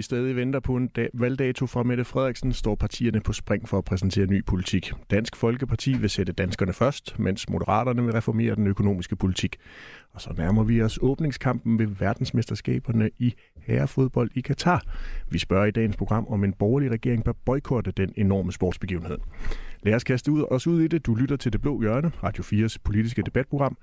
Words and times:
Vi 0.00 0.04
stadig 0.04 0.36
venter 0.36 0.60
på 0.60 0.76
en 0.76 0.88
da- 0.88 1.08
valgdato 1.14 1.66
fra 1.66 1.82
Mette 1.82 2.04
Frederiksen, 2.04 2.52
står 2.52 2.74
partierne 2.74 3.20
på 3.20 3.32
spring 3.32 3.68
for 3.68 3.78
at 3.78 3.84
præsentere 3.84 4.26
ny 4.26 4.44
politik. 4.44 4.92
Dansk 5.10 5.36
Folkeparti 5.36 5.98
vil 5.98 6.10
sætte 6.10 6.32
danskerne 6.32 6.72
først, 6.72 7.18
mens 7.18 7.48
Moderaterne 7.48 8.02
vil 8.04 8.12
reformere 8.12 8.54
den 8.54 8.66
økonomiske 8.66 9.16
politik. 9.16 9.56
Og 10.12 10.20
så 10.20 10.34
nærmer 10.38 10.64
vi 10.64 10.82
os 10.82 10.98
åbningskampen 11.02 11.78
ved 11.78 11.86
verdensmesterskaberne 11.86 13.10
i 13.18 13.34
herrefodbold 13.56 14.30
i 14.34 14.40
Katar. 14.40 14.82
Vi 15.30 15.38
spørger 15.38 15.66
i 15.66 15.70
dagens 15.70 15.96
program, 15.96 16.26
om 16.28 16.44
en 16.44 16.52
borgerlig 16.52 16.90
regering 16.90 17.24
bør 17.24 17.32
boykotte 17.44 17.90
den 17.90 18.12
enorme 18.16 18.52
sportsbegivenhed. 18.52 19.18
Lad 19.82 19.94
os 19.94 20.04
kaste 20.04 20.32
ud, 20.32 20.44
os 20.50 20.66
ud 20.66 20.80
i 20.82 20.88
det. 20.88 21.06
Du 21.06 21.14
lytter 21.14 21.36
til 21.36 21.52
Det 21.52 21.60
Blå 21.60 21.80
Hjørne, 21.80 22.12
Radio 22.22 22.42
4's 22.44 22.76
politiske 22.84 23.22
debatprogram. 23.22 23.76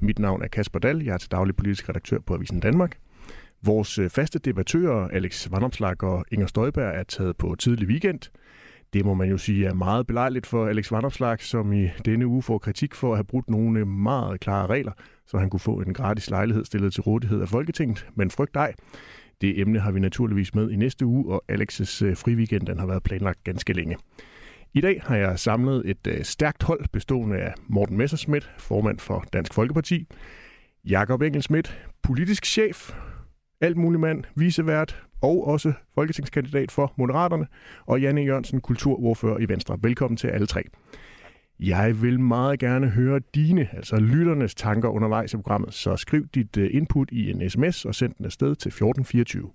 Mit 0.00 0.18
navn 0.18 0.42
er 0.42 0.48
Kasper 0.48 0.78
Dahl. 0.78 1.04
Jeg 1.04 1.14
er 1.14 1.18
til 1.18 1.30
daglig 1.30 1.56
politisk 1.56 1.88
redaktør 1.88 2.18
på 2.26 2.34
Avisen 2.34 2.60
Danmark. 2.60 2.98
Vores 3.66 3.98
øh, 3.98 4.10
faste 4.10 4.38
debattører, 4.38 5.08
Alex 5.08 5.50
Vandomslag 5.50 6.02
og 6.02 6.24
Inger 6.32 6.46
Støjberg, 6.46 6.94
er 6.94 7.02
taget 7.02 7.36
på 7.36 7.54
tidlig 7.58 7.88
weekend. 7.88 8.20
Det 8.92 9.04
må 9.04 9.14
man 9.14 9.30
jo 9.30 9.38
sige 9.38 9.66
er 9.66 9.74
meget 9.74 10.06
belejligt 10.06 10.46
for 10.46 10.66
Alex 10.66 10.92
Vandomslag, 10.92 11.40
som 11.40 11.72
i 11.72 11.88
denne 12.04 12.26
uge 12.26 12.42
får 12.42 12.58
kritik 12.58 12.94
for 12.94 13.12
at 13.12 13.16
have 13.16 13.24
brudt 13.24 13.50
nogle 13.50 13.80
øh, 13.80 13.86
meget 13.86 14.40
klare 14.40 14.66
regler, 14.66 14.92
så 15.26 15.38
han 15.38 15.50
kunne 15.50 15.60
få 15.60 15.80
en 15.80 15.94
gratis 15.94 16.30
lejlighed 16.30 16.64
stillet 16.64 16.92
til 16.92 17.02
rådighed 17.02 17.40
af 17.40 17.48
Folketinget. 17.48 18.06
Men 18.14 18.30
frygt 18.30 18.56
ej, 18.56 18.72
det 19.40 19.60
emne 19.60 19.80
har 19.80 19.92
vi 19.92 20.00
naturligvis 20.00 20.54
med 20.54 20.70
i 20.70 20.76
næste 20.76 21.06
uge, 21.06 21.32
og 21.32 21.44
Alex's 21.52 22.04
øh, 22.04 22.16
friweekend 22.16 22.66
den 22.66 22.78
har 22.78 22.86
været 22.86 23.02
planlagt 23.02 23.44
ganske 23.44 23.72
længe. 23.72 23.96
I 24.74 24.80
dag 24.80 25.02
har 25.04 25.16
jeg 25.16 25.38
samlet 25.38 25.82
et 25.84 26.26
stærkt 26.26 26.62
hold 26.62 26.84
bestående 26.92 27.36
af 27.36 27.54
Morten 27.66 27.96
Messerschmidt, 27.96 28.52
formand 28.58 28.98
for 28.98 29.24
Dansk 29.32 29.54
Folkeparti, 29.54 30.06
Jakob 30.84 31.22
Engelsmidt, 31.22 31.78
politisk 32.02 32.46
chef, 32.46 32.92
alt 33.64 33.76
mulig 33.76 34.00
mand, 34.00 34.24
visevært 34.34 35.04
og 35.22 35.46
også 35.46 35.72
folketingskandidat 35.94 36.70
for 36.70 36.92
Moderaterne, 36.96 37.46
og 37.86 38.00
Janne 38.00 38.20
Jørgensen, 38.20 38.60
kulturordfører 38.60 39.38
i 39.38 39.48
Venstre. 39.48 39.78
Velkommen 39.82 40.16
til 40.16 40.28
alle 40.28 40.46
tre. 40.46 40.62
Jeg 41.60 42.02
vil 42.02 42.20
meget 42.20 42.58
gerne 42.58 42.88
høre 42.88 43.20
dine, 43.34 43.68
altså 43.72 43.96
lytternes 43.96 44.54
tanker 44.54 44.88
undervejs 44.88 45.32
i 45.32 45.36
programmet, 45.36 45.74
så 45.74 45.96
skriv 45.96 46.26
dit 46.26 46.56
øh, 46.56 46.70
input 46.72 47.08
i 47.12 47.30
en 47.30 47.50
sms 47.50 47.84
og 47.84 47.94
send 47.94 48.14
den 48.18 48.26
afsted 48.26 48.54
til 48.54 48.68
1424. 48.68 49.50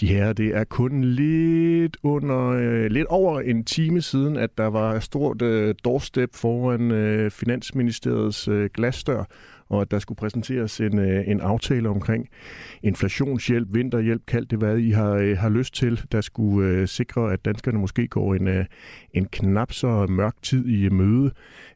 De 0.00 0.06
her, 0.06 0.32
det 0.32 0.56
er 0.56 0.64
kun 0.64 1.04
lidt 1.04 1.96
under, 2.02 2.48
øh, 2.48 2.86
lidt 2.90 3.06
over 3.06 3.40
en 3.40 3.64
time 3.64 4.00
siden, 4.00 4.36
at 4.36 4.58
der 4.58 4.66
var 4.66 4.94
et 4.94 5.02
stort 5.02 5.42
øh, 5.42 5.74
doorstep 5.84 6.34
foran 6.34 6.90
øh, 6.90 7.30
Finansministeriets 7.30 8.48
øh, 8.48 8.70
glasdør, 8.74 9.24
og 9.68 9.80
at 9.80 9.90
der 9.90 9.98
skulle 9.98 10.16
præsenteres 10.16 10.80
en, 10.80 10.98
øh, 10.98 11.28
en 11.28 11.40
aftale 11.40 11.88
omkring 11.88 12.28
inflationshjælp, 12.82 13.68
vinterhjælp, 13.74 14.22
kald 14.26 14.46
det 14.46 14.58
hvad 14.58 14.78
I 14.78 14.90
har, 14.90 15.12
øh, 15.12 15.36
har 15.38 15.48
lyst 15.48 15.74
til, 15.74 16.02
der 16.12 16.20
skulle 16.20 16.70
øh, 16.70 16.88
sikre, 16.88 17.32
at 17.32 17.44
danskerne 17.44 17.78
måske 17.78 18.08
går 18.08 18.34
en, 18.34 18.48
øh, 18.48 18.64
en 19.14 19.26
knap 19.32 19.72
så 19.72 20.06
mørk 20.08 20.34
tid 20.42 20.66
i 20.66 20.88
møde. 20.88 21.30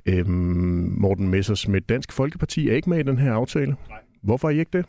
Øh, 0.06 0.28
Morten 0.28 1.28
Messersmith, 1.28 1.84
Dansk 1.88 2.12
Folkeparti 2.12 2.68
er 2.68 2.74
ikke 2.74 2.90
med 2.90 2.98
i 2.98 3.02
den 3.02 3.18
her 3.18 3.32
aftale. 3.32 3.76
Nej. 3.88 3.98
Hvorfor 4.22 4.48
er 4.48 4.52
I 4.52 4.58
ikke 4.58 4.78
det? 4.78 4.86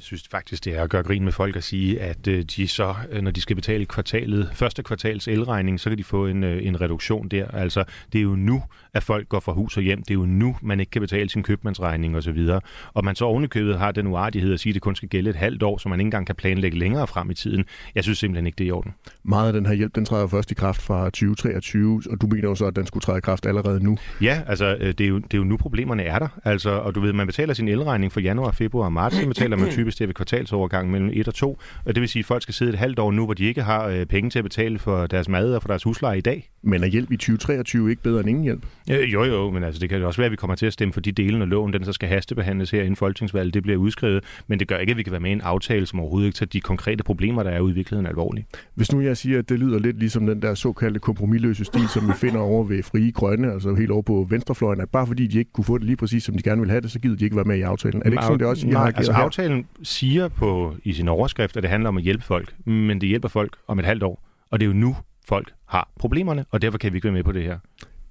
Jeg 0.00 0.04
synes 0.04 0.28
faktisk, 0.30 0.64
det 0.64 0.76
er 0.76 0.82
at 0.82 0.90
gøre 0.90 1.02
grin 1.02 1.24
med 1.24 1.32
folk 1.32 1.56
at 1.56 1.64
sige, 1.64 2.00
at 2.00 2.28
øh, 2.28 2.42
de 2.42 2.68
så, 2.68 2.94
øh, 3.10 3.22
når 3.22 3.30
de 3.30 3.40
skal 3.40 3.56
betale 3.56 3.86
kvartalet, 3.86 4.50
første 4.54 4.82
kvartals 4.82 5.28
elregning, 5.28 5.80
så 5.80 5.90
kan 5.90 5.98
de 5.98 6.04
få 6.04 6.26
en, 6.26 6.44
øh, 6.44 6.66
en 6.66 6.80
reduktion 6.80 7.28
der. 7.28 7.48
Altså, 7.50 7.84
det 8.12 8.18
er 8.18 8.22
jo 8.22 8.36
nu, 8.36 8.62
at 8.94 9.02
folk 9.02 9.28
går 9.28 9.40
fra 9.40 9.52
hus 9.52 9.76
og 9.76 9.82
hjem. 9.82 10.02
Det 10.02 10.10
er 10.10 10.14
jo 10.14 10.26
nu, 10.26 10.56
man 10.62 10.80
ikke 10.80 10.90
kan 10.90 11.00
betale 11.00 11.28
sin 11.28 11.42
købmandsregning 11.42 12.16
osv. 12.16 12.48
Og 12.94 13.04
man 13.04 13.16
så 13.16 13.24
ovenikøbet 13.24 13.78
har 13.78 13.92
den 13.92 14.06
uartighed 14.06 14.54
at 14.54 14.60
sige, 14.60 14.70
at 14.70 14.74
det 14.74 14.82
kun 14.82 14.96
skal 14.96 15.08
gælde 15.08 15.30
et 15.30 15.36
halvt 15.36 15.62
år, 15.62 15.78
så 15.78 15.88
man 15.88 16.00
ikke 16.00 16.06
engang 16.06 16.26
kan 16.26 16.34
planlægge 16.34 16.78
længere 16.78 17.06
frem 17.06 17.30
i 17.30 17.34
tiden. 17.34 17.64
Jeg 17.94 18.02
synes 18.02 18.18
simpelthen 18.18 18.46
ikke, 18.46 18.56
det 18.56 18.64
er 18.64 18.68
i 18.68 18.70
orden. 18.70 18.94
Meget 19.24 19.46
af 19.46 19.52
den 19.52 19.66
her 19.66 19.72
hjælp, 19.72 19.94
den 19.94 20.04
træder 20.04 20.26
først 20.26 20.50
i 20.50 20.54
kraft 20.54 20.82
fra 20.82 21.04
2023, 21.04 22.02
og 22.10 22.20
du 22.20 22.26
mener 22.26 22.48
jo 22.48 22.54
så, 22.54 22.66
at 22.66 22.76
den 22.76 22.86
skulle 22.86 23.02
træde 23.02 23.18
i 23.18 23.20
kraft 23.20 23.46
allerede 23.46 23.84
nu. 23.84 23.96
Ja, 24.22 24.42
altså, 24.46 24.76
øh, 24.80 24.88
det 24.88 25.00
er, 25.00 25.08
jo, 25.08 25.18
det 25.18 25.34
er 25.34 25.38
jo 25.38 25.44
nu, 25.44 25.56
problemerne 25.56 26.02
er 26.02 26.18
der. 26.18 26.28
Altså, 26.44 26.70
og 26.70 26.94
du 26.94 27.00
ved, 27.00 27.12
man 27.12 27.26
betaler 27.26 27.54
sin 27.54 27.68
elregning 27.68 28.12
for 28.12 28.20
januar, 28.20 28.52
februar 28.52 28.84
og 28.84 28.92
marts, 28.92 29.16
så 29.16 29.26
betaler 29.26 29.56
man 29.56 29.70
typisk 29.70 29.98
det 29.98 30.08
ved 30.08 30.14
kvartalsovergang 30.14 30.90
mellem 30.90 31.10
1 31.12 31.28
og 31.28 31.34
2. 31.34 31.58
Og 31.84 31.94
det 31.94 32.00
vil 32.00 32.08
sige, 32.08 32.20
at 32.20 32.26
folk 32.26 32.42
skal 32.42 32.54
sidde 32.54 32.72
et 32.72 32.78
halvt 32.78 32.98
år 32.98 33.10
nu, 33.12 33.24
hvor 33.24 33.34
de 33.34 33.44
ikke 33.44 33.62
har 33.62 33.86
øh, 33.86 34.06
penge 34.06 34.30
til 34.30 34.38
at 34.38 34.44
betale 34.44 34.78
for 34.78 35.06
deres 35.06 35.28
mad 35.28 35.54
og 35.54 35.62
for 35.62 35.68
deres 35.68 35.82
husleje 35.82 36.18
i 36.18 36.20
dag. 36.20 36.50
Men 36.62 36.82
er 36.82 36.86
hjælp 36.86 37.12
i 37.12 37.16
2023 37.16 37.90
ikke 37.90 38.02
bedre 38.02 38.20
end 38.20 38.28
ingen 38.28 38.44
hjælp? 38.44 38.66
Øh, 38.90 39.12
jo, 39.12 39.24
jo, 39.24 39.50
men 39.50 39.64
altså, 39.64 39.80
det 39.80 39.88
kan 39.88 39.98
jo 39.98 40.06
også 40.06 40.20
være, 40.20 40.26
at 40.26 40.32
vi 40.32 40.36
kommer 40.36 40.54
til 40.54 40.66
at 40.66 40.72
stemme 40.72 40.92
for 40.92 41.00
de 41.00 41.12
dele 41.12 41.42
af 41.42 41.48
loven, 41.48 41.72
den 41.72 41.84
så 41.84 41.92
skal 41.92 42.08
hastebehandles 42.08 42.70
her 42.70 42.80
inden 42.80 42.96
folketingsvalget, 42.96 43.54
det 43.54 43.62
bliver 43.62 43.78
udskrevet, 43.78 44.24
men 44.46 44.58
det 44.58 44.68
gør 44.68 44.76
ikke, 44.76 44.90
at 44.90 44.96
vi 44.96 45.02
kan 45.02 45.12
være 45.12 45.20
med 45.20 45.30
i 45.30 45.32
en 45.32 45.40
aftale, 45.40 45.86
som 45.86 46.00
overhovedet 46.00 46.26
ikke 46.26 46.36
tager 46.36 46.48
de 46.48 46.60
konkrete 46.60 47.04
problemer, 47.04 47.42
der 47.42 47.50
er 47.50 47.60
ude 47.60 47.72
i 47.72 47.74
virkeligheden 47.74 48.06
alvorligt. 48.06 48.46
Hvis 48.74 48.92
nu 48.92 49.00
jeg 49.00 49.16
siger, 49.16 49.38
at 49.38 49.48
det 49.48 49.58
lyder 49.58 49.78
lidt 49.78 49.98
ligesom 49.98 50.26
den 50.26 50.42
der 50.42 50.54
såkaldte 50.54 51.00
kompromilløse 51.00 51.64
stil, 51.64 51.88
som 51.88 52.08
vi 52.08 52.12
finder 52.12 52.40
over 52.40 52.64
ved 52.64 52.82
Frie 52.82 53.12
Grønne, 53.12 53.52
altså 53.52 53.74
helt 53.74 53.90
over 53.90 54.02
på 54.02 54.26
venstrefløjen, 54.30 54.80
at 54.80 54.88
bare 54.88 55.06
fordi 55.06 55.26
de 55.26 55.38
ikke 55.38 55.52
kunne 55.52 55.64
få 55.64 55.78
det 55.78 55.86
lige 55.86 55.96
præcis, 55.96 56.24
som 56.24 56.36
de 56.36 56.42
gerne 56.42 56.60
ville 56.60 56.70
have 56.70 56.80
det, 56.80 56.90
så 56.90 56.98
gider 56.98 57.16
de 57.16 57.24
ikke 57.24 57.36
være 57.36 57.44
med 57.44 57.56
i 57.56 57.62
aftalen. 57.62 57.98
Er 58.00 58.04
det 58.04 58.12
ikke 58.12 58.24
sådan, 58.24 58.38
det 58.38 58.46
også 58.46 58.66
I 58.66 58.70
har 58.70 58.78
Nej, 58.78 58.92
altså 58.96 59.12
her? 59.12 59.22
aftalen 59.22 59.66
siger 59.82 60.28
på, 60.28 60.76
i 60.84 60.92
sin 60.92 61.08
overskrift, 61.08 61.56
at 61.56 61.62
det 61.62 61.70
handler 61.70 61.88
om 61.88 61.96
at 61.96 62.02
hjælpe 62.02 62.24
folk, 62.24 62.54
men 62.64 63.00
det 63.00 63.08
hjælper 63.08 63.28
folk 63.28 63.56
om 63.66 63.78
et 63.78 63.84
halvt 63.84 64.02
år, 64.02 64.26
og 64.50 64.60
det 64.60 64.66
er 64.66 64.68
jo 64.68 64.74
nu, 64.76 64.96
folk 65.28 65.52
har 65.66 65.90
problemerne, 65.98 66.44
og 66.50 66.62
derfor 66.62 66.78
kan 66.78 66.92
vi 66.92 66.96
ikke 66.96 67.04
være 67.04 67.12
med 67.12 67.24
på 67.24 67.32
det 67.32 67.42
her. 67.42 67.58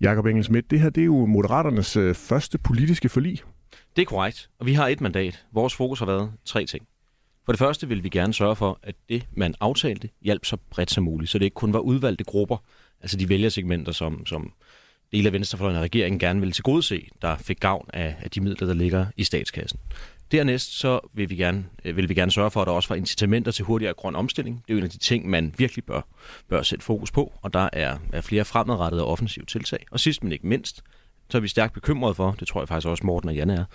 Jakob 0.02 0.26
Engelsmidt, 0.26 0.72
det 0.72 0.80
her 0.80 0.90
det 0.90 1.02
er 1.02 1.06
jo 1.06 1.26
Moderaternes 1.26 1.96
øh, 1.98 2.16
første 2.16 2.58
politiske 2.58 3.10
forlig. 3.10 3.40
Det 3.96 4.02
er 4.02 4.06
korrekt, 4.06 4.50
og 4.60 4.66
vi 4.66 4.74
har 4.74 4.88
et 4.88 5.02
mandat. 5.02 5.46
Vores 5.52 5.76
fokus 5.76 6.00
har 6.00 6.06
været 6.06 6.32
tre 6.46 6.66
ting. 6.66 6.88
For 7.46 7.52
det 7.52 7.60
første 7.60 7.88
vil 7.88 8.04
vi 8.04 8.09
gerne 8.09 8.34
sørge 8.34 8.56
for, 8.56 8.80
at 8.84 8.96
det, 9.09 9.28
man 9.32 9.56
aftalte, 9.59 10.09
hjalp 10.22 10.46
så 10.46 10.58
bredt 10.70 10.92
som 10.92 11.04
muligt, 11.04 11.32
så 11.32 11.40
det 11.40 11.46
ikke 11.46 11.56
kun 11.56 11.74
var 11.74 11.80
udvalgte 11.80 12.24
grupper, 12.24 12.58
altså 13.02 13.18
de 13.18 13.30
vælgersegmenter, 13.30 13.92
som, 13.92 14.26
som 14.26 14.54
dele 15.12 15.28
af 15.28 15.34
venstrefløjen 15.34 15.76
og 15.76 15.82
regeringen 15.82 16.20
gerne 16.20 16.40
ville 16.40 16.54
tilgodese, 16.54 17.08
der 17.22 17.38
fik 17.38 17.59
gavn 17.59 17.90
af, 17.94 18.16
af 18.20 18.32
de 18.32 18.42
midler, 18.42 18.68
der 18.68 18.74
ligger 18.74 19.06
i 19.18 19.24
statskassen. 19.24 19.80
Dernæst 20.31 20.79
så 20.79 21.00
vil 21.13 21.29
vi, 21.29 21.35
gerne, 21.35 21.66
øh, 21.85 21.97
vil 21.97 22.09
vi 22.09 22.13
gerne 22.13 22.31
sørge 22.31 22.51
for, 22.51 22.62
at 22.62 22.67
der 22.67 22.73
også 22.73 22.90
var 22.90 22.95
incitamenter 22.95 23.51
til 23.51 23.66
hurtigere 23.66 23.94
grøn 23.94 24.16
omstilling. 24.16 24.63
Det 24.67 24.73
er 24.73 24.73
jo 24.73 24.78
en 24.78 24.84
af 24.84 24.90
de 24.90 24.97
ting, 24.97 25.29
man 25.29 25.56
virkelig 25.57 25.84
bør, 25.84 26.01
bør 26.50 26.62
sætte 26.62 26.85
fokus 26.85 27.12
på, 27.12 27.34
og 27.41 27.53
der 27.53 27.69
er, 27.73 27.97
er 28.13 28.22
flere 28.22 28.45
fremadrettede 28.45 29.03
og 29.03 29.12
offensive 29.12 29.45
tiltag. 29.45 29.85
Og 29.91 30.00
sidst 30.00 30.23
men 30.23 30.31
ikke 30.31 30.47
mindst, 30.47 30.84
så 31.29 31.38
er 31.38 31.41
vi 31.41 31.47
stærkt 31.47 31.73
bekymrede 31.73 32.16
for, 32.16 32.35
det 32.40 32.47
tror 32.47 32.62
jeg 32.62 32.67
faktisk 32.67 32.88
også 32.88 33.06
Morten 33.06 33.29
og 33.29 33.35
Janne 33.35 33.53
er, 33.53 33.66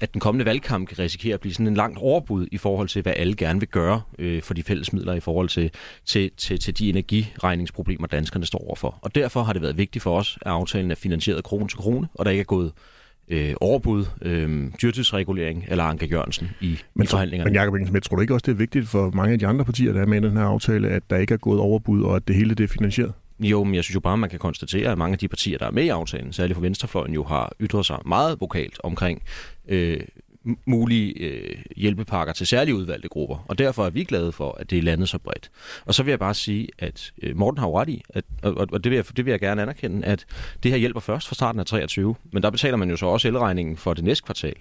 at 0.00 0.12
den 0.12 0.20
kommende 0.20 0.44
valgkamp 0.44 0.88
kan 0.88 0.98
risikere 0.98 1.34
at 1.34 1.40
blive 1.40 1.54
sådan 1.54 1.66
en 1.66 1.74
langt 1.74 1.98
overbud 1.98 2.46
i 2.52 2.58
forhold 2.58 2.88
til, 2.88 3.02
hvad 3.02 3.12
alle 3.16 3.36
gerne 3.36 3.60
vil 3.60 3.68
gøre 3.68 4.02
øh, 4.18 4.42
for 4.42 4.54
de 4.54 4.62
fælles 4.62 4.92
midler 4.92 5.14
i 5.14 5.20
forhold 5.20 5.48
til, 5.48 5.70
til, 6.04 6.30
til, 6.36 6.60
til 6.60 6.78
de 6.78 6.88
energiregningsproblemer, 6.88 8.06
danskerne 8.06 8.46
står 8.46 8.58
overfor. 8.58 8.98
Og 9.02 9.14
derfor 9.14 9.42
har 9.42 9.52
det 9.52 9.62
været 9.62 9.78
vigtigt 9.78 10.02
for 10.02 10.18
os, 10.18 10.38
at 10.40 10.52
aftalen 10.52 10.90
er 10.90 10.94
finansieret 10.94 11.44
krone 11.44 11.68
til 11.68 11.78
krone, 11.78 12.08
og 12.14 12.24
der 12.24 12.30
ikke 12.30 12.40
er 12.40 12.44
gået 12.44 12.72
øh, 13.28 13.54
overbud, 13.60 14.04
øh, 14.22 14.70
dyrtidsregulering 14.82 15.64
eller 15.68 15.84
Anke 15.84 16.06
Jørgensen 16.06 16.50
i, 16.60 16.78
Men, 16.94 17.04
i 17.04 17.06
forhandlingerne. 17.06 17.48
men 17.50 17.54
Jakob 17.54 17.74
Engelsmidt, 17.74 18.04
tror 18.04 18.16
du 18.16 18.20
ikke 18.20 18.34
også, 18.34 18.44
det 18.46 18.52
er 18.52 18.56
vigtigt 18.56 18.88
for 18.88 19.10
mange 19.10 19.32
af 19.32 19.38
de 19.38 19.46
andre 19.46 19.64
partier, 19.64 19.92
der 19.92 20.00
er 20.00 20.06
med 20.06 20.22
i 20.22 20.26
den 20.26 20.36
her 20.36 20.44
aftale, 20.44 20.88
at 20.88 21.02
der 21.10 21.16
ikke 21.16 21.34
er 21.34 21.38
gået 21.38 21.60
overbud, 21.60 22.02
og 22.02 22.16
at 22.16 22.28
det 22.28 22.36
hele 22.36 22.54
det 22.54 22.64
er 22.64 22.68
finansieret? 22.68 23.12
Jo, 23.40 23.64
men 23.64 23.74
jeg 23.74 23.84
synes 23.84 23.94
jo 23.94 24.00
bare, 24.00 24.16
man 24.16 24.30
kan 24.30 24.38
konstatere, 24.38 24.92
at 24.92 24.98
mange 24.98 25.12
af 25.12 25.18
de 25.18 25.28
partier, 25.28 25.58
der 25.58 25.66
er 25.66 25.70
med 25.70 25.84
i 25.84 25.88
aftalen, 25.88 26.32
særligt 26.32 26.54
for 26.56 26.60
Venstrefløjen, 26.60 27.14
jo 27.14 27.24
har 27.24 27.52
ytret 27.60 27.86
sig 27.86 27.98
meget 28.06 28.40
vokalt 28.40 28.80
omkring 28.84 29.22
øh, 29.68 30.00
mulige 30.64 31.18
øh, 31.18 31.56
hjælpepakker 31.76 32.32
til 32.32 32.46
særlige 32.46 32.74
udvalgte 32.74 33.08
grupper. 33.08 33.44
Og 33.48 33.58
derfor 33.58 33.86
er 33.86 33.90
vi 33.90 34.04
glade 34.04 34.32
for, 34.32 34.56
at 34.60 34.70
det 34.70 34.78
er 34.78 34.82
landet 34.82 35.08
så 35.08 35.18
bredt. 35.18 35.50
Og 35.84 35.94
så 35.94 36.02
vil 36.02 36.12
jeg 36.12 36.18
bare 36.18 36.34
sige, 36.34 36.68
at 36.78 37.12
øh, 37.22 37.36
Morten 37.36 37.58
har 37.58 37.66
jo 37.66 37.80
ret 37.80 37.88
i, 37.88 38.02
at, 38.08 38.24
og, 38.42 38.54
og 38.72 38.84
det, 38.84 38.90
vil 38.90 38.96
jeg, 38.96 39.16
det 39.16 39.24
vil 39.24 39.30
jeg 39.30 39.40
gerne 39.40 39.62
anerkende, 39.62 40.06
at 40.06 40.26
det 40.62 40.70
her 40.70 40.78
hjælper 40.78 41.00
først 41.00 41.28
fra 41.28 41.34
starten 41.34 41.60
af 41.60 41.66
23. 41.66 42.14
Men 42.32 42.42
der 42.42 42.50
betaler 42.50 42.76
man 42.76 42.90
jo 42.90 42.96
så 42.96 43.06
også 43.06 43.28
elregningen 43.28 43.76
for 43.76 43.94
det 43.94 44.04
næste 44.04 44.24
kvartal. 44.24 44.54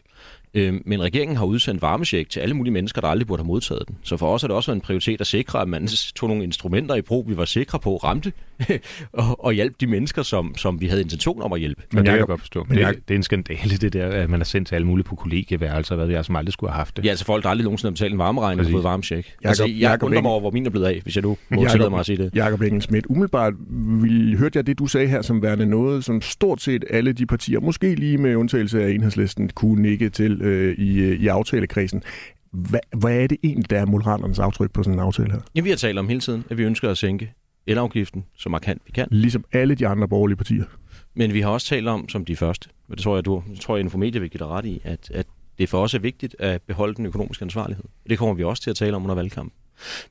Øh, 0.54 0.74
men 0.86 1.02
regeringen 1.02 1.38
har 1.38 1.46
udsendt 1.46 1.82
varmesjek 1.82 2.30
til 2.30 2.40
alle 2.40 2.56
mulige 2.56 2.74
mennesker, 2.74 3.02
der 3.02 3.08
aldrig 3.08 3.28
burde 3.28 3.40
have 3.44 3.48
modtaget 3.48 3.84
den. 3.88 3.96
Så 4.04 4.18
for 4.18 4.34
os 4.34 4.44
er 4.44 4.48
det 4.48 4.56
også 4.56 4.72
en 4.72 4.82
prioritet 4.82 5.22
at 5.22 5.28
sikre, 5.28 5.62
at 5.62 5.68
man 5.68 5.88
tog 6.16 6.30
nogle 6.30 6.44
instrumenter 6.44 6.96
i 6.96 7.02
brug, 7.02 7.30
vi 7.30 7.38
var 7.38 7.46
sikre 7.46 7.80
på 7.80 7.98
ramte, 7.98 8.32
og, 9.14 9.46
og 9.46 9.54
hjælpe 9.54 9.76
de 9.80 9.88
mennesker, 9.88 10.24
som, 10.24 10.56
som 10.58 10.82
vi 10.82 10.88
havde 10.88 11.02
intention 11.02 11.42
om 11.42 11.54
at 11.54 11.60
hjælpe. 11.60 11.82
Men 11.92 11.98
det 11.98 12.06
kan 12.06 12.14
jeg 12.14 12.22
Jacob- 12.22 12.26
godt 12.28 12.40
forstå. 12.42 12.66
men 12.70 12.78
Det, 12.78 12.84
Jacob- 12.84 13.02
det 13.08 13.14
er 13.14 13.16
en 13.18 13.24
skandale, 13.24 13.78
det 13.78 13.94
der, 13.94 14.08
at 14.08 14.30
man 14.30 14.40
har 14.40 14.46
sendt 14.46 14.68
til 14.68 14.76
alle 14.76 14.88
mulige 14.88 15.04
på 15.06 15.16
kollegieværelser, 15.16 15.96
hvad 15.96 16.08
vi 16.08 16.14
er, 16.14 16.22
som 16.22 16.36
aldrig 16.36 16.54
skulle 16.54 16.72
have 16.72 16.78
haft 16.78 16.98
det. 16.98 17.06
Ja, 17.06 17.10
altså 17.10 17.26
folk, 17.26 17.44
der 17.44 17.50
aldrig 17.50 17.64
nogensinde 17.64 17.90
har 17.90 17.94
betalt 17.94 18.14
en 18.14 18.20
varmeregning 18.20 18.66
og 18.66 18.72
fået 18.72 18.84
varmesjek. 18.84 19.34
Altså, 19.44 19.64
jeg 19.66 19.74
Jacob 19.80 20.04
undrer 20.04 20.22
mig 20.22 20.32
over, 20.32 20.40
hvor 20.40 20.52
min 20.52 20.66
er 20.66 20.70
blevet 20.70 20.86
af, 20.86 21.00
hvis 21.04 21.16
jeg 21.16 21.22
nu 21.24 21.38
må 21.50 21.62
Jacob- 21.64 21.70
tillade 21.72 21.90
mig 21.90 22.00
at 22.00 22.06
sige 22.06 22.18
det. 22.18 22.36
Jakob 22.36 22.62
Engelsmidt, 22.62 23.06
umiddelbart 23.10 23.54
vil, 24.02 24.38
hørte 24.38 24.58
jeg 24.58 24.68
det, 24.68 24.80
du 24.80 24.88
sagde 24.88 25.08
her, 25.08 25.22
som 25.22 25.42
værende 25.42 25.66
noget, 25.66 26.04
som 26.06 26.22
stort 26.22 26.62
set 26.62 26.86
alle 26.90 27.14
de 27.14 27.26
partier, 27.26 27.60
måske 27.60 27.96
lige 27.96 28.18
med 28.18 28.36
undtagelse 28.36 28.84
af 28.84 28.90
enhedslisten, 28.92 29.50
kunne 29.50 29.82
nikke 29.82 30.10
til 30.10 30.42
øh, 30.44 30.78
i, 30.78 31.00
øh, 31.00 31.22
i 31.22 31.28
aftalekredsen. 31.28 32.04
Hvad, 32.52 32.80
hvad 32.98 33.18
er 33.18 33.28
det 33.28 33.38
egentlig, 33.44 33.70
der 33.70 33.80
er 33.80 33.86
Moderaternes 33.86 34.40
aftryk 34.40 34.72
på 34.72 34.84
sådan 34.84 34.94
en 34.94 35.00
aftale 35.00 35.32
her? 35.32 35.40
Ja, 35.56 35.62
vi 35.62 35.70
har 35.70 35.76
talt 35.76 36.00
om 36.00 36.08
hele 36.08 36.20
tiden, 36.20 36.44
at 36.50 36.58
vi 36.58 36.64
ønsker 36.64 36.90
at 36.90 36.98
sænke 36.98 37.34
elafgiften 37.68 38.26
så 38.38 38.50
markant 38.50 38.82
vi 38.86 38.92
kan. 38.92 39.08
Ligesom 39.12 39.46
alle 39.54 39.76
de 39.76 39.88
andre 39.88 40.08
borgerlige 40.08 40.38
partier. 40.38 40.66
Men 41.14 41.34
vi 41.34 41.42
har 41.42 41.50
også 41.50 41.68
talt 41.68 41.88
om, 41.88 42.10
som 42.10 42.26
de 42.26 42.36
første, 42.36 42.70
og 42.90 42.98
det 42.98 43.04
tror 43.04 43.16
jeg, 43.16 43.26
du, 43.26 43.44
det 43.50 43.60
tror 43.60 43.76
jeg 43.76 43.84
Infomedia 43.84 44.20
vil 44.22 44.30
give 44.30 44.40
dig 44.40 44.48
ret 44.48 44.66
i, 44.66 44.82
at, 44.84 45.12
at 45.14 45.26
det 45.58 45.70
for 45.70 45.84
os 45.84 45.94
er 45.94 46.00
vigtigt 46.00 46.36
at 46.40 46.62
beholde 46.62 46.96
den 46.96 47.06
økonomiske 47.06 47.44
ansvarlighed. 47.44 47.84
Det 48.10 48.18
kommer 48.18 48.34
vi 48.34 48.44
også 48.44 48.64
til 48.64 48.70
at 48.70 48.76
tale 48.76 48.96
om 48.96 49.04
under 49.04 49.16
valgkampen. 49.16 49.52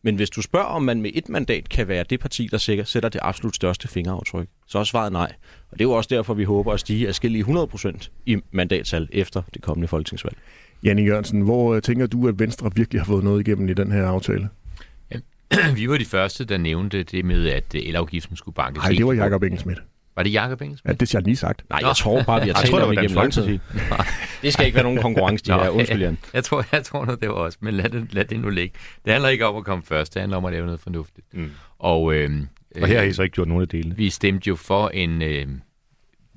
Men 0.02 0.16
hvis 0.16 0.30
du 0.30 0.42
spørger, 0.42 0.66
om 0.66 0.82
man 0.82 1.02
med 1.02 1.10
et 1.14 1.28
mandat 1.28 1.68
kan 1.68 1.88
være 1.88 2.04
det 2.10 2.20
parti, 2.20 2.48
der 2.50 2.58
sikkert 2.58 2.88
sætter 2.88 3.08
det 3.08 3.20
absolut 3.24 3.56
største 3.56 3.88
fingeraftryk, 3.88 4.48
så 4.66 4.78
er 4.78 4.84
svaret 4.84 5.12
nej. 5.12 5.32
Og 5.70 5.78
det 5.78 5.80
er 5.80 5.88
jo 5.88 5.92
også 5.92 6.08
derfor, 6.14 6.34
vi 6.34 6.44
håber 6.44 6.72
at 6.72 6.80
stige 6.80 7.08
afskillige 7.08 7.44
100% 7.44 8.08
i 8.26 8.36
mandattal 8.50 9.08
efter 9.12 9.42
det 9.54 9.62
kommende 9.62 9.88
folketingsvalg. 9.88 10.36
Janne 10.84 11.02
Jørgensen, 11.02 11.40
hvor 11.40 11.74
øh, 11.74 11.82
tænker 11.82 12.06
du, 12.06 12.28
at 12.28 12.38
Venstre 12.38 12.70
virkelig 12.74 13.00
har 13.00 13.06
fået 13.06 13.24
noget 13.24 13.48
igennem 13.48 13.68
i 13.68 13.74
den 13.74 13.92
her 13.92 14.06
aftale? 14.06 14.48
vi 15.76 15.88
var 15.88 15.98
de 15.98 16.04
første, 16.04 16.44
der 16.44 16.58
nævnte 16.58 17.02
det 17.02 17.24
med, 17.24 17.48
at 17.48 17.74
elafgiften 17.74 18.36
skulle 18.36 18.54
bankes. 18.54 18.82
Nej, 18.82 18.92
det 18.92 19.06
var 19.06 19.12
Jacob 19.12 19.42
Engelsmidt. 19.42 19.78
Var 20.16 20.22
det 20.22 20.32
Jacob 20.32 20.60
Engelsmidt? 20.62 20.92
Ja, 20.92 20.96
det 21.04 21.12
har 21.12 21.18
jeg 21.18 21.24
lige 21.24 21.36
sagt. 21.36 21.64
Nej, 21.70 21.80
jeg 21.82 21.96
tror 21.96 22.22
bare, 22.22 22.42
vi 22.42 22.48
har 22.48 22.54
talt 22.62 22.74
om 22.74 22.88
det 22.88 23.02
igennem 23.02 23.16
lang 23.16 23.32
tid. 23.32 23.58
Det 24.42 24.52
skal 24.52 24.66
ikke 24.66 24.74
være 24.74 24.84
nogen 24.84 25.02
konkurrence, 25.02 25.44
de 25.44 25.52
her. 25.52 25.68
Undskyld, 25.68 26.00
Jan. 26.00 26.18
Jeg 26.34 26.44
tror, 26.44 26.64
jeg 26.72 26.84
tror 26.84 27.04
nu, 27.04 27.14
det 27.20 27.28
var 27.28 27.34
også, 27.34 27.58
men 27.60 27.74
lad 27.74 27.88
det, 27.88 28.14
lad 28.14 28.24
det 28.24 28.40
nu 28.40 28.48
ligge. 28.50 28.74
Det 29.04 29.12
handler 29.12 29.28
ikke 29.28 29.46
om 29.46 29.56
at 29.56 29.64
komme 29.64 29.84
først, 29.84 30.14
det 30.14 30.20
handler 30.20 30.36
om 30.36 30.44
at 30.44 30.52
lave 30.52 30.64
noget 30.66 30.80
fornuftigt. 30.80 31.26
Mm. 31.34 31.50
Og, 31.78 32.14
øh, 32.14 32.30
og 32.82 32.88
her 32.88 32.98
har 32.98 33.04
I 33.04 33.12
så 33.12 33.22
ikke 33.22 33.34
gjort 33.34 33.48
nogen 33.48 33.62
af 33.62 33.68
delene. 33.68 33.96
Vi 33.96 34.10
stemte 34.10 34.48
jo 34.48 34.56
for 34.56 34.88
en 34.88 35.22
øh, 35.22 35.46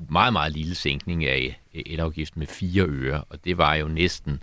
meget, 0.10 0.34
meget 0.34 0.54
lille 0.54 0.76
sænkning 0.76 1.26
af 1.26 1.60
elafgiften 1.74 2.40
med 2.40 2.48
4 2.48 2.84
øre, 2.84 3.24
og 3.30 3.46
det 3.46 3.58
var 3.58 3.76
jo 3.76 3.88
næsten 3.88 4.40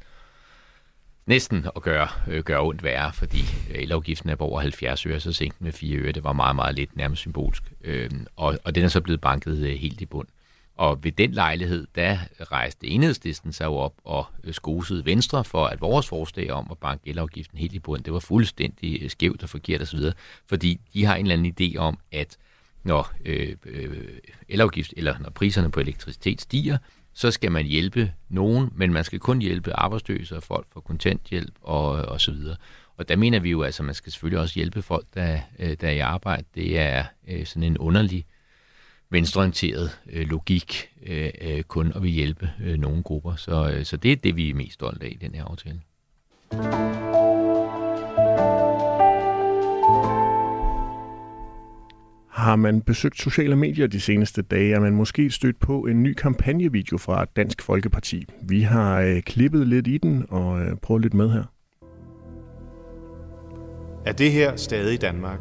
næsten 1.27 1.67
at 1.77 1.83
gøre, 1.83 2.09
øh, 2.29 2.43
gøre 2.45 2.61
ondt 2.61 2.83
værre, 2.83 3.13
fordi 3.13 3.45
elafgiften 3.71 4.31
er 4.31 4.35
på 4.35 4.45
over 4.45 4.61
70 4.61 5.07
øre, 5.07 5.21
så 5.21 5.33
sænken 5.33 5.65
med 5.65 5.73
4 5.73 5.99
øre. 5.99 6.13
Det 6.13 6.25
var 6.25 6.33
meget, 6.33 6.57
meget 6.57 6.75
lidt, 6.75 6.97
nærmest 6.97 7.21
symbolsk. 7.21 7.63
Øh, 7.85 8.11
og, 8.37 8.59
og 8.65 8.75
den 8.75 8.85
er 8.85 8.89
så 8.89 9.01
blevet 9.01 9.21
banket 9.21 9.59
øh, 9.59 9.75
helt 9.75 10.01
i 10.01 10.07
bund. 10.07 10.29
Og 10.77 11.05
ved 11.05 11.13
den 11.13 11.33
lejlighed, 11.33 11.87
der 11.95 12.19
rejste 12.41 12.87
enhedslisten 12.87 13.53
sig 13.53 13.69
op 13.69 13.95
og 14.05 14.27
øh, 14.45 14.55
skosede 14.55 15.05
Venstre 15.05 15.45
for, 15.45 15.67
at 15.67 15.81
vores 15.81 16.09
forslag 16.09 16.51
om 16.51 16.69
at 16.71 16.79
banke 16.79 17.11
elafgiften 17.11 17.59
helt 17.59 17.73
i 17.73 17.79
bund, 17.79 18.05
det 18.05 18.13
var 18.13 18.19
fuldstændig 18.19 19.03
øh, 19.03 19.11
skævt 19.11 19.43
og 19.43 19.49
forkert 19.49 19.81
osv., 19.81 20.01
fordi 20.47 20.81
de 20.95 21.05
har 21.05 21.17
en 21.17 21.27
eller 21.27 21.37
anden 21.37 21.55
idé 21.61 21.77
om, 21.77 21.99
at 22.13 22.37
når 22.83 23.13
øh, 23.25 23.57
øh, 23.67 24.09
elafgift, 24.49 24.95
eller 24.97 25.19
når 25.19 25.31
priserne 25.31 25.71
på 25.71 25.81
elektricitet 25.81 26.41
stiger, 26.41 26.79
så 27.15 27.31
skal 27.31 27.53
man 27.53 27.67
hjælpe 27.67 28.13
nogen, 28.29 28.71
men 28.75 28.93
man 28.93 29.05
skal 29.05 29.19
kun 29.19 29.39
hjælpe 29.39 29.73
arbejdsløse 29.73 30.37
og 30.37 30.43
folk 30.43 30.67
for 30.73 30.81
kontanthjælp 30.81 31.55
og, 31.61 31.91
og 31.91 32.21
så 32.21 32.33
videre. 32.33 32.57
Og 32.97 33.09
der 33.09 33.17
mener 33.17 33.41
vi 33.41 33.51
jo, 33.51 33.63
altså, 33.63 33.83
man 33.83 33.95
skal 33.95 34.13
selvfølgelig 34.13 34.41
også 34.41 34.55
hjælpe 34.55 34.83
folk, 34.83 35.07
der, 35.15 35.39
øh, 35.59 35.77
der 35.81 35.89
er 35.89 35.93
i 35.93 35.99
arbejde. 35.99 36.45
Det 36.55 36.79
er 36.79 37.05
øh, 37.29 37.47
sådan 37.47 37.63
en 37.63 37.79
underlig 37.79 38.25
venstreorienteret 39.11 39.99
øh, 40.11 40.27
logik 40.29 40.91
øh, 41.07 41.31
øh 41.41 41.63
kun 41.63 41.93
at 41.97 42.03
vi 42.03 42.11
hjælpe 42.11 42.51
øh, 42.65 42.79
nogle 42.79 43.03
grupper. 43.03 43.37
Så, 43.37 43.71
øh, 43.71 43.85
så 43.85 43.97
det 43.97 44.13
er 44.13 44.17
det, 44.17 44.37
vi 44.37 44.51
er 44.51 44.55
mest 44.55 44.75
stolte 44.75 45.07
af 45.07 45.11
i 45.11 45.19
den 45.21 45.35
her 45.35 45.45
aftale. 45.45 45.81
Har 52.33 52.57
man 52.57 52.81
besøgt 52.81 53.19
sociale 53.19 53.57
medier 53.57 53.87
de 53.87 54.01
seneste 54.01 54.43
dage, 54.43 54.75
er 54.75 54.81
man 54.81 54.93
måske 54.93 55.31
stødt 55.31 55.61
på 55.61 55.81
en 55.81 56.03
ny 56.03 56.15
kampagnevideo 56.15 56.99
fra 56.99 57.25
Dansk 57.25 57.63
Folkeparti. 57.63 58.27
Vi 58.43 58.61
har 58.61 59.01
øh, 59.01 59.21
klippet 59.21 59.69
lidt 59.69 59.87
i 59.87 59.99
den 59.99 60.27
og 60.29 60.61
øh, 60.61 60.77
prøvet 60.77 61.03
lidt 61.03 61.15
med 61.15 61.31
her. 61.31 61.45
Er 64.07 64.13
det 64.13 64.33
her 64.33 64.57
stadig 64.57 65.01
Danmark? 65.01 65.39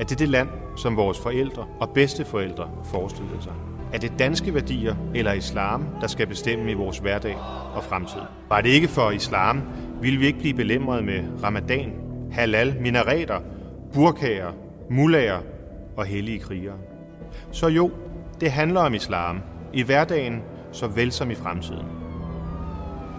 Er 0.00 0.04
det 0.04 0.18
det 0.18 0.28
land, 0.28 0.48
som 0.76 0.96
vores 0.96 1.18
forældre 1.18 1.66
og 1.80 1.90
bedsteforældre 1.94 2.70
forestillede 2.84 3.42
sig? 3.42 3.52
Er 3.92 3.98
det 3.98 4.12
danske 4.18 4.54
værdier 4.54 4.96
eller 5.14 5.32
islam, 5.32 5.86
der 6.00 6.06
skal 6.06 6.26
bestemme 6.26 6.70
i 6.70 6.74
vores 6.74 6.98
hverdag 6.98 7.36
og 7.74 7.84
fremtid? 7.84 8.20
Var 8.48 8.60
det 8.60 8.68
ikke 8.68 8.88
for 8.88 9.10
islam, 9.10 9.62
ville 10.02 10.18
vi 10.18 10.26
ikke 10.26 10.38
blive 10.38 10.54
belemret 10.54 11.04
med 11.04 11.42
ramadan, 11.42 11.92
halal, 12.32 12.76
minareter, 12.80 13.40
burkager, 13.94 14.52
mullager 14.90 15.40
og 15.96 16.06
hellige 16.06 16.38
krigere. 16.38 16.76
Så 17.52 17.68
jo, 17.68 17.90
det 18.40 18.52
handler 18.52 18.80
om 18.80 18.94
islam, 18.94 19.40
i 19.72 19.82
hverdagen 19.82 20.42
såvel 20.72 21.12
som 21.12 21.30
i 21.30 21.34
fremtiden. 21.34 21.86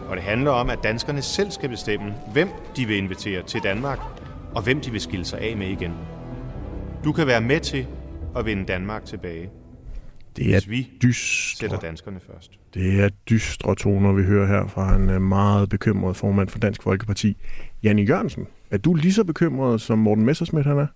Og 0.09 0.15
det 0.15 0.23
handler 0.23 0.51
om, 0.51 0.69
at 0.69 0.79
danskerne 0.83 1.21
selv 1.21 1.51
skal 1.51 1.69
bestemme, 1.69 2.13
hvem 2.33 2.49
de 2.75 2.85
vil 2.85 2.97
invitere 2.97 3.43
til 3.43 3.61
Danmark, 3.63 3.99
og 4.55 4.61
hvem 4.63 4.81
de 4.81 4.91
vil 4.91 5.01
skille 5.01 5.25
sig 5.25 5.39
af 5.39 5.57
med 5.57 5.67
igen. 5.67 5.93
Du 7.03 7.11
kan 7.11 7.27
være 7.27 7.41
med 7.41 7.59
til 7.59 7.87
at 8.37 8.45
vinde 8.45 8.65
Danmark 8.65 9.05
tilbage. 9.05 9.49
Det 10.37 10.55
er 10.55 10.69
vi 10.69 10.89
dystre. 11.01 11.57
sætter 11.59 11.79
danskerne 11.79 12.19
først. 12.19 12.51
Det 12.73 13.03
er 13.03 13.09
dystre 13.29 13.75
toner, 13.75 14.13
vi 14.13 14.23
hører 14.23 14.47
her 14.47 14.67
fra 14.67 14.95
en 14.95 15.09
øh, 15.09 15.21
meget 15.21 15.69
bekymret 15.69 16.15
formand 16.15 16.49
for 16.49 16.59
Dansk 16.59 16.83
Folkeparti. 16.83 17.37
Janne 17.83 18.01
Jørgensen, 18.01 18.47
er 18.71 18.77
du 18.77 18.93
lige 18.93 19.13
så 19.13 19.23
bekymret, 19.23 19.81
som 19.81 19.99
Morten 19.99 20.25
Messersmith 20.25 20.67
han 20.67 20.77
er? 20.77 20.87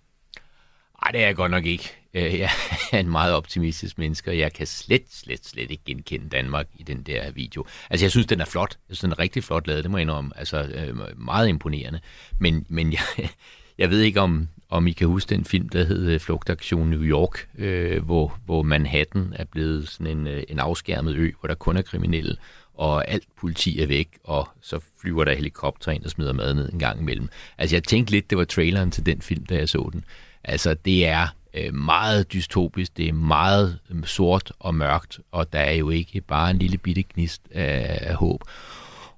Nej, 1.05 1.11
det 1.11 1.21
er 1.21 1.25
jeg 1.25 1.35
godt 1.35 1.51
nok 1.51 1.65
ikke. 1.65 1.91
Øh, 2.13 2.39
jeg 2.39 2.49
er 2.91 2.99
en 2.99 3.09
meget 3.09 3.33
optimistisk 3.33 3.97
menneske, 3.97 4.31
og 4.31 4.37
jeg 4.37 4.53
kan 4.53 4.67
slet, 4.67 5.03
slet, 5.11 5.45
slet 5.45 5.71
ikke 5.71 5.83
genkende 5.85 6.29
Danmark 6.29 6.67
i 6.75 6.83
den 6.83 7.03
der 7.03 7.31
video. 7.31 7.65
Altså, 7.89 8.05
jeg 8.05 8.11
synes, 8.11 8.27
den 8.27 8.41
er 8.41 8.45
flot. 8.45 8.77
Jeg 8.89 8.95
synes, 8.95 8.99
den 8.99 9.11
er 9.11 9.19
rigtig 9.19 9.43
flot 9.43 9.67
lavet, 9.67 9.83
det 9.83 9.91
må 9.91 9.97
jeg 9.97 10.01
indrømme. 10.01 10.31
Altså, 10.35 10.63
øh, 10.63 10.97
meget 11.17 11.47
imponerende. 11.47 11.99
Men, 12.39 12.65
men 12.69 12.91
jeg, 12.93 13.29
jeg 13.77 13.89
ved 13.89 14.01
ikke, 14.01 14.21
om, 14.21 14.47
om 14.69 14.87
I 14.87 14.91
kan 14.91 15.07
huske 15.07 15.35
den 15.35 15.45
film, 15.45 15.69
der 15.69 15.83
hed 15.83 16.09
øh, 16.09 16.19
Flugtaktion 16.19 16.89
New 16.89 17.03
York, 17.03 17.47
øh, 17.57 18.03
hvor, 18.03 18.39
hvor 18.45 18.61
Manhattan 18.61 19.33
er 19.35 19.45
blevet 19.45 19.89
sådan 19.89 20.17
en, 20.17 20.43
en 20.49 20.59
afskærmet 20.59 21.15
ø, 21.15 21.31
hvor 21.39 21.47
der 21.47 21.55
kun 21.55 21.77
er 21.77 21.81
kriminelle, 21.81 22.35
og 22.73 23.07
alt 23.07 23.23
politi 23.39 23.81
er 23.81 23.87
væk, 23.87 24.07
og 24.23 24.49
så 24.61 24.79
flyver 25.01 25.23
der 25.23 25.33
helikopter 25.33 25.91
ind 25.91 26.03
og 26.03 26.11
smider 26.11 26.33
mad 26.33 26.53
ned 26.53 26.73
en 26.73 26.79
gang 26.79 26.99
imellem. 26.99 27.29
Altså, 27.57 27.75
jeg 27.75 27.83
tænkte 27.83 28.11
lidt, 28.11 28.29
det 28.29 28.37
var 28.37 28.43
traileren 28.43 28.91
til 28.91 29.05
den 29.05 29.21
film, 29.21 29.45
da 29.45 29.55
jeg 29.55 29.69
så 29.69 29.89
den. 29.93 30.05
Altså, 30.43 30.73
det 30.73 31.07
er 31.07 31.27
øh, 31.53 31.73
meget 31.73 32.33
dystopisk, 32.33 32.97
det 32.97 33.07
er 33.07 33.13
meget 33.13 33.79
øh, 33.89 34.03
sort 34.05 34.51
og 34.59 34.75
mørkt, 34.75 35.19
og 35.31 35.53
der 35.53 35.59
er 35.59 35.73
jo 35.73 35.89
ikke 35.89 36.21
bare 36.21 36.51
en 36.51 36.57
lille 36.57 36.77
bitte 36.77 37.03
gnist 37.03 37.41
af, 37.51 37.99
af 38.01 38.15
håb. 38.15 38.41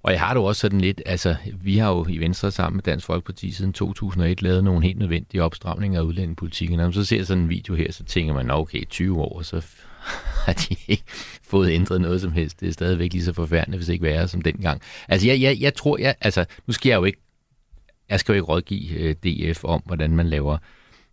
Og 0.03 0.12
jeg 0.12 0.19
har 0.19 0.33
det 0.33 0.43
også 0.43 0.59
sådan 0.59 0.81
lidt, 0.81 1.01
altså 1.05 1.36
vi 1.62 1.77
har 1.77 1.89
jo 1.89 2.05
i 2.09 2.17
Venstre 2.17 2.51
sammen 2.51 2.77
med 2.77 2.83
Dansk 2.83 3.05
Folkeparti 3.05 3.51
siden 3.51 3.74
2001 3.74 4.41
lavet 4.41 4.63
nogle 4.63 4.86
helt 4.86 5.00
nødvendige 5.00 5.43
opstramninger 5.43 6.00
af 6.00 6.03
udlændingepolitikken. 6.03 6.77
Når 6.77 6.83
man 6.83 6.93
så 6.93 7.05
ser 7.05 7.24
sådan 7.24 7.43
en 7.43 7.50
video 7.50 7.75
her, 7.75 7.91
så 7.91 8.03
tænker 8.03 8.33
man, 8.33 8.51
okay, 8.51 8.86
20 8.89 9.21
år, 9.21 9.41
så 9.41 9.65
har 10.45 10.53
de 10.53 10.75
ikke 10.88 11.03
fået 11.43 11.71
ændret 11.71 12.01
noget 12.01 12.21
som 12.21 12.31
helst. 12.31 12.59
Det 12.59 12.67
er 12.67 12.74
stadigvæk 12.74 13.13
lige 13.13 13.24
så 13.24 13.33
forfærdeligt, 13.33 13.79
hvis 13.79 13.89
ikke 13.89 14.03
værre 14.03 14.27
som 14.27 14.41
dengang. 14.41 14.81
Altså 15.07 15.27
jeg, 15.27 15.41
jeg, 15.41 15.57
jeg 15.59 15.74
tror, 15.74 15.98
jeg, 15.98 16.15
altså 16.21 16.45
nu 16.67 16.74
skal 16.74 16.89
jeg 16.89 16.95
jo 16.95 17.03
ikke, 17.03 17.19
jeg 18.09 18.19
skal 18.19 18.33
jo 18.33 18.36
ikke 18.36 18.45
rådgive 18.45 18.93
øh, 18.93 19.15
DF 19.15 19.63
om, 19.63 19.81
hvordan 19.86 20.15
man 20.15 20.27
laver 20.27 20.53
øh, 20.53 20.59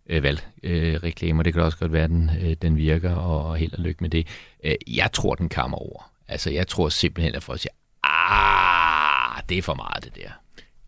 valgreklamer. 0.09 1.41
Øh, 1.41 1.45
det 1.45 1.53
kan 1.53 1.63
også 1.63 1.77
godt 1.77 1.91
være, 1.91 2.03
at 2.03 2.09
den, 2.09 2.29
øh, 2.41 2.55
den 2.61 2.77
virker, 2.77 3.15
og, 3.15 3.57
held 3.57 3.73
og 3.73 3.79
lykke 3.79 3.97
med 4.01 4.09
det. 4.09 4.27
Øh, 4.63 4.75
jeg 4.87 5.09
tror, 5.13 5.35
den 5.35 5.49
kommer 5.49 5.77
over. 5.77 6.11
Altså, 6.27 6.49
jeg 6.49 6.67
tror 6.67 6.89
simpelthen, 6.89 7.35
at 7.35 7.43
folk 7.43 7.59
siger, 7.59 7.73
ah, 8.03 9.41
det 9.49 9.57
er 9.57 9.61
for 9.61 9.75
meget 9.75 10.03
det 10.03 10.15
der. 10.15 10.29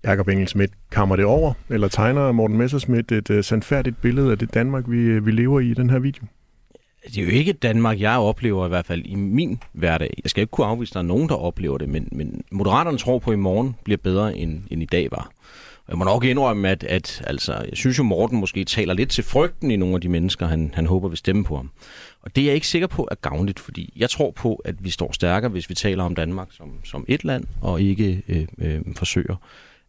Jakob 0.04 0.28
Engelsmidt, 0.28 0.72
kammer 0.92 1.16
det 1.16 1.26
over, 1.26 1.54
eller 1.70 1.88
tegner 1.88 2.32
Morten 2.32 2.58
Messersmith 2.58 3.14
et 3.14 3.30
uh, 3.30 3.42
sandfærdigt 3.42 4.02
billede 4.02 4.32
af 4.32 4.38
det 4.38 4.54
Danmark, 4.54 4.84
vi, 4.88 5.20
vi 5.20 5.32
lever 5.32 5.60
i 5.60 5.72
i 5.72 5.74
den 5.74 5.90
her 5.90 6.00
video? 6.00 6.26
Det 7.06 7.18
er 7.18 7.24
jo 7.24 7.30
ikke 7.30 7.54
Danmark, 7.54 8.00
jeg 8.00 8.18
oplever 8.18 8.66
i 8.66 8.70
hvert 8.70 8.86
fald 8.86 9.06
i 9.06 9.16
min 9.16 9.60
hverdag. 9.72 10.14
Jeg 10.24 10.30
skal 10.30 10.42
ikke 10.42 10.52
kunne 10.52 10.68
afvise, 10.68 10.92
at 10.92 10.94
der 10.94 11.00
er 11.00 11.04
nogen, 11.04 11.30
der 11.30 11.36
oplever 11.36 11.78
det, 11.78 11.90
men, 11.90 12.10
men 12.12 12.44
Moderaterne 12.52 12.98
tror 12.98 13.20
på, 13.20 13.32
at 13.32 13.36
i 13.36 13.38
morgen 13.38 13.76
bliver 13.84 13.98
bedre, 13.98 14.38
end, 14.38 14.62
end 14.72 14.84
i 14.84 14.86
dag 14.86 15.12
var. 15.12 15.32
Jeg 15.90 15.98
må 15.98 16.04
nok 16.04 16.24
indrømme, 16.24 16.70
at, 16.70 16.84
at 16.84 17.24
altså, 17.28 17.54
jeg 17.54 17.78
synes 17.78 17.98
jo, 17.98 18.04
Morten 18.04 18.40
måske 18.40 18.64
taler 18.64 18.94
lidt 18.94 19.10
til 19.10 19.24
frygten 19.24 19.72
i 19.72 19.76
nogle 19.76 19.96
af 19.96 20.02
de 20.02 20.10
mennesker, 20.10 20.48
han, 20.48 20.72
han 20.74 20.86
håber 20.86 21.08
vil 21.08 21.18
stemme 21.18 21.44
på 21.44 21.56
ham. 21.56 21.72
Og 22.22 22.36
det 22.36 22.42
er 22.42 22.46
jeg 22.46 22.56
ikke 22.56 22.68
sikker 22.68 22.88
på 22.88 23.08
er 23.12 23.16
gavnligt, 23.16 23.60
fordi 23.60 23.94
jeg 23.96 24.10
tror 24.10 24.32
på, 24.32 24.56
at 24.56 24.76
vi 24.80 24.90
står 24.90 25.12
stærkere, 25.12 25.52
hvis 25.52 25.70
vi 25.70 25.76
taler 25.76 26.04
om 26.04 26.16
Danmark 26.16 26.48
som, 26.52 26.72
som 26.84 27.06
et 27.08 27.24
land, 27.24 27.44
og 27.62 27.82
ikke 27.82 28.24
øh, 28.28 28.48
øh, 28.58 28.82
forsøger 28.96 29.36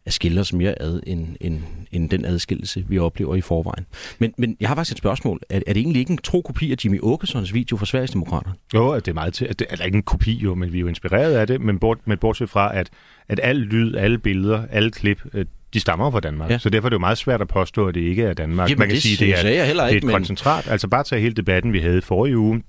at 0.05 0.13
skille 0.13 0.41
os 0.41 0.53
mere 0.53 0.81
ad, 0.81 1.01
end, 1.07 1.35
end, 1.41 1.61
end 1.91 2.09
den 2.09 2.25
adskillelse, 2.25 2.85
vi 2.87 2.99
oplever 2.99 3.35
i 3.35 3.41
forvejen. 3.41 3.85
Men, 4.19 4.33
men 4.37 4.57
jeg 4.59 4.69
har 4.69 4.75
faktisk 4.75 4.93
et 4.93 4.97
spørgsmål. 4.97 5.39
Er, 5.49 5.59
er 5.67 5.73
det 5.73 5.77
egentlig 5.77 5.99
ikke 5.99 6.11
en 6.11 6.17
tro 6.17 6.41
kopi 6.41 6.71
af 6.71 6.75
Jimmy 6.85 6.99
Åkessons 7.01 7.53
video 7.53 7.77
for 7.77 7.85
Sveriges 7.85 8.11
Demokrater? 8.11 8.51
Jo, 8.73 8.95
det 8.95 9.07
er 9.07 9.13
meget 9.13 9.33
til. 9.33 9.59
Det 9.59 9.67
er 9.69 9.85
ikke 9.85 9.95
en 9.95 10.03
kopi 10.03 10.33
jo, 10.33 10.55
men 10.55 10.73
vi 10.73 10.77
er 10.77 10.81
jo 10.81 10.87
inspireret 10.87 11.33
af 11.33 11.47
det. 11.47 11.61
Men, 11.61 11.79
bort, 11.79 11.97
men 12.05 12.17
bortset 12.17 12.49
fra, 12.49 12.77
at, 12.77 12.89
at 13.27 13.39
al 13.43 13.55
lyd, 13.55 13.95
alle 13.95 14.17
billeder, 14.17 14.67
alle 14.71 14.91
klip, 14.91 15.21
øh, 15.33 15.45
de 15.75 15.79
stammer 15.79 16.11
fra 16.11 16.19
Danmark. 16.19 16.49
Ja. 16.49 16.57
Så 16.57 16.69
derfor 16.69 16.87
er 16.87 16.89
det 16.89 16.93
jo 16.93 16.99
meget 16.99 17.17
svært 17.17 17.41
at 17.41 17.47
påstå, 17.47 17.87
at 17.87 17.95
det 17.95 18.01
ikke 18.01 18.23
er 18.23 18.33
Danmark. 18.33 18.69
Jamen, 18.69 18.79
Man 18.79 18.87
kan 18.87 18.95
det 18.95 19.03
sige, 19.03 19.25
det 19.25 19.33
er, 19.33 19.61
er 19.61 19.65
heller 19.65 19.87
ikke, 19.87 19.95
det 19.95 20.03
er 20.03 20.07
et 20.07 20.13
men... 20.13 20.13
koncentrat. 20.13 20.67
Altså 20.67 20.87
bare 20.87 21.03
tage 21.03 21.21
hele 21.21 21.33
debatten, 21.33 21.73
vi 21.73 21.79
havde 21.79 22.01
forrige 22.01 22.37
uge, 22.37 22.63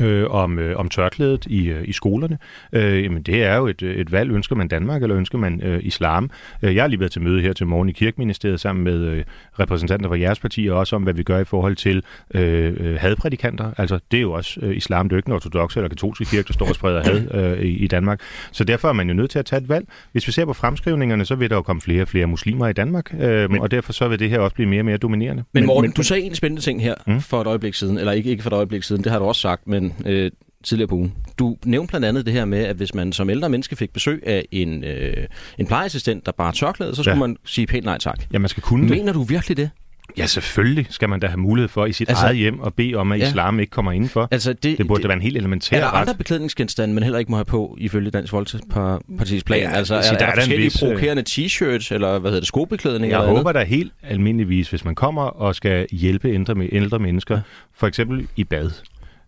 øh, 0.00 0.30
om, 0.30 0.58
øh, 0.58 0.76
om 0.76 0.88
tørklædet 0.88 1.46
i, 1.46 1.68
øh, 1.68 1.88
i 1.88 1.92
skolerne. 1.92 2.38
Øh, 2.72 3.04
jamen, 3.04 3.22
det 3.22 3.44
er 3.44 3.56
jo 3.56 3.66
et, 3.66 3.82
et 3.82 4.12
valg. 4.12 4.30
Ønsker 4.30 4.56
man 4.56 4.68
Danmark, 4.68 5.02
eller 5.02 5.16
ønsker 5.16 5.38
man 5.38 5.60
øh, 5.62 5.80
islam? 5.82 6.30
Øh, 6.62 6.74
jeg 6.74 6.82
har 6.82 6.88
lige 6.88 7.00
været 7.00 7.12
til 7.12 7.22
møde 7.22 7.40
her 7.42 7.52
til 7.52 7.66
morgen 7.66 7.88
i 7.88 7.92
Kirkeministeriet 7.92 8.60
sammen 8.60 8.84
med 8.84 9.00
øh, 9.00 9.24
repræsentanter 9.60 10.08
fra 10.08 10.18
jeres 10.18 10.40
parti, 10.40 10.66
og 10.66 10.78
også 10.78 10.96
om, 10.96 11.02
hvad 11.02 11.14
vi 11.14 11.22
gør 11.22 11.38
i 11.38 11.44
forhold 11.44 11.76
til 11.76 12.02
øh, 12.34 12.74
øh 12.80 12.96
hadprædikanter. 13.00 13.72
Altså, 13.78 13.98
det 14.10 14.16
er 14.16 14.20
jo 14.20 14.32
også 14.32 14.60
øh, 14.62 14.76
islam. 14.76 15.08
Det 15.08 15.12
er 15.12 15.16
jo 15.16 15.18
ikke 15.18 15.26
den 15.26 15.34
ortodoxe 15.34 15.80
eller 15.80 15.88
katolske 15.88 16.24
kirke, 16.24 16.46
der 16.46 16.52
står 16.52 16.68
og 16.68 16.74
spreder 16.74 17.02
had 17.02 17.34
øh, 17.40 17.60
i, 17.60 17.68
i 17.68 17.86
Danmark. 17.86 18.20
Så 18.52 18.64
derfor 18.64 18.88
er 18.88 18.92
man 18.92 19.08
jo 19.08 19.14
nødt 19.14 19.30
til 19.30 19.38
at 19.38 19.46
tage 19.46 19.62
et 19.62 19.68
valg. 19.68 19.86
Hvis 20.12 20.26
vi 20.26 20.32
ser 20.32 20.44
på 20.44 20.52
fremskrivningerne, 20.52 21.24
så 21.24 21.34
vil 21.34 21.50
der 21.50 21.56
jo 21.56 21.62
komme 21.62 21.82
flere 21.82 22.02
og 22.02 22.08
flere 22.08 22.26
muslimer 22.26 22.68
i 22.68 22.72
Danmark, 22.72 23.14
øh, 23.20 23.50
men, 23.50 23.60
og 23.60 23.70
derfor 23.70 23.92
så 23.92 24.08
vil 24.08 24.18
det 24.18 24.30
her 24.30 24.38
også 24.38 24.54
blive 24.54 24.68
mere 24.68 24.80
og 24.80 24.84
mere 24.84 24.96
dominerende. 24.96 25.44
Men 25.52 25.66
Morten, 25.66 25.88
men, 25.88 25.92
du 25.92 26.02
sagde 26.02 26.22
en 26.22 26.34
spændende 26.34 26.62
ting 26.62 26.82
her 26.82 26.94
mm? 27.06 27.20
for 27.20 27.40
et 27.40 27.46
øjeblik 27.46 27.74
siden, 27.74 27.98
eller 27.98 28.12
ikke, 28.12 28.30
ikke 28.30 28.42
for 28.42 28.50
et 28.50 28.54
øjeblik 28.54 28.82
siden, 28.82 29.04
det 29.04 29.12
har 29.12 29.18
du 29.18 29.24
også 29.24 29.40
sagt, 29.40 29.66
men 29.80 29.94
øh, 30.06 30.30
tidligere 30.64 30.88
på 30.88 30.94
ugen. 30.94 31.12
Du 31.38 31.56
nævnte 31.64 31.90
blandt 31.90 32.06
andet 32.06 32.26
det 32.26 32.34
her 32.34 32.44
med, 32.44 32.58
at 32.58 32.76
hvis 32.76 32.94
man 32.94 33.12
som 33.12 33.30
ældre 33.30 33.48
menneske 33.48 33.76
fik 33.76 33.92
besøg 33.92 34.22
af 34.26 34.44
en, 34.52 34.84
øh, 34.84 35.26
en 35.58 35.66
plejeassistent, 35.66 36.26
der 36.26 36.32
bare 36.32 36.52
tørklæde, 36.52 36.94
så 36.94 37.02
skulle 37.02 37.14
ja. 37.14 37.20
man 37.20 37.36
sige 37.44 37.66
pænt 37.66 37.84
nej 37.84 37.98
tak. 37.98 38.20
Ja, 38.32 38.38
man 38.38 38.48
skal 38.48 38.62
kunne 38.62 38.88
Mener 38.88 39.04
det. 39.04 39.14
du 39.14 39.22
virkelig 39.22 39.56
det? 39.56 39.70
Ja, 40.18 40.26
selvfølgelig 40.26 40.86
skal 40.90 41.08
man 41.08 41.20
da 41.20 41.26
have 41.26 41.38
mulighed 41.38 41.68
for 41.68 41.86
i 41.86 41.92
sit 41.92 42.08
altså, 42.08 42.24
eget 42.24 42.36
hjem 42.36 42.60
at 42.66 42.74
bede 42.74 42.94
om, 42.94 43.12
at 43.12 43.20
ja. 43.20 43.26
islam 43.26 43.60
ikke 43.60 43.70
kommer 43.70 43.92
indenfor. 43.92 44.28
Altså 44.30 44.52
det, 44.52 44.78
det 44.78 44.86
burde 44.86 45.02
det, 45.02 45.08
være 45.08 45.16
en 45.16 45.22
helt 45.22 45.36
elementær 45.36 45.76
Er 45.76 45.80
der 45.80 45.94
ret. 45.94 46.00
andre 46.00 46.14
beklædningsgenstande, 46.14 46.94
man 46.94 47.02
heller 47.02 47.18
ikke 47.18 47.30
må 47.30 47.36
have 47.36 47.44
på, 47.44 47.76
ifølge 47.80 48.10
Dansk 48.10 48.32
Folkeparti's 48.32 49.42
plan? 49.46 49.60
Ja, 49.60 49.70
altså, 49.70 49.94
altså, 49.94 50.14
er, 50.14 50.18
der 50.18 50.26
er 50.26 50.30
der 50.30 50.36
forskellige 50.36 50.64
vis, 50.64 50.82
øh, 50.82 50.88
provokerende 50.88 51.22
t-shirts, 51.28 51.94
eller 51.94 52.18
hvad 52.18 52.30
hedder 52.30 52.40
det, 52.40 52.46
skobeklædning? 52.46 53.12
Jeg 53.12 53.20
eller 53.20 53.36
håber 53.36 53.52
da 53.52 53.64
helt 53.64 53.92
almindeligvis, 54.02 54.70
hvis 54.70 54.84
man 54.84 54.94
kommer 54.94 55.22
og 55.22 55.54
skal 55.54 55.86
hjælpe 55.92 56.28
ældre, 56.28 56.68
ældre 56.72 56.98
mennesker, 56.98 57.40
for 57.74 57.86
eksempel 57.86 58.28
i 58.36 58.44
bad, 58.44 58.70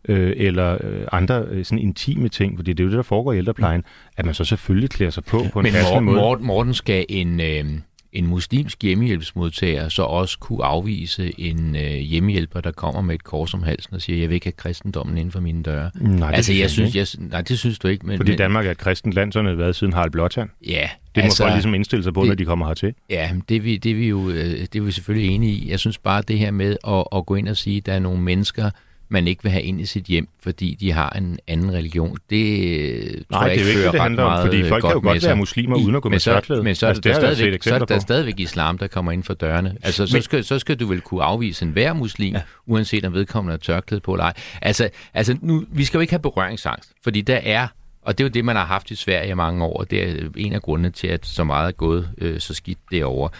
øh, 0.08 0.32
eller 0.36 0.78
øh, 0.84 1.06
andre 1.12 1.44
øh, 1.50 1.64
sådan 1.64 1.78
intime 1.78 2.28
ting, 2.28 2.58
fordi 2.58 2.72
det 2.72 2.80
er 2.80 2.84
jo 2.84 2.90
det, 2.90 2.96
der 2.96 3.02
foregår 3.02 3.32
i 3.32 3.38
ældreplejen, 3.38 3.84
at 4.16 4.24
man 4.24 4.34
så 4.34 4.44
selvfølgelig 4.44 4.90
klæder 4.90 5.10
sig 5.12 5.24
på 5.24 5.44
på 5.52 5.58
en 5.58 5.62
Men 5.62 5.72
passende 5.72 6.00
måde. 6.00 6.16
Morten, 6.16 6.46
Morten 6.46 6.74
skal 6.74 7.06
en, 7.08 7.40
øh, 7.40 7.64
en 8.12 8.26
muslimsk 8.26 8.82
hjemmehjælpsmodtager 8.82 9.88
så 9.88 10.02
også 10.02 10.38
kunne 10.38 10.64
afvise 10.64 11.32
en 11.40 11.76
øh, 11.76 11.90
hjemmehjælper, 11.90 12.60
der 12.60 12.70
kommer 12.72 13.00
med 13.00 13.14
et 13.14 13.24
kors 13.24 13.54
om 13.54 13.62
halsen 13.62 13.94
og 13.94 14.00
siger, 14.02 14.18
jeg 14.20 14.28
vil 14.28 14.34
ikke 14.34 14.46
have 14.46 14.52
kristendommen 14.52 15.18
inden 15.18 15.32
for 15.32 15.40
mine 15.40 15.62
døre. 15.62 15.90
Nej, 15.94 16.28
det 16.30 16.36
altså, 16.36 16.52
jeg 16.52 16.70
synes 16.70 16.96
jeg, 16.96 17.06
nej, 17.18 17.40
det 17.40 17.58
synes 17.58 17.78
du 17.78 17.88
ikke. 17.88 18.06
Men, 18.06 18.16
Fordi 18.16 18.30
men, 18.30 18.38
Danmark 18.38 18.66
er 18.66 18.70
et 18.70 18.78
kristent 18.78 19.14
land, 19.14 19.32
sådan 19.32 19.44
har 19.46 19.50
det 19.52 19.58
været 19.58 19.76
siden 19.76 19.92
Harald 19.92 20.10
Blåtand. 20.10 20.48
Ja, 20.68 20.88
Det 21.14 21.22
altså, 21.22 21.42
må 21.42 21.46
folk 21.46 21.54
ligesom 21.54 21.74
indstille 21.74 22.02
sig 22.02 22.14
på, 22.14 22.20
det- 22.20 22.28
når 22.28 22.34
de 22.34 22.44
kommer 22.44 22.66
hertil. 22.66 22.94
Ja, 23.10 23.30
det 23.48 23.64
vi, 23.64 23.76
det, 23.76 23.96
vi 23.96 24.08
jo 24.08 24.28
øh, 24.30 24.36
det 24.72 24.76
er 24.76 24.80
vi 24.80 24.90
selvfølgelig 24.92 25.30
enige 25.34 25.52
i. 25.52 25.70
Jeg 25.70 25.78
synes 25.78 25.98
bare, 25.98 26.22
det 26.28 26.38
her 26.38 26.50
med 26.50 26.76
at, 26.88 27.04
at 27.18 27.26
gå 27.26 27.34
ind 27.34 27.48
og 27.48 27.56
sige, 27.56 27.76
at 27.76 27.86
der 27.86 27.92
er 27.92 27.98
nogle 27.98 28.20
mennesker, 28.22 28.70
man 29.08 29.28
ikke 29.28 29.42
vil 29.42 29.52
have 29.52 29.62
ind 29.62 29.80
i 29.80 29.86
sit 29.86 30.04
hjem, 30.04 30.28
fordi 30.42 30.76
de 30.80 30.92
har 30.92 31.10
en 31.10 31.38
anden 31.46 31.72
religion, 31.72 32.16
det 32.30 32.78
øh, 32.80 33.02
tror 33.02 33.24
Nej, 33.30 33.40
jeg 33.40 33.58
det 33.58 33.64
er 33.64 33.68
ikke 33.68 33.84
det, 33.84 33.92
det 33.92 34.00
handler 34.00 34.22
om, 34.22 34.46
fordi 34.46 34.60
øh, 34.60 34.68
folk 34.68 34.82
kan 34.82 34.92
jo 34.92 35.00
godt 35.02 35.24
være 35.24 35.36
muslimer 35.36 35.76
uden 35.76 35.94
at 35.94 36.02
gå 36.02 36.08
med 36.08 36.14
men 36.14 36.20
så, 36.20 36.32
tørklæde. 36.32 36.62
Men 36.62 36.74
så 36.74 36.86
er 36.86 36.88
Altså, 36.88 37.00
der, 37.00 37.14
set 37.14 37.36
stadigvæk, 37.36 37.62
så 37.62 37.74
er 37.74 37.78
der 37.78 37.98
stadigvæk 37.98 38.40
islam, 38.40 38.78
der 38.78 38.86
kommer 38.86 39.12
ind 39.12 39.22
for 39.22 39.34
dørene. 39.34 39.76
Altså, 39.82 40.06
så, 40.06 40.16
Men- 40.16 40.22
skal, 40.22 40.44
så 40.44 40.58
skal 40.58 40.76
du 40.76 40.86
vel 40.86 41.00
kunne 41.00 41.22
afvise 41.22 41.64
enhver 41.64 41.92
muslim, 41.92 42.34
ja. 42.34 42.40
uanset 42.66 43.04
om 43.04 43.12
vedkommende 43.14 43.52
har 43.52 43.58
tørklæde 43.58 44.00
på 44.00 44.12
eller 44.14 44.24
ej. 44.24 44.32
Altså, 44.62 44.88
altså 45.14 45.36
nu, 45.42 45.64
vi 45.72 45.84
skal 45.84 45.98
jo 45.98 46.00
ikke 46.00 46.12
have 46.12 46.22
berøringsangst, 46.22 46.92
fordi 47.04 47.20
der 47.20 47.40
er 47.42 47.68
og 48.02 48.18
det 48.18 48.24
er 48.24 48.28
jo 48.28 48.32
det, 48.32 48.44
man 48.44 48.56
har 48.56 48.64
haft 48.64 48.90
i 48.90 48.94
Sverige 48.94 49.30
i 49.30 49.34
mange 49.34 49.64
år, 49.64 49.78
og 49.78 49.90
det 49.90 50.02
er 50.02 50.28
en 50.36 50.52
af 50.52 50.62
grundene 50.62 50.90
til, 50.90 51.06
at 51.06 51.26
så 51.26 51.44
meget 51.44 51.68
er 51.68 51.72
gået 51.72 52.10
øh, 52.18 52.40
så 52.40 52.54
skidt 52.54 52.78
derovre. 52.90 53.30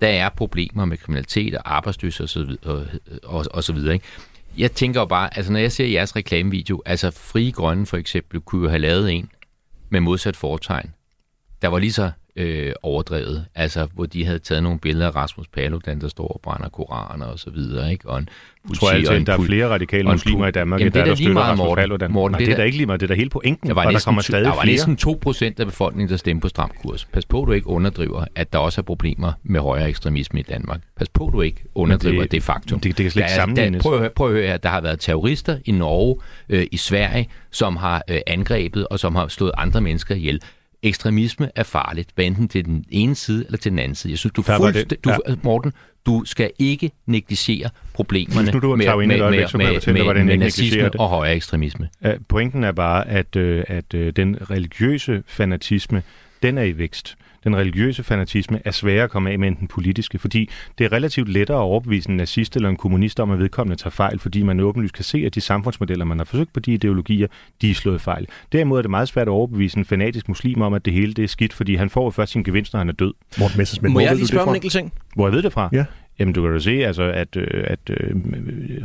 Der 0.00 0.08
er 0.08 0.28
problemer 0.28 0.84
med 0.84 0.96
kriminalitet 0.96 1.54
og 1.54 1.76
arbejdsløshed 1.76 2.24
og 2.24 2.28
så, 2.28 2.56
og, 2.64 2.86
og, 3.24 3.44
og 3.50 3.64
så 3.64 3.72
videre. 3.72 3.94
Ikke? 3.94 4.06
Jeg 4.58 4.72
tænker 4.72 5.00
jo 5.00 5.06
bare, 5.06 5.36
altså 5.36 5.52
når 5.52 5.60
jeg 5.60 5.72
ser 5.72 5.86
jeres 5.86 6.16
reklamevideo, 6.16 6.82
altså 6.86 7.10
Frie 7.10 7.52
Grønne 7.52 7.86
for 7.86 7.96
eksempel, 7.96 8.40
kunne 8.40 8.62
jo 8.62 8.68
have 8.68 8.78
lavet 8.78 9.12
en 9.12 9.30
med 9.90 10.00
modsat 10.00 10.36
foretegn, 10.36 10.94
der 11.62 11.68
var 11.68 11.78
lige 11.78 11.92
så 11.92 12.10
øh, 12.38 12.72
overdrevet, 12.82 13.44
altså 13.54 13.88
hvor 13.94 14.06
de 14.06 14.24
havde 14.24 14.38
taget 14.38 14.62
nogle 14.62 14.78
billeder 14.78 15.06
af 15.06 15.16
Rasmus 15.16 15.48
Paludan, 15.48 16.00
der 16.00 16.08
står 16.08 16.28
og 16.28 16.40
brænder 16.42 16.68
koraner 16.68 17.26
og 17.26 17.38
så 17.38 17.50
videre, 17.50 17.92
ikke? 17.92 18.08
Og 18.08 18.18
en 18.18 18.28
Jeg 18.68 18.76
tror 18.76 18.88
politi- 18.90 19.06
og 19.06 19.12
altid, 19.12 19.16
en 19.16 19.20
at 19.20 19.26
der 19.26 19.38
er 19.38 19.46
flere 19.46 19.68
radikale 19.68 20.08
og 20.08 20.12
muslimer 20.14 20.46
i 20.46 20.50
Danmark, 20.50 20.80
Jamen, 20.80 20.92
det 20.92 20.94
der, 20.94 21.00
er 21.00 21.04
der 21.04 21.10
lige 21.10 21.16
støtter 21.16 21.32
meget, 21.32 21.50
Rasmus 21.50 21.64
Morten. 21.66 21.82
Paludan. 21.82 22.12
Morten, 22.12 22.32
Nej, 22.32 22.38
det 22.38 22.46
det 22.46 22.52
er 22.52 22.56
er 22.56 22.60
da- 22.60 22.64
ikke 22.64 22.76
lige 22.76 22.86
meget. 22.86 23.00
Det 23.00 23.06
er 23.06 23.08
da 23.08 23.14
hele 23.14 23.30
pointen, 23.30 23.68
Der 23.68 23.74
var, 23.74 23.82
og 23.82 23.86
der 23.86 23.92
næsten, 23.92 24.08
kommer 24.08 24.22
stadig 24.22 24.44
der 24.44 24.54
var 24.54 24.64
næsten 24.64 24.96
2 24.96 25.18
procent 25.22 25.60
af 25.60 25.66
befolkningen, 25.66 26.10
der 26.10 26.16
stemte 26.16 26.40
på 26.42 26.48
Stram 26.48 26.70
Kurs. 26.82 27.04
Pas 27.04 27.26
på, 27.26 27.44
du 27.46 27.52
ikke 27.52 27.66
underdriver, 27.66 28.24
at 28.34 28.52
der 28.52 28.58
også 28.58 28.80
er 28.80 28.82
problemer 28.82 29.32
med 29.42 29.60
højere 29.60 29.88
ekstremisme 29.88 30.40
i 30.40 30.42
Danmark. 30.42 30.80
Pas 30.96 31.08
på, 31.08 31.30
du 31.32 31.40
ikke 31.40 31.64
underdriver 31.74 32.22
det- 32.22 32.30
det, 32.30 32.42
faktum. 32.42 32.80
det- 32.80 32.96
det 32.98 33.04
kan 33.04 33.10
slet 33.10 33.22
ikke 33.22 33.28
Der 33.28 33.34
sammenlignes. 33.34 33.82
Der, 33.82 33.90
prøv, 33.90 34.02
at 34.02 34.12
prøv 34.12 34.26
at 34.28 34.32
høre 34.34 34.46
her, 34.46 34.56
der 34.56 34.68
har 34.68 34.80
været 34.80 35.00
terrorister 35.00 35.58
i 35.64 35.70
Norge, 35.72 36.16
øh, 36.48 36.66
i 36.72 36.76
Sverige, 36.76 37.28
som 37.50 37.76
har 37.76 38.02
øh, 38.10 38.18
angrebet 38.26 38.86
og 38.88 38.98
som 38.98 39.14
har 39.14 39.28
slået 39.28 39.52
andre 39.56 39.80
mennesker 39.80 40.14
ihjel. 40.14 40.40
Ekstremisme 40.82 41.50
er 41.54 41.62
farligt, 41.62 42.08
hvad 42.14 42.24
enten 42.24 42.48
til 42.48 42.64
den 42.64 42.84
ene 42.90 43.14
side 43.14 43.44
eller 43.44 43.58
til 43.58 43.70
den 43.70 43.78
anden 43.78 43.94
side. 43.94 44.10
Jeg 44.10 44.18
synes, 44.18 44.32
du, 44.32 44.42
fuldst- 44.42 44.94
du 45.04 45.12
Morten, 45.42 45.72
du 46.06 46.22
skal 46.24 46.50
ikke 46.58 46.90
negligere 47.06 47.70
problemerne 47.94 48.50
nu 48.52 48.58
du 48.58 48.76
med, 48.76 48.86
med, 48.86 49.20
øjeblik, 49.20 49.54
med, 49.54 49.64
med, 49.64 49.80
med, 49.86 49.92
med 49.92 50.04
jeg 50.04 50.24
negligerer 50.24 50.36
nazisme 50.36 51.00
og 51.00 51.08
højere 51.08 51.34
ekstremisme. 51.36 51.88
Ja, 52.02 52.12
Pointen 52.28 52.64
er 52.64 52.72
bare, 52.72 53.08
at, 53.08 53.36
øh, 53.36 53.64
at 53.68 53.94
øh, 53.94 54.12
den 54.16 54.50
religiøse 54.50 55.22
fanatisme, 55.26 56.02
den 56.42 56.58
er 56.58 56.62
i 56.62 56.78
vækst. 56.78 57.16
Den 57.44 57.56
religiøse 57.56 58.02
fanatisme 58.02 58.60
er 58.64 58.70
sværere 58.70 59.04
at 59.04 59.10
komme 59.10 59.30
af 59.30 59.38
med 59.38 59.48
end 59.48 59.56
den 59.56 59.68
politiske, 59.68 60.18
fordi 60.18 60.50
det 60.78 60.84
er 60.84 60.92
relativt 60.92 61.28
lettere 61.28 61.56
at 61.58 61.62
overbevise 61.62 62.10
en 62.10 62.16
nazist 62.16 62.56
eller 62.56 62.68
en 62.68 62.76
kommunist 62.76 63.20
om, 63.20 63.30
at 63.30 63.38
vedkommende 63.38 63.82
tager 63.82 63.90
fejl, 63.90 64.18
fordi 64.18 64.42
man 64.42 64.60
åbenlyst 64.60 64.94
kan 64.94 65.04
se, 65.04 65.22
at 65.26 65.34
de 65.34 65.40
samfundsmodeller, 65.40 66.04
man 66.04 66.18
har 66.18 66.24
forsøgt 66.24 66.52
på 66.52 66.60
de 66.60 66.72
ideologier, 66.72 67.26
de 67.62 67.70
er 67.70 67.74
slået 67.74 68.00
fejl. 68.00 68.26
Derimod 68.52 68.78
er 68.78 68.82
det 68.82 68.90
meget 68.90 69.08
svært 69.08 69.28
at 69.28 69.32
overbevise 69.32 69.78
en 69.78 69.84
fanatisk 69.84 70.28
muslim 70.28 70.62
om, 70.62 70.74
at 70.74 70.84
det 70.84 70.92
hele 70.92 71.14
det 71.14 71.24
er 71.24 71.28
skidt, 71.28 71.52
fordi 71.52 71.74
han 71.74 71.90
får 71.90 72.04
jo 72.04 72.10
først 72.10 72.32
sin 72.32 72.42
gevinst, 72.42 72.72
når 72.72 72.78
han 72.78 72.88
er 72.88 72.92
død. 72.92 73.14
Morten 73.38 73.58
Messersmith, 73.58 73.92
Må 73.92 73.94
hvor 73.94 74.00
jeg 74.00 74.16
lige 74.16 74.26
spørge 74.26 74.42
om 74.42 74.48
en 74.48 74.54
enkelt 74.54 74.72
ting? 74.72 74.92
Hvor 75.14 75.26
jeg 75.26 75.32
ved 75.32 75.42
det 75.42 75.52
fra? 75.52 75.68
Ja. 75.72 75.84
Jamen, 76.18 76.34
du 76.34 76.42
kan 76.42 76.52
jo 76.52 76.58
se, 76.58 76.70
altså, 76.70 77.02
at, 77.02 77.36
øh, 77.36 77.64
at 77.64 77.90
øh, 77.90 78.16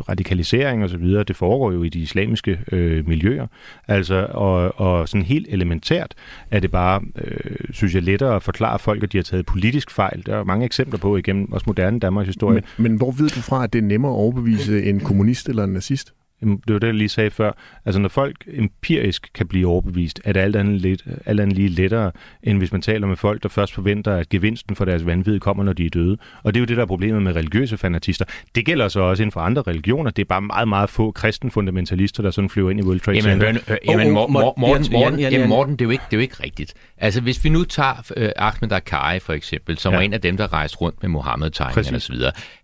radikalisering 0.10 0.84
og 0.84 0.90
så 0.90 0.98
videre, 0.98 1.24
det 1.24 1.36
foregår 1.36 1.72
jo 1.72 1.84
i 1.84 1.90
de 1.90 2.00
islamiske 2.00 2.60
øh, 2.72 3.08
miljøer. 3.08 3.48
Altså, 3.88 4.28
og, 4.30 4.80
og 4.80 5.10
sådan 5.10 5.26
helt 5.26 5.48
elementært 5.50 6.14
er 6.52 6.60
det 6.60 6.72
bare, 6.72 7.02
øh, 7.16 7.56
synes 7.72 7.96
jeg, 7.96 8.04
lettere 8.04 8.36
at 8.36 8.44
forklare 8.44 8.80
folk, 8.80 9.04
at 9.04 9.12
de 9.12 9.18
har 9.18 9.24
taget 9.24 9.46
politisk 9.46 9.92
fejl. 9.92 10.24
Der 10.26 10.36
er 10.36 10.44
mange 10.44 10.66
eksempler 10.66 11.00
på 11.00 11.18
igennem 11.18 11.52
også 11.52 11.64
moderne 11.68 12.00
Danmarks 12.00 12.28
historie. 12.28 12.64
Men, 12.78 12.90
men 12.90 12.98
hvor 12.98 13.12
ved 13.12 13.30
du 13.30 13.42
fra, 13.42 13.64
at 13.64 13.74
det 13.74 13.80
er 13.80 13.84
nemmere 13.84 14.12
at 14.12 14.16
overbevise 14.16 14.84
en 14.84 15.00
kommunist 15.00 15.50
eller 15.50 15.64
en 15.64 15.74
nazist? 15.74 16.14
Jamen, 16.44 16.62
Det 16.68 16.74
var 16.74 16.80
det, 16.80 16.88
jeg 16.88 16.94
lige 16.96 17.10
sagde 17.10 17.30
før. 17.32 17.52
Altså, 17.86 18.00
når 18.02 18.10
folk 18.10 18.36
empirisk 18.54 19.30
kan 19.34 19.48
blive 19.48 19.68
overbevist, 19.68 20.22
er 20.26 20.34
det 20.34 20.40
alt 20.40 20.56
andet, 20.56 20.82
lidt, 20.82 21.04
alt 21.26 21.40
andet 21.40 21.56
lige 21.58 21.70
lettere, 21.70 22.12
end 22.44 22.58
hvis 22.58 22.72
man 22.72 22.82
taler 22.82 23.08
med 23.08 23.16
folk, 23.16 23.44
der 23.44 23.50
først 23.50 23.74
forventer, 23.74 24.16
at 24.16 24.30
gevinsten 24.30 24.76
for 24.76 24.86
deres 24.86 25.06
vanvid 25.06 25.40
kommer, 25.40 25.64
når 25.64 25.74
de 25.74 25.86
er 25.86 25.90
døde. 25.90 26.18
Og 26.44 26.54
det 26.54 26.60
er 26.60 26.62
jo 26.62 26.66
det, 26.66 26.78
der 26.78 26.84
er 26.84 26.88
problemet 26.88 27.22
med 27.22 27.36
religiøse 27.36 27.78
fanatister. 27.78 28.26
Det 28.56 28.66
gælder 28.66 28.88
så 28.88 29.00
også 29.00 29.24
inden 29.24 29.32
for 29.32 29.40
andre 29.40 29.62
religioner. 29.62 30.12
Det 30.12 30.22
er 30.22 30.26
bare 30.26 30.42
meget, 30.42 30.68
meget 30.68 30.90
få 30.90 31.12
kristne 31.12 31.52
fundamentalister, 31.52 32.24
der 32.24 32.32
sådan 32.32 32.50
flyver 32.50 32.70
ind 32.72 32.80
i 32.80 32.84
World 32.84 33.00
Trade 33.00 33.18
Jamen, 33.18 33.32
Center. 33.42 33.48
hør, 33.48 33.60
hør, 33.68 33.78
jamen 33.88 34.08
åh, 34.08 34.14
Mor- 34.14 34.28
Morten, 34.58 34.62
Morten, 34.62 35.20
jamen, 35.20 35.72
det 35.72 35.82
er, 35.82 35.86
jo 35.86 35.90
ikke, 35.92 36.04
det 36.10 36.14
er 36.16 36.18
jo 36.18 36.22
ikke 36.22 36.44
rigtigt. 36.44 36.74
Altså, 36.98 37.22
hvis 37.22 37.44
vi 37.44 37.50
nu 37.50 37.64
tager 37.64 38.12
øh, 38.18 38.30
Ahmed 38.36 38.72
Akkari 38.72 39.20
for 39.20 39.34
eksempel, 39.34 39.78
som 39.78 39.92
Ja. 39.94 39.98
var 39.98 40.04
en 40.04 40.14
af 40.14 40.22
dem, 40.22 40.38
der 40.38 40.54
rejste 40.54 40.78
rundt 40.78 41.02
med 41.02 41.10
Mohammed-tegningerne 41.10 41.98
osv., 41.98 42.16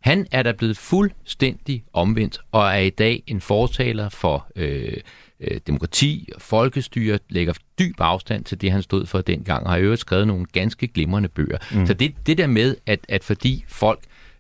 han 0.01 0.25
er 0.31 0.43
der 0.43 0.53
blevet 0.53 0.77
fuldstændig 0.77 1.83
omvendt, 1.93 2.39
og 2.51 2.67
er 2.69 2.77
i 2.77 2.89
dag 2.89 3.24
en 3.27 3.41
fortaler 3.69 4.09
for 4.09 4.47
øh, 4.55 4.93
øh, 5.39 5.59
demokrati 5.67 6.29
og 6.35 6.41
folkestyre, 6.41 7.19
lægger 7.29 7.53
dyb 7.79 7.95
afstand 7.99 8.43
til 8.43 8.61
det, 8.61 8.71
han 8.71 8.81
stod 8.81 9.05
for 9.05 9.21
dengang, 9.21 9.63
og 9.63 9.71
har 9.71 9.77
i 9.77 9.81
øvrigt 9.81 10.01
skrevet 10.01 10.27
nogle 10.27 10.45
ganske 10.45 10.88
glimrende 10.88 11.29
bøger. 11.29 11.57
Mm. 11.71 11.88
Så 11.88 11.93
det, 11.93 12.13
det 12.25 12.38
der 12.38 12.47
med, 12.47 12.75
at, 12.85 12.99
at 13.09 13.23
fordi 13.23 13.63
folk 13.67 13.99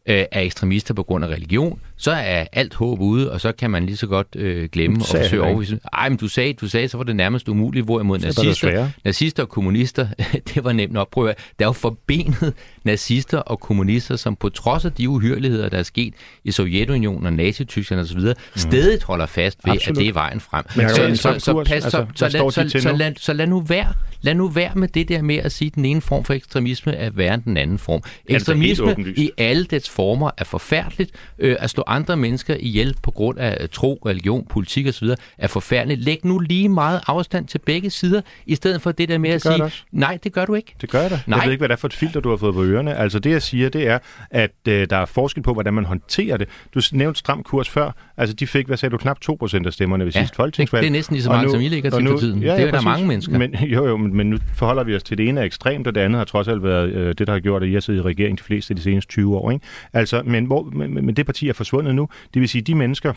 øh, 0.09 0.25
er 0.31 0.41
ekstremister 0.41 0.93
på 0.93 1.03
grund 1.03 1.25
af 1.25 1.29
religion, 1.29 1.79
så 1.97 2.11
er 2.11 2.45
alt 2.53 2.73
håb 2.73 2.99
ude, 2.99 3.31
og 3.31 3.41
så 3.41 3.51
kan 3.51 3.71
man 3.71 3.85
lige 3.85 3.97
så 3.97 4.07
godt 4.07 4.27
øh, 4.35 4.69
glemme 4.69 4.97
og 5.01 5.05
forsøge 5.05 5.41
at 5.41 5.47
overbevise. 5.47 5.79
Ej, 5.93 6.09
men 6.09 6.17
du 6.17 6.27
sagde, 6.27 6.53
du 6.53 6.67
sagde, 6.67 6.87
så 6.87 6.97
var 6.97 7.03
det 7.03 7.15
nærmest 7.15 7.47
umuligt, 7.47 7.85
hvorimod 7.85 8.19
er 8.19 8.25
nazister, 8.25 8.89
nazister 9.05 9.43
og 9.43 9.49
kommunister, 9.49 10.07
det 10.53 10.63
var 10.63 10.71
nemt 10.71 10.97
at, 10.97 11.07
der 11.15 11.33
er 11.59 11.65
jo 11.65 11.71
forbenet 11.71 12.53
nazister 12.83 13.37
og 13.37 13.59
kommunister, 13.59 14.15
som 14.15 14.35
på 14.35 14.49
trods 14.49 14.85
af 14.85 14.91
de 14.91 15.09
uhyreligheder, 15.09 15.69
der 15.69 15.77
er 15.77 15.83
sket 15.83 16.13
i 16.43 16.51
Sovjetunionen 16.51 17.25
og 17.25 17.33
Nazi-Tyskland 17.33 18.01
osv., 18.01 18.19
mm. 18.19 18.33
stedigt 18.55 19.03
holder 19.03 19.25
fast 19.25 19.59
ved, 19.65 19.73
Absolut. 19.73 19.97
at 19.97 20.01
det 20.01 20.07
er 20.07 20.13
vejen 20.13 20.39
frem. 20.39 20.65
Men 20.75 20.89
så, 20.89 21.35
så, 21.39 21.63
pas, 21.63 21.83
Altså, 21.83 22.05
så, 22.15 22.29
lad, 22.29 22.51
så, 22.51 22.79
så, 22.81 22.91
nu? 22.91 22.97
lad, 22.97 23.11
så 23.17 23.33
lad 23.33 23.47
nu 23.47 23.59
være. 23.59 23.93
Lad 24.21 24.35
nu 24.35 24.47
være 24.47 24.71
med 24.75 24.87
det 24.87 25.09
der 25.09 25.21
med 25.21 25.35
at 25.35 25.51
sige, 25.51 25.67
at 25.67 25.75
den 25.75 25.85
ene 25.85 26.01
form 26.01 26.23
for 26.23 26.33
ekstremisme 26.33 26.95
er 26.95 27.09
værre 27.09 27.33
end 27.33 27.43
den 27.43 27.57
anden 27.57 27.79
form. 27.79 28.01
Ekstremisme 28.25 28.95
i 29.17 29.31
alle 29.37 29.63
dets 29.63 29.89
former 29.99 30.31
er 30.37 30.43
forfærdeligt. 30.43 31.11
Øh, 31.39 31.55
at 31.59 31.69
slå 31.69 31.83
andre 31.87 32.17
mennesker 32.17 32.55
ihjel 32.59 32.95
på 33.03 33.11
grund 33.11 33.39
af 33.39 33.69
tro, 33.69 33.99
religion, 34.05 34.45
politik 34.49 34.87
osv. 34.87 35.07
er 35.37 35.47
forfærdeligt. 35.47 36.01
Læg 36.01 36.19
nu 36.23 36.39
lige 36.39 36.69
meget 36.69 37.01
afstand 37.07 37.47
til 37.47 37.59
begge 37.65 37.89
sider, 37.89 38.21
i 38.45 38.55
stedet 38.55 38.81
for 38.81 38.91
det 38.91 39.09
der 39.09 39.17
med 39.17 39.29
Det 39.29 39.35
at 39.35 39.41
sige, 39.41 39.63
det 39.63 39.83
nej, 39.91 40.17
det 40.23 40.33
gør 40.33 40.45
du 40.45 40.53
ikke. 40.53 40.75
Det 40.81 40.89
gør 40.89 41.01
jeg 41.01 41.09
da. 41.09 41.19
Nej. 41.27 41.37
Jeg 41.37 41.45
ved 41.45 41.51
ikke, 41.51 41.61
hvad 41.61 41.69
det 41.69 41.73
er 41.73 41.77
for 41.77 41.87
et 41.87 41.93
filter, 41.93 42.19
du 42.19 42.29
har 42.29 42.37
fået 42.37 42.53
på 42.53 42.63
ørerne. 42.63 42.95
Altså 42.95 43.19
det, 43.19 43.31
jeg 43.31 43.41
siger, 43.41 43.69
det 43.69 43.87
er, 43.87 43.99
at 44.31 44.51
øh, 44.67 44.87
der 44.89 44.97
er 44.97 45.05
forskel 45.05 45.43
på, 45.43 45.53
hvordan 45.53 45.73
man 45.73 45.85
håndterer 45.85 46.37
det. 46.37 46.47
Du 46.73 46.81
nævnte 46.91 47.19
stram 47.19 47.43
kurs 47.43 47.69
før. 47.69 47.91
Altså 48.17 48.35
de 48.35 48.47
fik, 48.47 48.67
hvad 48.67 48.77
sagde 48.77 48.91
du, 48.91 48.97
knap 48.97 49.17
2% 49.29 49.65
af 49.65 49.73
stemmerne 49.73 50.05
ved 50.05 50.11
Ja, 50.11 50.19
sidste 50.19 50.35
folketingsvalg. 50.35 50.81
det 50.81 50.87
er 50.87 50.91
næsten 50.91 51.13
lige 51.13 51.23
så 51.23 51.29
mange, 51.29 51.51
som 51.51 51.61
I 51.61 51.67
ligger 51.67 51.89
til 51.89 52.07
for 52.07 52.17
tiden. 52.17 52.41
Det 52.41 52.49
er 52.49 52.55
der 52.55 52.71
præcis. 52.71 52.85
mange 52.85 53.07
mennesker. 53.07 53.37
Men, 53.37 53.55
jo, 53.75 53.87
jo, 53.87 53.97
men, 53.97 54.17
men 54.17 54.29
nu 54.29 54.37
forholder 54.55 54.83
vi 54.83 54.95
os 54.95 55.03
til 55.03 55.17
det 55.17 55.29
ene 55.29 55.39
er 55.39 55.43
ekstremt, 55.45 55.87
og 55.87 55.95
det 55.95 56.01
andet 56.01 56.17
har 56.17 56.25
trods 56.25 56.47
alt 56.47 56.63
været 56.63 56.89
øh, 56.89 57.15
det, 57.17 57.27
der 57.27 57.33
har 57.33 57.39
gjort, 57.39 57.63
at 57.63 57.69
I 57.69 57.73
har 57.73 57.79
siddet 57.79 57.99
i 57.99 58.03
regering 58.03 58.37
de 58.37 58.43
fleste 58.43 58.71
af 58.71 58.75
de 58.75 58.81
seneste 58.81 59.09
20 59.11 59.37
år. 59.37 59.51
Ikke? 59.51 59.65
Altså, 59.93 60.23
men, 60.25 60.45
hvor, 60.45 60.63
men, 60.63 61.05
men 61.05 61.15
det 61.15 61.25
parti 61.25 61.49
er 61.49 61.53
forsvundet 61.53 61.95
nu. 61.95 62.09
Det 62.33 62.39
vil 62.39 62.49
sige, 62.49 62.61
de 62.61 62.75
mennesker, 62.75 63.13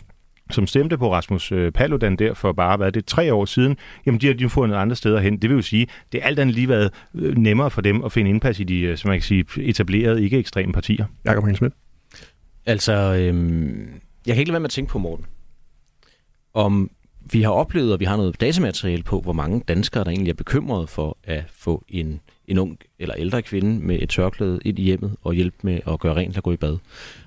som 0.51 0.67
stemte 0.67 0.97
på 0.97 1.13
Rasmus 1.13 1.51
øh, 1.51 1.71
Paludan 1.71 2.15
der 2.15 2.33
for 2.33 2.51
bare, 2.51 2.77
hvad 2.77 2.87
er 2.87 2.91
det, 2.91 3.05
tre 3.05 3.33
år 3.33 3.45
siden, 3.45 3.77
jamen 4.05 4.21
de 4.21 4.27
har 4.27 4.33
de 4.33 4.49
fundet 4.49 4.75
andre 4.75 4.95
steder 4.95 5.19
hen. 5.19 5.37
Det 5.37 5.49
vil 5.49 5.55
jo 5.55 5.61
sige, 5.61 5.87
det 6.11 6.21
er 6.21 6.25
alt 6.25 6.39
andet 6.39 6.55
lige 6.55 6.69
været 6.69 6.91
øh, 7.15 7.37
nemmere 7.37 7.71
for 7.71 7.81
dem 7.81 8.03
at 8.03 8.11
finde 8.11 8.29
indpas 8.29 8.59
i 8.59 8.63
de, 8.63 8.81
øh, 8.81 8.97
som 8.97 9.07
man 9.07 9.19
kan 9.19 9.23
sige, 9.23 9.45
etablerede, 9.57 10.23
ikke 10.23 10.37
ekstreme 10.37 10.73
partier. 10.73 11.05
Jakob 11.25 11.45
Hensmidt. 11.45 11.73
Altså, 12.65 12.93
øhm, 12.93 13.89
jeg 14.27 14.35
kan 14.35 14.39
ikke 14.39 14.49
lade 14.49 14.53
være 14.53 14.59
med 14.59 14.67
at 14.67 14.71
tænke 14.71 14.89
på, 14.89 14.99
Morten, 14.99 15.25
om 16.53 16.89
vi 17.31 17.41
har 17.41 17.51
oplevet, 17.51 17.93
og 17.93 17.99
vi 17.99 18.05
har 18.05 18.17
noget 18.17 18.41
datamateriale 18.41 19.03
på, 19.03 19.21
hvor 19.21 19.33
mange 19.33 19.61
danskere, 19.67 20.03
der 20.03 20.09
egentlig 20.09 20.29
er 20.29 20.35
bekymrede 20.35 20.87
for 20.87 21.17
at 21.23 21.43
få 21.55 21.85
en, 21.89 22.19
en 22.47 22.57
ung 22.57 22.77
eller 22.99 23.15
ældre 23.17 23.41
kvinde 23.41 23.85
med 23.85 23.99
et 24.01 24.09
tørklæde 24.09 24.59
ind 24.65 24.79
i 24.79 24.81
hjemmet 24.81 25.15
og 25.23 25.33
hjælpe 25.33 25.57
med 25.61 25.79
at 25.87 25.99
gøre 25.99 26.15
rent 26.15 26.37
og 26.37 26.43
gå 26.43 26.51
i 26.51 26.57
bad. 26.57 26.77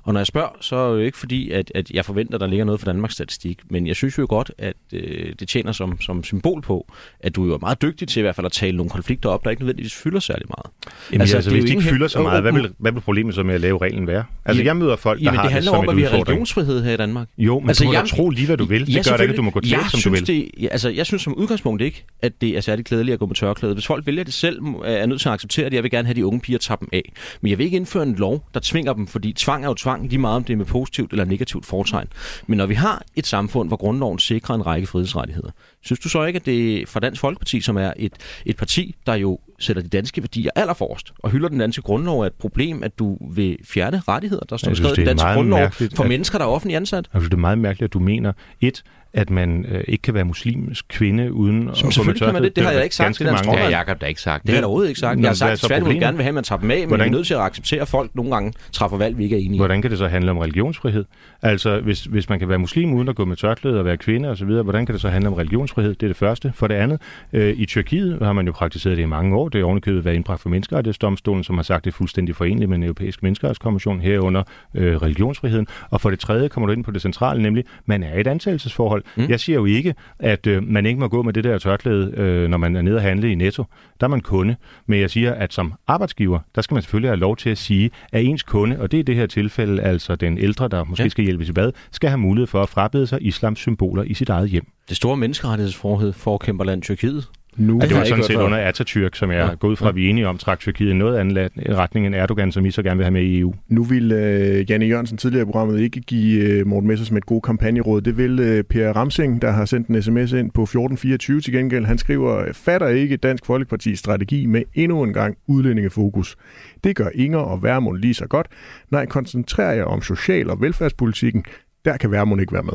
Og 0.02 0.12
når 0.12 0.20
jeg 0.20 0.26
spørger, 0.26 0.48
så 0.60 0.76
er 0.76 0.90
det 0.92 0.98
jo 1.00 1.04
ikke 1.04 1.18
fordi, 1.18 1.50
at, 1.50 1.72
at 1.74 1.90
jeg 1.90 2.04
forventer, 2.04 2.34
at 2.34 2.40
der 2.40 2.46
ligger 2.46 2.64
noget 2.64 2.80
for 2.80 2.84
Danmarks 2.84 3.14
statistik, 3.14 3.58
men 3.70 3.86
jeg 3.86 3.96
synes 3.96 4.18
jo 4.18 4.26
godt, 4.28 4.50
at 4.58 4.74
øh, 4.92 5.32
det 5.40 5.48
tjener 5.48 5.72
som, 5.72 6.00
som 6.00 6.24
symbol 6.24 6.62
på, 6.62 6.92
at 7.20 7.36
du 7.36 7.44
jo 7.46 7.54
er 7.54 7.58
meget 7.58 7.82
dygtig 7.82 8.08
til 8.08 8.20
i 8.20 8.22
hvert 8.22 8.34
fald 8.36 8.46
at 8.46 8.52
tale 8.52 8.76
nogle 8.76 8.90
konflikter 8.90 9.28
op, 9.28 9.44
der 9.44 9.50
ikke 9.50 9.62
nødvendigvis 9.62 9.94
fylder 9.94 10.20
særlig 10.20 10.44
meget. 10.48 10.66
Jamen, 11.12 11.20
altså, 11.20 11.36
altså, 11.36 11.50
det 11.50 11.58
hvis 11.60 11.70
de 11.70 11.76
ikke 11.76 11.82
fylder 11.88 12.08
så 12.08 12.22
meget, 12.22 12.42
hvad 12.42 12.52
vil, 12.52 12.70
hvad 12.78 12.92
vil 12.92 13.00
problemet 13.00 13.34
så 13.34 13.42
med 13.42 13.54
at 13.54 13.60
lave 13.60 13.78
reglen 13.82 14.06
være? 14.06 14.24
Altså, 14.44 14.62
jeg 14.62 14.76
møder 14.76 14.96
folk, 14.96 15.18
der 15.18 15.24
Jamen, 15.24 15.36
har 15.36 15.42
det 15.42 15.48
det 15.48 15.52
handler 15.52 15.70
som 15.72 15.78
om, 15.80 15.88
at 15.88 15.96
vi 15.96 16.02
har 16.02 16.10
religionsfrihed 16.12 16.82
her 16.84 16.92
i 16.92 16.96
Danmark. 16.96 17.28
Jo, 17.38 17.60
men 17.60 17.68
Altså, 17.68 17.84
du 17.84 17.88
må 17.88 17.92
jeg- 17.94 18.08
tro 18.08 18.30
lige, 18.30 18.46
hvad 18.46 18.56
du 18.56 18.64
vil. 18.64 18.86
Det 18.86 19.08
gør 19.10 19.16
da 19.16 19.22
ikke, 19.22 19.36
du 19.36 19.42
må 19.42 19.50
gå 19.50 19.60
til, 19.60 19.70
jeg 19.70 19.80
som 19.90 19.96
du 19.96 20.00
synes, 20.00 20.28
vil. 20.28 20.50
Det, 20.58 20.68
altså, 20.70 20.88
jeg 20.88 21.06
synes 21.06 21.22
som 21.22 21.34
udgangspunkt 21.34 21.82
ikke, 21.82 22.04
at 22.22 22.40
det 22.40 22.56
er 22.56 22.60
særlig 22.60 22.84
klædeligt 22.84 23.12
at 23.12 23.18
gå 23.18 23.26
med 23.26 23.34
tørklæde. 23.34 23.74
Hvis 23.74 23.86
folk 23.86 24.06
vælger 24.06 24.24
det 24.24 24.34
selv, 24.34 24.60
er 25.06 25.08
jeg 25.08 25.12
nødt 25.12 25.20
til 25.20 25.28
at 25.28 25.32
acceptere 25.32 25.66
at 25.66 25.72
Jeg 25.72 25.82
vil 25.82 25.90
gerne 25.90 26.06
have 26.06 26.14
de 26.14 26.26
unge 26.26 26.40
piger 26.40 26.58
tager 26.58 26.76
dem 26.76 26.88
af. 26.92 27.12
Men 27.40 27.50
jeg 27.50 27.58
vil 27.58 27.64
ikke 27.64 27.76
indføre 27.76 28.02
en 28.02 28.14
lov, 28.14 28.48
der 28.54 28.60
tvinger 28.62 28.92
dem, 28.92 29.06
fordi 29.06 29.32
tvang 29.32 29.64
er 29.64 29.68
jo 29.68 29.74
tvang, 29.74 30.08
lige 30.08 30.18
meget 30.18 30.36
om 30.36 30.44
det 30.44 30.52
er 30.52 30.56
med 30.56 30.64
positivt 30.64 31.12
eller 31.12 31.24
negativt 31.24 31.66
fortegn. 31.66 32.06
Men 32.46 32.58
når 32.58 32.66
vi 32.66 32.74
har 32.74 33.02
et 33.16 33.26
samfund, 33.26 33.68
hvor 33.68 33.76
grundloven 33.76 34.18
sikrer 34.18 34.54
en 34.54 34.66
række 34.66 34.86
frihedsrettigheder, 34.86 35.50
synes 35.86 36.00
du 36.00 36.08
så 36.08 36.24
ikke, 36.24 36.36
at 36.36 36.46
det 36.46 36.88
fra 36.88 37.00
Dansk 37.00 37.20
Folkeparti, 37.20 37.60
som 37.60 37.76
er 37.76 37.92
et, 37.96 38.12
et 38.46 38.56
parti, 38.56 38.94
der 39.06 39.14
jo 39.14 39.38
sætter 39.58 39.82
de 39.82 39.88
danske 39.88 40.22
værdier 40.22 40.50
allerforrest 40.56 41.12
og 41.18 41.30
hylder 41.30 41.48
den 41.48 41.58
danske 41.60 41.82
grundlov, 41.82 42.20
er 42.20 42.26
et 42.26 42.32
problem, 42.32 42.82
at 42.82 42.98
du 42.98 43.18
vil 43.34 43.56
fjerne 43.64 44.02
rettigheder, 44.08 44.42
der 44.50 44.56
står 44.56 44.68
Jeg 44.68 44.76
synes, 44.76 44.78
skrevet 44.78 44.98
i 44.98 45.00
det 45.00 45.08
den 45.08 45.16
danske 45.18 45.34
grundlov 45.34 45.70
for 45.96 46.02
at- 46.02 46.08
mennesker, 46.08 46.38
der 46.38 46.44
er 46.44 46.48
offentligt 46.50 46.76
ansat? 46.76 47.08
Altså, 47.14 47.28
det 47.28 47.34
er 47.34 47.38
meget 47.40 47.58
mærkeligt, 47.58 47.88
at 47.88 47.92
du 47.92 47.98
mener, 47.98 48.32
et, 48.60 48.82
at 49.12 49.30
man 49.30 49.66
øh, 49.68 49.84
ikke 49.88 50.02
kan 50.02 50.14
være 50.14 50.24
muslimsk 50.24 50.84
kvinde 50.88 51.32
uden 51.32 51.68
at 51.68 51.74
gå 51.96 52.02
med 52.02 52.14
tørklæde. 52.14 52.44
det. 52.44 52.56
Det 52.56 52.64
har 52.64 52.70
jeg 52.72 52.82
ikke 52.84 52.94
sagt. 52.96 53.18
Det 53.18 53.26
er 53.26 53.36
Det 53.36 53.58
har 53.58 53.68
Jacob 53.70 54.00
da 54.00 54.06
ikke 54.06 54.20
sagt. 54.20 54.42
Det 54.42 54.50
har 54.50 54.56
jeg 54.56 54.64
overhovedet 54.64 54.88
ikke 54.88 55.00
sagt. 55.00 55.18
Nå, 55.18 55.22
Jeg 55.22 55.30
har 55.30 55.34
sagt, 55.34 55.52
at 55.52 55.58
tværtimod 55.58 55.94
gerne 55.94 56.16
vil 56.16 56.22
have, 56.22 56.28
at 56.28 56.34
man 56.34 56.44
tager 56.44 56.60
dem 56.60 56.70
af, 56.70 56.78
men 56.78 56.88
Hvordan- 56.88 57.04
vi 57.04 57.08
er 57.08 57.12
nødt 57.18 57.26
til 57.26 57.34
at 57.34 57.40
acceptere, 57.40 57.80
at 57.80 57.88
folk 57.88 58.14
nogle 58.14 58.30
gange 58.30 58.52
træffer 58.72 58.96
valg, 58.96 59.18
vi 59.18 59.24
ikke 59.24 59.36
er 59.36 59.40
enige 59.40 59.54
i. 59.54 59.58
Hvordan 59.58 59.82
kan 59.82 59.90
det 59.90 59.98
så 59.98 60.08
handle 60.08 60.30
om 60.30 60.38
religionsfrihed? 60.38 61.04
Altså, 61.42 61.80
hvis, 61.80 62.04
hvis 62.04 62.28
man 62.28 62.38
kan 62.38 62.48
være 62.48 62.58
muslim 62.58 62.92
uden 62.92 63.08
at 63.08 63.16
gå 63.16 63.24
med 63.24 63.36
tørklæde 63.36 63.78
og 63.78 63.84
være 63.84 63.96
kvinde 63.96 64.28
osv., 64.28 64.46
hvordan 64.46 64.86
kan 64.86 64.92
det 64.92 65.02
så 65.02 65.08
handle 65.08 65.28
om 65.28 65.34
religionsfrihed? 65.34 65.75
Det 65.82 66.02
er 66.02 66.06
det 66.06 66.16
første. 66.16 66.52
For 66.54 66.66
det 66.66 66.74
andet, 66.74 67.00
øh, 67.32 67.54
i 67.56 67.66
Tyrkiet 67.66 68.18
har 68.22 68.32
man 68.32 68.46
jo 68.46 68.52
praktiseret 68.52 68.96
det 68.96 69.02
i 69.02 69.06
mange 69.06 69.36
år. 69.36 69.48
Det 69.48 69.60
er 69.60 69.64
ovenikøbet 69.64 70.04
været 70.04 70.14
indbragt 70.14 70.40
for 70.40 70.48
menneskerettighedsdomstolen, 70.48 71.44
som 71.44 71.56
har 71.56 71.62
sagt, 71.62 71.84
det 71.84 71.90
er 71.90 71.94
fuldstændig 71.94 72.36
forenligt 72.36 72.68
med 72.70 72.78
den 72.78 72.84
europæiske 72.84 73.20
menneskerettighedskonvention 73.22 74.00
herunder 74.00 74.42
øh, 74.74 74.96
religionsfriheden. 74.96 75.66
Og 75.90 76.00
for 76.00 76.10
det 76.10 76.18
tredje 76.18 76.48
kommer 76.48 76.66
du 76.66 76.72
ind 76.72 76.84
på 76.84 76.90
det 76.90 77.02
centrale, 77.02 77.42
nemlig, 77.42 77.64
man 77.86 78.02
er 78.02 78.20
et 78.20 78.26
ansættelsesforhold. 78.26 79.04
Mm. 79.16 79.26
Jeg 79.28 79.40
siger 79.40 79.56
jo 79.56 79.64
ikke, 79.64 79.94
at 80.18 80.46
øh, 80.46 80.62
man 80.68 80.86
ikke 80.86 81.00
må 81.00 81.08
gå 81.08 81.22
med 81.22 81.32
det 81.32 81.44
der 81.44 81.58
tørklæde, 81.58 82.12
øh, 82.16 82.48
når 82.48 82.58
man 82.58 82.76
er 82.76 82.82
nede 82.82 82.96
og 82.96 83.02
handle 83.02 83.32
i 83.32 83.34
Netto. 83.34 83.64
Der 84.00 84.06
er 84.06 84.08
man 84.08 84.20
kunde. 84.20 84.56
Men 84.86 85.00
jeg 85.00 85.10
siger, 85.10 85.34
at 85.34 85.52
som 85.52 85.72
arbejdsgiver, 85.86 86.38
der 86.54 86.62
skal 86.62 86.74
man 86.74 86.82
selvfølgelig 86.82 87.10
have 87.10 87.20
lov 87.20 87.36
til 87.36 87.50
at 87.50 87.58
sige, 87.58 87.90
at 88.12 88.24
ens 88.24 88.42
kunde, 88.42 88.80
og 88.80 88.90
det 88.90 88.96
er 88.96 89.00
i 89.00 89.02
det 89.02 89.14
her 89.14 89.26
tilfælde 89.26 89.82
altså 89.82 90.16
den 90.16 90.38
ældre, 90.38 90.68
der 90.68 90.84
måske 90.84 91.02
ja. 91.02 91.08
skal 91.08 91.24
hjælpes 91.24 91.48
i 91.48 91.52
bad, 91.52 91.72
skal 91.90 92.10
have 92.10 92.18
mulighed 92.18 92.46
for 92.46 92.62
at 92.62 92.68
frabede 92.68 93.06
sig 93.06 93.18
islams 93.22 93.58
symboler 93.58 94.02
i 94.02 94.14
sit 94.14 94.28
eget 94.28 94.48
hjem. 94.48 94.75
Det 94.88 94.96
store 94.96 95.16
menneskerettighedsforhed 95.16 96.12
forkæmperland 96.12 96.82
Tyrkiet. 96.82 97.28
Nu, 97.56 97.74
Og 97.76 97.82
det 97.82 97.90
var 97.90 97.98
jeg 97.98 98.06
sådan 98.06 98.24
set 98.24 98.36
under 98.36 98.72
Atatürk, 98.72 99.08
som 99.18 99.30
jeg 99.30 99.38
Ja. 99.38 99.46
ja. 99.46 99.54
går 99.54 99.68
ud 99.68 99.76
fra, 99.76 99.88
at 99.88 99.94
vi 99.96 100.06
er 100.06 100.10
enige 100.10 100.28
om, 100.28 100.38
trak 100.38 100.58
Tyrkiet 100.60 100.90
i 100.90 100.92
noget 100.94 101.18
andet 101.18 101.50
la- 101.58 101.72
retning 101.74 102.06
end 102.06 102.14
Erdogan, 102.14 102.52
som 102.52 102.66
I 102.66 102.70
så 102.70 102.82
gerne 102.82 102.96
vil 102.96 103.04
have 103.04 103.12
med 103.12 103.22
i 103.22 103.38
EU. 103.38 103.54
nu 103.68 103.84
vil 103.84 104.12
øh, 104.12 104.70
Janne 104.70 104.86
Jørgensen 104.86 105.18
tidligere 105.18 105.42
i 105.42 105.44
programmet 105.44 105.80
ikke 105.80 106.00
give 106.00 106.40
øh, 106.44 106.66
Morten 106.66 106.88
Messersmith 106.88 107.24
gode 107.26 107.40
kampagneråd. 107.40 108.00
Det 108.00 108.18
vil 108.18 108.40
øh, 108.40 108.64
Per 108.64 108.92
Ramsing, 108.92 109.42
der 109.42 109.50
har 109.50 109.64
sendt 109.64 109.88
en 109.88 110.02
sms 110.02 110.32
ind 110.32 110.50
på 110.50 110.62
1424 110.62 111.40
til 111.40 111.52
gengæld. 111.52 111.84
Han 111.84 111.98
skriver, 111.98 112.52
fatter 112.52 112.88
ikke 112.88 113.16
Dansk 113.16 113.46
Folkepartis 113.46 113.98
strategi 113.98 114.46
med 114.46 114.62
endnu 114.74 115.02
en 115.02 115.12
gang 115.12 115.36
udlændingefokus. 115.46 116.36
Det 116.84 116.96
gør 116.96 117.08
Inger 117.14 117.38
og 117.38 117.62
Værmund 117.62 117.98
lige 117.98 118.14
så 118.14 118.26
godt. 118.26 118.46
Nej, 118.90 119.06
koncentrer 119.06 119.72
jer 119.72 119.84
om 119.84 120.02
social- 120.02 120.50
og 120.50 120.60
velfærdspolitikken. 120.60 121.44
Der 121.84 121.96
kan 121.96 122.10
Værmund 122.10 122.40
ikke 122.40 122.52
være 122.52 122.62
med. 122.62 122.74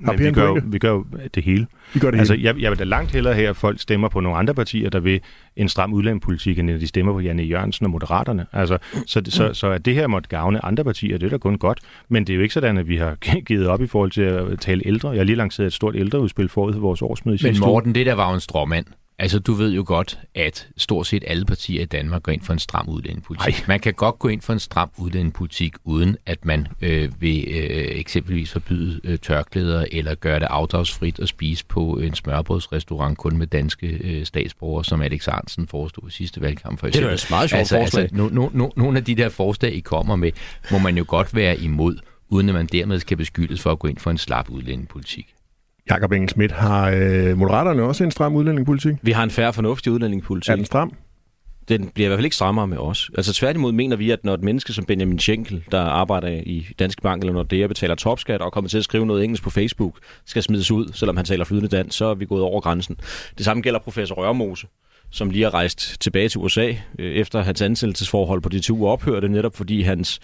Men 0.00 0.18
vi 0.18 0.30
gør, 0.30 0.46
jo, 0.46 0.60
vi 0.64 0.78
gør 0.78 0.90
jo 0.90 1.04
det 1.34 1.42
hele. 1.42 1.66
I 1.94 1.98
gør 1.98 2.10
det 2.10 2.18
Altså, 2.18 2.34
hele. 2.34 2.46
jeg, 2.46 2.60
jeg 2.60 2.70
vil 2.70 2.78
da 2.78 2.84
langt 2.84 3.12
hellere 3.12 3.34
have, 3.34 3.48
at 3.48 3.56
folk 3.56 3.80
stemmer 3.80 4.08
på 4.08 4.20
nogle 4.20 4.38
andre 4.38 4.54
partier, 4.54 4.90
der 4.90 5.00
vil 5.00 5.20
en 5.56 5.68
stram 5.68 5.92
udlændingepolitik, 5.92 6.58
end 6.58 6.70
at 6.70 6.80
de 6.80 6.86
stemmer 6.86 7.12
på 7.12 7.20
Janne 7.20 7.42
Jørgensen 7.42 7.86
og 7.86 7.90
Moderaterne. 7.90 8.46
Altså, 8.52 8.78
så, 9.06 9.22
så, 9.28 9.54
så 9.54 9.70
at 9.70 9.84
det 9.84 9.94
her 9.94 10.06
måtte 10.06 10.28
gavne 10.28 10.64
andre 10.64 10.84
partier, 10.84 11.18
det 11.18 11.26
er 11.26 11.30
da 11.30 11.38
kun 11.38 11.58
godt. 11.58 11.80
Men 12.08 12.24
det 12.26 12.32
er 12.32 12.36
jo 12.36 12.42
ikke 12.42 12.54
sådan, 12.54 12.78
at 12.78 12.88
vi 12.88 12.96
har 12.96 13.16
givet 13.48 13.66
op 13.68 13.82
i 13.82 13.86
forhold 13.86 14.10
til 14.10 14.22
at 14.22 14.60
tale 14.60 14.82
ældre. 14.86 15.10
Jeg 15.10 15.18
har 15.18 15.24
lige 15.24 15.36
lanceret 15.36 15.66
et 15.66 15.72
stort 15.72 15.96
ældreudspil 15.96 16.48
forud 16.48 16.72
for 16.72 16.80
vores 16.80 17.02
årsmøde 17.02 17.36
i 17.36 17.40
Men. 17.42 17.58
Morten, 17.60 17.94
det 17.94 18.06
der 18.06 18.14
var 18.14 18.28
jo 18.28 18.34
en 18.34 18.40
stråmand. 18.40 18.86
Altså, 19.18 19.38
du 19.38 19.52
ved 19.52 19.72
jo 19.72 19.84
godt, 19.86 20.18
at 20.34 20.68
stort 20.76 21.06
set 21.06 21.24
alle 21.26 21.44
partier 21.44 21.82
i 21.82 21.84
Danmark 21.84 22.22
går 22.22 22.32
ind 22.32 22.42
for 22.42 22.52
en 22.52 22.58
stram 22.58 22.88
udlændingepolitik. 22.88 23.54
Ej. 23.58 23.64
Man 23.68 23.80
kan 23.80 23.94
godt 23.94 24.18
gå 24.18 24.28
ind 24.28 24.42
for 24.42 24.52
en 24.52 24.58
stram 24.58 24.90
udlændingepolitik, 24.96 25.74
uden 25.84 26.16
at 26.26 26.44
man 26.44 26.68
øh, 26.82 27.20
vil 27.20 27.44
øh, 27.48 27.86
eksempelvis 27.98 28.52
forbyde 28.52 29.00
øh, 29.04 29.18
tørklæder, 29.18 29.86
eller 29.92 30.14
gøre 30.14 30.40
det 30.40 30.46
afdragsfrit 30.50 31.18
at 31.20 31.28
spise 31.28 31.64
på 31.66 31.96
en 31.98 32.14
smørbrødsrestaurant 32.14 33.18
kun 33.18 33.36
med 33.36 33.46
danske 33.46 33.86
øh, 33.86 34.26
statsborgere, 34.26 34.84
som 34.84 35.02
Alex 35.02 35.28
Arnsen 35.28 35.68
forestod 35.68 36.08
i 36.08 36.12
sidste 36.12 36.40
valgkamp 36.40 36.78
for 36.80 36.86
Det 36.86 36.96
er 36.96 37.10
eksempel. 37.10 37.14
et 37.14 37.30
meget 37.30 37.50
sjovt 37.50 37.58
altså, 37.58 37.76
forslag. 37.76 38.02
Altså, 38.02 38.16
no, 38.16 38.28
no, 38.28 38.48
no, 38.52 38.70
nogle 38.76 38.98
af 38.98 39.04
de 39.04 39.14
der 39.14 39.28
forslag, 39.28 39.72
I 39.74 39.80
kommer 39.80 40.16
med, 40.16 40.32
må 40.70 40.78
man 40.78 40.96
jo 40.98 41.04
godt 41.08 41.34
være 41.34 41.60
imod, 41.60 41.96
uden 42.28 42.48
at 42.48 42.54
man 42.54 42.66
dermed 42.66 42.98
skal 43.00 43.16
beskyldes 43.16 43.60
for 43.60 43.72
at 43.72 43.78
gå 43.78 43.88
ind 43.88 43.98
for 43.98 44.10
en 44.10 44.18
slap 44.18 44.50
udlændingepolitik. 44.50 45.35
Jakob 45.90 46.12
Engel 46.12 46.28
Schmidt, 46.28 46.52
har 46.52 46.90
øh, 46.90 47.38
Moderaterne 47.38 47.82
også 47.82 48.04
en 48.04 48.10
stram 48.10 48.34
udlændingepolitik? 48.34 48.94
Vi 49.02 49.12
har 49.12 49.22
en 49.24 49.30
færre 49.30 49.52
fornuftig 49.52 49.92
udlændingepolitik. 49.92 50.50
Er 50.50 50.56
den 50.56 50.64
stram? 50.64 50.92
Den 51.68 51.88
bliver 51.88 52.06
i 52.06 52.08
hvert 52.08 52.18
fald 52.18 52.24
ikke 52.24 52.36
strammere 52.36 52.66
med 52.66 52.78
os. 52.78 53.10
Altså 53.16 53.32
tværtimod 53.32 53.72
mener 53.72 53.96
vi, 53.96 54.10
at 54.10 54.24
når 54.24 54.34
et 54.34 54.42
menneske 54.42 54.72
som 54.72 54.84
Benjamin 54.84 55.18
Schenkel, 55.18 55.64
der 55.72 55.80
arbejder 55.80 56.28
i 56.28 56.66
Danske 56.78 57.02
Bank, 57.02 57.22
eller 57.22 57.32
når 57.32 57.42
det 57.42 57.68
betaler 57.68 57.94
topskat 57.94 58.40
og 58.40 58.52
kommer 58.52 58.68
til 58.68 58.78
at 58.78 58.84
skrive 58.84 59.06
noget 59.06 59.24
engelsk 59.24 59.42
på 59.42 59.50
Facebook, 59.50 59.98
skal 60.24 60.42
smides 60.42 60.70
ud, 60.70 60.92
selvom 60.94 61.16
han 61.16 61.26
taler 61.26 61.44
flydende 61.44 61.68
dansk, 61.68 61.98
så 61.98 62.04
er 62.04 62.14
vi 62.14 62.24
gået 62.24 62.42
over 62.42 62.60
grænsen. 62.60 62.96
Det 63.38 63.44
samme 63.44 63.62
gælder 63.62 63.80
professor 63.80 64.14
Rørmose, 64.14 64.66
som 65.10 65.30
lige 65.30 65.44
har 65.44 65.54
rejst 65.54 65.96
tilbage 66.00 66.28
til 66.28 66.38
USA, 66.40 66.72
øh, 66.98 67.12
efter 67.14 67.42
hans 67.42 67.62
ansættelsesforhold 67.62 68.40
på 68.42 68.48
DTU 68.48 68.86
ophørte, 68.88 69.28
netop 69.28 69.56
fordi 69.56 69.82
hans 69.82 70.20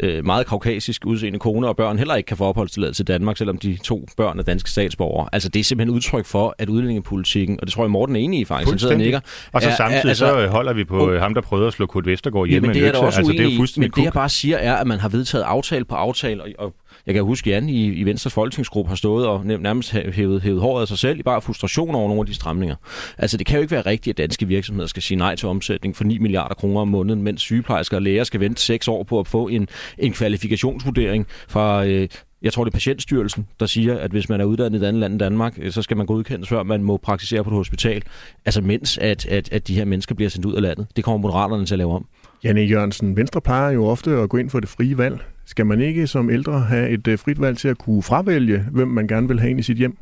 øh, 0.00 0.24
meget 0.24 0.46
kaukasisk 0.46 1.06
udseende 1.06 1.38
kone 1.38 1.68
og 1.68 1.76
børn 1.76 1.98
heller 1.98 2.14
ikke 2.14 2.26
kan 2.26 2.36
få 2.36 2.44
opholdstilladelse 2.44 2.98
til 3.04 3.06
Danmark, 3.14 3.36
selvom 3.36 3.58
de 3.58 3.78
to 3.84 4.08
børn 4.16 4.38
er 4.38 4.42
danske 4.42 4.70
statsborgere. 4.70 5.28
Altså 5.32 5.48
det 5.48 5.60
er 5.60 5.64
simpelthen 5.64 5.94
udtryk 5.96 6.26
for, 6.26 6.54
at 6.58 6.68
udlændingepolitikken, 6.68 7.58
og 7.60 7.66
det 7.66 7.74
tror 7.74 7.84
jeg 7.84 7.90
Morten 7.90 8.16
er 8.16 8.20
enig 8.20 8.40
i 8.40 8.44
faktisk, 8.44 8.70
han 8.70 8.78
sidder 8.78 8.94
og 8.94 8.98
nikker, 9.00 9.20
Og 9.52 9.62
så 9.62 9.68
er- 9.68 9.72
er- 9.72 9.76
samtidig 9.76 10.04
altså- 10.08 10.26
så 10.42 10.46
holder 10.48 10.72
vi 10.72 10.84
på 10.84 11.08
Oh. 11.10 11.14
ham, 11.20 11.34
der 11.34 11.40
prøvede 11.40 11.66
at 11.66 11.72
slå 11.72 11.86
Kurt 11.86 12.06
Vestergaard 12.06 12.46
ihjel 12.46 12.54
Jamen, 12.56 12.68
med 12.68 12.74
det 12.74 12.82
er 12.82 12.88
økse. 12.88 13.00
også 13.00 13.18
Altså, 13.18 13.32
det 13.32 13.40
er 13.40 13.44
jo 13.44 13.56
fuldstændig 13.56 13.90
men 13.90 13.96
det 14.00 14.04
jeg 14.04 14.12
bare 14.12 14.28
siger 14.28 14.56
er, 14.56 14.74
at 14.74 14.86
man 14.86 15.00
har 15.00 15.08
vedtaget 15.08 15.44
aftale 15.44 15.84
på 15.84 15.94
aftale, 15.94 16.42
og, 16.42 16.48
og 16.58 16.74
jeg 17.06 17.14
kan 17.14 17.22
huske, 17.24 17.50
at 17.50 17.54
Jan 17.54 17.68
i, 17.68 17.86
i 17.92 18.04
Venstres 18.04 18.34
folketingsgruppe 18.34 18.88
har 18.88 18.96
stået 18.96 19.26
og 19.26 19.46
nærmest 19.46 19.92
hævet, 19.92 20.42
hævet 20.42 20.60
håret 20.60 20.82
af 20.82 20.88
sig 20.88 20.98
selv 20.98 21.18
i 21.18 21.22
bare 21.22 21.42
frustration 21.42 21.94
over 21.94 22.08
nogle 22.08 22.20
af 22.20 22.26
de 22.26 22.34
stramninger. 22.34 22.76
Altså, 23.18 23.36
det 23.36 23.46
kan 23.46 23.56
jo 23.56 23.60
ikke 23.62 23.70
være 23.72 23.86
rigtigt, 23.86 24.14
at 24.14 24.18
danske 24.18 24.46
virksomheder 24.46 24.86
skal 24.86 25.02
sige 25.02 25.18
nej 25.18 25.36
til 25.36 25.48
omsætning 25.48 25.96
for 25.96 26.04
9 26.04 26.18
milliarder 26.18 26.54
kroner 26.54 26.80
om 26.80 26.88
måneden, 26.88 27.22
mens 27.22 27.40
sygeplejersker 27.42 27.96
og 27.96 28.02
læger 28.02 28.24
skal 28.24 28.40
vente 28.40 28.62
6 28.62 28.88
år 28.88 29.02
på 29.02 29.20
at 29.20 29.26
få 29.26 29.48
en, 29.48 29.68
en 29.98 30.12
kvalifikationsvurdering 30.12 31.26
fra... 31.48 31.84
Øh, 31.86 32.08
Jeg 32.42 32.52
tror, 32.52 32.64
det 32.64 32.70
er 32.70 32.76
Patientstyrelsen, 32.76 33.46
der 33.60 33.66
siger, 33.66 33.98
at 33.98 34.10
hvis 34.10 34.28
man 34.28 34.40
er 34.40 34.44
uddannet 34.44 34.78
i 34.78 34.82
et 34.82 34.88
andet 34.88 35.00
land 35.00 35.12
end 35.12 35.20
Danmark, 35.20 35.58
øh, 35.62 35.72
så 35.72 35.82
skal 35.82 35.96
man 35.96 36.06
godkendes, 36.06 36.48
før 36.48 36.62
man 36.62 36.82
må 36.82 36.96
praktisere 36.96 37.44
på 37.44 37.50
et 37.50 37.56
hospital. 37.56 38.02
Altså 38.44 38.60
mens 38.60 38.98
at, 38.98 39.26
at, 39.26 39.52
at 39.52 39.68
de 39.68 39.74
her 39.74 39.84
mennesker 39.84 40.14
bliver 40.14 40.28
sendt 40.30 40.46
ud 40.46 40.54
af 40.54 40.62
landet. 40.62 40.86
Det 40.96 41.04
kommer 41.04 41.18
moderaterne 41.18 41.66
til 41.66 41.74
at 41.74 41.78
lave 41.78 41.92
om. 41.92 42.06
Janne 42.44 42.60
Jørgensen, 42.60 43.16
Venstre 43.16 43.40
plejer 43.40 43.70
jo 43.70 43.86
ofte 43.86 44.10
at 44.10 44.28
gå 44.28 44.36
ind 44.36 44.50
for 44.50 44.60
det 44.60 44.68
frie 44.68 44.98
valg. 44.98 45.20
Skal 45.44 45.66
man 45.66 45.80
ikke 45.80 46.06
som 46.06 46.30
ældre 46.30 46.60
have 46.60 46.88
et 46.88 47.08
øh, 47.08 47.18
frit 47.18 47.40
valg 47.40 47.58
til 47.58 47.68
at 47.68 47.78
kunne 47.78 48.02
fravælge, 48.02 48.66
hvem 48.70 48.88
man 48.88 49.06
gerne 49.06 49.28
vil 49.28 49.40
have 49.40 49.50
ind 49.50 49.60
i 49.60 49.62
sit 49.62 49.76
hjem? 49.76 49.98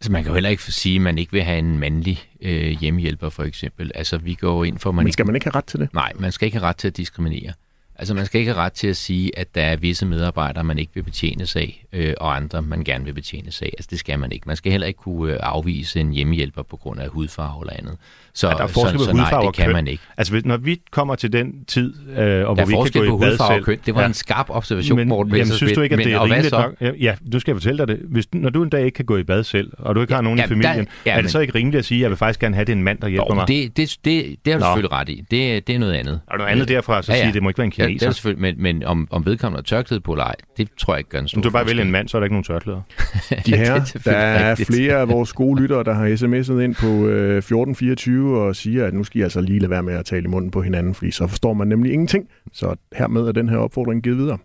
Altså, 0.00 0.12
man 0.12 0.22
kan 0.22 0.30
jo 0.30 0.34
heller 0.34 0.50
ikke 0.50 0.62
sige, 0.62 0.96
at 0.96 1.02
man 1.02 1.18
ikke 1.18 1.32
vil 1.32 1.42
have 1.42 1.58
en 1.58 1.78
mandlig 1.78 2.18
øh, 2.42 2.70
hjemmehjælper, 2.70 3.28
for 3.28 3.42
eksempel. 3.42 3.92
Altså, 3.94 4.18
vi 4.18 4.34
går 4.34 4.64
ind 4.64 4.78
for... 4.78 4.92
Man 4.92 5.04
Men 5.04 5.12
skal 5.12 5.26
man 5.26 5.34
ikke 5.34 5.46
have 5.46 5.54
ret 5.54 5.64
til 5.64 5.80
det? 5.80 5.94
Nej, 5.94 6.12
man 6.18 6.32
skal 6.32 6.46
ikke 6.46 6.58
have 6.58 6.68
ret 6.68 6.76
til 6.76 6.88
at 6.88 6.96
diskriminere. 6.96 7.52
Altså, 8.00 8.14
man 8.14 8.26
skal 8.26 8.40
ikke 8.40 8.52
have 8.52 8.62
ret 8.64 8.72
til 8.72 8.86
at 8.88 8.96
sige, 8.96 9.38
at 9.38 9.54
der 9.54 9.62
er 9.62 9.76
visse 9.76 10.06
medarbejdere, 10.06 10.64
man 10.64 10.78
ikke 10.78 10.92
vil 10.94 11.02
betjene 11.02 11.46
sig 11.46 11.62
af, 11.62 11.84
øh, 11.92 12.14
og 12.20 12.36
andre, 12.36 12.62
man 12.62 12.84
gerne 12.84 13.04
vil 13.04 13.12
betjene 13.14 13.52
sig 13.52 13.66
af. 13.66 13.70
Altså, 13.78 13.88
det 13.90 13.98
skal 13.98 14.18
man 14.18 14.32
ikke. 14.32 14.44
Man 14.46 14.56
skal 14.56 14.72
heller 14.72 14.86
ikke 14.86 14.98
kunne 14.98 15.32
øh, 15.32 15.38
afvise 15.42 16.00
en 16.00 16.12
hjemmehjælper 16.12 16.62
på 16.62 16.76
grund 16.76 17.00
af 17.00 17.08
hudfarve 17.08 17.62
eller 17.62 17.72
andet. 17.78 17.96
Så, 18.34 18.48
Ja, 18.48 18.54
der 18.54 18.62
er 18.62 18.66
forskel 18.66 18.92
så, 19.00 19.04
på 19.06 19.10
så 19.10 19.12
nej, 19.16 19.42
det 19.42 19.54
kan 19.54 19.64
køn. 19.64 19.72
man 19.72 19.86
ikke. 19.86 20.02
Altså, 20.16 20.40
når 20.44 20.56
vi 20.56 20.80
kommer 20.90 21.14
til 21.14 21.32
den 21.32 21.64
tid, 21.64 21.94
øh, 22.10 22.16
og 22.16 22.16
hvor 22.18 22.54
Der 22.54 22.62
er 22.62 22.66
vi 22.66 22.72
kan 22.90 23.02
gå 23.02 23.16
på 23.16 23.16
i 23.16 23.20
bad 23.20 23.30
hudfarve 23.30 23.58
og 23.60 23.64
køn. 23.64 23.78
Det 23.86 23.94
var 23.94 24.06
en 24.06 24.14
skarp 24.14 24.46
observation, 24.50 24.98
men, 24.98 25.08
Morten 25.08 25.34
jamen, 25.36 25.52
synes 25.52 25.72
du 25.72 25.80
ikke, 25.80 25.92
at 25.94 25.98
det 26.04 26.12
er 26.12 26.24
rimeligt 26.24 26.52
nok? 26.52 26.74
Ja, 26.80 26.90
ja, 27.00 27.14
du 27.32 27.40
skal 27.40 27.52
jeg 27.52 27.56
fortælle 27.56 27.78
dig 27.78 27.88
det. 27.88 27.98
Hvis, 28.04 28.26
når 28.32 28.50
du 28.50 28.62
en 28.62 28.68
dag 28.70 28.84
ikke 28.84 28.96
kan 28.96 29.04
gå 29.04 29.16
i 29.16 29.22
bad 29.22 29.44
selv, 29.44 29.72
og 29.78 29.94
du 29.94 30.00
ikke 30.00 30.14
har 30.14 30.20
nogen 30.20 30.38
Ja, 30.38 30.44
i 30.44 30.48
familien, 30.48 30.76
der- 30.78 30.90
ja, 31.06 31.16
er 31.16 31.20
det 31.22 31.30
så 31.30 31.38
ikke 31.38 31.54
rimeligt 31.54 31.78
at 31.78 31.84
sige, 31.84 31.98
at 31.98 32.02
jeg 32.02 32.10
vil 32.10 32.16
faktisk 32.16 32.40
gerne 32.40 32.54
have, 32.54 32.64
det 32.64 32.72
er 32.72 32.76
en 32.76 32.82
mand, 32.82 32.98
der 33.00 33.08
hjælper 33.08 33.26
Jo, 33.30 33.34
mig? 33.34 33.48
det, 33.48 33.76
det, 33.76 33.96
det, 34.04 34.36
det 34.44 34.52
har 34.52 34.60
du 34.60 34.64
Nå. 34.64 34.66
selvfølgelig 34.66 34.92
ret 34.92 35.08
i. 35.08 35.24
Det, 35.30 35.66
det 35.66 35.74
er 35.74 35.78
noget 35.78 35.92
andet. 35.94 36.20
Og 36.26 36.38
noget 36.38 36.50
andet 36.52 36.68
derfra, 36.68 37.02
så 37.02 37.12
Ja, 37.12 37.18
ja. 37.18 37.24
sige, 37.24 37.32
det 37.32 37.42
må 37.42 37.48
ikke 37.48 37.58
være 37.58 37.64
en 37.64 37.70
Ja, 37.88 37.94
det 37.94 38.02
er 38.02 38.06
kineser. 38.06 38.10
selvfølgelig, 38.10 38.42
men, 38.42 38.62
men 38.62 38.84
om, 38.84 39.08
om 39.10 39.26
vedkommende 39.26 39.58
har 39.58 39.62
tørklæde 39.62 40.00
på 40.00 40.12
eller 40.12 40.24
ej, 40.24 40.34
det 40.56 40.68
tror 40.78 40.94
jeg 40.94 40.98
ikke 40.98 41.10
gør 41.10 41.18
en 41.18 41.28
stor 41.28 41.40
du 41.40 41.50
bare 41.50 41.66
vælger 41.66 41.74
forskel. 41.74 41.86
en 41.86 41.92
mand, 41.92 42.08
så 42.08 42.16
er 42.16 42.20
der 42.20 42.24
ikke 42.24 42.34
nogen 42.34 42.44
tørklæder. 42.44 42.80
De 43.30 43.36
Det 43.46 43.54
er 43.54 43.56
her, 43.56 44.00
der 44.04 44.12
er 44.12 44.50
rigtigt. 44.50 44.66
flere 44.74 44.94
af 44.94 45.08
vores 45.08 45.32
gode 45.32 45.62
lyttere, 45.62 45.84
der 45.84 45.92
har 45.94 46.06
sms'et 46.08 46.60
ind 46.60 46.74
på 46.74 47.06
øh, 47.06 47.38
1424 47.38 48.38
og 48.38 48.56
siger, 48.56 48.86
at 48.86 48.94
nu 48.94 49.04
skal 49.04 49.20
I 49.20 49.22
altså 49.22 49.40
lige 49.40 49.58
lade 49.58 49.70
være 49.70 49.82
med 49.82 49.94
at 49.94 50.04
tale 50.04 50.24
i 50.24 50.28
munden 50.28 50.50
på 50.50 50.62
hinanden, 50.62 50.94
fordi 50.94 51.10
så 51.10 51.26
forstår 51.26 51.52
man 51.52 51.68
nemlig 51.68 51.92
ingenting. 51.92 52.28
Så 52.52 52.74
hermed 52.96 53.22
er 53.22 53.32
den 53.32 53.48
her 53.48 53.56
opfordring 53.56 54.02
givet 54.02 54.18
videre. 54.18 54.38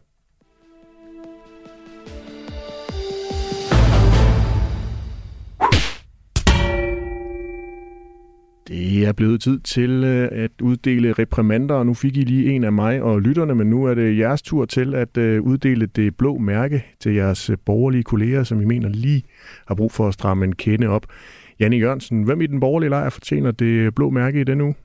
Det 8.68 9.06
er 9.06 9.12
blevet 9.12 9.42
tid 9.42 9.60
til 9.60 9.90
øh, 9.90 10.30
at 10.32 10.52
uddele 10.62 11.14
reprimander, 11.14 11.76
og 11.76 11.86
nu 11.86 11.94
fik 11.94 12.18
I 12.18 12.22
lige 12.22 12.52
en 12.52 12.64
af 12.64 12.72
mig 12.72 13.02
og 13.02 13.22
lytterne, 13.22 13.56
men 13.56 13.70
nu 13.70 13.86
er 13.86 13.94
det 13.94 14.18
jeres 14.18 14.42
tur 14.42 14.66
til 14.66 14.96
at 14.96 15.18
øh, 15.18 15.42
uddele 15.42 15.86
det 15.86 16.18
blå 16.18 16.38
mærke 16.38 16.86
til 17.00 17.14
jeres 17.14 17.50
øh, 17.50 17.58
borgerlige 17.66 18.04
kolleger, 18.04 18.44
som 18.44 18.62
I 18.62 18.66
mener 18.66 18.90
lige 18.90 19.24
har 19.68 19.76
brug 19.76 19.92
for 19.92 20.08
at 20.08 20.14
stramme 20.14 20.46
en 20.46 20.56
kende 20.56 20.88
op. 20.88 21.06
Janne 21.60 21.78
Jørgensen, 21.78 22.24
hvem 22.24 22.42
i 22.42 22.48
den 22.48 22.60
borgerlige 22.60 22.90
lejr 22.90 23.10
fortjener 23.10 23.52
det 23.52 23.96
blå 23.96 24.10
mærke 24.10 24.42
i 24.42 24.44
denne 24.44 24.64
uge? 24.64 24.76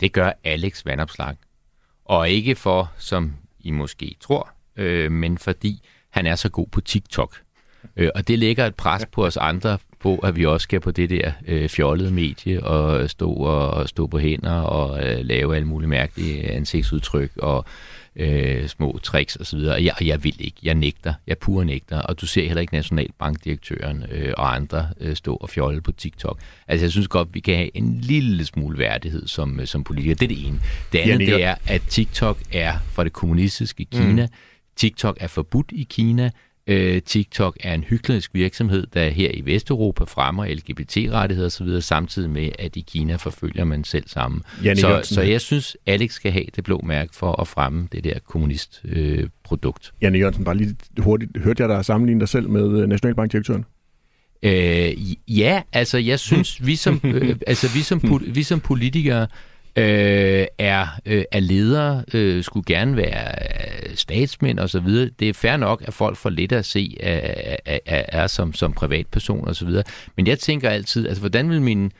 Det 0.00 0.12
gør 0.12 0.32
Alex 0.44 0.86
Vandopslag. 0.86 1.36
Og 2.04 2.30
ikke 2.30 2.54
for, 2.54 2.92
som 2.98 3.32
I 3.60 3.70
måske 3.70 4.16
tror, 4.20 4.50
øh, 4.76 5.12
men 5.12 5.38
fordi 5.38 5.82
han 6.10 6.26
er 6.26 6.34
så 6.34 6.50
god 6.50 6.66
på 6.72 6.80
TikTok. 6.80 7.36
Øh, 7.96 8.08
og 8.14 8.28
det 8.28 8.38
lægger 8.38 8.66
et 8.66 8.74
pres 8.74 9.06
på 9.12 9.26
os 9.26 9.36
andre 9.36 9.78
på, 10.00 10.16
at 10.16 10.36
vi 10.36 10.46
også 10.46 10.64
skal 10.64 10.80
på 10.80 10.90
det 10.90 11.10
der 11.10 11.32
øh, 11.46 11.68
fjollede 11.68 12.10
medie 12.10 12.64
og 12.64 13.10
stå 13.10 13.32
og, 13.32 13.70
og 13.70 13.88
stå 13.88 14.06
på 14.06 14.18
hænder 14.18 14.60
og 14.60 15.06
øh, 15.06 15.24
lave 15.24 15.56
alle 15.56 15.68
mulige 15.68 15.88
mærkelige 15.88 16.50
ansigtsudtryk 16.50 17.30
og 17.36 17.64
øh, 18.16 18.68
små 18.68 18.98
tricks 19.02 19.36
osv. 19.36 19.58
Og 19.58 19.84
jeg, 19.84 19.94
jeg 20.00 20.24
vil 20.24 20.36
ikke. 20.38 20.56
Jeg 20.62 20.74
nægter. 20.74 21.14
Jeg 21.26 21.38
pure 21.38 21.64
nægter. 21.64 22.02
Og 22.02 22.20
du 22.20 22.26
ser 22.26 22.46
heller 22.46 22.60
ikke 22.60 22.74
Nationalbankdirektøren 22.74 24.04
øh, 24.10 24.32
og 24.36 24.54
andre 24.54 24.88
øh, 25.00 25.16
stå 25.16 25.34
og 25.36 25.50
fjolle 25.50 25.80
på 25.80 25.92
TikTok. 25.92 26.38
Altså 26.68 26.84
jeg 26.84 26.90
synes 26.90 27.08
godt, 27.08 27.28
vi 27.32 27.40
kan 27.40 27.56
have 27.56 27.76
en 27.76 27.98
lille 28.00 28.44
smule 28.44 28.78
værdighed 28.78 29.26
som, 29.26 29.60
øh, 29.60 29.66
som 29.66 29.84
politikere. 29.84 30.14
Det 30.14 30.24
er 30.24 30.28
det 30.28 30.46
ene. 30.46 30.60
Det 30.92 30.98
andet 30.98 31.18
det 31.20 31.42
er, 31.42 31.54
at 31.66 31.82
TikTok 31.88 32.38
er 32.52 32.74
fra 32.92 33.04
det 33.04 33.12
kommunistiske 33.12 33.84
Kina. 33.84 34.22
Mm. 34.26 34.32
TikTok 34.76 35.16
er 35.20 35.26
forbudt 35.26 35.72
i 35.72 35.86
Kina. 35.90 36.30
Øh, 36.70 37.02
TikTok 37.02 37.56
er 37.60 37.74
en 37.74 37.84
hyklerisk 37.84 38.34
virksomhed, 38.34 38.86
der 38.94 39.08
her 39.08 39.30
i 39.34 39.42
Vesteuropa 39.44 40.04
fremmer 40.04 40.46
LGBT-rettigheder 40.46 41.46
osv., 41.46 41.80
samtidig 41.80 42.30
med, 42.30 42.48
at 42.58 42.76
i 42.76 42.80
Kina 42.80 43.16
forfølger 43.16 43.64
man 43.64 43.84
selv 43.84 44.08
sammen. 44.08 44.42
Janne 44.64 44.80
Så, 44.80 44.88
Jørgensen. 44.88 45.14
så 45.14 45.22
jeg 45.22 45.40
synes, 45.40 45.76
Alex 45.86 46.12
skal 46.12 46.32
have 46.32 46.44
det 46.56 46.64
blå 46.64 46.80
mærke 46.84 47.16
for 47.16 47.40
at 47.40 47.48
fremme 47.48 47.88
det 47.92 48.04
der 48.04 48.18
kommunistprodukt. 48.18 48.98
Øh, 48.98 49.28
produkt. 49.44 49.92
Janne 50.02 50.18
Jørgensen, 50.18 50.44
bare 50.44 50.56
lige 50.56 50.76
hurtigt. 50.98 51.30
Hørte 51.36 51.62
jeg 51.62 51.68
dig 51.68 51.84
sammenligne 51.84 52.20
dig 52.20 52.28
selv 52.28 52.48
med 52.48 52.80
øh, 52.80 52.88
Nationalbankdirektøren? 52.88 53.64
Øh, 54.42 54.92
ja, 55.28 55.62
altså 55.72 55.98
jeg 55.98 56.18
synes, 56.18 56.66
vi 56.66 56.76
som, 56.76 57.00
øh, 57.04 57.36
altså, 57.46 57.68
vi 57.74 57.80
som, 57.80 58.20
vi 58.26 58.42
som 58.42 58.60
politikere 58.60 59.26
øh, 59.76 60.46
er, 60.58 60.86
øh, 61.06 61.24
er 61.32 61.40
ledere, 61.40 62.04
øh, 62.14 62.44
skulle 62.44 62.64
gerne 62.66 62.96
være 62.96 63.34
øh, 63.88 63.96
statsmænd 63.96 64.58
og 64.58 64.70
så 64.70 64.80
videre. 64.80 65.10
Det 65.20 65.28
er 65.28 65.32
fair 65.32 65.56
nok, 65.56 65.82
at 65.86 65.94
folk 65.94 66.16
får 66.16 66.30
lidt 66.30 66.52
at 66.52 66.64
se 66.64 66.96
af, 67.00 67.58
af, 67.66 67.80
af, 67.86 68.04
af 68.08 68.30
som, 68.30 68.54
som 68.54 68.72
privatperson 68.72 69.48
og 69.48 69.56
så 69.56 69.64
videre. 69.64 69.82
Men 70.16 70.26
jeg 70.26 70.38
tænker 70.38 70.70
altid, 70.70 71.08
altså 71.08 71.20
hvordan 71.20 71.50
vil 71.50 71.62
mine 71.62 71.90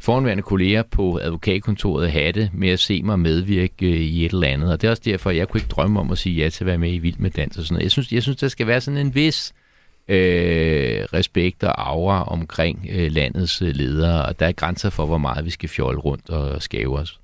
foranværende 0.00 0.42
kolleger 0.42 0.82
på 0.82 1.20
advokatkontoret 1.22 2.10
have 2.10 2.32
det 2.32 2.50
med 2.52 2.68
at 2.68 2.80
se 2.80 3.02
mig 3.02 3.18
medvirke 3.18 3.86
øh, 3.86 4.00
i 4.00 4.26
et 4.26 4.32
eller 4.32 4.48
andet. 4.48 4.72
Og 4.72 4.80
det 4.80 4.86
er 4.86 4.90
også 4.90 5.02
derfor, 5.04 5.30
jeg 5.30 5.48
kunne 5.48 5.58
ikke 5.58 5.70
drømme 5.70 6.00
om 6.00 6.10
at 6.10 6.18
sige 6.18 6.42
ja 6.42 6.48
til 6.48 6.64
at 6.64 6.66
være 6.66 6.78
med 6.78 6.92
i 6.92 6.98
Vild 6.98 7.18
med 7.18 7.30
Dans 7.30 7.58
og 7.58 7.64
sådan 7.64 7.74
noget. 7.74 7.84
Jeg 7.84 7.90
synes, 7.90 8.12
jeg 8.12 8.22
synes 8.22 8.36
der 8.36 8.48
skal 8.48 8.66
være 8.66 8.80
sådan 8.80 8.98
en 8.98 9.14
vis 9.14 9.52
øh, 9.56 9.69
respekt 11.12 11.64
og 11.64 11.88
aura 11.88 12.24
omkring 12.24 12.86
øh, 12.90 13.12
landets 13.12 13.62
øh, 13.62 13.68
ledere, 13.74 14.24
og 14.24 14.40
der 14.40 14.46
er 14.46 14.52
grænser 14.52 14.90
for, 14.90 15.06
hvor 15.06 15.18
meget 15.18 15.44
vi 15.44 15.50
skal 15.50 15.68
fjolle 15.68 16.00
rundt 16.00 16.30
og 16.30 16.62
skæve 16.62 16.98
os. 16.98 17.20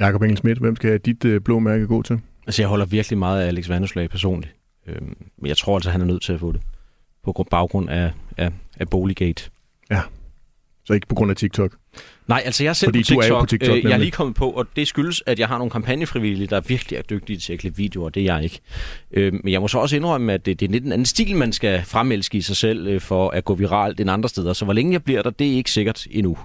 Jakob 0.00 0.22
Engel 0.22 0.36
Schmidt, 0.36 0.58
hvem 0.58 0.76
skal 0.76 0.98
dit 0.98 1.24
øh, 1.24 1.40
blå 1.40 1.58
mærke 1.58 1.86
gå 1.86 2.02
til? 2.02 2.20
Altså, 2.46 2.62
jeg 2.62 2.68
holder 2.68 2.86
virkelig 2.86 3.18
meget 3.18 3.42
af 3.42 3.46
Alex 3.46 3.68
Vanderslag 3.68 4.10
personligt. 4.10 4.54
Øhm, 4.86 5.16
men 5.38 5.48
jeg 5.48 5.56
tror 5.56 5.76
altså, 5.76 5.90
han 5.90 6.00
er 6.00 6.04
nødt 6.04 6.22
til 6.22 6.32
at 6.32 6.40
få 6.40 6.52
det. 6.52 6.60
På 7.24 7.32
grund- 7.32 7.48
baggrund 7.50 7.90
af, 7.90 8.12
af, 8.36 8.52
af 8.76 8.88
Boliggate. 8.88 9.50
Så 10.84 10.92
ikke 10.92 11.06
på 11.06 11.14
grund 11.14 11.30
af 11.30 11.36
TikTok. 11.36 11.76
Nej, 12.28 12.42
altså 12.44 12.64
jeg 12.64 12.68
er 12.70 12.74
selv 12.74 12.88
Fordi 12.88 13.02
på 13.02 13.14
du 13.14 13.18
er 13.18 13.22
TikTok. 13.22 13.36
jo 13.36 13.40
på 13.40 13.46
TikTok, 13.46 13.76
øh, 13.76 13.82
jeg 13.84 13.92
er 13.92 13.96
lige 13.96 14.10
kommet 14.10 14.36
på, 14.36 14.50
og 14.50 14.66
det 14.76 14.88
skyldes, 14.88 15.22
at 15.26 15.38
jeg 15.38 15.48
har 15.48 15.58
nogle 15.58 15.70
kampagnefrivillige, 15.70 16.46
der 16.46 16.60
virkelig 16.60 16.96
er 16.96 17.02
dygtige 17.02 17.38
til 17.38 17.52
at 17.52 17.58
klippe 17.58 17.76
videoer. 17.76 18.08
Det 18.08 18.20
er 18.28 18.34
jeg 18.34 18.44
ikke. 18.44 18.60
Øh, 19.12 19.32
men 19.44 19.52
jeg 19.52 19.60
må 19.60 19.68
så 19.68 19.78
også 19.78 19.96
indrømme, 19.96 20.32
at 20.32 20.46
det, 20.46 20.60
det 20.60 20.66
er 20.68 20.72
lidt 20.72 20.84
en 20.84 20.92
anden 20.92 21.06
stil, 21.06 21.36
man 21.36 21.52
skal 21.52 21.82
fremelske 21.84 22.38
i 22.38 22.40
sig 22.40 22.56
selv 22.56 22.86
øh, 22.86 23.00
for 23.00 23.30
at 23.30 23.44
gå 23.44 23.54
viralt 23.54 24.00
end 24.00 24.10
andre 24.10 24.28
steder. 24.28 24.52
Så 24.52 24.64
hvor 24.64 24.74
længe 24.74 24.92
jeg 24.92 25.02
bliver 25.02 25.22
der, 25.22 25.30
det 25.30 25.46
er 25.46 25.52
ikke 25.56 25.70
sikkert 25.70 26.06
endnu. 26.10 26.38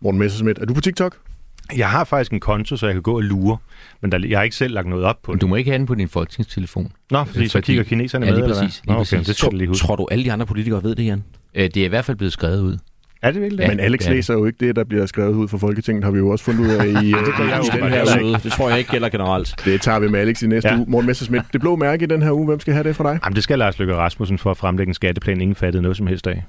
Morten 0.00 0.18
Messerschmidt, 0.18 0.58
er 0.58 0.64
du 0.64 0.74
på 0.74 0.80
TikTok? 0.80 1.16
Jeg 1.76 1.90
har 1.90 2.04
faktisk 2.04 2.32
en 2.32 2.40
konto, 2.40 2.76
så 2.76 2.86
jeg 2.86 2.94
kan 2.94 3.02
gå 3.02 3.14
og 3.16 3.22
lure, 3.22 3.56
men 4.00 4.12
der, 4.12 4.18
jeg 4.28 4.38
har 4.38 4.42
ikke 4.44 4.56
selv 4.56 4.74
lagt 4.74 4.88
noget 4.88 5.04
op 5.04 5.22
på 5.22 5.32
det. 5.32 5.40
du 5.40 5.46
må 5.46 5.56
ikke 5.56 5.70
have 5.70 5.78
den 5.78 5.86
på 5.86 5.94
din 5.94 6.08
folketingstelefon. 6.08 6.92
Nå, 7.10 7.24
fordi, 7.24 7.46
så 7.48 7.52
fordi- 7.52 7.66
kigger 7.66 7.82
kineserne 7.84 8.26
Ja, 8.26 8.32
med, 8.32 8.38
lige 8.38 8.44
eller 8.44 8.56
hvad? 8.56 8.66
præcis, 8.68 8.82
lige 8.84 8.92
Nå, 8.92 9.00
okay, 9.00 9.16
præcis. 9.16 9.26
det 9.26 9.36
skal 9.36 9.50
du 9.52 9.56
lige 9.56 9.68
huske. 9.68 9.86
Tror 9.86 9.96
du, 9.96 10.08
alle 10.10 10.24
de 10.24 10.32
andre 10.32 10.46
politikere 10.46 10.82
ved 10.82 10.94
det, 10.94 11.04
Jan? 11.06 11.24
Øh, 11.54 11.64
det 11.74 11.76
er 11.76 11.84
i 11.84 11.88
hvert 11.88 12.04
fald 12.04 12.16
blevet 12.16 12.32
skrevet 12.32 12.60
ud. 12.60 12.78
Er 13.22 13.30
det 13.30 13.40
virkelig 13.40 13.58
det? 13.58 13.64
Ja. 13.64 13.68
Men 13.70 13.80
Alex 13.80 13.98
det 13.98 14.06
er 14.06 14.10
det. 14.10 14.16
læser 14.16 14.34
jo 14.34 14.44
ikke 14.46 14.66
det, 14.66 14.76
der 14.76 14.84
bliver 14.84 15.06
skrevet 15.06 15.34
ud 15.34 15.48
fra 15.48 15.58
Folketinget, 15.58 16.04
har 16.04 16.10
vi 16.10 16.18
jo 16.18 16.28
også 16.28 16.44
fundet 16.44 16.60
ud 16.60 16.68
af 16.68 16.86
i, 16.86 16.88
øh, 17.14 17.26
gør 17.36 17.44
jeg 17.44 17.58
jo 17.58 17.80
den 17.82 17.90
her 17.92 18.22
uge. 18.24 18.32
Det 18.42 18.52
tror 18.52 18.68
jeg 18.68 18.78
ikke 18.78 18.90
gælder 18.90 19.08
generelt. 19.08 19.54
Det 19.64 19.80
tager 19.80 19.98
vi 19.98 20.08
med 20.08 20.20
Alex 20.20 20.42
i 20.42 20.46
næste 20.46 20.68
Ja. 20.68 20.76
uge. 20.76 20.84
Morten 20.88 21.06
Messerschmidt, 21.06 21.42
det 21.52 21.60
blå 21.60 21.76
mærke 21.76 22.02
i 22.04 22.06
den 22.06 22.22
her 22.22 22.32
uge, 22.32 22.46
hvem 22.46 22.60
skal 22.60 22.72
have 22.74 22.84
det 22.84 22.96
fra 22.96 23.12
dig? 23.12 23.20
Jamen, 23.24 23.34
det 23.36 23.42
skal 23.42 23.58
Lars 23.58 23.78
Løkke 23.78 23.94
Rasmussen 23.94 24.38
for 24.38 24.50
at 24.50 24.56
fremlægge 24.56 24.90
en 24.90 24.94
skatteplan, 24.94 25.40
ingen 25.40 25.54
fattede 25.54 25.82
noget 25.82 25.96
som 25.96 26.06
helst 26.06 26.26
af. 26.26 26.44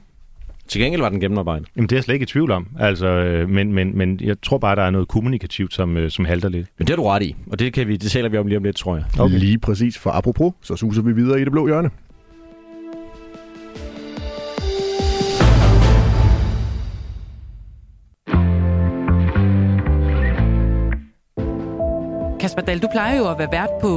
Til 0.68 0.82
gengæld 0.82 1.02
var 1.02 1.10
den 1.10 1.20
gennemarbejdet. 1.20 1.68
Jamen, 1.76 1.90
det 1.90 1.96
er 1.96 1.98
jeg 1.98 2.04
slet 2.04 2.14
ikke 2.14 2.24
i 2.24 2.28
tvivl 2.28 2.52
om. 2.52 2.68
Altså, 2.80 3.08
øh, 3.08 3.50
men, 3.50 3.74
men, 3.74 3.98
men 3.98 4.20
jeg 4.24 4.36
tror 4.42 4.58
bare, 4.58 4.76
der 4.76 4.82
er 4.84 4.90
noget 4.90 5.08
kommunikativt, 5.08 5.74
som, 5.74 5.98
øh, 5.98 6.10
som 6.12 6.26
halter 6.26 6.50
lidt. 6.50 6.68
Men 6.78 6.88
det 6.88 6.90
har 6.96 6.96
du 7.04 7.04
ret 7.10 7.24
i, 7.24 7.36
og 7.52 7.60
det, 7.60 7.74
kan 7.74 7.88
vi, 7.88 7.98
det 7.98 8.12
taler 8.12 8.30
vi 8.30 8.38
om 8.38 8.48
lige 8.48 8.58
om 8.58 8.64
lidt, 8.64 8.76
tror 8.76 8.96
jeg. 8.96 9.06
Okay. 9.20 9.36
Lige 9.40 9.58
præcis, 9.60 9.98
for 9.98 10.10
apropos, 10.12 10.54
så 10.62 10.76
suser 10.76 11.02
vi 11.02 11.12
videre 11.14 11.42
i 11.42 11.44
det 11.44 11.52
blå 11.52 11.68
hjørne. 11.68 11.90
Kasper 22.52 22.62
Dahl, 22.62 22.80
du 22.80 22.88
plejer 22.92 23.18
jo 23.18 23.30
at 23.30 23.38
være 23.38 23.52
vært 23.52 23.70
på 23.82 23.92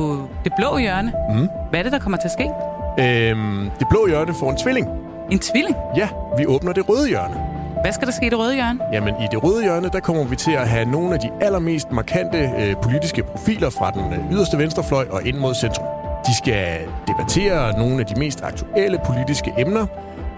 det 0.45 0.53
blå 0.57 0.79
hjørne. 0.79 1.13
Mm. 1.29 1.49
Hvad 1.71 1.79
er 1.81 1.83
det, 1.83 1.93
der 1.93 1.99
kommer 1.99 2.19
til 2.19 2.29
at 2.29 2.33
ske? 2.33 2.51
Øhm, 2.99 3.71
det 3.79 3.87
blå 3.91 4.07
hjørne 4.07 4.35
får 4.35 4.51
en 4.51 4.57
tvilling. 4.57 4.89
En 5.31 5.39
tvilling? 5.39 5.77
Ja, 5.97 6.09
vi 6.39 6.47
åbner 6.47 6.73
det 6.73 6.89
røde 6.89 7.09
hjørne. 7.09 7.35
Hvad 7.81 7.93
skal 7.93 8.07
der 8.07 8.13
ske 8.13 8.27
i 8.27 8.29
det 8.29 8.39
røde 8.39 8.55
hjørne? 8.55 8.81
Jamen, 8.93 9.15
i 9.15 9.27
det 9.31 9.45
røde 9.45 9.63
hjørne, 9.63 9.89
der 9.89 10.01
kommer 10.01 10.25
vi 10.25 10.37
til 10.37 10.53
at 10.53 10.69
have 10.69 10.85
nogle 10.85 11.15
af 11.15 11.21
de 11.21 11.31
allermest 11.41 11.93
markante 11.93 12.39
øh, 12.59 12.77
politiske 12.83 13.23
profiler 13.23 13.71
fra 13.71 13.91
den 13.91 14.13
øh, 14.13 14.33
yderste 14.33 14.59
venstrefløj 14.59 15.07
og 15.11 15.27
ind 15.27 15.37
mod 15.37 15.55
centrum. 15.55 15.87
De 16.27 16.37
skal 16.37 16.79
debattere 17.09 17.79
nogle 17.79 18.01
af 18.01 18.07
de 18.07 18.21
mest 18.21 18.43
aktuelle 18.43 18.99
politiske 19.07 19.53
emner. 19.59 19.87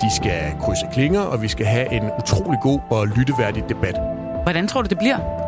De 0.02 0.14
skal 0.16 0.40
krydse 0.60 0.86
klinger, 0.92 1.20
og 1.20 1.42
vi 1.42 1.48
skal 1.48 1.66
have 1.66 1.92
en 1.92 2.10
utrolig 2.18 2.58
god 2.62 2.80
og 2.90 3.06
lytteværdig 3.06 3.68
debat. 3.68 3.96
Hvordan 4.42 4.68
tror 4.68 4.82
du, 4.82 4.88
det 4.88 4.98
bliver? 4.98 5.45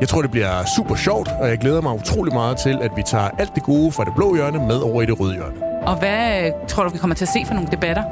Jeg 0.00 0.08
tror, 0.08 0.22
det 0.22 0.30
bliver 0.30 0.64
super 0.76 0.94
sjovt, 0.94 1.28
og 1.40 1.48
jeg 1.48 1.58
glæder 1.58 1.80
mig 1.80 1.92
utrolig 1.92 2.34
meget 2.34 2.56
til, 2.56 2.78
at 2.82 2.90
vi 2.96 3.02
tager 3.02 3.28
alt 3.38 3.54
det 3.54 3.62
gode 3.62 3.92
fra 3.92 4.04
det 4.04 4.12
blå 4.16 4.34
hjørne 4.34 4.58
med 4.58 4.76
over 4.76 5.02
i 5.02 5.06
det 5.06 5.20
røde 5.20 5.34
hjørne. 5.34 5.54
Og 5.86 5.98
hvad 5.98 6.52
tror 6.68 6.84
du, 6.84 6.90
vi 6.90 6.98
kommer 6.98 7.14
til 7.16 7.24
at 7.24 7.28
se 7.28 7.44
for 7.46 7.54
nogle 7.54 7.68
debatter? 7.70 8.02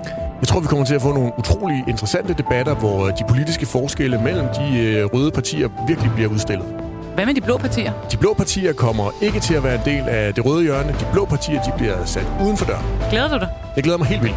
Jeg 0.40 0.48
tror, 0.48 0.60
vi 0.60 0.66
kommer 0.66 0.84
til 0.86 0.94
at 0.94 1.02
få 1.02 1.12
nogle 1.12 1.32
utrolig 1.38 1.84
interessante 1.88 2.34
debatter, 2.34 2.74
hvor 2.74 3.06
de 3.06 3.24
politiske 3.28 3.66
forskelle 3.66 4.20
mellem 4.22 4.46
de 4.48 4.78
øh, 4.78 5.04
røde 5.04 5.30
partier 5.30 5.68
virkelig 5.88 6.10
bliver 6.14 6.30
udstillet. 6.30 6.66
Hvad 7.14 7.26
med 7.26 7.34
de 7.34 7.40
blå 7.40 7.56
partier? 7.56 7.92
De 8.12 8.16
blå 8.16 8.34
partier 8.34 8.72
kommer 8.72 9.10
ikke 9.22 9.40
til 9.40 9.54
at 9.54 9.64
være 9.64 9.74
en 9.74 9.80
del 9.84 10.08
af 10.08 10.34
det 10.34 10.44
røde 10.46 10.62
hjørne. 10.62 10.88
De 10.88 11.06
blå 11.12 11.24
partier 11.24 11.62
de 11.62 11.72
bliver 11.76 12.04
sat 12.04 12.26
uden 12.44 12.56
for 12.56 12.64
døren. 12.66 12.84
Glæder 13.10 13.28
du 13.28 13.38
dig? 13.38 13.48
Jeg 13.76 13.84
glæder 13.84 13.98
mig 13.98 14.06
helt 14.06 14.22
vildt. 14.22 14.36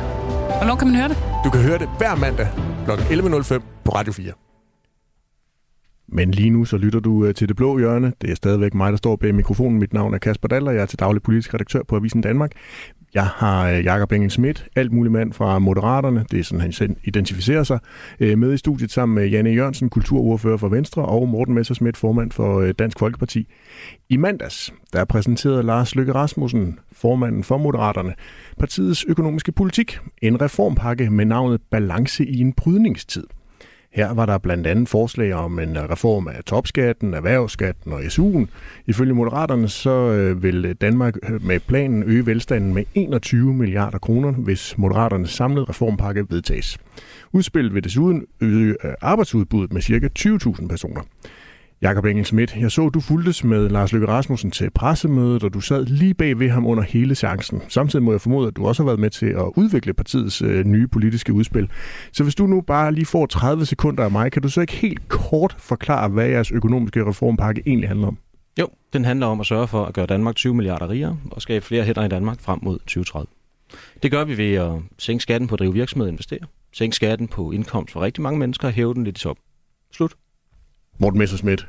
Hvornår 0.58 0.76
kan 0.76 0.88
man 0.88 0.96
høre 0.96 1.10
det? 1.10 1.18
Du 1.46 1.50
kan 1.50 1.62
høre 1.62 1.78
det 1.78 1.90
hver 1.98 2.16
mandag 2.16 2.48
kl. 2.86 2.92
11.05 2.92 3.62
på 3.84 3.92
Radio 3.92 4.14
4. 4.14 4.49
Men 6.12 6.32
lige 6.32 6.50
nu 6.50 6.65
så 6.65 6.78
lytter 6.78 7.00
du 7.00 7.26
øh, 7.26 7.34
til 7.34 7.48
Det 7.48 7.56
Blå 7.56 7.78
Hjørne. 7.78 8.13
Det 8.22 8.32
er 8.32 8.36
stadigvæk 8.36 8.74
mig, 8.74 8.91
der 8.91 8.98
står 8.98 9.15
bag 9.15 9.36
mikrofonen. 9.36 9.80
Mit 9.80 9.93
navn 9.93 10.13
er 10.13 10.17
Kasper 10.17 10.48
Daller. 10.48 10.72
Jeg 10.72 10.82
er 10.82 10.86
til 10.86 11.00
daglig 11.00 11.22
politisk 11.22 11.54
redaktør 11.54 11.84
på 11.84 11.95
Avisen 11.95 12.22
Danmark. 12.22 12.52
Jeg 13.13 13.26
har 13.26 13.69
øh, 13.69 13.84
Jakob 13.86 14.12
Engel 14.12 14.32
Schmidt, 14.32 14.65
alt 14.76 14.91
mulig 14.91 15.12
mand 15.12 15.34
fra 15.34 15.60
Moderaterne, 15.60 16.26
det 16.32 16.39
er 16.39 16.43
sådan, 16.43 16.74
han 16.80 16.98
identificerer 17.04 17.63
sig, 17.63 17.80
øh, 18.19 18.38
med 18.38 18.54
i 18.54 18.58
studiet 18.58 18.91
sammen 18.91 19.15
med 19.15 19.28
Janne 19.28 19.50
Jørgensen, 19.50 19.89
kulturordfører 19.89 20.58
for 20.58 20.69
Venstre, 20.69 21.06
og 21.06 21.30
Morten 21.30 21.54
Messersmith, 21.54 22.00
formand 22.00 22.32
for 22.32 22.72
Dansk 22.72 23.00
Folkeparti. 23.00 23.48
I 24.10 24.17
mandags, 24.17 24.74
der 24.93 25.06
præsenterede 25.06 25.63
Lars 25.63 25.95
Løkke 25.95 26.13
Rasmussen, 26.13 26.80
formanden 26.91 27.43
for 27.43 27.58
Moderaterne, 27.58 28.13
partiets 28.60 29.06
økonomiske 29.08 29.52
politik, 29.52 30.00
en 30.22 30.41
reformpakke 30.41 31.10
med 31.10 31.26
navnet 31.26 31.62
Balance 31.72 32.26
i 32.26 32.39
en 32.39 32.54
brydningstid. 32.54 33.24
Her 33.91 34.13
var 34.13 34.25
der 34.25 34.38
blandt 34.38 34.67
andet 34.67 34.89
forslag 34.89 35.34
om 35.34 35.60
en 35.60 35.78
øh, 35.78 35.84
reform 35.84 36.28
af 36.28 36.43
topskatten, 36.43 37.13
erhvervsskatten 37.13 37.93
og 37.93 37.99
SU'en. 37.99 38.45
Ifølge 38.88 39.13
Moderaterne 39.13 39.69
så 39.69 39.89
øh, 39.89 40.43
vil 40.43 40.75
Danmark 40.82 41.15
øh, 41.30 41.45
med 41.45 41.60
planen 41.60 42.04
øge 42.04 42.25
velstanden 42.25 42.73
med 42.73 42.84
21 42.95 43.54
milliarder 43.54 43.97
kroner, 43.97 44.32
hvis 44.32 44.78
Moderaternes 44.78 45.30
samlede 45.30 45.65
reformpakke 45.65 46.25
vedtages. 46.30 46.78
Udspillet 47.32 47.73
vil 47.73 47.84
desuden 47.84 48.25
øge 48.41 48.75
arbejdsudbuddet 49.02 49.73
med 49.73 49.82
ca. 49.82 50.10
20.000 50.19 50.67
personer. 50.67 51.02
Jakob 51.82 52.06
Engel 52.06 52.26
Schmidt, 52.26 52.56
jeg 52.56 52.72
så, 52.72 52.89
du 52.89 53.00
fuldtes 53.00 53.44
med 53.44 53.70
Lars 53.70 53.94
Løkke 53.94 54.08
Rasmussen 54.08 54.52
til 54.52 54.70
pressemødet, 54.70 55.44
og 55.44 55.54
du 55.54 55.62
sad 55.62 55.86
lige 55.86 56.13
bag 56.13 56.39
ved 56.39 56.50
ham 56.50 56.65
under 56.65 56.84
hele 56.84 57.15
chancen. 57.15 57.62
Samtidig 57.68 58.04
må 58.04 58.12
jeg 58.12 58.22
formode, 58.22 58.48
at 58.48 58.56
du 58.56 58.68
også 58.68 58.84
har 58.84 58.86
været 58.86 59.00
med 59.00 59.10
til 59.10 59.26
at 59.26 59.52
udvikle 59.56 59.94
partiets 59.94 60.42
øh, 60.42 60.65
nye 60.65 60.88
politiske 60.88 61.34
udspil. 61.34 61.70
Så 62.12 62.24
hvis 62.24 62.36
du 62.36 62.48
nu 62.48 62.62
bare 62.62 62.92
lige 62.92 63.06
får 63.06 63.26
30 63.26 63.65
sekunder 63.65 64.04
af 64.04 64.12
mig, 64.12 64.32
kan 64.32 64.42
du 64.42 64.50
så 64.50 64.62
ikke 64.62 64.74
helt 64.74 65.08
kort 65.08 65.56
forklare, 65.60 66.10
hvad 66.10 66.28
jeres 66.28 66.52
økonomiske 66.52 67.06
reformpakke 67.06 67.63
egentlig 67.65 67.89
handler 67.89 68.08
om? 68.08 68.18
Jo, 68.60 68.68
den 68.94 69.06
handler 69.06 69.28
om 69.28 69.39
at 69.39 69.46
sørge 69.46 69.68
for 69.68 69.86
at 69.86 69.94
gøre 69.94 70.06
Danmark 70.06 70.36
20 70.36 70.54
milliarder 70.54 70.89
rigere 70.89 71.18
og 71.32 71.42
skabe 71.42 71.65
flere 71.65 71.84
hænder 71.84 72.06
i 72.06 72.08
Danmark 72.08 72.39
frem 72.42 72.60
mod 72.62 72.80
2030. 72.80 73.28
Det 74.04 74.12
gør 74.12 74.24
vi 74.24 74.38
ved 74.38 74.54
at 74.54 74.72
sænke 74.98 75.22
skatten 75.22 75.48
på 75.48 75.56
at 75.56 75.60
drive 75.60 75.74
virksomhed 75.74 76.08
og 76.08 76.12
investere, 76.12 76.39
sænke 76.74 76.96
skatten 76.96 77.28
på 77.28 77.52
indkomst 77.52 77.94
for 77.94 78.02
rigtig 78.02 78.24
mange 78.24 78.39
mennesker 78.39 78.68
og 78.68 78.74
hæve 78.74 78.94
den 78.94 79.04
lidt 79.04 79.18
i 79.18 79.22
top. 79.22 79.38
Slut. 79.94 80.13
Morten 81.00 81.20
Messersmith. 81.20 81.64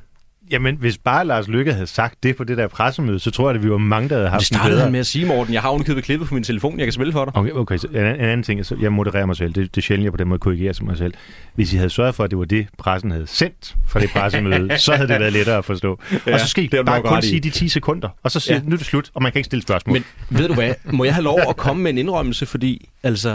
Jamen, 0.50 0.76
hvis 0.76 0.98
bare 0.98 1.24
Lars 1.26 1.48
Lykke 1.48 1.72
havde 1.72 1.86
sagt 1.86 2.22
det 2.22 2.36
på 2.36 2.44
det 2.44 2.56
der 2.58 2.68
pressemøde, 2.68 3.18
så 3.18 3.30
tror 3.30 3.48
jeg, 3.50 3.56
at 3.56 3.62
vi 3.64 3.70
var 3.70 3.78
mange, 3.78 4.08
der 4.08 4.14
havde 4.16 4.28
haft 4.28 4.40
Det 4.40 4.46
startede 4.46 4.70
bedre. 4.70 4.82
han 4.82 4.92
med 4.92 5.00
at 5.00 5.06
sige, 5.06 5.26
Morten. 5.26 5.54
Jeg 5.54 5.62
har 5.62 5.68
ovenikøbet 5.68 6.04
klippet 6.04 6.28
på 6.28 6.34
min 6.34 6.44
telefon, 6.44 6.78
jeg 6.78 6.86
kan 6.86 6.92
spille 6.92 7.12
for 7.12 7.24
dig. 7.24 7.36
Okay, 7.36 7.50
okay. 7.50 7.76
Så 7.78 7.86
en, 7.86 7.96
en 7.96 8.04
anden 8.06 8.42
ting, 8.42 8.66
så 8.66 8.76
jeg 8.80 8.92
modererer 8.92 9.26
mig 9.26 9.36
selv. 9.36 9.52
Det, 9.52 9.74
det 9.74 9.80
er 9.80 9.84
sjældent, 9.84 10.04
jeg 10.04 10.12
på 10.12 10.16
den 10.16 10.28
måde 10.28 10.38
korrigerer 10.38 10.72
sig 10.72 10.84
mig 10.84 10.98
selv. 10.98 11.14
Hvis 11.54 11.72
I 11.72 11.76
havde 11.76 11.90
sørget 11.90 12.14
for, 12.14 12.24
at 12.24 12.30
det 12.30 12.38
var 12.38 12.44
det, 12.44 12.66
pressen 12.78 13.10
havde 13.10 13.26
sendt 13.26 13.76
fra 13.88 14.00
det 14.00 14.10
pressemøde, 14.10 14.78
så 14.78 14.94
havde 14.94 15.08
det 15.08 15.20
været 15.20 15.32
lettere 15.32 15.56
at 15.58 15.64
forstå. 15.64 15.98
Ja, 16.26 16.34
og 16.34 16.40
så 16.40 16.46
skal 16.48 16.64
I 16.64 16.66
det 16.66 16.86
bare 16.86 17.02
kun 17.02 17.18
i. 17.18 17.22
sige 17.22 17.40
de 17.40 17.50
10 17.50 17.68
sekunder, 17.68 18.08
og 18.22 18.30
så 18.30 18.40
siger 18.40 18.56
ja. 18.56 18.62
nu 18.64 18.72
er 18.72 18.76
det 18.76 18.86
slut, 18.86 19.10
og 19.14 19.22
man 19.22 19.32
kan 19.32 19.38
ikke 19.38 19.46
stille 19.46 19.62
spørgsmål. 19.62 19.92
Men 19.92 20.04
ved 20.30 20.48
du 20.48 20.54
hvad, 20.54 20.74
må 20.92 21.04
jeg 21.04 21.14
have 21.14 21.24
lov 21.24 21.40
at 21.48 21.56
komme 21.56 21.82
med 21.82 21.90
en 21.90 21.98
indrømmelse, 21.98 22.46
fordi 22.46 22.88
altså, 23.02 23.30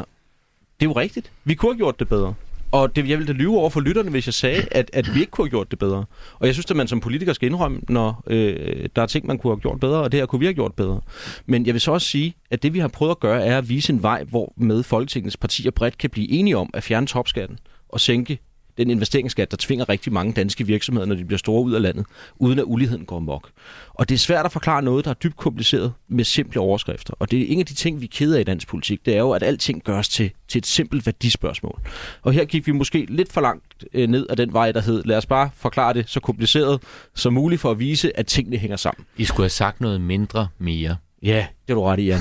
det 0.80 0.86
er 0.86 0.90
jo 0.90 0.92
rigtigt. 0.92 1.32
Vi 1.44 1.54
kunne 1.54 1.72
have 1.74 1.78
gjort 1.78 2.00
det 2.00 2.10
bedre. 2.10 2.34
Og 2.76 2.96
det, 2.96 3.10
jeg 3.10 3.18
ville 3.18 3.34
da 3.34 3.38
lyve 3.38 3.58
over 3.58 3.70
for 3.70 3.80
lytterne, 3.80 4.10
hvis 4.10 4.26
jeg 4.26 4.34
sagde, 4.34 4.68
at, 4.72 4.90
at 4.94 5.16
vi 5.16 5.20
ikke 5.20 5.32
kunne 5.32 5.46
have 5.46 5.50
gjort 5.50 5.72
det 5.72 5.80
bedre. 5.80 6.06
Og 6.40 6.48
jeg 6.48 6.56
synes, 6.56 6.72
at 6.72 6.76
man 6.76 6.88
som 6.88 7.00
politiker 7.00 7.34
skal 7.34 7.50
indrømme, 7.50 7.80
når 7.90 8.24
øh, 8.28 8.90
der 8.96 9.02
er 9.02 9.06
ting, 9.06 9.28
man 9.28 9.38
kunne 9.38 9.52
have 9.54 9.60
gjort 9.60 9.80
bedre, 9.80 10.00
og 10.00 10.12
det 10.12 10.20
her 10.20 10.26
kunne 10.26 10.40
vi 10.40 10.46
have 10.46 10.54
gjort 10.54 10.74
bedre. 10.74 11.02
Men 11.46 11.66
jeg 11.66 11.74
vil 11.74 11.82
så 11.82 11.92
også 11.92 12.08
sige, 12.08 12.36
at 12.52 12.64
det 12.64 12.74
vi 12.74 12.80
har 12.80 12.88
prøvet 12.88 13.12
at 13.12 13.20
gøre, 13.20 13.46
er 13.46 13.58
at 13.58 13.70
vise 13.70 13.94
en 13.94 14.04
vej, 14.04 14.24
hvor 14.24 14.54
med 14.58 14.84
Folketingets 14.84 15.38
partier 15.38 15.72
bredt 15.72 15.98
kan 15.98 16.10
blive 16.10 16.32
enige 16.32 16.58
om 16.58 16.70
at 16.74 16.84
fjerne 16.84 17.08
topskatten 17.08 17.60
og 17.90 18.00
sænke 18.00 18.40
den 18.78 18.90
investeringsskat, 18.90 19.52
der 19.52 19.58
tvinger 19.60 19.90
rigtig 19.90 20.14
mange 20.14 20.34
danske 20.34 20.66
virksomheder, 20.66 21.06
når 21.06 21.16
de 21.16 21.26
bliver 21.26 21.38
store 21.38 21.64
ud 21.64 21.74
af 21.74 21.82
landet, 21.82 22.06
uden 22.36 22.60
at 22.60 22.66
uligheden 22.68 23.06
går 23.06 23.20
mok. 23.20 23.50
Og 23.94 24.10
det 24.10 24.16
er 24.16 24.20
svært 24.20 24.46
at 24.46 24.52
forklare 24.52 24.82
noget, 24.82 25.06
der 25.06 25.12
er 25.12 25.16
dybt 25.16 25.38
kompliceret 25.38 25.94
med 26.08 26.24
simple 26.24 26.60
overskrifter. 26.60 27.14
Og 27.20 27.32
det 27.32 27.42
er 27.42 27.46
en 27.48 27.60
af 27.60 27.66
de 27.66 27.74
ting, 27.74 28.02
vi 28.02 28.06
er 28.06 28.10
kede 28.12 28.38
af 28.38 28.42
i 28.42 28.44
dansk 28.44 28.68
politik, 28.68 29.06
det 29.06 29.14
er 29.14 29.20
jo, 29.20 29.32
at 29.32 29.44
alting 29.44 29.84
gøres 29.84 30.10
til, 30.10 30.32
til 30.48 30.60
et 30.60 30.66
simpelt 30.66 31.06
værdispørgsmål. 31.06 31.80
Og 32.22 32.34
her 32.34 32.46
gik 32.46 32.68
vi 32.68 32.72
måske 32.72 33.06
lidt 33.10 33.34
for 33.34 33.42
langt 33.42 33.86
øh, 33.94 34.08
ned 34.08 34.26
ad 34.30 34.36
den 34.36 34.54
vej, 34.54 34.72
der 34.72 34.82
hed, 34.82 35.04
lad 35.04 35.18
os 35.18 35.26
bare 35.26 35.50
forklare 35.56 35.94
det 35.94 36.10
så 36.10 36.20
kompliceret 36.20 36.82
som 37.16 37.34
muligt 37.34 37.62
for 37.62 37.72
at 37.72 37.80
vise, 37.80 38.20
at 38.20 38.28
tingene 38.28 38.58
hænger 38.58 38.78
sammen. 38.78 39.06
I 39.18 39.26
skulle 39.26 39.44
have 39.44 39.50
sagt 39.50 39.82
noget 39.82 40.02
mindre 40.02 40.48
mere. 40.58 40.96
Ja, 41.24 41.48
det 41.68 41.74
er 41.74 41.76
du 41.76 41.84
ret 41.84 42.00
i, 42.00 42.06
Jan. 42.06 42.20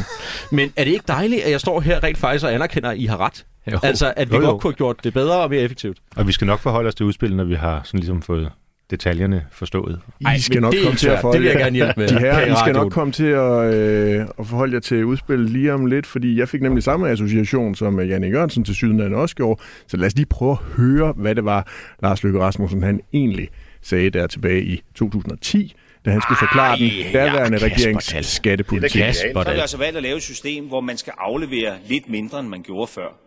Men 0.53 0.73
er 0.77 0.85
det 0.85 0.91
ikke 0.91 1.05
dejligt, 1.09 1.43
at 1.43 1.51
jeg 1.51 1.61
står 1.61 1.81
her 1.81 2.03
rent 2.03 2.19
faktisk 2.19 2.45
og 2.45 2.55
anerkender, 2.55 2.91
at 2.91 2.99
I 2.99 3.07
har 3.07 3.17
ret? 3.17 3.45
Jo. 3.73 3.79
Altså, 3.83 4.13
at 4.17 4.31
vi 4.31 4.37
Jo, 4.37 4.43
jo. 4.43 4.49
godt 4.51 4.63
kunne 4.63 4.71
have 4.73 4.77
gjort 4.77 5.05
det 5.05 5.15
bedre 5.15 5.41
og 5.43 5.51
mere 5.51 5.61
effektivt. 5.61 5.99
Og 6.17 6.27
vi 6.27 6.33
skal 6.33 6.47
nok 6.47 6.61
forholde 6.61 6.89
os 6.89 6.95
til 6.95 7.07
udspillet, 7.07 7.37
når 7.37 7.45
vi 7.45 7.55
har 7.55 7.81
sådan 7.85 8.01
ligesom 8.01 8.23
fået 8.23 8.51
detaljerne 8.91 9.47
forstået. 9.53 10.01
I 10.21 10.25
Ej, 10.25 10.39
skal 10.39 10.57
men 10.57 10.63
nok 10.63 10.73
det 10.73 10.81
er 10.81 10.85
komme 10.85 10.97
til 10.97 11.09
at 11.09 11.21
forholde 11.21 11.39
Det 11.39 11.43
vil 11.45 11.49
jeg 11.51 11.59
gerne 11.59 11.77
hjælpe 11.77 12.01
med. 12.01 12.09
De 12.09 12.19
her, 12.19 12.41
i 12.47 12.53
I 12.53 12.55
skal 12.61 12.73
nok 12.75 12.93
komme 12.93 13.13
til 13.13 13.25
at, 13.27 13.75
øh, 13.75 14.21
at 14.39 14.47
forholde 14.47 14.75
jer 14.75 14.81
til 14.81 15.05
udspillet 15.05 15.51
lige 15.51 15.73
om 15.75 15.87
lidt, 15.87 16.07
fordi 16.07 16.39
jeg 16.39 16.49
fik 16.49 16.63
nemlig 16.63 16.83
samme 16.83 17.09
association, 17.11 17.75
som 17.75 18.01
øh, 18.01 18.09
Janne 18.09 18.27
Jørgensen 18.27 18.65
til 18.65 18.75
syden 18.75 19.15
også 19.15 19.37
gjorde. 19.37 19.61
Så 19.87 19.97
lad 19.97 20.07
os 20.07 20.15
lige 20.15 20.27
prøve 20.27 20.53
at 20.53 20.59
høre, 20.77 21.13
hvad 21.17 21.35
det 21.35 21.45
var, 21.45 21.67
Lars 22.03 22.23
Løkke 22.23 22.41
Rasmussen 22.41 22.83
han 22.83 23.01
egentlig 23.13 23.49
sagde 23.83 24.11
der 24.11 24.27
tilbage 24.27 24.63
i 24.65 24.83
2010, 24.95 25.75
da 26.05 26.11
han 26.11 26.21
skulle 26.21 26.39
forklare 26.39 26.79
den 26.79 26.91
daværende 27.13 27.59
regerings 27.59 28.27
skattepolitik. 28.27 29.01
Kasper, 29.03 29.29
Så 29.33 29.39
har 29.39 29.51
vi 29.53 29.57
da. 29.57 29.61
altså 29.63 29.79
valgt 29.79 29.97
at 29.97 30.03
lave 30.03 30.17
et 30.17 30.23
system, 30.23 30.65
hvor 30.65 30.81
man 30.81 30.97
skal 30.97 31.13
aflevere 31.19 31.73
lidt 31.89 32.09
mindre, 32.11 32.41
end 32.41 32.49
man 32.49 32.63
gjorde 32.63 32.87
før. 32.93 33.21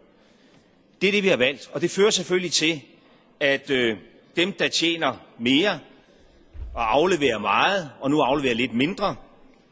Det 1.01 1.07
er 1.07 1.11
det, 1.11 1.23
vi 1.23 1.27
har 1.27 1.37
valgt. 1.37 1.69
Og 1.73 1.81
det 1.81 1.91
fører 1.91 2.09
selvfølgelig 2.09 2.51
til, 2.51 2.81
at 3.39 3.69
øh, 3.69 3.97
dem, 4.35 4.53
der 4.53 4.67
tjener 4.67 5.13
mere 5.39 5.79
og 6.73 6.93
afleverer 6.95 7.37
meget, 7.37 7.91
og 7.99 8.09
nu 8.11 8.21
afleverer 8.21 8.55
lidt 8.55 8.73
mindre, 8.73 9.15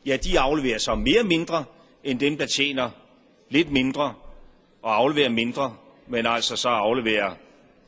ja, 0.06 0.18
de 0.18 0.40
afleverer 0.40 0.78
så 0.78 0.96
mere 0.96 1.24
mindre, 1.24 1.64
end 2.04 2.20
dem, 2.20 2.38
der 2.38 2.46
tjener 2.46 2.90
lidt 3.50 3.72
mindre 3.72 4.14
og 4.82 4.96
afleverer 4.96 5.30
mindre, 5.30 5.76
men 6.08 6.26
altså 6.26 6.56
så 6.56 6.70
afleverer 6.70 7.32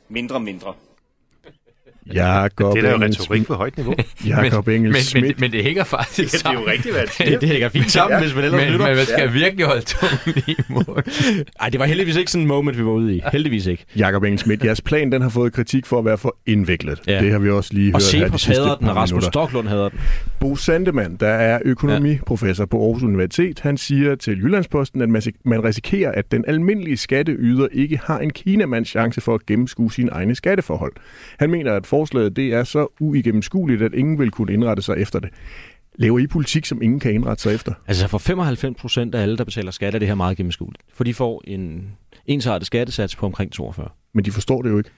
mindre 0.08 0.40
mindre. 0.40 0.74
Jakob 2.14 2.76
Det 2.76 2.84
er 2.84 2.88
da 2.88 2.96
jo 2.96 3.02
retorik 3.04 3.46
på 3.46 3.54
højt 3.54 3.76
niveau. 3.76 3.94
Jakob 4.26 4.68
Engel 4.68 4.92
men, 4.92 5.00
men, 5.22 5.34
men 5.38 5.52
det 5.52 5.64
hænger 5.64 5.84
faktisk 5.84 6.34
sammen. 6.38 6.66
rigtigt, 6.66 6.94
hvad 6.94 7.26
Det, 7.26 7.40
det 7.40 7.48
hænger 7.48 7.68
fint 7.68 7.90
sammen, 7.90 8.18
ja. 8.18 8.24
hvis 8.24 8.34
man 8.34 8.44
ellers 8.44 8.60
Men, 8.62 8.72
lytter. 8.72 8.86
men 8.86 8.96
man 8.96 9.06
skal 9.06 9.32
virkelig 9.32 9.66
holde 9.66 9.82
tungen 9.82 10.42
i 10.48 10.56
munden. 10.68 10.94
Ej, 11.60 11.68
det 11.68 11.80
var 11.80 11.86
heldigvis 11.86 12.16
ikke 12.16 12.30
sådan 12.30 12.42
en 12.42 12.48
moment, 12.48 12.78
vi 12.78 12.84
var 12.84 12.90
ude 12.90 13.16
i. 13.16 13.20
Heldigvis 13.32 13.66
ikke. 13.66 13.84
Jakob 13.96 14.22
Engel 14.24 14.38
Schmidt, 14.38 14.64
jeres 14.64 14.80
plan 14.80 15.12
den 15.12 15.22
har 15.22 15.28
fået 15.28 15.52
kritik 15.52 15.86
for 15.86 15.98
at 15.98 16.04
være 16.04 16.18
for 16.18 16.36
indviklet. 16.46 17.00
Ja. 17.06 17.20
Det 17.20 17.32
har 17.32 17.38
vi 17.38 17.50
også 17.50 17.74
lige 17.74 17.94
Og 17.94 18.00
hørt 18.14 18.22
her 18.22 18.28
de 18.30 18.38
sidste 18.38 18.62
hader 18.62 18.76
den, 18.76 18.88
og 18.88 18.96
Rasmus. 18.96 19.24
Stocklund 19.24 19.68
hader 19.68 19.88
den. 19.88 20.00
Bo 20.40 20.56
Sandemann, 20.56 21.16
der 21.20 21.28
er 21.28 21.58
økonomiprofessor 21.64 22.64
på 22.64 22.84
Aarhus 22.84 23.02
Universitet, 23.02 23.60
han 23.60 23.76
siger 23.76 24.14
til 24.14 24.38
Jyllandsposten, 24.42 25.00
at 25.02 25.08
man 25.08 25.22
ris- 25.22 25.40
man 25.44 25.64
risikerer, 25.64 26.12
at 26.12 26.32
den 26.32 26.44
almindelige 26.48 26.96
skatteyder 26.96 27.66
ikke 27.72 28.00
har 28.04 28.18
en 28.18 28.30
kinamands 28.30 28.88
chance 28.88 29.20
for 29.20 29.34
at 29.34 29.46
gennemskue 29.46 29.92
sine 29.92 30.10
egne 30.10 30.34
skatteforhold. 30.34 30.92
Han 31.38 31.50
mener, 31.50 31.72
at 31.72 31.86
forslaget 31.98 32.36
det 32.36 32.52
er 32.52 32.64
så 32.64 32.86
uigennemskueligt, 33.00 33.82
at 33.82 33.94
ingen 33.94 34.18
vil 34.18 34.30
kunne 34.30 34.52
indrette 34.52 34.82
sig 34.82 34.96
efter 34.98 35.18
det. 35.18 35.30
Laver 35.94 36.18
I 36.18 36.26
politik, 36.26 36.66
som 36.66 36.82
ingen 36.82 37.00
kan 37.00 37.14
indrette 37.14 37.42
sig 37.42 37.54
efter? 37.54 37.72
Altså 37.86 38.08
for 38.08 38.18
95 38.18 38.76
procent 38.80 39.14
af 39.14 39.22
alle, 39.22 39.36
der 39.36 39.44
betaler 39.44 39.70
skat, 39.70 39.94
er 39.94 39.98
det 39.98 40.08
her 40.08 40.14
meget 40.14 40.36
gennemskueligt. 40.36 40.82
For 40.94 41.04
de 41.04 41.14
får 41.14 41.42
en 41.44 41.92
ensartet 42.26 42.66
skattesats 42.66 43.16
på 43.16 43.26
omkring 43.26 43.52
42. 43.52 43.88
Men 44.14 44.24
de 44.24 44.30
forstår 44.30 44.62
det 44.62 44.70
jo 44.70 44.78
ikke. 44.78 44.90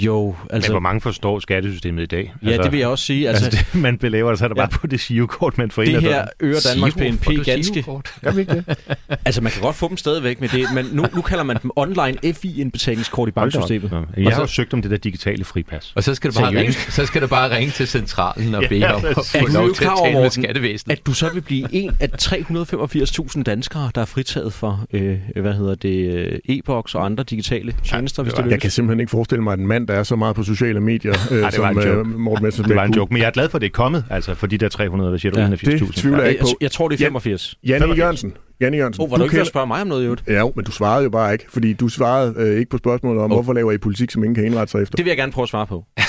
Jo, 0.00 0.26
Men 0.26 0.34
altså... 0.50 0.70
hvor 0.70 0.80
mange 0.80 1.00
forstår 1.00 1.38
skattesystemet 1.40 2.02
i 2.02 2.06
dag? 2.06 2.34
Ja, 2.42 2.56
det 2.56 2.72
vil 2.72 2.78
jeg 2.78 2.88
også 2.88 3.04
sige. 3.04 3.28
Altså, 3.28 3.44
Altså, 3.44 3.64
det, 3.72 3.80
man 3.86 3.98
belaver 3.98 4.34
sig 4.34 4.48
der 4.50 4.54
Ja. 4.58 4.66
bare 4.66 4.78
på 4.78 4.86
det 4.86 5.00
SIO-kort, 5.00 5.58
man 5.58 5.70
får 5.70 5.82
ind 5.82 5.92
det 5.94 6.02
her 6.02 6.26
øger 6.40 6.58
Danmarks 6.74 6.94
BNP 6.94 7.26
ganske... 7.44 7.74
girokort? 7.74 8.14
Gør 8.24 8.32
vi 8.32 8.40
ikke 8.40 8.54
det? 8.54 8.78
Altså, 9.24 9.40
man 9.40 9.52
kan 9.52 9.62
godt 9.62 9.76
få 9.76 9.88
dem 9.88 9.96
stadigvæk 9.96 10.40
med 10.40 10.48
det, 10.48 10.66
men 10.74 10.86
nu, 10.92 11.04
nu 11.14 11.22
kalder 11.22 11.44
man 11.44 11.56
dem 11.62 11.70
online 11.76 12.18
FI-indbetalingskort 12.34 13.28
i 13.28 13.32
banksystemet. 13.32 13.90
Nå, 13.90 14.04
Jeg 14.16 14.32
har 14.34 14.40
jo 14.40 14.46
søgt 14.46 14.74
om 14.74 14.82
det 14.82 14.90
der 14.90 14.96
digitale 14.96 15.44
fripas. 15.44 15.92
Og 15.96 16.02
så 16.04 16.14
skal, 16.14 16.30
du 16.30 16.40
bare 16.40 16.52
Seriøst? 16.52 16.78
ringe, 16.78 16.92
så 16.92 17.06
skal 17.06 17.22
du 17.22 17.26
bare 17.26 17.56
ringe 17.56 17.70
til 17.72 17.86
centralen 17.88 18.54
og 18.54 18.62
bede 18.68 18.94
om 18.94 19.04
at 19.04 19.14
få 19.16 19.38
du 19.46 19.52
lov 19.52 19.72
til 19.74 19.84
at 19.84 19.90
tale 20.04 20.20
med 20.20 20.30
skattevæsenet. 20.30 20.98
At 20.98 21.06
du 21.06 21.12
så 21.12 21.32
vil 21.32 21.40
blive 21.40 21.68
en 21.74 21.90
af 22.00 22.08
385.000 22.22 23.42
danskere, 23.42 23.90
der 23.94 24.00
er 24.00 24.04
fritaget 24.04 24.52
for, 24.52 24.84
øh, 24.92 25.18
hvad 25.40 25.54
hedder 25.54 25.74
det, 25.74 26.14
øh, 26.14 26.38
e-boks 26.44 26.94
og 26.94 27.04
andre 27.04 27.24
digitale 27.24 27.74
tjenester, 27.84 28.22
hvis 28.22 28.34
det 28.34 28.46
Jeg 28.50 28.60
kan 28.60 28.70
simpelthen 28.70 29.00
ikke 29.00 29.10
forestille 29.10 29.42
mig, 29.42 29.52
at 29.52 29.58
en 29.58 29.66
mand 29.66 29.81
mand, 29.82 29.88
der 29.88 29.94
er 29.94 30.02
så 30.02 30.16
meget 30.16 30.36
på 30.36 30.42
sociale 30.42 30.80
medier, 30.80 31.12
øh, 31.30 31.36
det 31.36 31.42
var 31.42 31.50
som 31.50 31.64
en 31.78 31.84
joke. 31.84 31.88
øh, 31.90 32.06
Morten 32.18 32.44
Messerschmidt. 32.44 32.68
Det 32.68 32.76
var 32.76 32.84
en 32.84 32.94
joke, 32.94 33.12
men 33.14 33.20
jeg 33.22 33.26
er 33.26 33.30
glad 33.30 33.48
for, 33.48 33.58
at 33.58 33.62
det 33.62 33.66
er 33.66 33.70
kommet, 33.70 34.04
altså 34.10 34.34
for 34.34 34.46
de 34.46 34.58
der 34.58 34.68
300, 34.68 35.10
hvad 35.10 35.18
siger 35.18 35.32
du, 35.32 35.40
Ja, 35.40 35.46
81.000. 35.48 35.86
det 35.86 35.94
tvivler 35.94 36.20
jeg 36.22 36.30
ikke 36.30 36.40
Jeg, 36.40 36.46
på. 36.46 36.58
jeg 36.60 36.70
tror, 36.70 36.88
det 36.88 36.96
er 37.00 37.04
Ja. 37.04 37.06
85. 37.06 37.54
Janne 37.64 37.78
85. 37.80 37.98
Jørgensen. 37.98 38.32
Janne 38.60 38.76
Jørgensen. 38.76 39.02
Oh, 39.04 39.10
var 39.10 39.16
du, 39.16 39.22
ikke 39.24 39.32
ved 39.32 39.40
at 39.40 39.44
kender- 39.44 39.50
spørge 39.50 39.66
mig 39.66 39.80
om 39.80 39.86
noget, 39.86 40.02
i 40.02 40.04
øvrigt? 40.04 40.22
Ja, 40.28 40.38
jo, 40.38 40.52
men 40.56 40.64
du 40.64 40.70
svarede 40.72 41.04
jo 41.04 41.10
bare 41.10 41.32
ikke, 41.32 41.44
fordi 41.48 41.72
du 41.72 41.88
svarede 41.88 42.34
øh, 42.36 42.58
ikke 42.58 42.70
på 42.70 42.78
spørgsmålet 42.78 43.22
om, 43.22 43.30
Oh. 43.32 43.36
hvorfor 43.36 43.52
laver 43.52 43.72
I 43.72 43.78
politik, 43.78 44.10
som 44.10 44.24
ingen 44.24 44.34
kan 44.34 44.44
indrette 44.44 44.70
sig 44.70 44.82
efter. 44.82 44.96
Det 44.96 45.04
vil 45.04 45.10
jeg 45.10 45.16
gerne 45.16 45.32
prøve 45.32 45.42
at 45.42 45.48
svare 45.48 45.66
på. 45.66 45.84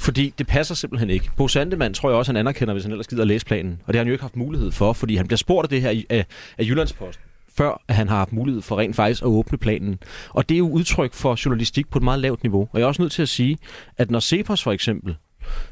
fordi 0.00 0.34
det 0.38 0.46
passer 0.46 0.74
simpelthen 0.74 1.10
ikke. 1.10 1.30
Bo 1.36 1.48
Sandemann 1.48 1.94
tror 1.94 2.08
jeg 2.10 2.16
også, 2.18 2.32
han 2.32 2.36
anerkender, 2.36 2.74
hvis 2.74 2.84
han 2.84 2.92
ellers 2.92 3.06
gider 3.06 3.22
at 3.22 3.28
læse 3.28 3.46
planen. 3.46 3.72
Og 3.86 3.92
det 3.92 3.94
har 3.98 4.00
han 4.00 4.06
jo 4.06 4.12
ikke 4.12 4.22
haft 4.24 4.36
mulighed 4.36 4.72
for, 4.72 4.92
fordi 4.92 5.16
han 5.16 5.26
bliver 5.26 5.36
spurgt 5.38 5.64
af 5.64 5.68
det 5.68 5.80
her 5.82 5.90
i- 5.90 6.06
af, 6.10 6.26
af 6.58 6.64
Jyllandsposten 6.64 7.22
før 7.56 7.82
at 7.88 7.94
han 7.94 8.08
har 8.08 8.16
haft 8.16 8.32
mulighed 8.32 8.62
for 8.62 8.78
rent 8.78 8.96
faktisk 8.96 9.22
at 9.22 9.26
åbne 9.26 9.58
planen. 9.58 9.98
Og 10.30 10.48
det 10.48 10.54
er 10.54 10.58
jo 10.58 10.68
udtryk 10.68 11.14
for 11.14 11.44
journalistik 11.44 11.90
på 11.90 11.98
et 11.98 12.02
meget 12.02 12.20
lavt 12.20 12.42
niveau. 12.42 12.68
Og 12.72 12.78
jeg 12.78 12.82
er 12.82 12.88
også 12.88 13.02
nødt 13.02 13.12
til 13.12 13.22
at 13.22 13.28
sige, 13.28 13.58
at 13.96 14.10
når 14.10 14.20
Cepos 14.20 14.62
for 14.62 14.72
eksempel 14.72 15.16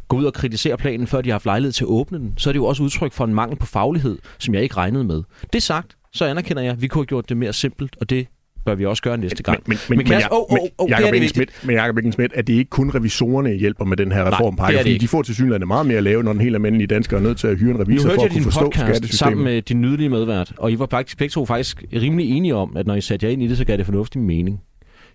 går 0.09 0.17
ud 0.17 0.25
og 0.25 0.35
kritiserer 0.35 0.77
planen, 0.77 1.07
før 1.07 1.21
de 1.21 1.29
har 1.29 1.35
haft 1.35 1.45
lejlighed 1.45 1.73
til 1.73 1.85
at 1.85 1.89
åbne 1.89 2.19
den, 2.19 2.35
så 2.37 2.51
er 2.51 2.53
det 2.53 2.59
jo 2.59 2.65
også 2.65 2.83
udtryk 2.83 3.13
for 3.13 3.25
en 3.25 3.35
mangel 3.35 3.59
på 3.59 3.67
faglighed, 3.67 4.19
som 4.39 4.55
jeg 4.55 4.63
ikke 4.63 4.77
regnede 4.77 5.05
med. 5.05 5.23
Det 5.53 5.63
sagt, 5.63 5.97
så 6.13 6.25
anerkender 6.25 6.63
jeg, 6.63 6.73
at 6.73 6.83
vi 6.83 6.89
kunne 6.89 7.01
have 7.01 7.07
gjort 7.07 7.29
det 7.29 7.37
mere 7.37 7.53
simpelt, 7.53 7.97
og 8.01 8.11
det 8.11 8.27
bør 8.65 8.75
vi 8.75 8.87
også 8.87 9.03
gøre 9.03 9.19
næste 9.19 9.43
gang. 9.43 9.63
Men, 9.67 9.79
men, 9.89 9.99
Men 9.99 10.09
men, 10.09 10.23
åh, 10.33 10.39
åh, 10.39 10.59
åh, 10.79 10.89
det 10.89 10.95
er 10.95 11.01
Jacob 11.01 11.15
Engelsmidt, 11.15 11.51
men 11.65 11.77
Jacob 11.77 11.97
Engelsmidt, 11.97 12.33
at 12.33 12.47
det 12.47 12.53
ikke 12.53 12.71
kun 12.71 12.91
revisorerne 12.91 13.51
hjælper 13.51 13.85
med 13.85 13.97
den 13.97 14.13
her 14.13 14.33
reformpakke, 14.33 14.73
det 14.73 14.81
fordi 14.81 14.91
ikke. 14.93 15.03
de 15.03 15.09
får 15.09 15.23
til 15.23 15.35
synligheden 15.35 15.69
meget 15.69 15.87
mere 15.87 15.97
at 15.97 16.03
lave, 16.03 16.23
når 16.23 16.33
den 16.33 16.41
helt 16.41 16.55
almindelige 16.55 16.87
dansker 16.87 17.17
er 17.17 17.21
nødt 17.21 17.39
til 17.39 17.47
at 17.47 17.59
hyre 17.59 17.71
en 17.71 17.81
revisor 17.81 18.09
for 18.09 18.15
jeg 18.15 18.25
at 18.25 18.33
kunne 18.33 18.43
forstå 18.43 18.61
podcast 18.61 18.79
sammen 18.79 18.95
skattesystemet. 18.95 19.45
med 19.45 19.63
din 19.63 19.81
nydelige 19.81 20.09
medvært, 20.09 20.53
og 20.57 20.73
I 20.73 20.79
var 20.79 20.87
faktisk 20.91 21.19
begge 21.19 21.33
to 21.33 21.47
faktisk 21.47 21.85
rimelig 21.93 22.31
enige 22.31 22.55
om, 22.55 22.77
at 22.77 22.87
når 22.87 22.95
I 22.95 23.01
satte 23.01 23.27
jer 23.27 23.33
ind 23.33 23.43
i 23.43 23.47
det, 23.47 23.57
så 23.57 23.65
gav 23.65 23.77
det 23.77 23.87
fornuftig 23.87 24.21
mening. 24.23 24.61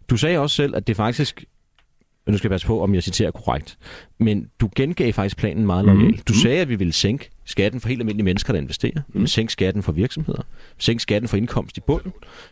Du 0.09 0.17
sagde 0.17 0.39
også 0.39 0.55
selv, 0.55 0.75
at 0.75 0.87
det 0.87 0.95
faktisk... 0.95 1.43
Men 2.29 2.33
nu 2.33 2.37
skal 2.37 2.47
jeg 2.47 2.51
passe 2.51 2.67
på, 2.67 2.83
om 2.83 2.93
jeg 2.93 3.03
citerer 3.03 3.31
korrekt. 3.31 3.77
Men 4.19 4.47
du 4.61 4.69
gengav 4.75 5.13
faktisk 5.13 5.37
planen 5.37 5.65
meget 5.65 5.85
Mhm. 5.85 5.97
lojalt. 5.99 6.27
Du 6.27 6.33
sagde, 6.33 6.61
at 6.61 6.69
vi 6.69 6.75
ville 6.75 6.93
sænke 6.93 7.29
skatten 7.45 7.81
for 7.81 7.87
helt 7.89 8.01
almindelige 8.01 8.23
mennesker, 8.25 8.53
der 8.53 8.59
investerer. 8.61 9.01
Vi 9.13 9.19
vil 9.19 9.27
sænke 9.27 9.53
skatten 9.53 9.83
for 9.83 9.91
virksomheder. 9.91 10.41
Sænke 10.77 11.01
skatten 11.01 11.27
for 11.27 11.37
indkomst 11.37 11.77
i 11.77 11.79
bunden. 11.81 12.11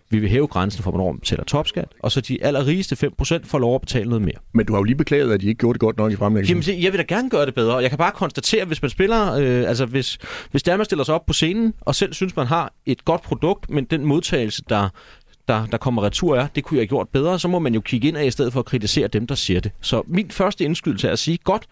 Vi 0.10 0.20
vil 0.20 0.30
hæve 0.30 0.48
grænsen 0.48 0.84
for, 0.84 0.92
hvornår 0.92 1.12
man 1.12 1.20
betaler 1.20 1.44
topskat. 1.44 1.86
Og 2.00 2.12
så 2.12 2.22
de 2.22 2.44
allerrigeste 2.44 2.96
5% 2.96 3.48
får 3.48 3.60
lov 3.60 3.76
at 3.76 3.82
betale 3.82 4.10
noget 4.10 4.22
mere. 4.22 4.36
Men 4.54 4.66
du 4.66 4.74
har 4.74 4.80
jo 4.80 4.84
lige 4.84 4.96
beklaget, 4.96 5.34
at 5.34 5.42
de 5.42 5.48
ikke 5.48 5.60
gjorde 5.60 5.74
det 5.74 5.80
godt 5.80 5.98
nok 5.98 6.12
i 6.12 6.16
fremlæggelsen. 6.16 6.62
Jamen, 6.74 6.84
jeg 6.84 6.92
vil 6.92 7.00
da 7.00 7.06
gerne 7.16 7.30
gøre 7.30 7.46
det 7.46 7.56
bedre, 7.56 7.76
og 7.76 7.82
jeg 7.82 7.90
kan 7.92 7.98
bare 7.98 8.12
konstatere, 8.12 8.66
hvis 8.66 8.82
man 8.82 8.90
spiller, 8.92 9.34
øh, 9.34 9.70
altså 9.70 9.86
hvis, 9.86 10.18
hvis 10.52 10.63
der 10.63 10.78
man 10.78 10.86
stiller 10.86 11.04
sig 11.04 11.16
op 11.16 11.26
på 11.26 11.34
scenen, 11.34 11.74
og 11.82 11.96
selv 11.96 12.13
synes, 12.13 12.36
man 12.36 12.48
har 12.48 12.74
et 12.86 13.06
godt 13.06 13.22
produkt, 13.22 13.70
men 13.70 13.86
den 13.86 14.06
modtagelse, 14.06 14.62
der, 14.70 14.90
der, 15.48 15.66
der 15.66 15.78
kommer 15.78 16.04
retur 16.04 16.38
er, 16.38 16.48
det 16.56 16.64
kunne 16.64 16.78
jeg 16.78 16.82
have 16.82 16.88
gjort 16.88 17.10
bedre, 17.10 17.40
så 17.40 17.48
må 17.48 17.60
man 17.60 17.74
jo 17.74 17.82
kigge 17.82 18.08
ind 18.08 18.18
af, 18.18 18.26
i 18.26 18.32
stedet 18.32 18.54
for 18.54 18.60
at 18.60 18.66
kritisere 18.66 19.08
dem, 19.08 19.28
der 19.28 19.36
siger 19.36 19.60
det. 19.60 19.72
Så 19.82 20.04
min 20.08 20.32
første 20.32 20.64
indskydelse 20.64 21.08
er 21.08 21.12
at 21.12 21.20
sige, 21.20 21.38
godt, 21.38 21.68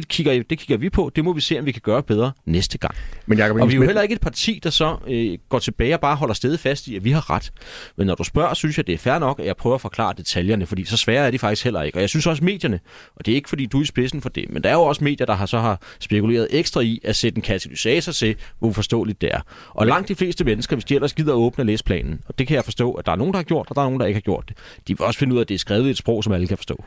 det 0.00 0.08
kigger, 0.08 0.42
det 0.42 0.58
kigger 0.58 0.76
vi 0.76 0.90
på, 0.90 1.10
det 1.16 1.24
må 1.24 1.32
vi 1.32 1.40
se, 1.40 1.58
om 1.58 1.66
vi 1.66 1.72
kan 1.72 1.82
gøre 1.84 2.02
bedre 2.02 2.32
næste 2.46 2.78
gang. 2.78 2.94
Men 3.26 3.38
Jacob 3.38 3.60
Og 3.60 3.68
vi 3.68 3.72
er 3.72 3.76
jo 3.76 3.82
heller 3.82 4.02
ikke 4.02 4.14
et 4.14 4.20
parti, 4.20 4.60
der 4.62 4.70
så 4.70 4.96
øh, 5.08 5.38
går 5.48 5.58
tilbage 5.58 5.94
og 5.94 6.00
bare 6.00 6.16
holder 6.16 6.34
stedet 6.34 6.60
fast 6.60 6.86
i, 6.86 6.96
at 6.96 7.04
vi 7.04 7.10
har 7.10 7.30
ret. 7.30 7.52
Men 7.96 8.06
når 8.06 8.14
du 8.14 8.24
spørger, 8.24 8.54
synes 8.54 8.76
jeg, 8.76 8.86
det 8.86 8.92
er 8.92 8.98
fair 8.98 9.18
nok, 9.18 9.40
at 9.40 9.46
jeg 9.46 9.56
prøver 9.56 9.74
at 9.74 9.80
forklare 9.80 10.14
detaljerne, 10.16 10.66
fordi 10.66 10.84
så 10.84 10.96
svære 10.96 11.26
er 11.26 11.30
de 11.30 11.38
faktisk 11.38 11.64
heller 11.64 11.82
ikke. 11.82 11.98
Og 11.98 12.00
jeg 12.00 12.08
synes 12.08 12.26
også 12.26 12.44
medierne, 12.44 12.80
og 13.16 13.26
det 13.26 13.32
er 13.32 13.36
ikke 13.36 13.48
fordi 13.48 13.66
du 13.66 13.78
er 13.78 13.82
i 13.82 13.86
spidsen 13.86 14.20
for 14.20 14.28
det, 14.28 14.50
men 14.50 14.62
der 14.62 14.68
er 14.68 14.74
jo 14.74 14.82
også 14.82 15.04
medier, 15.04 15.26
der 15.26 15.34
har 15.34 15.46
så 15.46 15.58
har 15.58 15.80
spekuleret 16.00 16.48
ekstra 16.50 16.80
i 16.80 17.00
at 17.04 17.16
sætte 17.16 17.36
en 17.36 17.42
katalysator 17.42 18.12
til, 18.12 18.36
hvor 18.58 18.68
uforståeligt 18.68 19.20
det 19.20 19.30
er. 19.32 19.40
Og 19.70 19.86
langt 19.86 20.08
de 20.08 20.14
fleste 20.14 20.44
mennesker, 20.44 20.76
hvis 20.76 20.84
de 20.84 20.94
ellers 20.94 21.14
gider 21.14 21.32
at 21.32 21.36
åbne 21.36 21.62
og 21.62 21.66
læse 21.66 21.84
planen, 21.84 22.20
og 22.28 22.38
det 22.38 22.46
kan 22.46 22.54
jeg 22.54 22.64
forstå, 22.64 22.92
at 22.92 23.06
der 23.06 23.12
er 23.12 23.16
nogen, 23.16 23.32
der 23.32 23.38
har 23.38 23.44
gjort, 23.44 23.66
og 23.70 23.76
der 23.76 23.82
er 23.82 23.86
nogen, 23.86 24.00
der 24.00 24.06
ikke 24.06 24.16
har 24.16 24.22
gjort 24.22 24.44
det. 24.48 24.56
De 24.88 24.98
vil 24.98 25.06
også 25.06 25.18
finde 25.18 25.34
ud 25.34 25.38
af, 25.38 25.42
at 25.42 25.48
det 25.48 25.54
er 25.54 25.58
skrevet 25.58 25.86
i 25.86 25.90
et 25.90 25.96
sprog, 25.96 26.24
som 26.24 26.32
alle 26.32 26.46
kan 26.46 26.56
forstå. 26.56 26.84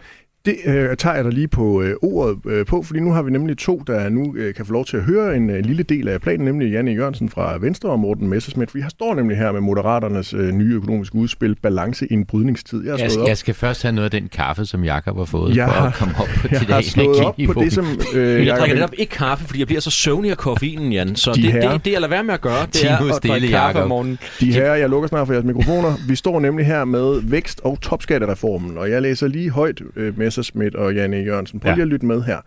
Det 0.65 0.73
øh, 0.73 0.97
tager 0.97 1.15
jeg 1.15 1.23
dig 1.23 1.33
lige 1.33 1.47
på 1.47 1.81
øh, 1.81 1.95
ordet 2.01 2.37
øh, 2.47 2.65
på, 2.65 2.83
fordi 2.83 2.99
nu 2.99 3.11
har 3.11 3.21
vi 3.21 3.31
nemlig 3.31 3.57
to, 3.57 3.83
der 3.87 4.09
nu 4.09 4.35
øh, 4.37 4.53
kan 4.53 4.65
få 4.65 4.73
lov 4.73 4.85
til 4.85 4.97
at 4.97 5.03
høre 5.03 5.35
en 5.35 5.49
øh, 5.49 5.65
lille 5.65 5.83
del 5.83 6.07
af 6.07 6.21
planen, 6.21 6.45
nemlig 6.45 6.71
Janne 6.71 6.91
Jørgensen 6.91 7.29
fra 7.29 7.57
Venstre 7.61 7.89
og 7.89 7.99
Morten 7.99 8.27
Messerschmidt. 8.27 8.75
Vi 8.75 8.81
har 8.81 8.89
står 8.89 9.15
nemlig 9.15 9.37
her 9.37 9.51
med 9.51 9.61
Moderaternes 9.61 10.33
øh, 10.33 10.51
nye 10.51 10.75
økonomiske 10.75 11.15
udspil, 11.15 11.55
Balance 11.55 12.07
i 12.11 12.13
en 12.13 12.25
brydningstid. 12.25 12.85
Jeg 12.85 12.99
Jeg, 12.99 13.09
op, 13.21 13.27
jeg 13.27 13.37
skal 13.37 13.53
først 13.53 13.81
have 13.83 13.91
noget 13.95 14.05
af 14.05 14.11
den 14.21 14.29
kaffe, 14.33 14.65
som 14.65 14.83
Jakob 14.83 15.17
har 15.17 15.25
fået, 15.25 15.55
Jeg 15.55 15.67
for 15.67 15.73
har- 15.73 15.87
at 15.87 15.93
komme 15.93 16.13
op 16.19 16.27
på 16.27 16.47
jeg 16.51 16.59
det 16.59 16.67
har 16.69 16.75
der 16.75 16.81
slået 16.89 17.07
op 17.25 17.35
på 17.35 17.41
energiniveau. 17.41 17.63
det, 17.63 17.73
som... 17.73 17.85
Øh, 18.15 18.37
Men 18.37 18.47
jeg 18.47 18.57
drikker 18.59 18.75
netop 18.75 18.93
ikke 18.97 19.11
kaffe, 19.15 19.45
fordi 19.45 19.59
jeg 19.59 19.67
bliver 19.67 19.81
så 19.81 19.91
søvnig 19.91 20.31
af 20.31 20.37
koffeinen, 20.37 20.91
Jan. 20.93 21.15
Så 21.15 21.31
De 21.31 21.41
det, 21.41 21.51
herrer. 21.51 21.71
det, 21.73 21.85
det, 21.85 21.91
jeg 21.91 22.01
lader 22.01 22.09
være 22.13 22.23
med 22.23 22.33
at 22.33 22.41
gøre, 22.41 22.65
det 22.65 22.73
Timo 22.73 22.91
er 22.91 23.09
at 23.09 23.15
stille, 23.15 23.31
drikke 23.33 23.47
kaffe 23.47 23.67
Jacob. 23.67 23.81
om 23.83 23.89
morgenen. 23.89 24.17
De 24.39 24.53
her, 24.53 24.73
jeg 24.73 24.89
lukker 24.89 25.07
snart 25.09 25.27
for 25.27 25.33
jeres 25.33 25.45
mikrofoner. 25.45 25.93
Vi 26.07 26.15
står 26.15 26.39
nemlig 26.39 26.65
her 26.65 26.85
med 26.85 27.21
vækst- 27.23 27.61
og 27.63 27.81
topskattereformen, 27.81 28.77
og 28.77 28.89
jeg 28.91 29.01
læser 29.01 29.27
lige 29.27 29.49
højt 29.49 29.81
øh, 29.95 30.17
Messerschmidt 30.39 30.75
og 30.75 30.95
Janne 30.95 31.17
Jørgensen. 31.17 31.59
Prøv 31.59 31.69
Ja. 31.69 31.75
lige 31.75 31.81
at 31.81 31.87
lytte 31.87 32.05
med 32.05 32.23
her. 32.23 32.37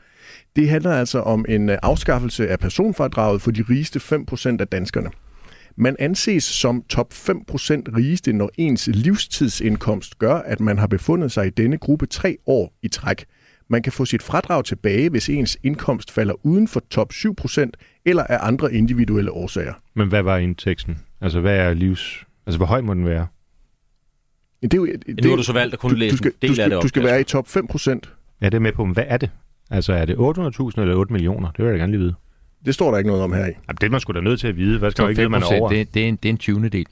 Det 0.56 0.68
handler 0.68 0.92
altså 0.92 1.20
om 1.20 1.44
en 1.48 1.68
øh, 1.70 1.78
afskaffelse 1.82 2.48
af 2.48 2.58
personfradraget 2.58 3.42
for 3.42 3.50
de 3.50 3.64
rigeste 3.70 3.98
5% 4.52 4.56
af 4.60 4.68
danskerne. 4.68 5.10
Man 5.76 5.96
anses 5.98 6.44
som 6.44 6.82
top 6.88 7.12
5% 7.12 7.16
rigeste, 7.96 8.32
når 8.32 8.50
ens 8.58 8.86
livstidsindkomst 8.92 10.18
gør, 10.18 10.34
at 10.34 10.60
man 10.60 10.78
har 10.78 10.86
befundet 10.86 11.32
sig 11.32 11.46
i 11.46 11.50
denne 11.50 11.78
gruppe 11.78 12.06
tre 12.06 12.36
år 12.46 12.72
i 12.82 12.88
træk. 12.88 13.24
Man 13.68 13.82
kan 13.82 13.92
få 13.92 14.04
sit 14.04 14.22
fradrag 14.22 14.64
tilbage, 14.64 15.10
hvis 15.10 15.28
ens 15.28 15.58
indkomst 15.62 16.10
falder 16.10 16.46
uden 16.46 16.68
for 16.68 16.82
top 16.90 17.12
7% 17.12 17.70
eller 18.04 18.22
af 18.24 18.38
andre 18.46 18.74
individuelle 18.74 19.30
årsager. 19.30 19.74
Men 19.94 20.08
hvad 20.08 20.22
var 20.22 20.36
indteksten? 20.36 20.98
Altså, 21.20 21.40
hvad 21.40 21.56
er 21.56 21.74
livs... 21.74 22.24
Altså, 22.46 22.56
hvor 22.58 22.66
høj 22.66 22.80
må 22.80 22.94
den 22.94 23.06
være? 23.06 23.26
Det 24.62 24.74
er 24.74 24.78
jo, 24.78 24.86
det, 24.86 25.24
Nu 25.24 25.28
har 25.30 25.36
du 25.36 25.42
så 25.42 25.52
valgt 25.52 25.74
at 25.74 25.80
kunne 25.80 25.98
læse 25.98 26.12
du 26.12 26.16
skal, 26.16 26.30
en 26.30 26.36
del 26.42 26.48
du 26.48 26.54
skal, 26.54 26.62
af 26.62 26.68
det 26.70 26.76
op. 26.76 26.82
Du 26.82 26.88
skal 26.88 27.02
være 27.04 27.20
i 27.20 27.24
top 27.24 27.46
5% 27.46 28.00
Ja, 28.40 28.46
det 28.46 28.54
er 28.54 28.58
med 28.58 28.72
på, 28.72 28.84
men 28.84 28.94
hvad 28.94 29.04
er 29.06 29.16
det? 29.16 29.30
Altså, 29.70 29.92
er 29.92 30.04
det 30.04 30.14
800.000 30.14 30.80
eller 30.80 30.94
8 30.94 31.12
millioner? 31.12 31.50
Det 31.50 31.58
vil 31.58 31.64
jeg 31.64 31.74
da 31.74 31.78
gerne 31.78 31.92
lige 31.92 32.00
vide. 32.00 32.14
Det 32.64 32.74
står 32.74 32.90
der 32.90 32.98
ikke 32.98 33.08
noget 33.08 33.22
om 33.22 33.32
her 33.32 33.40
i. 33.40 33.42
Jamen, 33.42 33.76
det 33.80 33.86
er 33.86 33.90
man 33.90 34.00
sgu 34.00 34.12
da 34.12 34.20
nødt 34.20 34.40
til 34.40 34.48
at 34.48 34.56
vide. 34.56 34.78
Hvad 34.78 34.90
skal 34.90 35.02
man 35.02 35.10
ikke 35.10 35.20
vide, 35.20 35.28
man 35.28 35.42
er 35.42 35.46
5%, 35.46 35.54
over? 35.54 35.68
det, 35.68 35.94
det, 35.94 36.04
er 36.04 36.08
en, 36.08 36.16
det 36.16 36.28
er 36.28 36.30
en 36.30 36.38
20. 36.38 36.68
del. 36.68 36.86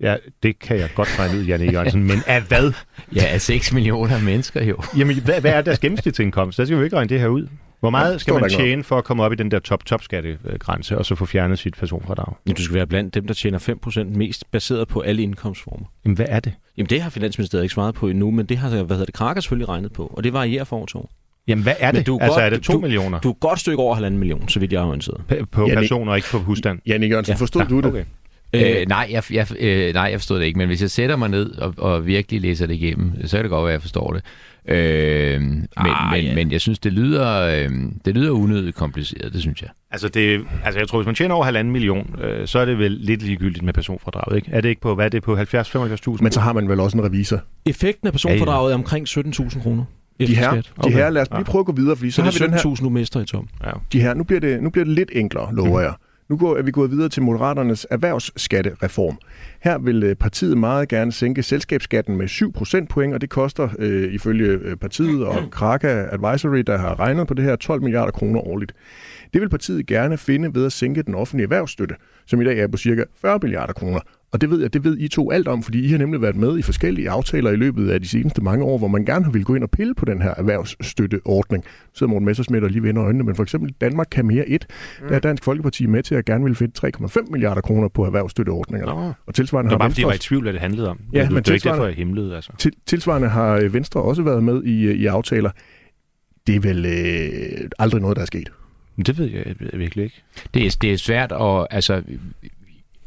Ja, 0.00 0.16
det 0.42 0.58
kan 0.58 0.78
jeg 0.78 0.88
godt 0.94 1.18
regne 1.18 1.38
ud, 1.38 1.44
Janne 1.44 1.72
Jørgensen. 1.72 2.04
Men 2.04 2.18
af 2.26 2.42
hvad? 2.42 2.72
Ja, 3.16 3.26
af 3.26 3.40
6 3.40 3.72
millioner 3.72 4.20
mennesker 4.20 4.64
jo. 4.64 4.76
Jamen, 4.98 5.20
hvad, 5.20 5.40
hvad 5.40 5.52
er 5.52 5.60
deres 5.60 5.78
gennemsnitsindkomst? 5.78 6.58
Der 6.58 6.64
skal 6.64 6.76
vi 6.76 6.78
jo 6.78 6.84
ikke 6.84 6.96
regne 6.96 7.08
det 7.08 7.20
her 7.20 7.28
ud. 7.28 7.46
Hvor 7.84 7.90
meget 7.90 8.12
Ja, 8.12 8.18
skal 8.18 8.34
man 8.34 8.50
tjene 8.50 8.84
for 8.84 8.98
at 8.98 9.04
komme 9.04 9.22
op 9.22 9.32
i 9.32 9.36
den 9.36 9.50
der 9.50 9.58
top-top-skattegrænse, 9.58 10.98
og 10.98 11.06
så 11.06 11.14
få 11.14 11.26
fjernet 11.26 11.58
sit 11.58 11.74
personfradrag? 11.78 12.34
Ja, 12.48 12.52
du 12.52 12.62
skal 12.62 12.74
være 12.74 12.86
blandt 12.86 13.14
dem, 13.14 13.26
der 13.26 13.34
tjener 13.34 13.58
5% 13.58 14.04
mest 14.18 14.50
baseret 14.50 14.88
på 14.88 15.00
alle 15.00 15.22
indkomstformer. 15.22 15.86
Jamen, 16.04 16.16
hvad 16.16 16.26
er 16.28 16.40
det? 16.40 16.52
Jamen 16.76 16.90
det 16.90 17.02
har 17.02 17.10
Finansministeriet 17.10 17.64
ikke 17.64 17.74
svaret 17.74 17.94
på 17.94 18.08
endnu, 18.08 18.30
men 18.30 18.46
det 18.46 18.56
har 18.58 18.68
hvad 18.68 18.78
hedder 18.80 19.04
det, 19.04 19.14
Kraker 19.14 19.40
selvfølgelig 19.40 19.68
regnet 19.68 19.92
på, 19.92 20.06
og 20.16 20.24
det 20.24 20.32
varierer 20.32 20.64
for 20.64 20.76
år 20.76 20.86
to. 20.86 21.08
Jamen, 21.48 21.62
hvad 21.62 21.74
er 21.78 21.92
Men 21.92 21.98
det? 21.98 22.06
du 22.06 22.16
er 22.16 22.20
altså, 22.22 22.40
godt- 22.40 22.44
er 22.52 22.56
det 22.56 22.62
2 22.62 22.72
du- 22.72 22.80
millioner 22.80 23.18
Du 23.20 23.30
er 23.30 23.34
godt 23.34 23.60
stykke 23.60 23.78
over 23.82 23.94
halvanden 23.94 24.18
million, 24.18 24.48
så 24.48 24.60
vidt 24.60 24.72
jeg 24.72 24.82
er 24.82 24.86
orienteret. 24.86 25.20
P- 25.32 25.44
på 25.44 25.60
Ja, 25.62 25.70
det- 25.70 25.78
personer, 25.78 26.14
ikke 26.14 26.28
på 26.30 26.38
husstand? 26.38 26.78
Janne 26.86 27.06
Jørgensen, 27.06 27.30
ja. 27.32 27.34
Ja. 27.36 27.40
forstod 27.40 27.64
du 27.64 27.76
det? 27.76 27.84
okay. 27.84 28.04
Øh, 28.54 28.86
nej, 28.88 29.08
jeg, 29.10 29.22
jeg, 29.32 29.46
øh, 29.60 29.94
nej, 29.94 30.02
jeg 30.02 30.20
forstod 30.20 30.38
det 30.38 30.44
ikke, 30.46 30.58
men 30.58 30.66
hvis 30.68 30.82
jeg 30.82 30.90
sætter 30.90 31.16
mig 31.16 31.28
ned 31.28 31.50
og, 31.58 31.74
og 31.78 32.06
virkelig 32.06 32.40
læser 32.40 32.66
det 32.66 32.74
igennem, 32.74 33.12
så 33.26 33.36
kan 33.36 33.44
det 33.44 33.50
godt 33.50 33.62
være, 33.62 33.70
at 33.72 33.72
jeg 33.72 33.80
forstår 33.82 34.12
det. 34.12 34.22
Øh, 34.68 35.40
men, 35.40 35.68
Ah, 35.76 36.12
men, 36.16 36.24
ja. 36.24 36.34
men 36.34 36.52
jeg 36.52 36.60
synes, 36.60 36.78
det 36.78 36.92
lyder, 36.92 37.40
øh, 37.40 37.70
det 38.04 38.14
lyder 38.14 38.30
unødigt 38.30 38.76
kompliceret, 38.76 39.32
det 39.32 39.40
synes 39.40 39.62
jeg. 39.62 39.70
Altså, 39.90 40.08
det, 40.08 40.40
altså, 40.64 40.78
jeg 40.80 40.88
tror, 40.88 40.98
hvis 40.98 41.06
man 41.06 41.14
tjener 41.14 41.34
over 41.34 41.44
halvanden 41.44 41.72
million, 41.72 42.16
øh, 42.24 42.46
så 42.46 42.58
er 42.58 42.64
det 42.64 42.78
vel 42.78 42.90
lidt 42.90 43.22
ligegyldigt 43.22 43.64
med 43.64 43.72
personfradraget, 43.72 44.36
ikke? 44.36 44.48
Er 44.52 44.60
det 44.60 44.68
ikke 44.68 44.80
på, 44.80 44.94
hvad 44.94 45.04
er 45.04 45.08
det 45.08 45.22
på 45.22 45.36
70-75.000? 45.36 46.22
Men 46.22 46.32
så 46.32 46.40
har 46.40 46.52
man 46.52 46.68
vel 46.68 46.80
også 46.80 46.98
en 46.98 47.04
revisor. 47.04 47.40
Effekten 47.66 48.06
af 48.06 48.12
personfordraget 48.12 48.70
er 48.70 48.74
omkring 48.74 49.08
17.000 49.08 49.62
kroner. 49.62 49.84
De 50.20 50.36
her, 50.36 50.50
skat. 50.50 50.70
de 50.84 50.90
her, 50.92 51.10
lad 51.10 51.22
os 51.22 51.28
lige 51.36 51.44
prøve 51.44 51.60
at 51.60 51.66
gå 51.66 51.72
videre, 51.72 51.96
fordi 51.96 52.10
så, 52.10 52.14
Så 52.16 52.22
har 52.22 52.30
det 52.30 52.40
vi 52.40 52.44
den 52.46 52.54
er 52.54 52.58
her, 52.68 52.74
17.000, 52.74 52.82
du 52.84 52.88
mister 52.88 53.20
i 53.20 53.24
tom. 53.24 53.48
Ja. 53.64 53.70
de 53.92 54.00
her. 54.00 54.14
Nu 54.14 54.24
bliver, 54.24 54.40
det, 54.40 54.62
nu 54.62 54.70
bliver 54.70 54.84
det 54.84 54.94
lidt 54.94 55.10
enklere, 55.12 55.54
lover 55.54 55.80
jeg. 55.80 55.92
Nu 56.28 56.36
går, 56.36 56.56
er 56.56 56.62
vi 56.62 56.70
gået 56.70 56.90
videre 56.90 57.08
til 57.08 57.22
Moderaternes 57.22 57.86
erhvervsskattereform. 57.90 59.18
Her 59.60 59.78
vil 59.78 60.02
øh, 60.02 60.14
partiet 60.14 60.58
meget 60.58 60.88
gerne 60.88 61.12
sænke 61.12 61.42
selskabsskatten 61.42 62.16
med 62.16 62.28
7 62.28 62.52
procentpoint, 62.52 63.14
og 63.14 63.20
det 63.20 63.30
koster 63.30 63.68
øh, 63.78 64.12
ifølge 64.12 64.46
øh, 64.46 64.76
partiet 64.76 65.26
og 65.26 65.50
Kraka 65.50 65.88
Advisory, 65.88 66.58
der 66.58 66.78
har 66.78 67.00
regnet 67.00 67.26
på 67.26 67.34
det 67.34 67.44
her, 67.44 67.56
12 67.56 67.82
milliarder 67.82 68.12
kroner 68.12 68.40
årligt. 68.40 68.72
Det 69.32 69.40
vil 69.40 69.48
partiet 69.48 69.86
gerne 69.86 70.18
finde 70.18 70.54
ved 70.54 70.66
at 70.66 70.72
sænke 70.72 71.02
den 71.02 71.14
offentlige 71.14 71.44
erhvervsstøtte, 71.44 71.94
som 72.26 72.40
i 72.40 72.44
dag 72.44 72.58
er 72.58 72.66
på 72.66 72.76
cirka 72.76 73.04
40 73.20 73.38
milliarder 73.42 73.72
kroner. 73.72 74.00
Og 74.34 74.40
det 74.40 74.50
ved 74.50 74.60
jeg, 74.60 74.72
det 74.72 74.84
ved 74.84 74.98
I 74.98 75.08
to 75.08 75.30
alt 75.30 75.48
om, 75.48 75.62
fordi 75.62 75.84
I 75.84 75.88
har 75.88 75.98
nemlig 75.98 76.22
været 76.22 76.36
med 76.36 76.58
i 76.58 76.62
forskellige 76.62 77.10
aftaler 77.10 77.50
i 77.50 77.56
løbet 77.56 77.90
af 77.90 78.00
de 78.00 78.08
seneste 78.08 78.42
mange 78.42 78.64
år, 78.64 78.78
hvor 78.78 78.88
man 78.88 79.04
gerne 79.04 79.24
har 79.24 79.32
ville 79.32 79.44
gå 79.44 79.54
ind 79.54 79.64
og 79.64 79.70
pille 79.70 79.94
på 79.94 80.04
den 80.04 80.22
her 80.22 80.34
erhvervsstøtteordning. 80.36 81.64
Så 81.64 81.98
sidder 81.98 82.10
Morten 82.10 82.26
Messersmith 82.26 82.64
og 82.64 82.70
lige 82.70 82.82
vender 82.82 83.04
øjnene, 83.04 83.24
men 83.24 83.36
for 83.36 83.42
eksempel 83.42 83.74
Danmark 83.80 84.06
kan 84.10 84.26
mere 84.26 84.48
et, 84.48 84.66
der 85.08 85.14
er 85.14 85.18
Dansk 85.18 85.44
Folkeparti 85.44 85.86
med 85.86 86.02
til 86.02 86.14
at 86.14 86.24
gerne 86.24 86.44
vil 86.44 86.54
finde 86.54 86.90
3,5 86.96 87.30
milliarder 87.30 87.60
kroner 87.60 87.88
på 87.88 88.04
erhvervsstøtteordninger. 88.04 88.86
Nå. 88.86 89.12
Og 89.26 89.34
tilsvarende 89.34 89.70
Det 89.70 89.78
var 89.78 89.84
har 89.84 89.88
bare, 89.88 89.90
fordi 89.90 90.00
jeg 90.00 90.06
var 90.06 90.12
i 90.12 90.14
Venstre, 90.14 90.28
tvivl, 90.28 90.42
hvad 90.42 90.52
det 90.52 90.60
handlede 90.60 90.90
om. 90.90 91.00
Ja, 91.12 91.22
det, 91.22 91.32
men 91.32 91.42
det 91.42 91.48
er 91.48 91.54
ikke 91.54 91.68
derfor, 91.68 91.86
jeg 91.86 91.94
himlede, 91.94 92.36
altså. 92.36 92.52
til, 92.58 92.72
tilsvarende 92.86 93.28
har 93.28 93.56
øh, 93.56 93.74
Venstre 93.74 94.02
også 94.02 94.22
været 94.22 94.44
med 94.44 94.64
i, 94.64 94.82
øh, 94.82 94.94
i 94.94 95.06
aftaler. 95.06 95.50
Det 96.46 96.56
er 96.56 96.60
vel 96.60 96.86
øh, 96.86 97.70
aldrig 97.78 98.00
noget, 98.00 98.16
der 98.16 98.22
er 98.22 98.26
sket. 98.26 98.52
Men 98.96 99.06
det 99.06 99.18
ved 99.18 99.30
jeg, 99.30 99.54
virkelig 99.72 100.04
ikke. 100.04 100.22
Det 100.54 100.66
er, 100.66 100.76
det 100.82 100.92
er 100.92 100.96
svært 100.96 101.32
at... 101.32 101.66
Altså, 101.70 102.02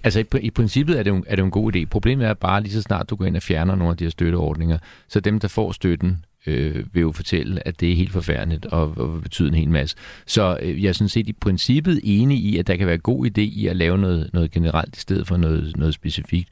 altså 0.07 0.19
i, 0.19 0.45
i 0.45 0.49
princippet 0.49 0.99
er 0.99 1.03
det, 1.03 1.11
jo, 1.11 1.23
er 1.27 1.35
det 1.35 1.41
jo 1.41 1.45
en 1.45 1.51
god 1.51 1.75
idé. 1.75 1.85
Problemet 1.85 2.27
er 2.27 2.33
bare 2.33 2.61
lige 2.61 2.73
så 2.73 2.81
snart 2.81 3.09
du 3.09 3.15
går 3.15 3.25
ind 3.25 3.35
og 3.35 3.41
fjerner 3.41 3.75
nogle 3.75 3.91
af 3.91 3.97
de 3.97 4.03
her 4.03 4.09
støtteordninger, 4.09 4.77
så 5.07 5.19
dem, 5.19 5.39
der 5.39 5.47
får 5.47 5.71
støtten, 5.71 6.25
øh, 6.47 6.85
vil 6.93 7.01
jo 7.01 7.11
fortælle, 7.11 7.67
at 7.67 7.79
det 7.79 7.91
er 7.91 7.95
helt 7.95 8.11
forfærdeligt 8.11 8.65
og, 8.65 8.93
og 8.97 9.21
betyder 9.21 9.49
en 9.49 9.55
hel 9.55 9.69
masse. 9.69 9.95
Så 10.25 10.57
øh, 10.61 10.83
jeg 10.83 10.89
er 10.89 10.93
sådan 10.93 11.09
set 11.09 11.29
i 11.29 11.33
princippet 11.33 11.99
enig 12.03 12.37
i, 12.37 12.57
at 12.57 12.67
der 12.67 12.75
kan 12.75 12.87
være 12.87 12.97
god 12.97 13.25
idé 13.25 13.41
i 13.41 13.67
at 13.67 13.75
lave 13.75 13.97
noget, 13.97 14.29
noget 14.33 14.51
generelt 14.51 14.97
i 14.97 14.99
stedet 14.99 15.27
for 15.27 15.37
noget, 15.37 15.77
noget 15.77 15.93
specifikt. 15.93 16.49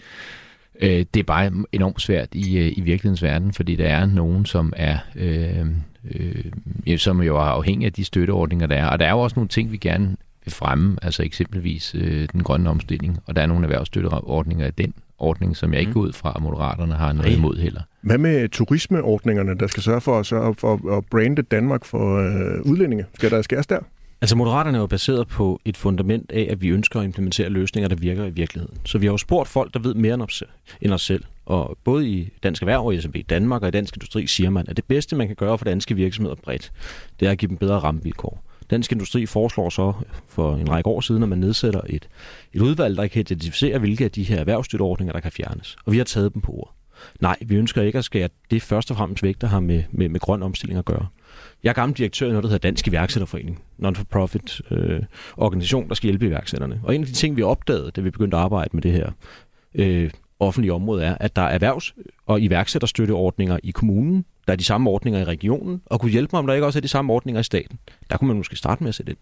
Øh, 0.82 1.06
det 1.14 1.20
er 1.20 1.24
bare 1.24 1.52
enormt 1.72 2.02
svært 2.02 2.30
i, 2.32 2.58
øh, 2.58 2.72
i 2.78 2.82
virkelighedens 2.82 3.24
verden, 3.24 3.54
fordi 3.54 3.76
der 3.76 3.88
er 3.88 4.06
nogen, 4.06 4.46
som 4.46 4.74
er... 4.76 4.98
Øh, 5.16 5.66
øh, 6.12 6.98
som 6.98 7.22
jo 7.22 7.36
er 7.36 7.42
afhængig 7.42 7.86
af 7.86 7.94
de 7.94 8.04
støtteordninger, 8.04 8.68
der 8.68 8.76
er. 8.76 8.88
Og 8.88 9.00
der 9.00 9.06
er 9.06 9.12
jo 9.12 9.20
også 9.20 9.36
nogle 9.36 9.48
ting, 9.48 9.72
vi 9.72 9.78
gerne 9.78 10.16
vil 10.46 10.54
fremme, 10.54 10.98
altså 11.02 11.24
eksempelvis 11.24 11.96
øh, 11.96 12.28
den 12.34 12.44
grønne 12.44 12.70
omstilling, 12.70 13.20
og 13.26 13.36
der 13.36 13.42
er 13.42 13.46
nogle 13.46 13.64
erhvervsstøtteordninger 13.64 14.68
i 14.68 14.72
den 14.72 14.94
ordning, 15.20 15.58
som 15.58 15.74
jeg 15.74 15.80
ikke 15.80 15.90
mm. 15.90 15.94
går 15.94 16.02
ud 16.02 16.14
fra, 16.14 16.34
at 16.36 16.42
Moderaterne 16.42 16.94
har 16.94 17.14
noget 17.14 17.32
Ej. 17.32 17.38
imod 17.38 17.58
heller. 17.58 17.82
Hvad 18.02 18.18
med 18.18 18.50
turismeordningerne, 18.50 19.58
der 19.58 19.68
skal 19.68 19.84
sørge 19.84 20.02
for 20.02 20.20
at, 20.20 20.26
sørge 20.26 20.56
for 20.56 20.98
at 20.98 21.06
brande 21.06 21.42
Danmark 21.42 21.86
for 21.86 22.18
øh, 22.18 22.72
udlændinge? 22.72 23.06
Skal 23.14 23.32
der 23.32 23.42
skæres 23.42 23.68
der? 23.68 23.80
Altså 24.22 24.36
Moderaterne 24.36 24.78
er 24.78 24.82
jo 24.82 24.88
baseret 24.88 25.28
på 25.28 25.62
et 25.66 25.78
fundament 25.78 26.32
af, 26.32 26.48
at 26.52 26.62
vi 26.62 26.68
ønsker 26.68 27.00
at 27.00 27.06
implementere 27.06 27.50
løsninger, 27.50 27.90
der 27.90 27.96
virker 27.96 28.26
i 28.26 28.30
virkeligheden. 28.30 28.78
Så 28.86 28.98
vi 28.98 29.06
har 29.06 29.14
jo 29.14 29.18
spurgt 29.18 29.50
folk, 29.50 29.74
der 29.74 29.80
ved 29.80 29.94
mere 29.94 30.14
end 30.82 30.94
os 30.94 31.02
selv. 31.02 31.24
Og 31.46 31.78
både 31.84 32.10
i 32.10 32.30
Dansk 32.44 32.62
Erhverv 32.62 32.86
og 32.86 32.96
i 32.96 33.02
SMB 33.02 33.16
Danmark 33.30 33.62
og 33.62 33.68
i 33.68 33.72
Dansk 33.72 33.98
Industri 33.98 34.28
siger 34.28 34.50
man, 34.50 34.66
at 34.68 34.78
det 34.78 34.86
bedste, 34.86 35.16
man 35.16 35.28
kan 35.28 35.36
gøre 35.36 35.58
for 35.58 35.66
danske 35.66 35.96
virksomheder 35.96 36.36
bredt, 36.36 36.72
det 37.20 37.28
er 37.28 37.32
at 37.32 37.38
give 37.38 37.50
dem 37.50 37.58
bedre 37.58 37.80
rammevilkår. 37.80 38.44
Dansk 38.70 38.92
Industri 38.92 39.26
foreslår 39.26 39.70
så 39.70 39.94
for 40.28 40.56
en 40.56 40.70
række 40.70 40.90
år 40.90 41.02
siden, 41.02 41.24
at 41.24 41.30
man 41.30 41.38
nedsætter 41.38 41.82
et, 41.90 42.10
et 42.54 42.62
udvalg, 42.62 42.98
der 42.98 43.08
kan 43.08 43.20
identificere, 43.20 43.80
hvilke 43.80 44.04
af 44.04 44.12
de 44.12 44.24
her 44.24 44.40
erhvervsstøtteordninger, 44.40 45.14
der 45.14 45.20
kan 45.20 45.32
fjernes. 45.32 45.76
Og 45.86 45.92
vi 45.92 45.98
har 45.98 46.06
taget 46.06 46.34
dem 46.34 46.42
på 46.42 46.52
ord. 46.52 46.76
Nej, 47.20 47.38
vi 47.42 47.56
ønsker 47.56 47.82
ikke 47.82 47.98
at 47.98 48.06
skære 48.06 48.30
det 48.52 48.62
først 48.62 48.92
og 48.92 48.98
fremmest 48.98 49.24
væk, 49.24 49.42
der 49.42 49.48
har 49.48 49.60
med, 49.60 49.84
med, 49.92 50.10
med 50.10 50.20
grøn 50.20 50.44
omstilling 50.44 50.80
at 50.80 50.86
gøre. 50.86 51.08
Jeg 51.64 51.70
er 51.70 51.74
gammel 51.74 51.98
direktør 51.98 52.28
i 52.28 52.30
noget, 52.30 52.44
der 52.44 52.50
hedder 52.50 52.68
Dansk 52.68 52.88
Iværksætterforening, 52.88 53.64
non-for-profit 53.78 54.62
øh, 54.72 55.04
organisation, 55.38 55.90
der 55.90 55.96
skal 55.96 56.08
hjælpe 56.08 56.26
iværksætterne. 56.26 56.82
Og 56.84 56.96
en 56.96 57.02
af 57.02 57.08
de 57.08 57.14
ting, 57.14 57.38
vi 57.38 57.42
opdagede, 57.42 57.92
da 57.92 58.02
vi 58.02 58.10
begyndte 58.10 58.38
at 58.38 58.44
arbejde 58.44 58.70
med 58.74 58.82
det 58.82 58.92
her 58.92 59.12
øh, 59.76 60.12
offentlige 60.40 60.74
område, 60.74 61.04
er, 61.04 61.18
at 61.20 61.36
der 61.36 61.42
er 61.42 61.58
erhvervs- 61.60 61.96
og 62.26 62.42
iværksætterstøtteordninger 62.42 63.60
i 63.64 63.72
kommunen, 63.72 64.26
der 64.48 64.54
er 64.54 64.58
de 64.58 64.64
samme 64.64 64.90
ordninger 64.90 65.20
i 65.20 65.24
regionen, 65.24 65.82
og 65.86 66.00
kunne 66.00 66.12
hjælpe 66.12 66.30
mig, 66.34 66.40
om 66.40 66.48
der 66.48 66.54
ikke 66.54 66.66
også 66.66 66.80
er 66.80 66.82
de 66.82 66.88
samme 66.88 67.14
ordninger 67.14 67.40
i 67.40 67.44
staten. 67.44 67.80
Der 68.10 68.18
kunne 68.18 68.28
man 68.28 68.38
måske 68.38 68.56
starte 68.56 68.84
med 68.84 68.90
at 68.90 68.96
sætte 68.96 69.12
ind. 69.12 69.20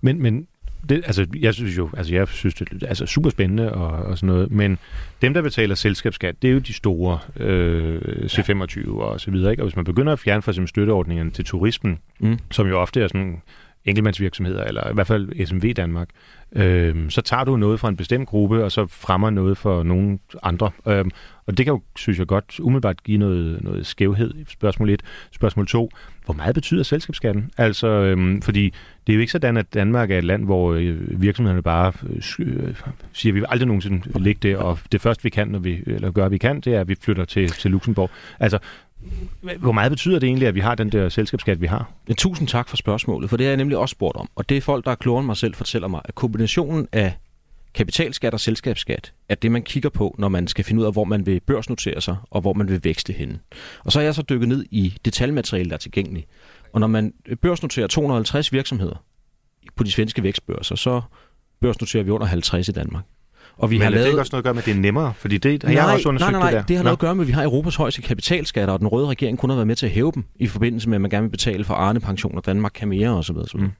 Men, 0.00 0.22
men 0.22 0.46
det, 0.88 1.02
altså, 1.06 1.26
jeg 1.40 1.54
synes 1.54 1.76
jo, 1.76 1.90
altså, 1.96 2.14
jeg 2.14 2.28
synes, 2.28 2.54
det 2.54 2.82
er 2.82 2.86
altså, 2.86 3.06
super 3.06 3.30
spændende 3.30 3.72
og, 3.72 3.88
og 3.88 4.18
sådan 4.18 4.26
noget, 4.26 4.50
men 4.50 4.78
dem, 5.22 5.34
der 5.34 5.42
betaler 5.42 5.74
selskabsskat, 5.74 6.42
det 6.42 6.48
er 6.48 6.52
jo 6.52 6.58
de 6.58 6.72
store 6.72 7.18
øh, 7.36 8.00
C25 8.24 8.90
og 8.90 9.20
så 9.20 9.30
videre, 9.30 9.50
ikke? 9.50 9.62
Og 9.62 9.66
hvis 9.66 9.76
man 9.76 9.84
begynder 9.84 10.12
at 10.12 10.18
fjerne 10.18 10.42
for 10.42 10.50
eksempel 10.50 10.68
støtteordningerne 10.68 11.30
til 11.30 11.44
turismen, 11.44 11.98
mm. 12.18 12.38
som 12.50 12.68
jo 12.68 12.80
ofte 12.80 13.02
er 13.02 13.08
sådan 13.08 13.42
enkeltmandsvirksomheder, 13.84 14.64
eller 14.64 14.90
i 14.90 14.94
hvert 14.94 15.06
fald 15.06 15.46
SMV 15.46 15.72
Danmark, 15.72 16.08
øh, 16.56 17.10
så 17.10 17.20
tager 17.20 17.44
du 17.44 17.56
noget 17.56 17.80
fra 17.80 17.88
en 17.88 17.96
bestemt 17.96 18.28
gruppe, 18.28 18.64
og 18.64 18.72
så 18.72 18.86
fremmer 18.86 19.30
noget 19.30 19.58
for 19.58 19.82
nogle 19.82 20.18
andre. 20.42 20.70
Øh, 20.86 21.04
og 21.46 21.58
det 21.58 21.66
kan 21.66 21.74
jo, 21.74 21.80
synes 21.96 22.18
jeg 22.18 22.26
godt, 22.26 22.60
umiddelbart 22.60 23.02
give 23.02 23.18
noget, 23.18 23.62
noget 23.62 23.86
skævhed. 23.86 24.34
Spørgsmål 24.48 24.90
1. 24.90 25.02
Spørgsmål 25.30 25.66
2. 25.66 25.90
Hvor 26.24 26.34
meget 26.34 26.54
betyder 26.54 26.82
selskabsskatten? 26.82 27.50
Altså, 27.58 27.86
øh, 27.86 28.42
fordi 28.42 28.64
det 29.06 29.12
er 29.12 29.14
jo 29.14 29.20
ikke 29.20 29.32
sådan, 29.32 29.56
at 29.56 29.74
Danmark 29.74 30.10
er 30.10 30.18
et 30.18 30.24
land, 30.24 30.44
hvor 30.44 30.72
øh, 30.72 31.20
virksomhederne 31.20 31.62
bare 31.62 31.92
øh, 32.10 32.22
siger, 32.22 32.68
at 33.30 33.34
vi 33.34 33.40
vil 33.40 33.46
aldrig 33.48 33.66
nogensinde 33.66 34.18
lægge 34.20 34.48
det, 34.48 34.56
og 34.56 34.78
det 34.92 35.00
første, 35.00 35.22
vi 35.22 35.30
kan, 35.30 35.48
når 35.48 35.58
vi, 35.58 35.82
eller 35.86 36.10
gør, 36.10 36.28
vi 36.28 36.38
kan, 36.38 36.60
det 36.60 36.74
er, 36.74 36.80
at 36.80 36.88
vi 36.88 36.94
flytter 37.00 37.24
til, 37.24 37.48
til 37.48 37.70
Luxembourg. 37.70 38.10
Altså, 38.40 38.58
hvor 39.58 39.72
meget 39.72 39.92
betyder 39.92 40.18
det 40.18 40.26
egentlig, 40.26 40.48
at 40.48 40.54
vi 40.54 40.60
har 40.60 40.74
den 40.74 40.92
der 40.92 41.08
selskabsskat, 41.08 41.60
vi 41.60 41.66
har? 41.66 41.92
Ja, 42.08 42.14
tusind 42.14 42.48
tak 42.48 42.68
for 42.68 42.76
spørgsmålet, 42.76 43.30
for 43.30 43.36
det 43.36 43.46
har 43.46 43.50
jeg 43.50 43.56
nemlig 43.56 43.78
også 43.78 43.92
spurgt 43.92 44.16
om. 44.16 44.28
Og 44.34 44.48
det 44.48 44.56
er 44.56 44.60
folk, 44.60 44.84
der 44.84 44.90
er 44.90 44.94
klogere 44.94 45.20
end 45.20 45.26
mig 45.26 45.36
selv, 45.36 45.54
fortæller 45.54 45.88
mig, 45.88 46.00
at 46.04 46.14
kombinationen 46.14 46.88
af 46.92 47.12
kapitalskat 47.74 48.34
og 48.34 48.40
selskabsskat 48.40 49.12
er 49.28 49.34
det, 49.34 49.52
man 49.52 49.62
kigger 49.62 49.88
på, 49.88 50.14
når 50.18 50.28
man 50.28 50.48
skal 50.48 50.64
finde 50.64 50.80
ud 50.80 50.86
af, 50.86 50.92
hvor 50.92 51.04
man 51.04 51.26
vil 51.26 51.40
børsnotere 51.40 52.00
sig, 52.00 52.16
og 52.30 52.40
hvor 52.40 52.52
man 52.52 52.68
vil 52.68 52.84
vækste 52.84 53.12
henne. 53.12 53.38
Og 53.84 53.92
så 53.92 54.00
er 54.00 54.04
jeg 54.04 54.14
så 54.14 54.22
dykket 54.22 54.48
ned 54.48 54.64
i 54.70 54.94
detaljemateriale, 55.04 55.68
der 55.70 55.74
er 55.74 55.78
tilgængeligt. 55.78 56.26
Og 56.72 56.80
når 56.80 56.86
man 56.86 57.12
børsnoterer 57.42 57.86
250 57.86 58.52
virksomheder 58.52 59.04
på 59.76 59.84
de 59.84 59.92
svenske 59.92 60.22
vækstbørser, 60.22 60.74
så 60.74 61.00
børsnoterer 61.60 62.02
vi 62.02 62.10
under 62.10 62.26
50 62.26 62.68
i 62.68 62.72
Danmark. 62.72 63.04
Og 63.56 63.70
vi 63.70 63.78
Men 63.78 63.82
har 63.82 63.90
lavet... 63.90 64.04
det 64.04 64.10
ikke 64.10 64.20
også 64.20 64.30
noget 64.32 64.40
at 64.40 64.44
gøre 64.44 64.54
med, 64.54 64.62
at 64.62 64.66
det 64.66 64.76
er 64.76 64.80
nemmere? 64.80 65.12
Fordi 65.16 65.38
det 65.38 65.62
har 65.62 65.72
nej, 65.72 65.84
jeg 65.84 65.94
også 65.94 66.08
undersøgt 66.08 66.32
nej, 66.32 66.40
nej, 66.40 66.50
nej, 66.50 66.50
det 66.50 66.58
der. 66.58 66.66
det 66.66 66.76
har 66.76 66.84
noget 66.84 66.96
at 66.96 67.00
gøre 67.00 67.14
med, 67.14 67.24
at 67.24 67.28
vi 67.28 67.32
har 67.32 67.42
Europas 67.42 67.76
højeste 67.76 68.02
kapitalskatter, 68.02 68.74
og 68.74 68.80
den 68.80 68.88
røde 68.88 69.06
regering 69.06 69.38
kunne 69.38 69.52
have 69.52 69.56
været 69.56 69.66
med 69.66 69.76
til 69.76 69.86
at 69.86 69.92
hæve 69.92 70.12
dem 70.14 70.24
i 70.36 70.46
forbindelse 70.46 70.88
med, 70.88 70.96
at 70.96 71.00
man 71.00 71.10
gerne 71.10 71.22
vil 71.22 71.30
betale 71.30 71.64
for 71.64 71.74
Arne 71.74 72.00
pension 72.00 72.36
og 72.36 72.46
Danmark 72.46 72.72
kan 72.74 72.88
mere 72.88 73.08
osv. 73.08 73.36
Og, 73.36 73.46
mm. 73.54 73.60
Mm. 73.60 73.70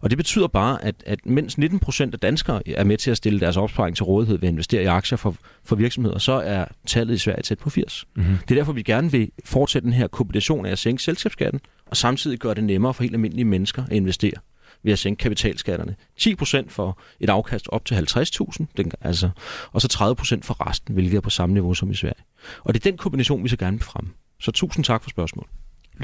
og 0.00 0.10
det 0.10 0.18
betyder 0.18 0.46
bare, 0.46 0.84
at, 0.84 0.94
at 1.06 1.18
mens 1.24 1.58
19 1.58 1.78
procent 1.78 2.14
af 2.14 2.20
danskere 2.20 2.68
er 2.68 2.84
med 2.84 2.96
til 2.96 3.10
at 3.10 3.16
stille 3.16 3.40
deres 3.40 3.56
opsparing 3.56 3.96
til 3.96 4.04
rådighed 4.04 4.38
ved 4.38 4.48
at 4.48 4.52
investere 4.52 4.82
i 4.82 4.86
aktier 4.86 5.16
for, 5.16 5.36
for 5.64 5.76
virksomheder, 5.76 6.18
så 6.18 6.32
er 6.32 6.64
tallet 6.86 7.14
i 7.14 7.18
Sverige 7.18 7.42
tæt 7.42 7.58
på 7.58 7.70
80. 7.70 8.04
Mm. 8.16 8.24
Det 8.24 8.50
er 8.50 8.54
derfor, 8.54 8.72
vi 8.72 8.82
gerne 8.82 9.10
vil 9.10 9.30
fortsætte 9.44 9.86
den 9.86 9.92
her 9.92 10.06
kombination 10.06 10.66
af 10.66 10.70
at 10.70 10.78
sænke 10.78 11.02
selskabsskatten, 11.02 11.60
og 11.86 11.96
samtidig 11.96 12.38
gøre 12.38 12.54
det 12.54 12.64
nemmere 12.64 12.94
for 12.94 13.02
helt 13.02 13.14
almindelige 13.14 13.44
mennesker 13.44 13.82
at 13.84 13.92
investere 13.92 14.36
ved 14.84 14.92
at 14.92 14.98
sænke 14.98 15.20
kapitalskatterne. 15.20 15.94
10% 16.20 16.68
for 16.68 16.98
et 17.20 17.30
afkast 17.30 17.68
op 17.68 17.84
til 17.84 17.94
50.000, 17.94 18.90
altså, 19.00 19.30
og 19.72 19.80
så 19.80 20.14
30% 20.40 20.42
for 20.42 20.68
resten, 20.68 20.94
hvilket 20.94 21.16
er 21.16 21.20
på 21.20 21.30
samme 21.30 21.52
niveau 21.52 21.74
som 21.74 21.90
i 21.90 21.94
Sverige. 21.94 22.22
Og 22.60 22.74
det 22.74 22.86
er 22.86 22.90
den 22.90 22.98
kombination, 22.98 23.44
vi 23.44 23.48
så 23.48 23.56
gerne 23.56 23.76
vil 23.76 23.84
frem. 23.84 24.08
Så 24.40 24.52
tusind 24.52 24.84
tak 24.84 25.02
for 25.02 25.10
spørgsmålet. 25.10 25.50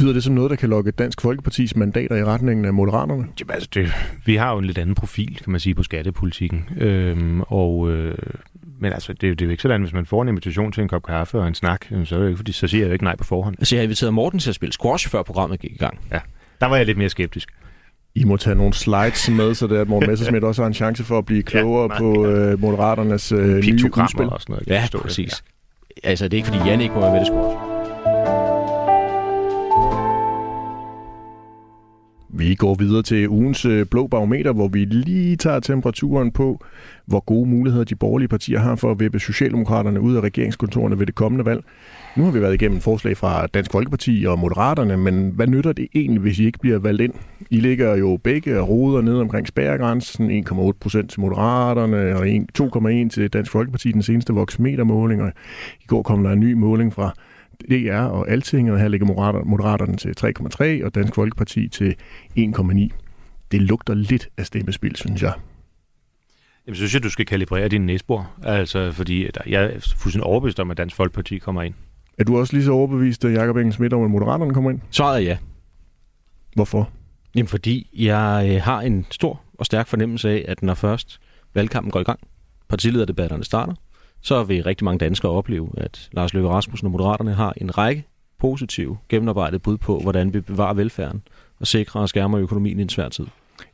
Lyder 0.00 0.12
det 0.12 0.24
som 0.24 0.34
noget, 0.34 0.50
der 0.50 0.56
kan 0.56 0.68
lokke 0.68 0.90
Dansk 0.90 1.20
Folkepartis 1.20 1.76
mandater 1.76 2.16
i 2.16 2.24
retningen 2.24 2.64
af 2.64 2.74
Moderaterne? 2.74 3.26
Jamen, 3.40 3.54
altså 3.54 3.68
det, 3.74 3.92
vi 4.24 4.36
har 4.36 4.52
jo 4.52 4.58
en 4.58 4.64
lidt 4.64 4.78
anden 4.78 4.94
profil, 4.94 5.36
kan 5.36 5.50
man 5.50 5.60
sige, 5.60 5.74
på 5.74 5.82
skattepolitikken. 5.82 6.68
Øhm, 6.76 7.40
og, 7.40 7.90
øh, 7.90 8.18
men 8.78 8.92
altså, 8.92 9.12
det, 9.12 9.20
det 9.20 9.40
er 9.40 9.46
jo 9.46 9.50
ikke 9.50 9.62
sådan, 9.62 9.82
hvis 9.82 9.92
man 9.92 10.06
får 10.06 10.22
en 10.22 10.28
invitation 10.28 10.72
til 10.72 10.82
en 10.82 10.88
kop 10.88 11.02
kaffe 11.02 11.38
og 11.38 11.48
en 11.48 11.54
snak, 11.54 11.86
så, 12.04 12.16
er 12.16 12.20
det 12.20 12.26
ikke, 12.26 12.36
fordi, 12.36 12.52
så 12.52 12.68
siger 12.68 12.82
jeg 12.82 12.88
jo 12.88 12.92
ikke 12.92 13.04
nej 13.04 13.16
på 13.16 13.24
forhånd. 13.24 13.56
Altså, 13.58 13.74
jeg 13.74 13.80
har 13.80 13.84
inviteret 13.84 14.14
Morten 14.14 14.38
til 14.38 14.48
at 14.48 14.54
spille 14.54 14.72
squash, 14.72 15.08
før 15.08 15.22
programmet 15.22 15.60
gik 15.60 15.72
i 15.72 15.76
gang. 15.76 15.98
Ja, 16.12 16.20
der 16.60 16.66
var 16.66 16.76
jeg 16.76 16.86
lidt 16.86 16.98
mere 16.98 17.08
skeptisk. 17.08 17.48
I 18.14 18.24
må 18.24 18.36
tage 18.36 18.56
nogle 18.56 18.72
slides 18.74 19.30
med, 19.30 19.54
så 19.54 19.66
det 19.66 19.76
er, 19.76 19.80
at 19.80 19.88
Morten 19.88 20.10
Messersmith 20.10 20.44
også 20.44 20.62
har 20.62 20.66
en 20.66 20.74
chance 20.74 21.04
for 21.04 21.18
at 21.18 21.26
blive 21.26 21.42
klogere 21.42 21.88
ja, 21.92 21.98
på 21.98 22.10
uh, 22.10 22.60
Moderaternes 22.60 23.32
uh, 23.32 23.38
nye 23.38 23.90
udspil. 23.96 24.28
Og 24.28 24.40
sådan 24.40 24.52
noget, 24.52 24.66
ja, 24.66 24.86
præcis. 25.02 25.42
Ja. 26.04 26.08
Altså, 26.08 26.24
det 26.24 26.34
er 26.34 26.36
ikke, 26.36 26.48
fordi 26.48 26.68
Jan 26.68 26.80
ikke 26.80 26.94
må 26.94 27.00
være 27.00 27.12
med 27.12 27.20
det 27.20 27.26
squash. 27.26 27.79
Vi 32.32 32.54
går 32.54 32.74
videre 32.74 33.02
til 33.02 33.28
ugens 33.28 33.64
øh, 33.64 33.86
blå 33.86 34.06
barometer, 34.06 34.52
hvor 34.52 34.68
vi 34.68 34.84
lige 34.84 35.36
tager 35.36 35.60
temperaturen 35.60 36.30
på, 36.30 36.64
hvor 37.06 37.20
gode 37.20 37.48
muligheder 37.48 37.84
de 37.84 37.94
borgerlige 37.94 38.28
partier 38.28 38.58
har 38.58 38.76
for 38.76 38.90
at 38.90 39.00
vippe 39.00 39.18
Socialdemokraterne 39.18 40.00
ud 40.00 40.16
af 40.16 40.20
regeringskontorerne 40.20 40.98
ved 40.98 41.06
det 41.06 41.14
kommende 41.14 41.44
valg. 41.44 41.64
Nu 42.16 42.24
har 42.24 42.30
vi 42.30 42.40
været 42.40 42.54
igennem 42.54 42.80
forslag 42.80 43.16
fra 43.16 43.46
Dansk 43.46 43.72
Folkeparti 43.72 44.24
og 44.28 44.38
Moderaterne, 44.38 44.96
men 44.96 45.30
hvad 45.30 45.46
nytter 45.46 45.72
det 45.72 45.88
egentlig, 45.94 46.20
hvis 46.20 46.38
I 46.38 46.46
ikke 46.46 46.58
bliver 46.58 46.78
valgt 46.78 47.02
ind? 47.02 47.12
I 47.50 47.60
ligger 47.60 47.96
jo 47.96 48.18
begge 48.24 48.60
roder 48.60 49.00
ned 49.00 49.16
omkring 49.18 49.48
spærregrænsen, 49.48 50.44
1,8 50.48 50.72
procent 50.80 51.10
til 51.10 51.20
Moderaterne 51.20 52.16
og 52.16 52.26
2,1 52.26 53.08
til 53.08 53.28
Dansk 53.32 53.52
Folkeparti, 53.52 53.92
den 53.92 54.02
seneste 54.02 54.32
voksmetermåling. 54.32 55.22
Og 55.22 55.32
I 55.80 55.86
går 55.86 56.02
kom 56.02 56.22
der 56.22 56.30
en 56.30 56.40
ny 56.40 56.52
måling 56.52 56.92
fra 56.92 57.14
DR 57.70 57.94
og 57.94 58.30
Altinget, 58.30 58.74
og 58.74 58.80
her 58.80 58.88
ligger 58.88 59.06
Moderaterne 59.44 59.96
til 59.96 60.14
3,3 60.20 60.84
og 60.84 60.94
Dansk 60.94 61.14
Folkeparti 61.14 61.68
til 61.68 61.96
1,9. 62.38 62.88
Det 63.52 63.62
lugter 63.62 63.94
lidt 63.94 64.28
af 64.38 64.46
stemmespil, 64.46 64.96
synes 64.96 65.22
jeg. 65.22 65.32
Jamen, 66.66 66.76
så 66.76 66.78
synes 66.78 66.94
jeg, 66.94 67.02
du 67.02 67.10
skal 67.10 67.26
kalibrere 67.26 67.68
din 67.68 67.86
næsbord. 67.86 68.26
Altså, 68.42 68.92
fordi 68.92 69.28
jeg 69.46 69.64
er 69.64 69.70
fuldstændig 69.96 70.22
overbevist 70.22 70.60
om, 70.60 70.70
at 70.70 70.76
Dansk 70.76 70.96
Folkeparti 70.96 71.38
kommer 71.38 71.62
ind. 71.62 71.74
Er 72.18 72.24
du 72.24 72.38
også 72.38 72.52
lige 72.52 72.64
så 72.64 72.72
overbevist, 72.72 73.24
at 73.24 73.32
Jacob 73.32 73.56
Engel 73.56 73.72
Schmidt 73.72 73.92
om, 73.92 74.04
at 74.04 74.10
Moderaterne 74.10 74.54
kommer 74.54 74.70
ind? 74.70 74.80
Så 74.90 75.04
er 75.04 75.18
ja. 75.18 75.36
Hvorfor? 76.54 76.90
Jamen, 77.34 77.48
fordi 77.48 77.90
jeg 77.96 78.50
øh, 78.50 78.62
har 78.62 78.80
en 78.80 79.06
stor 79.10 79.40
og 79.54 79.66
stærk 79.66 79.86
fornemmelse 79.86 80.30
af, 80.30 80.44
at 80.48 80.62
når 80.62 80.74
først 80.74 81.20
valgkampen 81.54 81.90
går 81.90 82.00
i 82.00 82.02
gang, 82.02 82.20
partilederdebatterne 82.68 83.44
starter, 83.44 83.74
så 84.22 84.42
vil 84.42 84.62
rigtig 84.62 84.84
mange 84.84 84.98
danskere 84.98 85.32
opleve, 85.32 85.70
at 85.76 86.08
Lars 86.12 86.34
Løkke 86.34 86.48
Rasmussen 86.48 86.86
og 86.86 86.92
Moderaterne 86.92 87.32
har 87.32 87.54
en 87.56 87.78
række 87.78 88.04
positive, 88.40 88.98
gennemarbejdet 89.08 89.62
bud 89.62 89.76
på, 89.76 89.98
hvordan 89.98 90.34
vi 90.34 90.40
bevarer 90.40 90.74
velfærden 90.74 91.22
og 91.60 91.66
sikrer 91.66 92.00
og 92.00 92.08
skærmer 92.08 92.40
økonomien 92.40 92.78
i 92.78 92.82
en 92.82 92.88
svær 92.88 93.08
tid. 93.08 93.26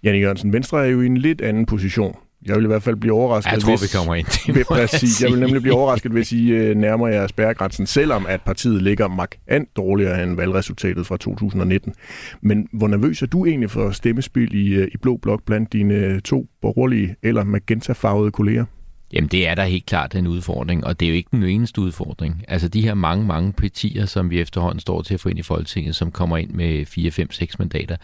Janne 0.03 0.18
Jørgensen, 0.18 0.53
Venstre 0.53 0.86
er 0.86 0.90
jo 0.90 1.01
i 1.01 1.07
en 1.07 1.16
lidt 1.16 1.40
anden 1.40 1.66
position. 1.66 2.16
Jeg 2.47 2.57
vil 2.57 2.64
i 2.64 2.66
hvert 2.66 2.82
fald 2.82 2.97
blive 2.97 3.14
overrasket, 3.14 3.53
jeg 3.53 3.61
tror, 3.61 3.72
hvis, 3.72 3.94
vi 3.94 3.99
kommer 3.99 4.14
ind. 4.14 4.55
Det 4.55 4.66
præcis, 4.66 5.20
jeg, 5.20 5.26
jeg 5.26 5.32
vil 5.32 5.40
nemlig 5.40 5.62
blive 5.62 5.74
overrasket, 5.74 6.12
hvis 6.12 6.32
I 6.32 6.70
uh, 6.70 6.76
nærmer 6.76 7.09
jer 7.09 7.26
spærregrænsen, 7.26 7.86
selvom 7.86 8.26
at 8.28 8.40
partiet 8.42 8.82
ligger 8.82 9.09
markant 9.09 9.76
dårligere 9.76 10.22
end 10.22 10.36
valgresultatet 10.36 11.07
fra 11.07 11.16
2019. 11.16 11.94
Men 12.42 12.68
hvor 12.72 12.88
nervøs 12.88 13.22
er 13.22 13.26
du 13.26 13.47
egentlig 13.47 13.70
for 13.70 13.90
stemmespil 13.90 14.55
i, 14.55 14.82
uh, 14.82 14.84
i 14.94 14.97
Blå 15.03 15.16
Blok 15.16 15.42
blandt 15.47 15.72
dine 15.72 16.20
to 16.20 16.47
borgerlige 16.62 17.16
eller 17.22 17.44
magentafarvede 17.44 18.30
kolleger? 18.30 18.64
Jamen 19.13 19.29
det 19.29 19.49
er 19.49 19.55
da 19.55 19.65
helt 19.65 19.87
klart 19.87 20.15
en 20.15 20.27
udfordring, 20.27 20.85
og 20.85 21.01
det 21.01 21.07
er 21.07 21.11
jo 21.11 21.17
ikke 21.17 21.31
den 21.31 21.43
eneste 21.43 21.81
udfordring. 21.81 22.45
Altså 22.49 22.69
de 22.69 22.83
her 22.83 22.95
mange, 22.95 23.27
mange 23.27 23.53
partier, 23.53 24.07
som 24.07 24.31
vi 24.31 24.41
efterhånden 24.41 24.81
står 24.81 25.03
til 25.03 25.15
at 25.15 25.21
få 25.21 25.29
ind 25.29 25.39
i 25.39 25.43
Folketinget, 25.43 25.97
som 25.97 26.13
kommer 26.13 26.37
ind 26.37 26.51
med 26.51 26.87
4, 26.87 27.11
5, 27.11 27.33
6 27.33 27.59
mandater. 27.59 27.97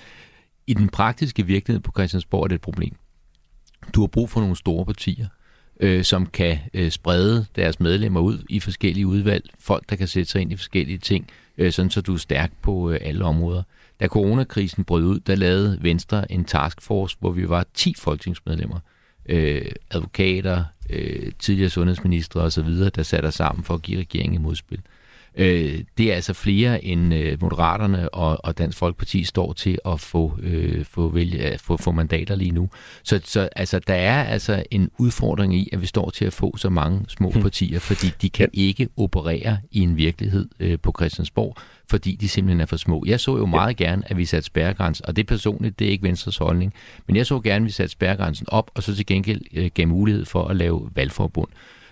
I 0.67 0.75
den 0.75 0.89
praktiske 0.89 1.47
virkelighed 1.47 1.81
på 1.81 1.93
Christiansborg 1.97 2.43
er 2.43 2.49
det 2.49 2.55
et 2.55 2.61
problem. 2.61 2.97
Du 3.95 4.01
har 4.01 4.07
brug 4.07 4.31
for 4.31 4.41
nogle 4.41 4.57
store 4.57 4.87
partier, 4.87 5.27
øh, 5.81 6.05
som 6.05 6.27
kan 6.27 6.59
øh, 6.75 6.91
sprede 6.91 7.47
deres 7.57 7.81
medlemmer 7.81 8.21
ud 8.21 8.45
i 8.49 8.61
forskellige 8.61 9.07
udvalg. 9.07 9.51
Folk, 9.59 9.91
der 9.91 9.97
kan 9.97 10.09
sætte 10.09 10.31
sig 10.31 10.41
ind 10.41 10.53
i 10.53 10.57
forskellige 10.57 10.99
ting, 10.99 11.27
øh, 11.59 11.73
sådan 11.73 11.91
så 11.91 12.01
du 12.01 12.15
er 12.15 12.19
stærk 12.19 12.53
på 12.63 12.91
øh, 12.91 12.99
alle 13.03 13.25
områder. 13.25 13.63
Da 14.01 14.07
coronakrisen 14.07 14.85
brød 14.85 15.05
ud, 15.05 15.21
der 15.21 15.35
lavede 15.35 15.79
Venstre 15.83 16.33
en 16.33 16.45
taskforce, 16.45 17.17
hvor 17.21 17.31
vi 17.31 17.49
var 17.49 17.67
10 17.75 17.95
folketingsmedlemmer, 17.99 18.79
øh, 19.27 19.65
advokater, 19.91 20.65
øh, 20.91 21.33
tidligere 21.39 21.71
sundhedsministre 21.71 22.41
osv., 22.41 22.69
der 22.69 23.03
satte 23.03 23.27
sig 23.27 23.33
sammen 23.33 23.65
for 23.65 23.75
at 23.75 23.83
give 23.83 24.01
regeringen 24.01 24.35
et 24.35 24.41
modspil. 24.41 24.81
Øh, 25.35 25.81
det 25.99 26.11
er 26.11 26.15
altså 26.15 26.33
flere 26.33 26.85
end 26.85 27.15
øh, 27.15 27.43
Moderaterne 27.43 28.09
og, 28.09 28.45
og 28.45 28.59
Dansk 28.59 28.79
Folkeparti 28.79 29.25
står 29.25 29.53
til 29.53 29.79
at 29.85 30.01
få, 30.01 30.39
øh, 30.43 30.85
få, 30.85 31.09
vælge, 31.09 31.59
få, 31.59 31.77
få 31.77 31.91
mandater 31.91 32.35
lige 32.35 32.51
nu. 32.51 32.69
Så, 33.03 33.21
så 33.25 33.49
altså, 33.57 33.79
der 33.79 33.95
er 33.95 34.25
altså 34.25 34.63
en 34.71 34.91
udfordring 34.99 35.55
i, 35.55 35.69
at 35.73 35.81
vi 35.81 35.87
står 35.87 36.11
til 36.11 36.25
at 36.25 36.33
få 36.33 36.57
så 36.57 36.71
mange 36.71 37.05
små 37.09 37.31
hmm. 37.31 37.43
partier, 37.43 37.79
fordi 37.79 38.07
de 38.23 38.31
kan 38.31 38.49
ikke 38.53 38.89
operere 38.97 39.59
i 39.71 39.81
en 39.81 39.97
virkelighed 39.97 40.49
øh, 40.61 40.79
på 40.83 40.95
Christiansborg, 40.99 41.57
fordi 41.91 42.17
de 42.21 42.29
simpelthen 42.29 42.61
er 42.61 42.67
for 42.67 42.77
små. 42.77 43.05
Jeg 43.07 43.21
så 43.21 43.37
jo 43.37 43.47
meget 43.47 43.81
ja. 43.81 43.85
gerne, 43.85 44.03
at 44.07 44.17
vi 44.17 44.25
satte 44.25 44.47
spærregrænsen, 44.47 45.07
og 45.07 45.17
det 45.17 45.27
personligt, 45.27 45.79
det 45.79 45.87
er 45.87 45.91
ikke 45.91 46.05
Venstres 46.05 46.37
holdning, 46.37 46.75
men 47.07 47.17
jeg 47.17 47.27
så 47.27 47.41
gerne, 47.41 47.63
at 47.63 47.67
vi 47.67 47.71
satte 47.71 47.93
spærregrænsen 47.93 48.47
op, 48.51 48.71
og 48.75 48.83
så 48.83 48.97
til 48.97 49.07
gengæld 49.07 49.41
øh, 49.55 49.71
gav 49.75 49.89
mulighed 49.89 50.25
for 50.25 50.45
at 50.49 50.57
lave 50.57 50.91
valgforbund. 50.95 51.49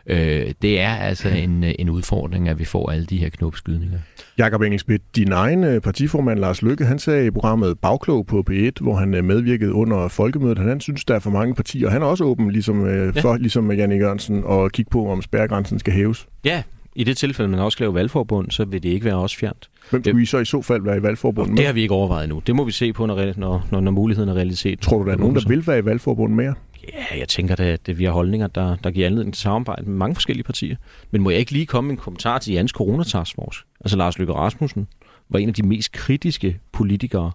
Øh, 0.06 0.52
det 0.62 0.80
er 0.80 0.94
altså 0.94 1.28
en, 1.28 1.64
en 1.78 1.90
udfordring, 1.90 2.48
at 2.48 2.58
vi 2.58 2.64
får 2.64 2.90
alle 2.90 3.06
de 3.06 3.16
her 3.16 3.28
knopskydninger. 3.28 3.98
Jakob 4.38 4.62
Engelsmidt, 4.62 5.02
din 5.16 5.32
egen 5.32 5.64
øh, 5.64 5.80
partiformand 5.80 6.38
Lars 6.38 6.62
Lykke, 6.62 6.84
han 6.84 6.98
sagde 6.98 7.26
i 7.26 7.30
programmet 7.30 7.78
Bagklog 7.78 8.26
på 8.26 8.44
P1, 8.50 8.70
hvor 8.80 8.94
han 8.94 9.14
øh, 9.14 9.24
medvirkede 9.24 9.72
under 9.72 10.08
folkemødet, 10.08 10.58
han, 10.58 10.68
han 10.68 10.80
synes, 10.80 11.04
der 11.04 11.14
er 11.14 11.18
for 11.18 11.30
mange 11.30 11.54
partier. 11.54 11.90
Han 11.90 12.02
er 12.02 12.06
også 12.06 12.24
åben, 12.24 12.50
ligesom, 12.50 12.86
øh, 12.86 13.16
ja. 13.16 13.20
for, 13.20 13.36
ligesom 13.36 13.72
Janne 13.72 13.94
Jørgensen, 13.94 14.44
og 14.44 14.72
kigge 14.72 14.90
på, 14.90 15.10
om 15.10 15.22
spærregrænsen 15.22 15.78
skal 15.78 15.92
hæves. 15.92 16.26
Ja, 16.44 16.62
i 16.94 17.04
det 17.04 17.16
tilfælde, 17.16 17.50
man 17.50 17.60
også 17.60 17.76
skal 17.76 17.84
lave 17.84 17.94
valgforbund, 17.94 18.50
så 18.50 18.64
vil 18.64 18.82
det 18.82 18.88
ikke 18.88 19.04
være 19.04 19.16
også 19.16 19.36
fjernt. 19.36 19.69
Hvem 19.90 20.04
skulle 20.04 20.22
I 20.22 20.26
så 20.26 20.38
i 20.38 20.44
så 20.44 20.62
fald 20.62 20.82
være 20.82 20.96
i 20.96 21.02
valgforbund 21.02 21.48
med? 21.48 21.56
Det 21.56 21.66
har 21.66 21.72
vi 21.72 21.82
ikke 21.82 21.94
overvejet 21.94 22.28
nu. 22.28 22.42
Det 22.46 22.56
må 22.56 22.64
vi 22.64 22.72
se 22.72 22.92
på, 22.92 23.06
når, 23.06 23.32
når, 23.36 23.66
når, 23.70 23.80
når 23.80 23.90
muligheden 23.90 24.28
er 24.28 24.34
realitet. 24.34 24.80
Tror 24.80 24.98
du, 24.98 25.06
der 25.06 25.12
er 25.12 25.16
nogen, 25.16 25.36
der 25.36 25.48
vil 25.48 25.66
være 25.66 25.78
i 25.78 25.84
valgforbund 25.84 26.34
mere? 26.34 26.54
Ja, 26.88 27.18
jeg 27.18 27.28
tænker 27.28 27.54
da, 27.54 27.76
at 27.86 27.98
vi 27.98 28.04
har 28.04 28.12
holdninger, 28.12 28.46
der, 28.46 28.76
der 28.76 28.90
giver 28.90 29.06
anledning 29.06 29.34
til 29.34 29.42
samarbejde 29.42 29.82
med 29.82 29.94
mange 29.94 30.14
forskellige 30.14 30.44
partier. 30.44 30.76
Men 31.10 31.22
må 31.22 31.30
jeg 31.30 31.38
ikke 31.38 31.52
lige 31.52 31.66
komme 31.66 31.88
med 31.88 31.92
en 31.92 32.00
kommentar 32.00 32.38
til 32.38 32.52
Jans 32.52 32.70
Corona-taskforce? 32.70 33.64
Altså 33.80 33.96
Lars 33.96 34.18
Løkke 34.18 34.32
Rasmussen 34.32 34.86
var 35.28 35.38
en 35.38 35.48
af 35.48 35.54
de 35.54 35.62
mest 35.62 35.92
kritiske 35.92 36.60
politikere 36.72 37.32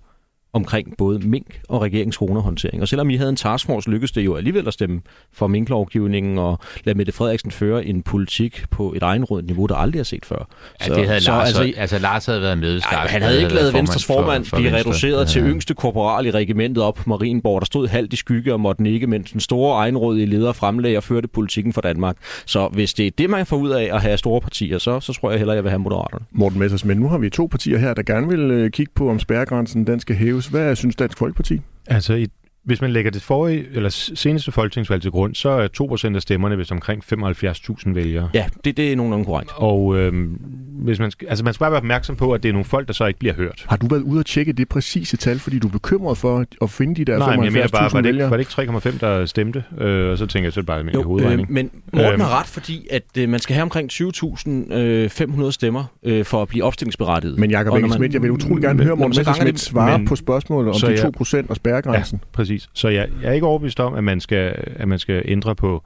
omkring 0.56 0.98
både 0.98 1.20
mink 1.20 1.62
og 1.70 1.82
regeringens 1.82 2.16
coronahåndtering. 2.16 2.82
Og 2.82 2.88
selvom 2.88 3.10
I 3.10 3.16
havde 3.16 3.30
en 3.30 3.36
taskforce, 3.36 3.90
lykkedes 3.90 4.12
det 4.12 4.26
jo 4.26 4.36
alligevel 4.36 4.68
at 4.68 4.74
stemme 4.74 5.02
for 5.34 5.48
minklovgivningen 5.48 6.38
og 6.38 6.60
lade 6.84 6.98
Mette 6.98 7.12
Frederiksen 7.12 7.52
føre 7.52 7.86
en 7.86 8.04
politik 8.04 8.66
på 8.72 8.94
et 8.96 9.04
egenrådet 9.04 9.46
niveau, 9.46 9.66
der 9.66 9.76
aldrig 9.76 10.00
er 10.00 10.04
set 10.04 10.26
før. 10.26 10.48
Ja, 10.82 10.86
så, 10.86 10.94
det 10.94 11.08
havde 11.08 11.22
så, 11.22 11.32
Lars, 11.32 11.48
altså, 11.48 11.74
altså 11.78 12.00
Lars 12.00 12.26
havde 12.26 12.42
været 12.42 12.58
med. 12.58 12.82
Ej, 12.92 13.08
han 13.08 13.22
havde 13.22 13.42
ikke 13.42 13.54
lavet 13.54 13.74
Venstres 13.74 14.06
formand 14.06 14.46
for, 14.46 14.50
for 14.50 14.58
blive 14.58 14.76
reduceret 14.76 15.20
ja. 15.20 15.26
til 15.26 15.42
yngste 15.42 15.74
korporal 15.74 16.26
i 16.26 16.32
regimentet 16.32 16.84
op 16.84 16.96
på 16.96 17.10
Marienborg, 17.10 17.62
der 17.62 17.66
stod 17.66 17.88
halvt 17.88 18.14
i 18.14 18.16
skygge 18.16 18.54
og 18.54 18.60
måtte 18.60 18.90
ikke, 18.90 19.08
mens 19.08 19.32
den 19.32 19.40
store 19.40 19.76
egenrådige 19.76 20.26
leder 20.26 20.54
fremlagde 20.54 20.98
og 20.98 21.04
førte 21.04 21.28
politikken 21.28 21.74
for 21.74 21.82
Danmark. 21.82 22.16
Så 22.46 22.68
hvis 22.68 22.94
det 22.94 23.08
er 23.08 23.12
det, 23.18 23.30
man 23.30 23.46
får 23.46 23.58
ud 23.58 23.70
af 23.70 23.90
at 23.94 24.02
have 24.02 24.18
store 24.18 24.42
partier, 24.42 24.78
så, 24.78 25.00
så 25.00 25.14
tror 25.14 25.30
jeg 25.30 25.38
hellere, 25.40 25.56
jeg 25.56 25.64
vil 25.64 25.70
have 25.70 25.80
Moderaterne. 25.80 26.26
Morten 26.32 26.60
Messers, 26.60 26.86
men 26.86 26.98
nu 26.98 27.08
har 27.08 27.18
vi 27.18 27.30
to 27.30 27.48
partier 27.52 27.78
her, 27.78 27.94
der 27.94 28.04
gerne 28.04 28.28
vil 28.28 28.40
øh, 28.40 28.72
kigge 28.72 28.92
på, 28.96 29.10
om 29.10 29.20
spærregrænsen 29.20 29.88
den 29.88 30.00
skal 30.00 30.16
hæves. 30.16 30.45
Hvad 30.48 30.76
synes 30.76 30.96
Dansk 30.96 31.18
Folkeparti? 31.18 31.62
Altså, 31.88 32.14
i, 32.14 32.28
hvis 32.66 32.82
man 32.82 32.92
lægger 32.92 33.12
det 33.12 33.22
forrige, 33.22 33.66
eller 33.74 33.90
seneste 34.16 34.52
folketingsvalg 34.52 35.02
til 35.02 35.12
grund, 35.12 35.36
så 35.36 35.50
er 35.50 35.68
2% 36.12 36.16
af 36.16 36.22
stemmerne 36.22 36.58
vist 36.58 36.72
omkring 36.72 37.04
75.000 37.14 37.94
vælgere. 37.94 38.30
Ja, 38.34 38.46
det, 38.66 38.78
det 38.78 38.92
er 38.92 38.96
nogenlunde 38.96 39.26
korrekt. 39.26 39.52
Og 39.56 39.98
øhm, 39.98 40.40
hvis 40.84 41.00
man, 41.00 41.12
altså 41.28 41.44
man 41.44 41.54
skal 41.54 41.64
bare 41.64 41.72
være 41.72 41.78
opmærksom 41.78 42.16
på, 42.16 42.34
at 42.34 42.44
det 42.44 42.50
er 42.50 42.54
nogle 42.54 42.66
folk, 42.66 42.88
der 42.88 42.94
så 42.94 43.06
ikke 43.06 43.20
bliver 43.20 43.34
hørt. 43.34 43.66
Har 43.68 43.78
du 43.78 43.88
været 43.88 44.02
ude 44.02 44.20
og 44.20 44.26
tjekke 44.26 44.54
det 44.54 44.70
præcise 44.70 45.18
tal, 45.18 45.40
fordi 45.40 45.60
du 45.60 45.68
er 45.68 45.72
bekymret 45.72 46.18
for 46.18 46.46
at 46.62 46.70
finde 46.70 46.96
de 46.96 47.06
der 47.06 47.18
75.000 47.18 47.20
Nej, 47.20 47.36
men 47.36 47.46
jeg 47.46 47.54
mener 47.54 47.68
bare, 47.68 47.90
var 47.94 48.02
det, 48.02 48.04
vælgere? 48.04 48.30
var 48.30 48.38
det 48.38 48.58
ikke 48.58 48.72
3,5, 48.72 49.00
der 49.00 49.26
stemte? 49.26 49.64
Øh, 49.78 50.12
og 50.12 50.18
så 50.18 50.26
tænker 50.26 50.46
jeg, 50.46 50.54
så 50.54 50.60
er 50.60 50.62
det 50.62 50.68
bare 50.68 50.84
min 50.84 50.96
hovedregning. 50.96 51.50
Øh, 51.50 51.54
men 51.54 51.70
Morten 51.94 52.12
øhm. 52.12 52.22
har 52.22 52.40
ret, 52.40 52.48
fordi 52.48 52.88
at 52.92 53.04
øh, 53.18 53.30
man 53.30 53.40
skal 53.40 53.54
have 53.54 53.64
omkring 53.64 53.92
20.500 53.92 54.74
øh, 54.74 55.52
stemmer 55.52 55.84
øh, 56.04 56.26
for 56.26 56.42
at 56.42 56.48
blive 56.48 56.64
opstillingsberettiget. 56.64 57.40
Men 57.40 57.52
Jacob 57.52 57.74
Engelsmidt, 57.74 58.14
jeg 58.14 58.22
vil 58.22 58.32
utrolig 58.32 58.62
gerne 58.62 58.78
men, 58.78 58.86
høre 58.86 58.96
Morten 58.96 59.18
Messersmith 59.18 59.58
svare 59.58 59.98
men, 59.98 60.08
på 60.08 60.16
spørgsmålet 60.16 60.74
om 60.74 60.80
de 60.82 61.42
2% 61.42 61.46
og 61.50 61.56
spærregrænsen. 61.56 62.20
Ja, 62.24 62.28
præcis. 62.34 62.55
Så 62.74 62.88
jeg, 62.88 63.10
jeg 63.22 63.30
er 63.30 63.34
ikke 63.34 63.48
overbevist 63.48 63.80
om, 63.80 63.94
at 63.94 64.04
man 64.04 64.20
skal, 64.22 64.56
at 64.76 64.88
man 64.88 65.00
skal 65.00 65.22
ændre 65.26 65.56
på 65.56 65.84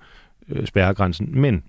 øh, 0.49 0.67
spærregrænsen, 0.67 1.29
men 1.31 1.63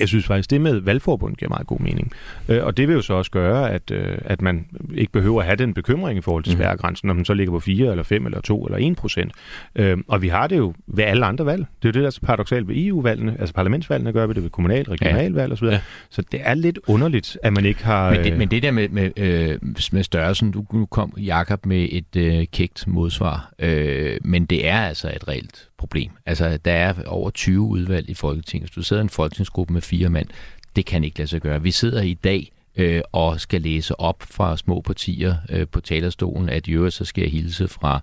jeg 0.00 0.08
synes 0.08 0.26
faktisk, 0.26 0.50
det 0.50 0.60
med 0.60 0.80
valgforbund 0.80 1.36
giver 1.36 1.48
meget 1.48 1.66
god 1.66 1.78
mening. 1.78 2.12
Øh, 2.48 2.64
og 2.64 2.76
det 2.76 2.88
vil 2.88 2.94
jo 2.94 3.02
så 3.02 3.14
også 3.14 3.30
gøre, 3.30 3.70
at, 3.70 3.90
øh, 3.90 4.18
at 4.24 4.42
man 4.42 4.66
ikke 4.94 5.12
behøver 5.12 5.40
at 5.40 5.46
have 5.46 5.56
den 5.56 5.74
bekymring 5.74 6.18
i 6.18 6.20
forhold 6.20 6.44
til 6.44 6.52
mhm. 6.52 6.62
spærregrænsen, 6.62 7.10
om 7.10 7.16
den 7.16 7.24
så 7.24 7.34
ligger 7.34 7.52
på 7.52 7.60
4 7.60 7.90
eller 7.90 8.02
5 8.02 8.26
eller 8.26 8.40
2 8.40 8.64
eller 8.64 8.90
1 8.90 8.96
procent. 8.96 9.32
Øh, 9.76 9.98
og 10.08 10.22
vi 10.22 10.28
har 10.28 10.46
det 10.46 10.56
jo 10.56 10.74
ved 10.86 11.04
alle 11.04 11.26
andre 11.26 11.46
valg. 11.46 11.66
Det 11.82 11.88
er 11.88 11.88
jo 11.88 11.92
det, 11.92 12.00
der 12.00 12.06
er 12.06 12.10
så 12.10 12.20
paradoxalt 12.20 12.68
ved 12.68 12.76
EU-valgene, 12.76 13.36
altså 13.40 13.54
parlamentsvalgene 13.54 14.12
gør 14.12 14.26
vi 14.26 14.34
det 14.34 14.42
ved 14.42 14.50
kommunal, 14.50 14.84
regionalvalg 14.84 15.52
osv. 15.52 15.64
Ja. 15.64 15.80
Så 16.10 16.22
det 16.32 16.40
er 16.44 16.54
lidt 16.54 16.78
underligt, 16.86 17.38
at 17.42 17.52
man 17.52 17.64
ikke 17.64 17.84
har... 17.84 18.10
Men 18.10 18.24
det, 18.24 18.38
men 18.38 18.50
det 18.50 18.62
der 18.62 18.70
med, 18.70 18.88
med, 18.88 19.10
øh, 19.16 19.58
med 19.92 20.02
størrelsen, 20.02 20.50
du, 20.50 20.64
nu 20.72 20.86
kom 20.86 21.14
Jakob 21.18 21.66
med 21.66 21.88
et 21.90 22.16
øh, 22.16 22.46
kægt 22.52 22.86
modsvar, 22.86 23.52
øh, 23.58 24.16
men 24.24 24.44
det 24.44 24.68
er 24.68 24.80
altså 24.80 25.08
et 25.08 25.28
reelt 25.28 25.68
problem. 25.84 26.10
Altså, 26.26 26.58
der 26.64 26.72
er 26.72 26.94
over 27.06 27.30
20 27.30 27.60
udvalg 27.60 28.10
i 28.10 28.14
Folketinget. 28.14 28.68
Hvis 28.68 28.74
du 28.74 28.82
sidder 28.82 29.02
i 29.02 29.04
en 29.04 29.08
folketingsgruppe 29.08 29.72
med 29.72 29.82
fire 29.82 30.08
mand, 30.08 30.28
det 30.76 30.86
kan 30.86 31.04
ikke 31.04 31.18
lade 31.18 31.28
sig 31.28 31.40
gøre. 31.40 31.62
Vi 31.62 31.70
sidder 31.70 32.02
i 32.02 32.14
dag 32.14 32.52
øh, 32.76 33.02
og 33.12 33.40
skal 33.40 33.60
læse 33.60 34.00
op 34.00 34.22
fra 34.22 34.56
små 34.56 34.80
partier 34.80 35.36
øh, 35.48 35.66
på 35.68 35.80
talerstolen, 35.80 36.48
at 36.48 36.66
i 36.66 36.72
øvrigt 36.72 36.94
så 36.94 37.04
skal 37.04 37.22
jeg 37.22 37.30
hilse 37.30 37.68
fra 37.68 38.00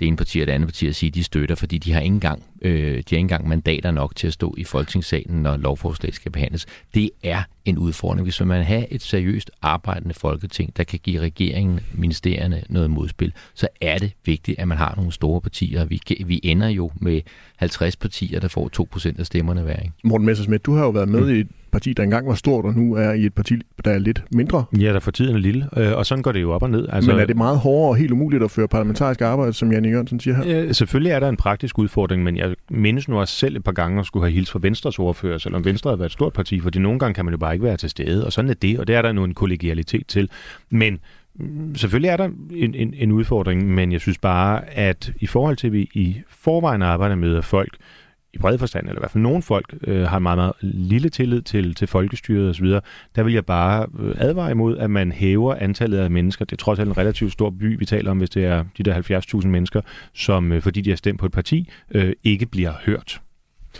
det 0.00 0.08
ene 0.08 0.16
parti 0.16 0.40
og 0.40 0.46
det 0.46 0.52
andet 0.52 0.66
parti 0.66 0.86
at 0.86 0.94
sige, 0.94 1.08
at 1.08 1.14
de 1.14 1.24
støtter, 1.24 1.54
fordi 1.54 1.78
de 1.78 1.92
har 1.92 2.00
ikke 2.00 2.14
engang, 2.14 2.42
øh, 2.62 2.72
de 2.72 2.86
har 2.86 2.96
ikke 2.98 3.16
engang 3.16 3.48
mandater 3.48 3.90
nok 3.90 4.16
til 4.16 4.26
at 4.26 4.32
stå 4.32 4.54
i 4.58 4.64
folketingssalen, 4.64 5.42
når 5.42 5.56
lovforslag 5.56 6.14
skal 6.14 6.32
behandles. 6.32 6.66
Det 6.94 7.10
er 7.22 7.42
en 7.64 7.78
udfordring. 7.78 8.22
Hvis 8.22 8.40
man 8.40 8.62
have 8.62 8.92
et 8.92 9.02
seriøst 9.02 9.50
arbejdende 9.62 10.14
folketing, 10.14 10.76
der 10.76 10.84
kan 10.84 10.98
give 11.02 11.20
regeringen, 11.20 11.80
ministerierne 11.94 12.62
noget 12.68 12.90
modspil, 12.90 13.32
så 13.54 13.68
er 13.80 13.98
det 13.98 14.12
vigtigt, 14.24 14.58
at 14.58 14.68
man 14.68 14.78
har 14.78 14.94
nogle 14.96 15.12
store 15.12 15.40
partier. 15.40 15.84
Vi, 15.84 16.00
vi 16.24 16.40
ender 16.42 16.68
jo 16.68 16.90
med 17.00 17.20
50 17.56 17.96
partier, 17.96 18.40
der 18.40 18.48
får 18.48 18.70
2% 19.12 19.18
af 19.18 19.26
stemmerne 19.26 19.62
hver. 19.62 19.76
Ikke? 19.76 19.94
Morten 20.04 20.26
Messersmith, 20.26 20.62
du 20.64 20.74
har 20.74 20.84
jo 20.84 20.90
været 20.90 21.08
med 21.08 21.20
mm. 21.20 21.40
i 21.40 21.44
parti, 21.70 21.92
der 21.92 22.02
engang 22.02 22.28
var 22.28 22.34
stort, 22.34 22.64
og 22.64 22.74
nu 22.74 22.94
er 22.94 23.12
i 23.12 23.26
et 23.26 23.34
parti, 23.34 23.54
der 23.84 23.90
er 23.90 23.98
lidt 23.98 24.24
mindre. 24.32 24.64
Ja, 24.78 24.92
der 24.92 25.00
for 25.00 25.10
tiden 25.10 25.34
er 25.34 25.38
lille, 25.38 25.68
øh, 25.76 25.96
og 25.96 26.06
sådan 26.06 26.22
går 26.22 26.32
det 26.32 26.40
jo 26.42 26.52
op 26.52 26.62
og 26.62 26.70
ned. 26.70 26.88
Altså, 26.92 27.10
men 27.10 27.20
er 27.20 27.26
det 27.26 27.36
meget 27.36 27.58
hårdere 27.58 27.88
og 27.88 27.96
helt 27.96 28.10
umuligt 28.10 28.42
at 28.42 28.50
føre 28.50 28.68
parlamentarisk 28.68 29.20
arbejde, 29.20 29.52
som 29.52 29.72
Janne 29.72 29.88
Jørgensen 29.88 30.20
siger 30.20 30.36
her? 30.36 30.44
Ja, 30.44 30.72
selvfølgelig 30.72 31.12
er 31.12 31.20
der 31.20 31.28
en 31.28 31.36
praktisk 31.36 31.78
udfordring, 31.78 32.22
men 32.22 32.36
jeg 32.36 32.54
mindes 32.70 33.08
nu 33.08 33.20
også 33.20 33.34
selv 33.34 33.56
et 33.56 33.64
par 33.64 33.72
gange 33.72 34.00
at 34.00 34.06
skulle 34.06 34.24
have 34.24 34.32
hils 34.32 34.50
fra 34.50 34.58
Venstres 34.62 34.98
ordfører, 34.98 35.38
selvom 35.38 35.64
Venstre 35.64 35.90
har 35.90 35.96
været 35.96 36.08
et 36.08 36.12
stort 36.12 36.32
parti, 36.32 36.60
fordi 36.60 36.78
nogle 36.78 36.98
gange 36.98 37.14
kan 37.14 37.24
man 37.24 37.34
jo 37.34 37.38
bare 37.38 37.52
ikke 37.52 37.64
være 37.64 37.76
til 37.76 37.90
stede, 37.90 38.26
og 38.26 38.32
sådan 38.32 38.50
er 38.50 38.54
det, 38.54 38.78
og 38.78 38.86
det 38.86 38.94
er 38.94 39.02
der 39.02 39.12
nu 39.12 39.24
en 39.24 39.34
kollegialitet 39.34 40.06
til. 40.06 40.30
Men 40.70 40.98
mm, 41.34 41.74
selvfølgelig 41.74 42.08
er 42.08 42.16
der 42.16 42.28
en, 42.50 42.74
en, 42.74 42.94
en 42.96 43.12
udfordring, 43.12 43.74
men 43.74 43.92
jeg 43.92 44.00
synes 44.00 44.18
bare, 44.18 44.70
at 44.70 45.12
i 45.20 45.26
forhold 45.26 45.56
til, 45.56 45.66
at 45.66 45.72
vi 45.72 45.90
i 45.94 46.16
forvejen 46.28 46.82
arbejder 46.82 47.16
med 47.16 47.42
folk, 47.42 47.76
i 48.34 48.38
bred 48.38 48.58
forstand, 48.58 48.86
eller 48.86 48.98
i 48.98 49.02
hvert 49.02 49.10
fald 49.10 49.22
nogle 49.22 49.42
folk, 49.42 49.74
øh, 49.86 50.02
har 50.02 50.18
meget, 50.18 50.38
meget 50.38 50.52
lille 50.60 51.08
tillid 51.08 51.42
til, 51.42 51.74
til 51.74 51.88
folkestyret 51.88 52.50
osv., 52.50 52.66
der 53.16 53.22
vil 53.22 53.32
jeg 53.32 53.46
bare 53.46 53.86
øh, 54.00 54.14
advare 54.18 54.50
imod, 54.50 54.78
at 54.78 54.90
man 54.90 55.12
hæver 55.12 55.54
antallet 55.54 55.98
af 55.98 56.10
mennesker. 56.10 56.44
Det 56.44 56.52
er 56.52 56.56
trods 56.56 56.78
alt 56.78 56.88
en 56.88 56.98
relativt 56.98 57.32
stor 57.32 57.50
by, 57.50 57.78
vi 57.78 57.84
taler 57.84 58.10
om, 58.10 58.18
hvis 58.18 58.30
det 58.30 58.44
er 58.44 58.64
de 58.78 58.82
der 58.82 59.20
70.000 59.40 59.46
mennesker, 59.46 59.80
som 60.14 60.52
øh, 60.52 60.62
fordi 60.62 60.80
de 60.80 60.90
har 60.90 60.96
stemt 60.96 61.20
på 61.20 61.26
et 61.26 61.32
parti, 61.32 61.68
øh, 61.90 62.12
ikke 62.24 62.46
bliver 62.46 62.72
hørt. 62.84 63.20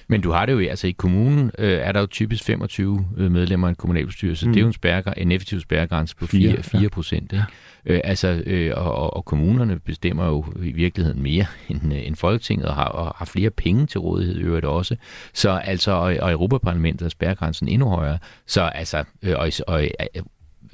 Men 0.08 0.20
du 0.20 0.30
har 0.30 0.46
det 0.46 0.52
jo, 0.52 0.58
altså 0.58 0.86
i 0.86 0.90
kommunen 0.90 1.50
øh, 1.58 1.72
er 1.72 1.92
der 1.92 2.00
jo 2.00 2.06
typisk 2.06 2.44
25 2.44 3.06
øh, 3.16 3.30
medlemmer 3.30 3.66
af 3.66 3.70
en 3.70 3.76
kommunalbestyrelse. 3.76 4.46
Mm. 4.46 4.52
Det 4.52 4.60
er 4.60 4.62
jo 4.62 4.66
en, 4.66 4.72
spærger, 4.72 5.12
en 5.12 5.32
effektiv 5.32 5.60
spærregrænse 5.60 6.16
på 6.16 6.26
4, 6.26 6.62
4 6.62 6.88
procent. 6.88 7.32
Ja. 7.32 7.42
Øh, 7.86 8.00
altså, 8.04 8.42
øh, 8.46 8.72
og, 8.76 9.16
og 9.16 9.24
kommunerne 9.24 9.78
bestemmer 9.78 10.26
jo 10.26 10.44
i 10.62 10.72
virkeligheden 10.72 11.22
mere 11.22 11.46
end, 11.68 11.94
øh, 11.94 12.06
end 12.06 12.16
Folketinget, 12.16 12.66
og 12.66 12.74
har, 12.74 12.84
og 12.84 13.14
har 13.16 13.24
flere 13.24 13.50
penge 13.50 13.86
til 13.86 14.00
rådighed 14.00 14.36
i 14.36 14.42
øvrigt 14.42 14.66
også. 14.66 14.96
Så 15.34 15.50
altså, 15.50 15.90
og, 15.92 16.16
og 16.20 16.32
Europaparlamentet 16.32 17.04
er 17.04 17.08
spærregrænsen 17.08 17.68
endnu 17.68 17.88
højere. 17.88 18.18
Så 18.46 18.62
altså, 18.62 19.04
øh, 19.22 19.34
og, 19.38 19.50
og 19.66 19.84
øh, 19.84 20.22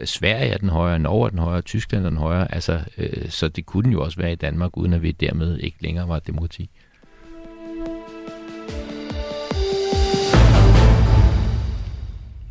Sverige 0.04 0.50
er 0.50 0.58
den 0.58 0.68
højere, 0.68 0.98
Norge 0.98 1.26
er 1.26 1.30
den 1.30 1.38
højere, 1.38 1.62
Tyskland 1.62 2.04
er 2.04 2.10
den 2.10 2.18
højere. 2.18 2.54
Altså, 2.54 2.80
øh, 2.98 3.30
så 3.30 3.48
det 3.48 3.66
kunne 3.66 3.84
den 3.84 3.92
jo 3.92 4.02
også 4.02 4.18
være 4.18 4.32
i 4.32 4.36
Danmark, 4.36 4.76
uden 4.76 4.92
at 4.92 5.02
vi 5.02 5.12
dermed 5.12 5.58
ikke 5.58 5.76
længere 5.80 6.08
var 6.08 6.16
et 6.16 6.26
demokrati. 6.26 6.70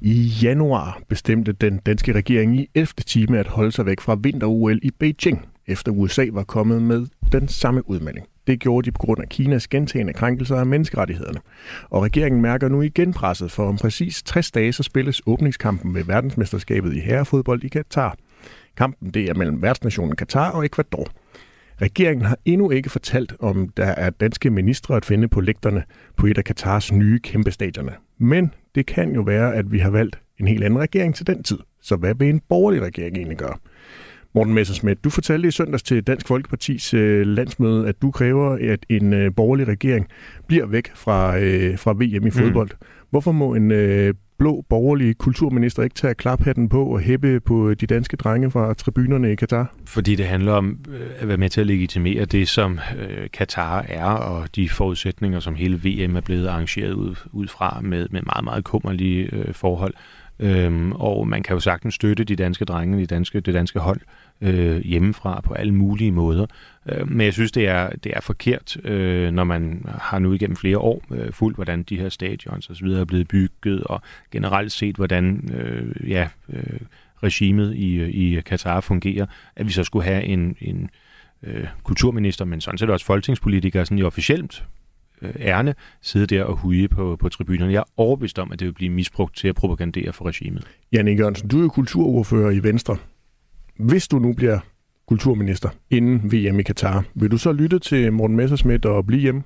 I 0.07 0.31
januar 0.43 1.01
bestemte 1.09 1.51
den 1.51 1.77
danske 1.77 2.13
regering 2.13 2.59
i 2.59 2.69
11. 2.75 2.87
time 3.05 3.39
at 3.39 3.47
holde 3.47 3.71
sig 3.71 3.85
væk 3.85 4.01
fra 4.01 4.17
vinter-OL 4.23 4.79
i 4.83 4.91
Beijing, 4.99 5.45
efter 5.67 5.91
USA 5.91 6.25
var 6.31 6.43
kommet 6.43 6.81
med 6.81 7.07
den 7.31 7.47
samme 7.47 7.89
udmelding. 7.89 8.25
Det 8.47 8.59
gjorde 8.59 8.85
de 8.85 8.91
på 8.91 8.97
grund 8.97 9.21
af 9.21 9.29
Kinas 9.29 9.67
gentagende 9.67 10.13
krænkelser 10.13 10.55
af 10.55 10.65
menneskerettighederne. 10.65 11.39
Og 11.89 12.03
regeringen 12.03 12.41
mærker 12.41 12.69
nu 12.69 12.81
igen 12.81 13.13
presset, 13.13 13.51
for 13.51 13.67
om 13.67 13.77
præcis 13.77 14.23
60 14.23 14.51
dage 14.51 14.73
så 14.73 14.83
spilles 14.83 15.21
åbningskampen 15.25 15.93
ved 15.95 16.03
verdensmesterskabet 16.03 16.93
i 16.93 16.99
herrefodbold 16.99 17.63
i 17.63 17.67
Katar. 17.67 18.15
Kampen 18.77 19.09
det 19.09 19.29
er 19.29 19.33
mellem 19.33 19.61
værtsnationen 19.61 20.15
Katar 20.15 20.51
og 20.51 20.65
Ecuador. 20.65 21.07
Regeringen 21.81 22.25
har 22.25 22.37
endnu 22.45 22.69
ikke 22.69 22.89
fortalt, 22.89 23.33
om 23.39 23.69
der 23.69 23.85
er 23.85 24.09
danske 24.09 24.49
ministre 24.49 24.95
at 24.95 25.05
finde 25.05 25.27
på 25.27 25.41
lægterne 25.41 25.83
på 26.17 26.25
et 26.25 26.37
af 26.37 26.43
Katars 26.43 26.91
nye 26.91 27.19
kæmpe 27.19 27.51
stadioner. 27.51 27.93
Men 28.17 28.51
det 28.75 28.85
kan 28.85 29.15
jo 29.15 29.21
være, 29.21 29.55
at 29.55 29.71
vi 29.71 29.79
har 29.79 29.89
valgt 29.89 30.19
en 30.39 30.47
helt 30.47 30.63
anden 30.63 30.79
regering 30.79 31.15
til 31.15 31.27
den 31.27 31.43
tid. 31.43 31.57
Så 31.81 31.95
hvad 31.95 32.15
vil 32.15 32.29
en 32.29 32.41
borgerlig 32.49 32.81
regering 32.81 33.17
egentlig 33.17 33.37
gøre? 33.37 33.57
Morten 34.35 34.53
Messersmith, 34.53 34.99
du 35.03 35.09
fortalte 35.09 35.47
i 35.47 35.51
søndags 35.51 35.83
til 35.83 36.03
Dansk 36.03 36.27
Folkepartis 36.27 36.93
øh, 36.93 37.27
landsmøde, 37.27 37.87
at 37.87 38.01
du 38.01 38.11
kræver, 38.11 38.57
at 38.73 38.85
en 38.89 39.13
øh, 39.13 39.31
borgerlig 39.35 39.67
regering 39.67 40.07
bliver 40.47 40.65
væk 40.65 40.91
fra, 40.95 41.39
øh, 41.39 41.77
fra 41.77 41.93
VM 41.93 42.27
i 42.27 42.31
fodbold. 42.31 42.69
Mm. 42.71 42.87
Hvorfor 43.09 43.31
må 43.31 43.55
en 43.55 43.71
øh, 43.71 44.13
blå 44.37 44.65
borgerlige 44.69 45.13
kulturminister 45.13 45.83
ikke 45.83 45.93
tage 45.93 46.13
klaphatten 46.13 46.69
på 46.69 46.85
og 46.85 46.99
hæppe 46.99 47.39
på 47.39 47.73
de 47.73 47.87
danske 47.87 48.17
drenge 48.17 48.51
fra 48.51 48.73
tribunerne 48.73 49.31
i 49.31 49.35
Katar? 49.35 49.73
Fordi 49.85 50.15
det 50.15 50.25
handler 50.25 50.51
om 50.51 50.79
øh, 50.89 51.07
at 51.19 51.27
være 51.27 51.37
med 51.37 51.49
til 51.49 51.61
at 51.61 51.67
legitimere 51.67 52.25
det, 52.25 52.47
som 52.47 52.79
øh, 52.97 53.29
Katar 53.33 53.85
er, 53.87 54.05
og 54.05 54.55
de 54.55 54.69
forudsætninger, 54.69 55.39
som 55.39 55.55
hele 55.55 55.77
VM 55.77 56.15
er 56.15 56.21
blevet 56.21 56.47
arrangeret 56.47 56.93
ud, 56.93 57.15
ud 57.31 57.47
fra 57.47 57.79
med, 57.83 58.07
med 58.11 58.21
meget, 58.21 58.43
meget 58.43 58.63
kummerlige 58.63 59.29
øh, 59.35 59.53
forhold. 59.53 59.93
Øhm, 60.39 60.91
og 60.91 61.27
man 61.27 61.43
kan 61.43 61.53
jo 61.53 61.59
sagtens 61.59 61.93
støtte 61.93 62.23
de 62.23 62.35
danske 62.35 62.65
drenge, 62.65 62.97
de 62.97 63.05
danske, 63.05 63.39
det 63.39 63.53
danske 63.53 63.79
hold 63.79 64.01
øh, 64.41 64.81
hjemmefra 64.81 65.41
på 65.41 65.53
alle 65.53 65.73
mulige 65.73 66.11
måder. 66.11 66.45
Øh, 66.89 67.11
men 67.11 67.25
jeg 67.25 67.33
synes, 67.33 67.51
det 67.51 67.67
er, 67.67 67.89
det 67.89 68.11
er 68.15 68.21
forkert, 68.21 68.77
øh, 68.85 69.31
når 69.31 69.43
man 69.43 69.85
har 69.99 70.19
nu 70.19 70.33
igennem 70.33 70.55
flere 70.55 70.77
år 70.77 71.03
øh, 71.11 71.31
fuldt, 71.31 71.57
hvordan 71.57 71.83
de 71.83 71.99
her 71.99 72.09
stadions 72.09 72.69
osv. 72.69 72.87
er 72.87 73.05
blevet 73.05 73.27
bygget, 73.27 73.83
og 73.83 74.01
generelt 74.31 74.71
set, 74.71 74.95
hvordan 74.95 75.49
øh, 75.53 76.09
ja, 76.11 76.29
øh, 76.49 76.79
regimet 77.23 77.75
i, 77.75 78.03
i 78.03 78.41
Katar 78.41 78.81
fungerer, 78.81 79.25
at 79.55 79.67
vi 79.67 79.71
så 79.71 79.83
skulle 79.83 80.05
have 80.05 80.23
en, 80.23 80.55
en 80.61 80.89
øh, 81.43 81.67
kulturminister, 81.83 82.45
men 82.45 82.61
sådan 82.61 82.77
set 82.77 82.89
også 82.89 83.05
folketingspolitikere, 83.05 83.85
sådan 83.85 83.97
i 83.97 84.03
officielt 84.03 84.63
Øh, 85.21 85.33
ærne, 85.39 85.75
sidde 86.01 86.25
der 86.25 86.43
og 86.43 86.55
huge 86.55 86.87
på, 86.87 87.15
på 87.19 87.29
tribunerne. 87.29 87.71
Jeg 87.71 87.79
er 87.79 87.91
overbevist 87.97 88.39
om, 88.39 88.51
at 88.51 88.59
det 88.59 88.65
vil 88.65 88.73
blive 88.73 88.89
misbrugt 88.89 89.35
til 89.35 89.47
at 89.47 89.55
propagandere 89.55 90.13
for 90.13 90.25
regimet. 90.25 90.63
Jan 90.91 91.17
Jørgensen, 91.17 91.47
du 91.47 91.57
er 91.57 91.61
jo 91.61 91.69
kulturordfører 91.69 92.51
i 92.51 92.63
Venstre. 92.63 92.97
Hvis 93.79 94.07
du 94.07 94.19
nu 94.19 94.33
bliver 94.33 94.59
kulturminister 95.07 95.69
inden 95.89 96.31
VM 96.31 96.59
i 96.59 96.63
Katar, 96.63 97.03
vil 97.13 97.31
du 97.31 97.37
så 97.37 97.51
lytte 97.51 97.79
til 97.79 98.13
Morten 98.13 98.35
Messersmith 98.35 98.87
og 98.87 99.05
blive 99.05 99.21
hjemme? 99.21 99.43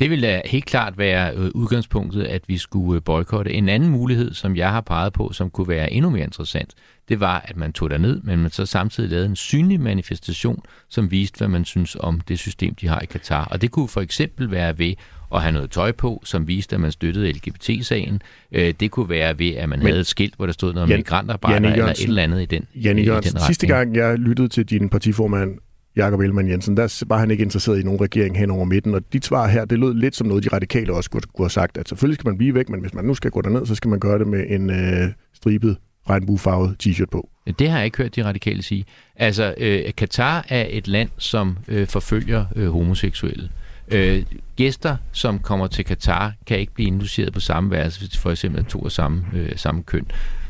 Det 0.00 0.10
vil 0.10 0.22
da 0.22 0.42
helt 0.44 0.64
klart 0.64 0.98
være 0.98 1.34
øh, 1.34 1.50
udgangspunktet, 1.54 2.24
at 2.24 2.42
vi 2.46 2.58
skulle 2.58 2.96
øh, 2.96 3.02
boykotte. 3.04 3.52
En 3.52 3.68
anden 3.68 3.88
mulighed, 3.88 4.34
som 4.34 4.56
jeg 4.56 4.70
har 4.70 4.80
peget 4.80 5.12
på, 5.12 5.32
som 5.32 5.50
kunne 5.50 5.68
være 5.68 5.92
endnu 5.92 6.10
mere 6.10 6.24
interessant, 6.24 6.74
det 7.08 7.20
var, 7.20 7.44
at 7.44 7.56
man 7.56 7.72
tog 7.72 7.88
ned, 7.88 8.20
men 8.22 8.38
man 8.38 8.50
så 8.50 8.66
samtidig 8.66 9.10
lavede 9.10 9.26
en 9.26 9.36
synlig 9.36 9.80
manifestation, 9.80 10.62
som 10.88 11.10
viste, 11.10 11.38
hvad 11.38 11.48
man 11.48 11.64
synes 11.64 11.96
om 12.00 12.20
det 12.20 12.38
system, 12.38 12.74
de 12.74 12.88
har 12.88 13.00
i 13.00 13.06
Katar. 13.06 13.44
Og 13.44 13.62
det 13.62 13.70
kunne 13.70 13.88
for 13.88 14.00
eksempel 14.00 14.50
være 14.50 14.78
ved 14.78 14.94
at 15.34 15.42
have 15.42 15.52
noget 15.52 15.70
tøj 15.70 15.92
på, 15.92 16.22
som 16.24 16.48
viste, 16.48 16.74
at 16.74 16.80
man 16.80 16.92
støttede 16.92 17.32
LGBT-sagen. 17.32 18.22
Øh, 18.52 18.74
det 18.80 18.90
kunne 18.90 19.08
være 19.08 19.38
ved, 19.38 19.54
at 19.54 19.68
man 19.68 19.78
Men, 19.78 19.88
havde 19.88 20.00
et 20.00 20.06
skilt, 20.06 20.34
hvor 20.36 20.46
der 20.46 20.52
stod 20.52 20.72
noget 20.74 20.92
om 20.92 20.98
migrantarbejder 20.98 21.70
eller 21.70 21.86
et 21.86 22.04
eller 22.04 22.22
andet 22.22 22.42
i 22.42 22.44
den, 22.44 22.66
Janne 22.74 23.02
Jørgensen, 23.02 23.36
i 23.36 23.38
den 23.38 23.46
sidste 23.46 23.66
gang 23.66 23.96
jeg 23.96 24.18
lyttede 24.18 24.48
til 24.48 24.64
din 24.64 24.88
partiformand, 24.88 25.58
Jakob 25.98 26.20
Ellemann 26.20 26.48
Jensen, 26.48 26.76
der 26.76 27.04
var 27.06 27.18
han 27.18 27.30
ikke 27.30 27.42
interesseret 27.42 27.80
i 27.80 27.82
nogen 27.82 28.00
regering 28.00 28.38
hen 28.38 28.50
over 28.50 28.64
midten, 28.64 28.94
og 28.94 29.12
dit 29.12 29.24
svar 29.24 29.48
her, 29.48 29.64
det 29.64 29.78
lød 29.78 29.94
lidt 29.94 30.16
som 30.16 30.26
noget, 30.26 30.44
de 30.44 30.48
radikale 30.48 30.92
også 30.92 31.10
kunne, 31.10 31.20
kunne 31.20 31.44
have 31.44 31.50
sagt, 31.50 31.78
at 31.78 31.88
selvfølgelig 31.88 32.14
skal 32.14 32.28
man 32.28 32.38
blive 32.38 32.54
væk, 32.54 32.68
men 32.68 32.80
hvis 32.80 32.94
man 32.94 33.04
nu 33.04 33.14
skal 33.14 33.30
gå 33.30 33.40
derned, 33.40 33.66
så 33.66 33.74
skal 33.74 33.88
man 33.88 34.00
gøre 34.00 34.18
det 34.18 34.26
med 34.26 34.44
en 34.48 34.70
øh, 34.70 35.08
stribet 35.34 35.76
regnbuefarvet 36.10 36.76
t-shirt 36.86 37.06
på. 37.10 37.28
Det 37.58 37.70
har 37.70 37.76
jeg 37.76 37.84
ikke 37.84 37.98
hørt 37.98 38.16
de 38.16 38.24
radikale 38.24 38.62
sige. 38.62 38.84
Altså, 39.16 39.54
øh, 39.58 39.82
Katar 39.96 40.46
er 40.48 40.66
et 40.70 40.88
land, 40.88 41.08
som 41.18 41.58
øh, 41.68 41.86
forfølger 41.86 42.44
øh, 42.56 42.68
homoseksuelle. 42.70 43.48
Øh, 43.92 44.22
gæster, 44.56 44.96
som 45.12 45.38
kommer 45.38 45.66
til 45.66 45.84
Katar, 45.84 46.32
kan 46.46 46.58
ikke 46.58 46.74
blive 46.74 46.86
indluceret 46.86 47.32
på 47.32 47.40
samme 47.40 47.70
værelse, 47.70 48.00
hvis 48.00 48.10
de 48.10 48.18
for 48.18 48.30
eksempel 48.30 48.60
er 48.60 48.64
to 48.64 48.84
af 48.84 48.92
samme, 48.92 49.24
øh, 49.34 49.52
samme 49.56 49.82
køn. 49.82 50.06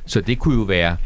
Så 0.06 0.20
det 0.20 0.38
kunne 0.38 0.54
jo 0.54 0.62
være 0.62 0.96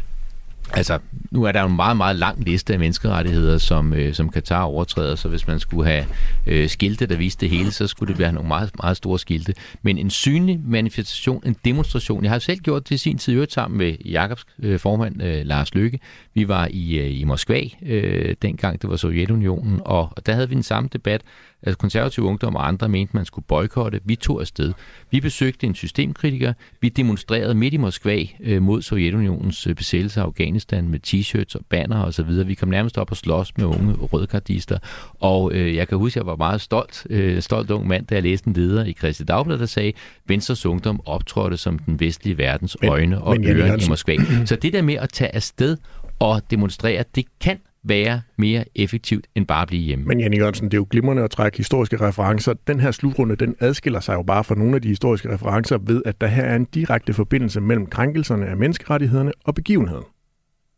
Altså, 0.75 0.99
nu 1.31 1.43
er 1.43 1.51
der 1.51 1.61
jo 1.61 1.67
en 1.67 1.75
meget, 1.75 1.97
meget 1.97 2.15
lang 2.15 2.43
liste 2.43 2.73
af 2.73 2.79
menneskerettigheder, 2.79 3.57
som, 3.57 3.93
øh, 3.93 4.13
som 4.13 4.29
Katar 4.29 4.63
overtræder, 4.63 5.15
så 5.15 5.29
hvis 5.29 5.47
man 5.47 5.59
skulle 5.59 5.89
have 5.89 6.05
øh, 6.47 6.69
skilte, 6.69 7.05
der 7.05 7.15
viste 7.15 7.41
det 7.41 7.49
hele, 7.57 7.71
så 7.71 7.87
skulle 7.87 8.13
det 8.13 8.19
være 8.19 8.31
nogle 8.31 8.47
meget, 8.47 8.71
meget 8.83 8.97
store 8.97 9.19
skilte. 9.19 9.53
Men 9.81 9.97
en 9.97 10.09
synlig 10.09 10.59
manifestation, 10.65 11.43
en 11.45 11.55
demonstration, 11.65 12.23
jeg 12.23 12.31
har 12.31 12.39
selv 12.39 12.59
gjort 12.59 12.89
det 12.89 12.95
i 12.95 12.97
sin 12.97 13.17
tid, 13.17 13.45
sammen 13.49 13.77
med 13.77 13.95
Jakobs 14.05 14.45
øh, 14.59 14.79
formand, 14.79 15.23
øh, 15.23 15.45
Lars 15.45 15.73
Lykke. 15.73 15.99
Vi 16.33 16.47
var 16.47 16.67
i, 16.71 16.99
øh, 16.99 17.19
i 17.19 17.23
Moskva, 17.23 17.61
øh, 17.85 18.35
dengang 18.41 18.81
det 18.81 18.89
var 18.89 18.95
Sovjetunionen, 18.95 19.81
og, 19.85 20.09
og 20.11 20.25
der 20.25 20.33
havde 20.33 20.49
vi 20.49 20.55
den 20.55 20.63
samme 20.63 20.89
debat, 20.93 21.21
altså 21.63 21.77
konservative 21.77 22.25
ungdom 22.25 22.55
og 22.55 22.67
andre 22.67 22.89
mente, 22.89 23.15
man 23.15 23.25
skulle 23.25 23.45
boykotte. 23.47 23.99
Vi 24.05 24.15
tog 24.15 24.41
afsted. 24.41 24.73
Vi 25.11 25.19
besøgte 25.19 25.67
en 25.67 25.75
systemkritiker. 25.75 26.53
Vi 26.81 26.89
demonstrerede 26.89 27.53
midt 27.53 27.73
i 27.73 27.77
Moskva 27.77 28.23
øh, 28.39 28.61
mod 28.61 28.81
Sovjetunionens 28.81 29.67
øh, 29.67 29.75
besættelse 29.75 30.19
af 30.19 30.23
Afghanistan 30.23 30.89
med 30.89 30.99
t-shirts 31.07 31.55
og 31.55 31.65
banner 31.69 31.99
og 31.99 32.13
så 32.13 32.23
videre. 32.23 32.47
Vi 32.47 32.53
kom 32.53 32.69
nærmest 32.69 32.97
op 32.97 33.11
og 33.11 33.17
slås 33.17 33.57
med 33.57 33.65
unge 33.65 33.93
rødkardister. 33.93 34.77
Og 35.19 35.51
øh, 35.53 35.75
jeg 35.75 35.87
kan 35.87 35.97
huske, 35.97 36.19
at 36.19 36.21
jeg 36.21 36.27
var 36.27 36.35
meget 36.35 36.61
stolt, 36.61 37.07
øh, 37.09 37.41
stolt 37.41 37.71
ung 37.71 37.87
mand, 37.87 38.07
da 38.07 38.15
jeg 38.15 38.23
læste 38.23 38.47
en 38.47 38.53
leder 38.53 38.85
i 38.85 38.93
Christi 38.93 39.23
Dagblad, 39.23 39.57
der 39.57 39.65
sagde, 39.65 39.93
Venstres 40.27 40.65
ungdom 40.65 41.01
optrådte 41.05 41.57
som 41.57 41.79
den 41.79 41.99
vestlige 41.99 42.37
verdens 42.37 42.77
øjne 42.83 43.21
og 43.21 43.37
ører 43.45 43.77
i 43.85 43.89
Moskva. 43.89 44.15
Så 44.45 44.55
det 44.55 44.73
der 44.73 44.81
med 44.81 44.95
at 44.95 45.09
tage 45.09 45.35
afsted 45.35 45.77
og 46.19 46.41
demonstrere, 46.51 47.03
det 47.15 47.25
kan 47.41 47.59
være 47.83 48.21
mere 48.37 48.65
effektivt 48.75 49.27
end 49.35 49.47
bare 49.47 49.61
at 49.61 49.67
blive 49.67 49.81
hjemme. 49.81 50.05
Men 50.05 50.19
Janne 50.19 50.37
Jørgensen, 50.37 50.65
det 50.65 50.73
er 50.73 50.77
jo 50.77 50.87
glimrende 50.89 51.23
at 51.23 51.31
trække 51.31 51.57
historiske 51.57 52.01
referencer. 52.01 52.53
Den 52.67 52.79
her 52.79 52.91
slutrunde, 52.91 53.35
den 53.35 53.55
adskiller 53.59 53.99
sig 53.99 54.13
jo 54.13 54.23
bare 54.23 54.43
fra 54.43 54.55
nogle 54.55 54.75
af 54.75 54.81
de 54.81 54.87
historiske 54.87 55.33
referencer 55.33 55.77
ved, 55.77 56.01
at 56.05 56.21
der 56.21 56.27
her 56.27 56.43
er 56.43 56.55
en 56.55 56.65
direkte 56.65 57.13
forbindelse 57.13 57.61
mellem 57.61 57.85
krænkelserne 57.85 58.45
af 58.45 58.57
menneskerettighederne 58.57 59.31
og 59.43 59.55
begivenheden. 59.55 60.03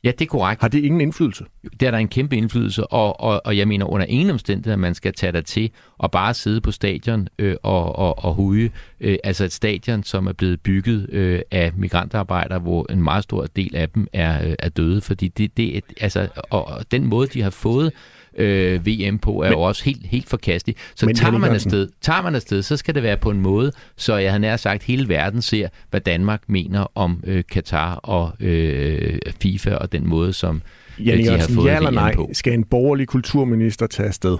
Ja, 0.05 0.11
det 0.11 0.21
er 0.21 0.29
korrekt. 0.29 0.61
Har 0.61 0.67
det 0.67 0.83
ingen 0.83 1.01
indflydelse? 1.01 1.45
Det 1.79 1.87
er 1.87 1.91
der 1.91 1.97
en 1.97 2.07
kæmpe 2.07 2.37
indflydelse, 2.37 2.87
og, 2.87 3.19
og, 3.19 3.41
og 3.45 3.57
jeg 3.57 3.67
mener 3.67 3.85
under 3.85 4.05
ingen 4.05 4.29
omstændighed, 4.29 4.73
at 4.73 4.79
man 4.79 4.95
skal 4.95 5.13
tage 5.13 5.31
dig 5.31 5.45
til 5.45 5.71
og 5.97 6.11
bare 6.11 6.33
sidde 6.33 6.61
på 6.61 6.71
stadion 6.71 7.27
øh, 7.39 7.55
og, 7.63 7.95
og, 7.95 8.25
og 8.25 8.33
huge. 8.33 8.71
Øh, 8.99 9.17
altså 9.23 9.43
et 9.43 9.53
stadion, 9.53 10.03
som 10.03 10.27
er 10.27 10.33
blevet 10.33 10.61
bygget 10.61 11.09
øh, 11.09 11.41
af 11.51 11.71
migrantarbejdere, 11.77 12.59
hvor 12.59 12.91
en 12.91 13.03
meget 13.03 13.23
stor 13.23 13.45
del 13.55 13.75
af 13.75 13.89
dem 13.89 14.07
er, 14.13 14.47
øh, 14.47 14.55
er 14.59 14.69
døde, 14.69 15.01
fordi 15.01 15.27
det, 15.27 15.57
det 15.57 15.81
altså, 16.01 16.27
og, 16.49 16.67
og 16.67 16.91
den 16.91 17.05
måde, 17.05 17.27
de 17.27 17.41
har 17.41 17.49
fået 17.49 17.91
øh, 18.35 18.87
VM 18.87 19.17
på, 19.17 19.41
er 19.41 19.43
men, 19.43 19.51
jo 19.51 19.61
også 19.61 19.83
helt, 19.83 20.05
helt 20.05 20.29
forkastelig. 20.29 20.75
Så 20.95 21.05
men, 21.05 21.15
tager 21.15 21.37
man, 21.37 21.51
afsted, 21.51 21.89
tager 22.01 22.21
man 22.21 22.35
afsted, 22.35 22.61
så 22.61 22.77
skal 22.77 22.95
det 22.95 23.03
være 23.03 23.17
på 23.17 23.29
en 23.31 23.39
måde, 23.39 23.71
så 23.95 24.15
jeg 24.15 24.31
har 24.31 24.37
nær 24.37 24.57
sagt, 24.57 24.83
hele 24.83 25.09
verden 25.09 25.41
ser, 25.41 25.67
hvad 25.89 26.01
Danmark 26.01 26.41
mener 26.47 26.91
om 26.95 27.23
øh, 27.27 27.43
Katar 27.51 27.95
og 27.95 28.31
øh, 28.39 29.19
FIFA 29.41 29.75
og 29.75 29.91
den 29.91 30.07
måde, 30.07 30.33
som 30.33 30.61
øh, 30.99 31.07
Janne 31.07 31.23
de 31.23 31.29
har 31.29 31.47
fået 31.47 31.69
ja 31.69 31.77
eller 31.77 31.91
nej, 31.91 32.15
på. 32.15 32.29
Skal 32.33 32.53
en 32.53 32.63
borgerlig 32.63 33.07
kulturminister 33.07 33.87
tage 33.87 34.07
afsted? 34.07 34.37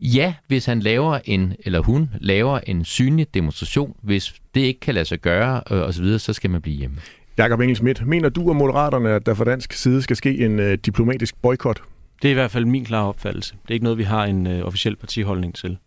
Ja, 0.00 0.34
hvis 0.46 0.66
han 0.66 0.80
laver 0.80 1.18
en, 1.24 1.54
eller 1.64 1.80
hun 1.80 2.10
laver 2.20 2.58
en 2.66 2.84
synlig 2.84 3.34
demonstration, 3.34 3.96
hvis 4.02 4.34
det 4.54 4.60
ikke 4.60 4.80
kan 4.80 4.94
lade 4.94 5.04
sig 5.04 5.18
gøre 5.18 5.62
øh, 5.70 5.78
osv., 5.78 6.18
så 6.18 6.32
skal 6.32 6.50
man 6.50 6.62
blive 6.62 6.76
hjemme. 6.76 6.96
Jakob 7.38 7.60
Engelsmidt, 7.60 8.06
mener 8.06 8.28
du 8.28 8.48
og 8.48 8.56
Moderaterne, 8.56 9.10
at 9.10 9.26
der 9.26 9.34
fra 9.34 9.44
dansk 9.44 9.72
side 9.72 10.02
skal 10.02 10.16
ske 10.16 10.38
en 10.38 10.58
øh, 10.58 10.78
diplomatisk 10.86 11.34
boykot 11.42 11.82
det 12.24 12.28
er 12.28 12.32
i 12.32 12.34
hvert 12.34 12.50
fald 12.50 12.64
min 12.64 12.84
klare 12.84 13.08
opfattelse. 13.08 13.52
Det 13.62 13.70
er 13.70 13.74
ikke 13.74 13.84
noget, 13.84 13.98
vi 13.98 14.02
har 14.02 14.24
en 14.24 14.46
øh, 14.46 14.66
officiel 14.66 14.96
partiholdning 14.96 15.54
til. 15.54 15.78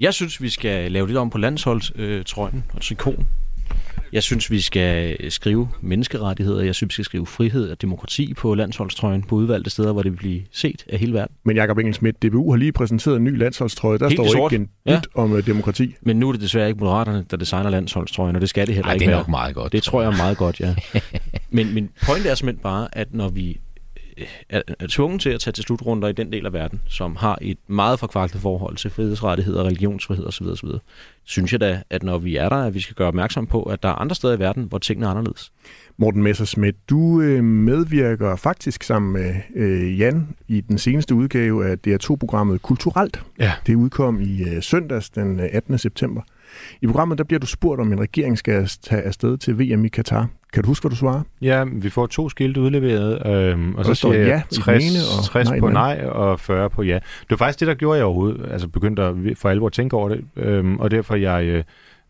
Jeg 0.00 0.14
synes, 0.14 0.42
vi 0.42 0.48
skal 0.48 0.92
lave 0.92 1.06
lidt 1.06 1.18
om 1.18 1.30
på 1.30 1.38
landsholdstrøjen 1.38 2.64
og 2.74 2.82
trikonen. 2.82 3.26
Jeg 4.12 4.22
synes, 4.22 4.50
vi 4.50 4.60
skal 4.60 5.16
skrive 5.32 5.68
menneskerettigheder. 5.80 6.62
Jeg 6.62 6.74
synes, 6.74 6.90
vi 6.90 6.94
skal 6.94 7.04
skrive 7.04 7.26
frihed 7.26 7.70
og 7.70 7.82
demokrati 7.82 8.34
på 8.34 8.54
landsholdstrøjen 8.54 9.22
på 9.22 9.34
udvalgte 9.34 9.70
steder, 9.70 9.92
hvor 9.92 10.02
det 10.02 10.12
vil 10.12 10.16
blive 10.16 10.42
set 10.52 10.84
af 10.88 10.98
hele 10.98 11.14
verden. 11.14 11.36
Men 11.44 11.56
Jakob 11.56 11.78
Engelsmidt, 11.78 12.22
DBU 12.22 12.50
har 12.50 12.56
lige 12.56 12.72
præsenteret 12.72 13.16
en 13.16 13.24
ny 13.24 13.38
landsholdstrøje. 13.38 13.98
Der 13.98 14.08
Helt 14.08 14.20
står 14.20 14.32
sort. 14.32 14.52
ikke 14.52 14.62
en 14.62 14.70
ja. 14.86 15.00
om 15.14 15.32
uh, 15.32 15.46
demokrati. 15.46 15.94
Men 16.02 16.16
nu 16.16 16.28
er 16.28 16.32
det 16.32 16.40
desværre 16.40 16.68
ikke 16.68 16.80
Moderaterne, 16.80 17.24
der 17.30 17.36
designer 17.36 17.70
landsholdstrøjen, 17.70 18.36
og 18.36 18.40
det 18.40 18.48
skal 18.48 18.66
det 18.66 18.74
heller 18.74 18.88
Ej, 18.88 18.94
ikke 18.94 19.06
det 19.06 19.12
er 19.12 19.16
nok 19.16 19.28
meget 19.28 19.54
godt. 19.54 19.72
Det 19.72 19.82
tror 19.82 20.02
jeg 20.02 20.12
er 20.12 20.16
meget 20.16 20.36
godt, 20.36 20.60
ja. 20.60 20.74
men 21.50 21.74
min 21.74 21.90
pointe 22.06 22.28
er 22.28 22.34
simpelthen 22.34 22.62
bare, 22.62 22.88
at 22.92 23.14
når 23.14 23.28
vi 23.28 23.60
er, 24.48 24.62
er 24.78 24.86
tvunget 24.88 25.20
til 25.20 25.30
at 25.30 25.40
tage 25.40 25.52
til 25.52 25.64
slutrunder 25.64 26.08
i 26.08 26.12
den 26.12 26.32
del 26.32 26.46
af 26.46 26.52
verden, 26.52 26.82
som 26.86 27.16
har 27.16 27.38
et 27.42 27.58
meget 27.66 27.98
forkvaklet 27.98 28.42
forhold 28.42 28.76
til 28.76 28.90
frihedsrettigheder, 28.90 29.64
religionsfrihed 29.64 30.26
osv. 30.26 30.46
osv. 30.46 30.68
Synes 31.24 31.52
jeg 31.52 31.60
da, 31.60 31.82
at 31.90 32.02
når 32.02 32.18
vi 32.18 32.36
er 32.36 32.48
der, 32.48 32.56
at 32.56 32.74
vi 32.74 32.80
skal 32.80 32.94
gøre 32.94 33.08
opmærksom 33.08 33.46
på, 33.46 33.62
at 33.62 33.82
der 33.82 33.88
er 33.88 33.92
andre 33.92 34.14
steder 34.14 34.36
i 34.36 34.38
verden, 34.38 34.64
hvor 34.64 34.78
tingene 34.78 35.06
er 35.06 35.10
anderledes. 35.10 35.52
Morten 35.96 36.22
Messerschmidt, 36.22 36.90
du 36.90 37.20
øh, 37.20 37.44
medvirker 37.44 38.36
faktisk 38.36 38.82
sammen 38.82 39.12
med 39.12 39.34
øh, 39.56 40.00
Jan 40.00 40.28
i 40.48 40.60
den 40.60 40.78
seneste 40.78 41.14
udgave 41.14 41.66
af 41.66 41.76
DR2-programmet 41.86 42.62
Kulturelt. 42.62 43.22
Ja. 43.38 43.52
Det 43.66 43.74
udkom 43.74 44.20
i 44.20 44.42
øh, 44.42 44.62
søndags 44.62 45.10
den 45.10 45.40
18. 45.40 45.78
september. 45.78 46.22
I 46.82 46.86
programmet 46.86 47.18
der 47.18 47.24
bliver 47.24 47.40
du 47.40 47.46
spurgt, 47.46 47.80
om 47.80 47.92
en 47.92 48.00
regering 48.00 48.38
skal 48.38 48.68
tage 48.82 49.02
afsted 49.02 49.36
til 49.38 49.58
VM 49.58 49.84
i 49.84 49.88
Katar. 49.88 50.28
Kan 50.54 50.62
du 50.62 50.68
huske, 50.68 50.82
hvad 50.82 50.90
du 50.90 50.96
svarer? 50.96 51.22
Ja, 51.42 51.64
vi 51.72 51.90
får 51.90 52.06
to 52.06 52.28
skilte 52.28 52.60
udleveret, 52.60 53.26
øhm, 53.26 53.74
og 53.74 53.84
så 53.84 53.88
der 53.88 53.94
står 53.94 54.12
siger 54.12 54.20
jeg 54.20 54.28
ja 54.28 54.38
i 54.38 54.54
den 54.54 54.62
60, 54.62 54.84
ene 54.84 54.98
og 55.18 55.24
60 55.24 55.48
nej 55.48 55.60
på 55.60 55.68
nej 55.68 56.04
og 56.04 56.40
40 56.40 56.70
på 56.70 56.82
ja. 56.82 56.94
Det 56.94 57.30
var 57.30 57.36
faktisk 57.36 57.60
det, 57.60 57.68
der 57.68 57.74
gjorde 57.74 57.96
jeg 57.96 58.04
overhovedet, 58.04 58.46
altså 58.50 58.68
begyndte 58.68 59.02
at 59.02 59.14
for 59.36 59.48
alvor 59.48 59.66
at 59.66 59.72
tænke 59.72 59.96
over 59.96 60.08
det, 60.08 60.24
øhm, 60.36 60.76
og 60.76 60.90
derfor 60.90 61.14
jeg 61.14 61.44
øh, 61.44 61.64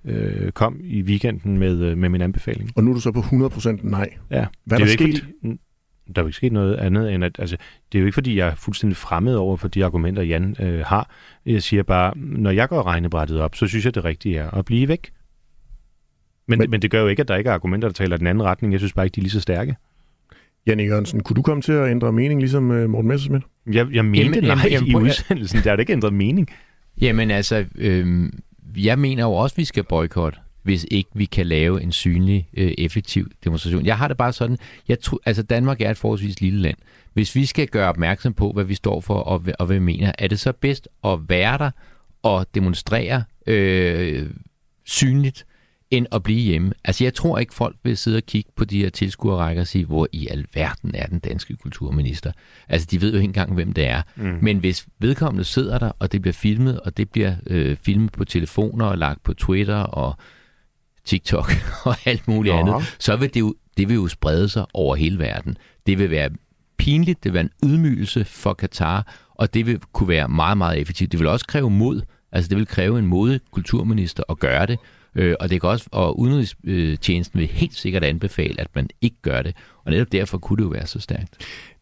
øh, 0.05 0.53
kom 0.53 0.81
i 0.85 1.03
weekenden 1.03 1.59
med, 1.59 1.81
øh, 1.81 1.99
med 1.99 2.09
min 2.09 2.21
anbefaling. 2.21 2.71
Og 2.77 2.85
nu 2.85 2.91
er 2.91 2.95
du 2.95 3.01
så 3.01 3.13
på 3.13 3.21
100% 3.21 3.89
nej. 3.89 4.11
Ja. 4.31 4.47
Hvad 4.65 4.79
det 4.79 4.85
er 4.85 4.87
er 4.87 4.97
der 4.97 5.05
sket? 5.05 5.25
Fordi, 5.41 5.59
der 6.07 6.21
er 6.21 6.23
jo 6.23 6.27
ikke 6.27 6.37
sket 6.37 6.53
noget 6.53 6.77
andet 6.77 7.15
end, 7.15 7.25
at 7.25 7.37
altså, 7.39 7.57
det 7.93 7.99
er 7.99 8.01
jo 8.01 8.07
ikke, 8.07 8.15
fordi 8.15 8.39
jeg 8.39 8.49
er 8.49 8.55
fuldstændig 8.55 8.97
fremmed 8.97 9.35
over 9.35 9.57
for 9.57 9.69
de 9.69 9.85
argumenter, 9.85 10.23
Jan 10.23 10.57
øh, 10.61 10.81
har. 10.87 11.11
Jeg 11.47 11.63
siger 11.63 11.83
bare, 11.83 12.13
når 12.17 12.51
jeg 12.51 12.69
går 12.69 12.83
regnebrættet 12.83 13.41
op, 13.41 13.55
så 13.55 13.67
synes 13.67 13.85
jeg, 13.85 13.95
det 13.95 14.05
rigtige 14.05 14.39
er 14.39 14.51
at 14.51 14.65
blive 14.65 14.89
væk. 14.89 15.11
Men, 16.47 16.59
Men- 16.59 16.71
men, 16.71 16.83
det 16.83 16.91
gør 16.91 17.01
jo 17.01 17.09
ikke, 17.09 17.21
at 17.21 17.29
der 17.29 17.37
ikke 17.37 17.51
er 17.51 17.55
argumenter, 17.55 17.89
der 17.89 17.93
taler 17.93 18.17
den 18.17 18.27
anden 18.27 18.45
retning. 18.45 18.73
Jeg 18.73 18.81
synes 18.81 18.93
bare 18.93 19.07
ikke, 19.07 19.15
de 19.15 19.21
er 19.21 19.23
lige 19.23 19.31
så 19.31 19.41
stærke. 19.41 19.77
Janne 20.67 20.83
Jørgensen, 20.83 21.23
kunne 21.23 21.35
du 21.35 21.43
komme 21.43 21.63
til 21.63 21.73
at 21.73 21.91
ændre 21.91 22.13
mening 22.13 22.41
ligesom 22.41 22.71
øh, 22.71 22.91
Morten 22.91 23.09
Messerschmidt? 23.09 23.45
Jeg, 23.67 23.87
jeg 23.93 24.05
mente 24.05 24.21
Jamen, 24.21 24.45
nej 24.45 24.69
jamen, 24.71 24.89
i 24.91 24.95
udsendelsen. 24.95 25.61
Der 25.65 25.73
er 25.73 25.77
da 25.77 25.81
ikke 25.81 25.93
ændret 25.93 26.13
mening. 26.13 26.49
Jamen 27.01 27.31
altså, 27.31 27.65
øh, 27.75 28.33
jeg 28.77 28.99
mener 28.99 29.23
jo 29.23 29.33
også, 29.33 29.55
at 29.55 29.59
vi 29.59 29.65
skal 29.65 29.85
boykotte, 29.85 30.39
hvis 30.63 30.87
ikke 30.91 31.11
vi 31.15 31.25
kan 31.25 31.47
lave 31.47 31.83
en 31.83 31.93
synlig, 31.93 32.49
øh, 32.57 32.73
effektiv 32.79 33.31
demonstration. 33.45 33.87
Jeg 33.87 33.99
har 33.99 34.09
det 34.09 34.17
bare 34.17 34.33
sådan, 34.33 34.59
jeg 34.89 35.01
tror, 35.01 35.21
altså 35.27 35.43
Danmark 35.43 35.81
er 35.81 35.91
et 35.91 35.97
forholdsvis 35.97 36.41
lille 36.41 36.61
land. 36.61 36.77
Hvis 37.13 37.35
vi 37.35 37.47
skal 37.47 37.69
gøre 37.69 37.89
opmærksom 37.89 38.33
på, 38.35 38.53
hvad 38.53 38.65
vi 38.65 38.75
står 38.75 39.01
for 39.01 39.15
og, 39.15 39.43
og 39.59 39.67
hvad 39.67 39.77
vi 39.77 39.83
mener, 39.83 40.13
er 40.19 40.29
det 40.29 40.41
så 40.41 40.53
bedst 40.53 40.89
at 41.05 41.19
være 41.29 41.59
der 41.59 41.71
og 42.23 42.47
demonstrere 42.55 43.23
øh, 43.47 44.27
synligt, 44.85 45.47
end 45.91 46.07
at 46.13 46.23
blive 46.23 46.41
hjemme. 46.41 46.73
Altså 46.85 47.05
jeg 47.05 47.15
tror 47.15 47.39
ikke, 47.39 47.55
folk 47.55 47.77
vil 47.83 47.97
sidde 47.97 48.17
og 48.17 48.23
kigge 48.23 48.51
på 48.57 48.65
de 48.65 48.79
her 48.79 48.91
tilskuerrækker 48.91 49.63
og 49.63 49.67
sige, 49.67 49.85
hvor 49.85 50.09
i 50.13 50.29
alverden 50.29 50.95
er 50.95 51.07
den 51.07 51.19
danske 51.19 51.57
kulturminister. 51.57 52.33
Altså 52.69 52.89
de 52.91 53.01
ved 53.01 53.11
jo 53.11 53.17
ikke 53.17 53.25
engang, 53.25 53.55
hvem 53.55 53.73
det 53.73 53.87
er. 53.87 54.03
Mm. 54.17 54.39
Men 54.43 54.59
hvis 54.59 54.87
vedkommende 54.99 55.45
sidder 55.45 55.79
der, 55.79 55.91
og 55.99 56.13
det 56.13 56.23
bliver 56.23 56.33
filmet, 56.33 56.81
og 56.81 56.97
det 56.97 57.11
bliver 57.11 57.35
øh, 57.47 57.77
filmet 57.77 58.13
på 58.13 58.25
telefoner 58.25 58.87
og 58.87 58.99
lagt 58.99 59.23
på 59.23 59.35
Twitter 59.35 59.77
og 59.77 60.17
TikTok 61.05 61.53
og 61.87 61.97
alt 62.05 62.29
muligt 62.29 62.55
Nå. 62.55 62.61
andet, 62.61 62.97
så 62.99 63.17
vil 63.17 63.35
det 63.35 63.41
jo, 63.41 63.55
det 63.77 63.89
vil 63.89 63.95
jo 63.95 64.09
sprede 64.09 64.49
sig 64.49 64.67
over 64.75 64.97
hele 64.97 65.19
verden. 65.19 65.57
Det 65.87 65.99
vil 65.99 66.11
være 66.11 66.31
pinligt, 66.79 67.25
det 67.25 67.33
vil 67.33 67.35
være 67.35 67.45
en 67.63 67.71
ydmygelse 67.71 68.25
for 68.25 68.55
Katar, 68.55 69.15
og 69.35 69.55
det 69.55 69.67
vil 69.67 69.81
kunne 69.93 70.09
være 70.09 70.29
meget, 70.29 70.59
meget 70.59 70.81
effektivt. 70.81 71.13
Det 71.13 71.21
vil 71.21 71.29
også 71.29 71.47
kræve 71.47 71.71
mod, 71.71 72.03
altså 72.33 72.49
det 72.49 72.59
vil 72.59 72.67
kræve 72.67 72.99
en 72.99 73.07
modig 73.07 73.41
kulturminister 73.51 74.23
at 74.29 74.39
gøre 74.39 74.67
det, 74.67 74.79
øh, 75.15 75.35
og 75.41 75.51
det 75.51 75.61
kan 75.61 75.71
også, 75.71 75.87
og 75.93 76.19
udenrigstjenesten 76.19 77.41
vil 77.41 77.49
helt 77.49 77.75
sikkert 77.75 78.05
anbefale, 78.05 78.61
at 78.61 78.69
man 78.75 78.89
ikke 79.01 79.17
gør 79.23 79.43
det, 79.43 79.57
og 79.85 79.91
netop 79.93 80.13
derfor 80.13 80.39
kunne 80.39 80.57
det 80.57 80.63
jo 80.63 80.69
være 80.69 80.87
så 80.87 81.01
stærkt. 81.01 81.37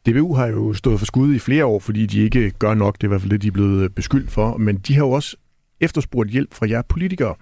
DBU 0.06 0.34
har 0.34 0.46
jo 0.46 0.74
stået 0.74 0.98
for 0.98 1.06
skud 1.06 1.34
i 1.34 1.38
flere 1.38 1.64
år, 1.66 1.78
fordi 1.78 2.06
de 2.06 2.20
ikke 2.20 2.50
gør 2.50 2.74
nok. 2.74 2.94
Det 2.96 3.02
er 3.02 3.08
i 3.08 3.08
hvert 3.08 3.20
fald 3.20 3.30
det, 3.30 3.42
de 3.42 3.46
er 3.48 3.52
blevet 3.52 3.94
beskyldt 3.94 4.30
for. 4.30 4.56
Men 4.56 4.76
de 4.76 4.94
har 4.94 5.00
jo 5.04 5.10
også 5.10 5.36
efterspurgt 5.80 6.30
hjælp 6.30 6.54
fra 6.54 6.68
jer 6.68 6.82
politikere. 6.88 7.34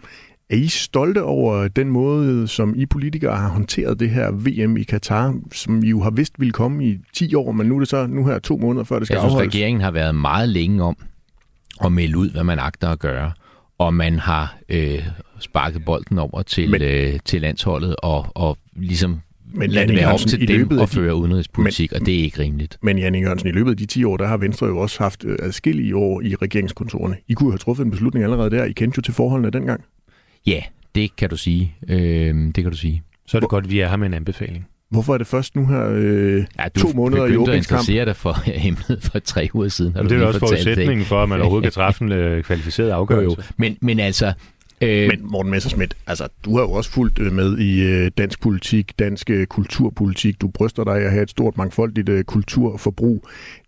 Er 0.51 0.57
I 0.57 0.69
stolte 0.69 1.23
over 1.23 1.69
den 1.69 1.89
måde, 1.89 2.49
som 2.49 2.75
I 2.77 2.87
politikere 2.87 3.37
har 3.37 3.49
håndteret 3.49 4.01
det 4.01 4.11
her 4.11 4.31
VM 4.31 4.77
i 4.77 4.83
Katar, 4.83 5.35
som 5.53 5.83
I 5.85 5.89
jo 5.89 6.03
har 6.03 6.11
vidst 6.11 6.33
ville 6.39 6.53
komme 6.53 6.85
i 6.87 6.99
10 7.15 7.35
år, 7.35 7.53
men 7.53 7.67
nu 7.67 7.75
er 7.75 7.79
det 7.79 7.89
så 7.89 8.07
nu 8.07 8.27
her 8.27 8.39
to 8.39 8.57
måneder 8.57 8.85
før 8.85 8.99
det 8.99 9.07
skal 9.07 9.15
Jeg 9.15 9.21
synes, 9.23 9.33
afholdes? 9.35 9.55
regeringen 9.55 9.81
har 9.81 9.91
været 9.91 10.15
meget 10.15 10.49
længe 10.49 10.83
om 10.83 10.97
at 11.85 11.93
melde 11.93 12.19
ud, 12.19 12.31
hvad 12.31 12.45
man 12.45 12.59
agter 12.59 12.89
at 12.89 12.99
gøre. 12.99 13.33
Og 13.79 13.95
man 13.95 14.19
har 14.19 14.57
øh, 14.69 15.03
sparket 15.41 15.85
bolden 15.85 16.19
over 16.19 16.43
til, 16.43 16.71
Men- 16.71 16.83
øh, 16.83 17.19
til 17.25 17.41
landsholdet 17.41 17.97
og, 17.99 18.27
og 18.35 18.59
ligesom 18.77 19.21
Men 19.55 19.71
lade 19.71 19.81
Janne 19.81 19.93
det 19.93 19.97
være 20.01 20.07
op 20.07 20.11
Jørgensen, 20.11 20.29
i 20.41 20.47
til 20.47 20.49
dem 20.49 20.57
løbet 20.59 20.79
af 20.79 20.83
at 20.83 20.89
føre 20.89 21.15
udenrigspolitik, 21.15 21.93
og 21.93 22.01
det 22.07 22.15
er 22.21 22.23
ikke 22.23 22.39
rimeligt. 22.43 22.79
Men 22.83 22.99
Janne 22.99 23.19
Jørgensen, 23.19 23.49
i 23.49 23.53
løbet 23.53 23.71
af 23.71 23.77
de 23.77 23.87
10 23.87 24.05
år, 24.05 24.17
der 24.17 24.27
har 24.27 24.37
Venstre 24.37 24.67
jo 24.67 24.79
også 24.79 25.03
haft 25.03 25.25
øh, 25.25 25.37
adskillige 25.43 25.97
år 25.97 26.21
i 26.21 26.35
regeringskontorerne. 26.35 27.17
I 27.29 27.33
kunne 27.33 27.53
have 27.53 27.59
truffet 27.59 27.85
en 27.85 27.91
beslutning 27.91 28.25
allerede 28.25 28.51
der. 28.51 28.65
I 28.65 28.73
kendte 28.73 28.97
jo 28.99 29.03
til 29.03 29.15
forholdene 29.15 29.51
dengang. 29.51 29.85
Ja, 30.47 30.63
det 30.95 31.17
kan 31.17 31.31
du 31.31 31.37
sige. 31.37 31.75
Øh, 31.89 32.35
det 32.35 32.55
kan 32.55 32.71
du 32.71 32.77
sige. 32.77 33.03
Så 33.27 33.37
er 33.37 33.41
det 33.41 33.49
godt, 33.49 33.65
at 33.65 33.71
vi 33.71 33.81
er 33.81 33.89
her 33.89 33.97
med 33.97 34.07
en 34.07 34.15
anbefaling. 34.15 34.67
Hvorfor 34.91 35.15
er 35.15 35.19
det 35.19 35.27
først 35.27 35.57
nu 35.57 35.67
her 35.67 35.89
øh, 35.93 36.45
Ja, 36.59 36.65
du 36.75 36.81
to 36.81 36.89
måneder 36.95 37.25
i 37.25 37.29
begyndte 37.29 37.43
at 37.43 37.49
åbningskamp? 37.55 37.81
interessere 37.81 38.05
dig 38.05 38.17
for 38.17 38.37
emnet 38.69 38.99
for 39.13 39.19
tre 39.19 39.49
uger 39.55 39.69
siden. 39.69 39.93
Har 39.93 40.03
Men 40.03 40.09
du 40.09 40.15
det 40.15 40.21
er 40.21 40.23
jo 40.23 40.27
også 40.29 40.41
det, 40.41 40.49
forudsætningen 40.49 41.07
for, 41.07 41.23
at 41.23 41.29
man 41.29 41.41
overhovedet 41.41 41.63
kan 41.65 41.73
træffe 41.73 42.05
en 42.05 42.13
øh, 42.13 42.43
kvalificeret 42.45 42.87
Jo, 42.87 42.93
jo. 42.95 42.97
afgørelse. 43.01 43.43
Men, 43.57 43.77
men 43.81 44.01
altså... 44.01 44.33
Øh, 44.83 45.09
Men 45.09 45.31
Morten 45.31 45.51
Messerschmidt, 45.51 45.97
altså, 46.07 46.29
du 46.45 46.57
har 46.57 46.63
jo 46.63 46.71
også 46.71 46.91
fulgt 46.91 47.19
øh, 47.19 47.33
med 47.33 47.59
i 47.59 47.83
øh, 47.83 48.11
dansk 48.19 48.41
politik, 48.41 48.99
dansk 48.99 49.31
øh, 49.31 49.47
kulturpolitik. 49.47 50.41
Du 50.41 50.49
bryster 50.49 50.85
dig 50.85 50.95
af 50.95 51.05
at 51.05 51.11
have 51.11 51.23
et 51.23 51.31
stort 51.31 51.57
mangfoldigt 51.57 52.27
kulturforbrug. 52.27 53.25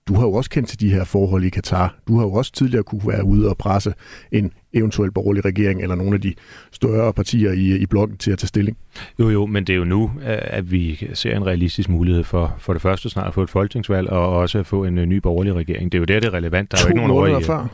Du 0.08 0.14
har 0.14 0.22
jo 0.22 0.32
også 0.32 0.50
kendt 0.50 0.68
til 0.68 0.80
de 0.80 0.88
her 0.88 1.04
forhold 1.04 1.44
i 1.44 1.48
Katar. 1.48 1.96
Du 2.08 2.16
har 2.16 2.24
jo 2.24 2.32
også 2.32 2.52
tidligere 2.52 2.82
kunne 2.82 3.02
være 3.06 3.24
ude 3.24 3.48
og 3.48 3.56
presse 3.56 3.94
en 4.32 4.52
eventuel 4.72 5.12
borgerlig 5.12 5.44
regering 5.44 5.82
eller 5.82 5.94
nogle 5.94 6.14
af 6.14 6.20
de 6.20 6.34
større 6.72 7.12
partier 7.12 7.52
i, 7.52 7.76
i 7.76 7.86
blokken 7.86 8.18
til 8.18 8.30
at 8.30 8.38
tage 8.38 8.48
stilling. 8.48 8.76
Jo, 9.18 9.30
jo, 9.30 9.46
men 9.46 9.64
det 9.64 9.72
er 9.72 9.76
jo 9.76 9.84
nu, 9.84 10.10
at 10.24 10.70
vi 10.70 11.08
ser 11.14 11.36
en 11.36 11.46
realistisk 11.46 11.88
mulighed 11.88 12.24
for, 12.24 12.54
for 12.58 12.72
det 12.72 12.82
første 12.82 13.10
snart 13.10 13.26
at 13.26 13.34
få 13.34 13.42
et 13.42 13.50
folketingsvalg, 13.50 14.10
og 14.10 14.28
også 14.28 14.58
at 14.58 14.66
få 14.66 14.84
en 14.84 14.94
ny 14.94 15.16
borgerlig 15.16 15.54
regering. 15.54 15.92
Det 15.92 15.98
er 15.98 16.00
jo 16.00 16.04
der, 16.04 16.20
det 16.20 16.26
er 16.26 16.34
relevant. 16.34 16.70
Der 16.70 16.78
er 16.78 16.80
jo 16.80 16.84
to 16.84 16.88
ikke 16.88 16.96
nogen 16.96 17.12
måneder 17.12 17.36
over 17.36 17.40
i, 17.40 17.44
før. 17.44 17.66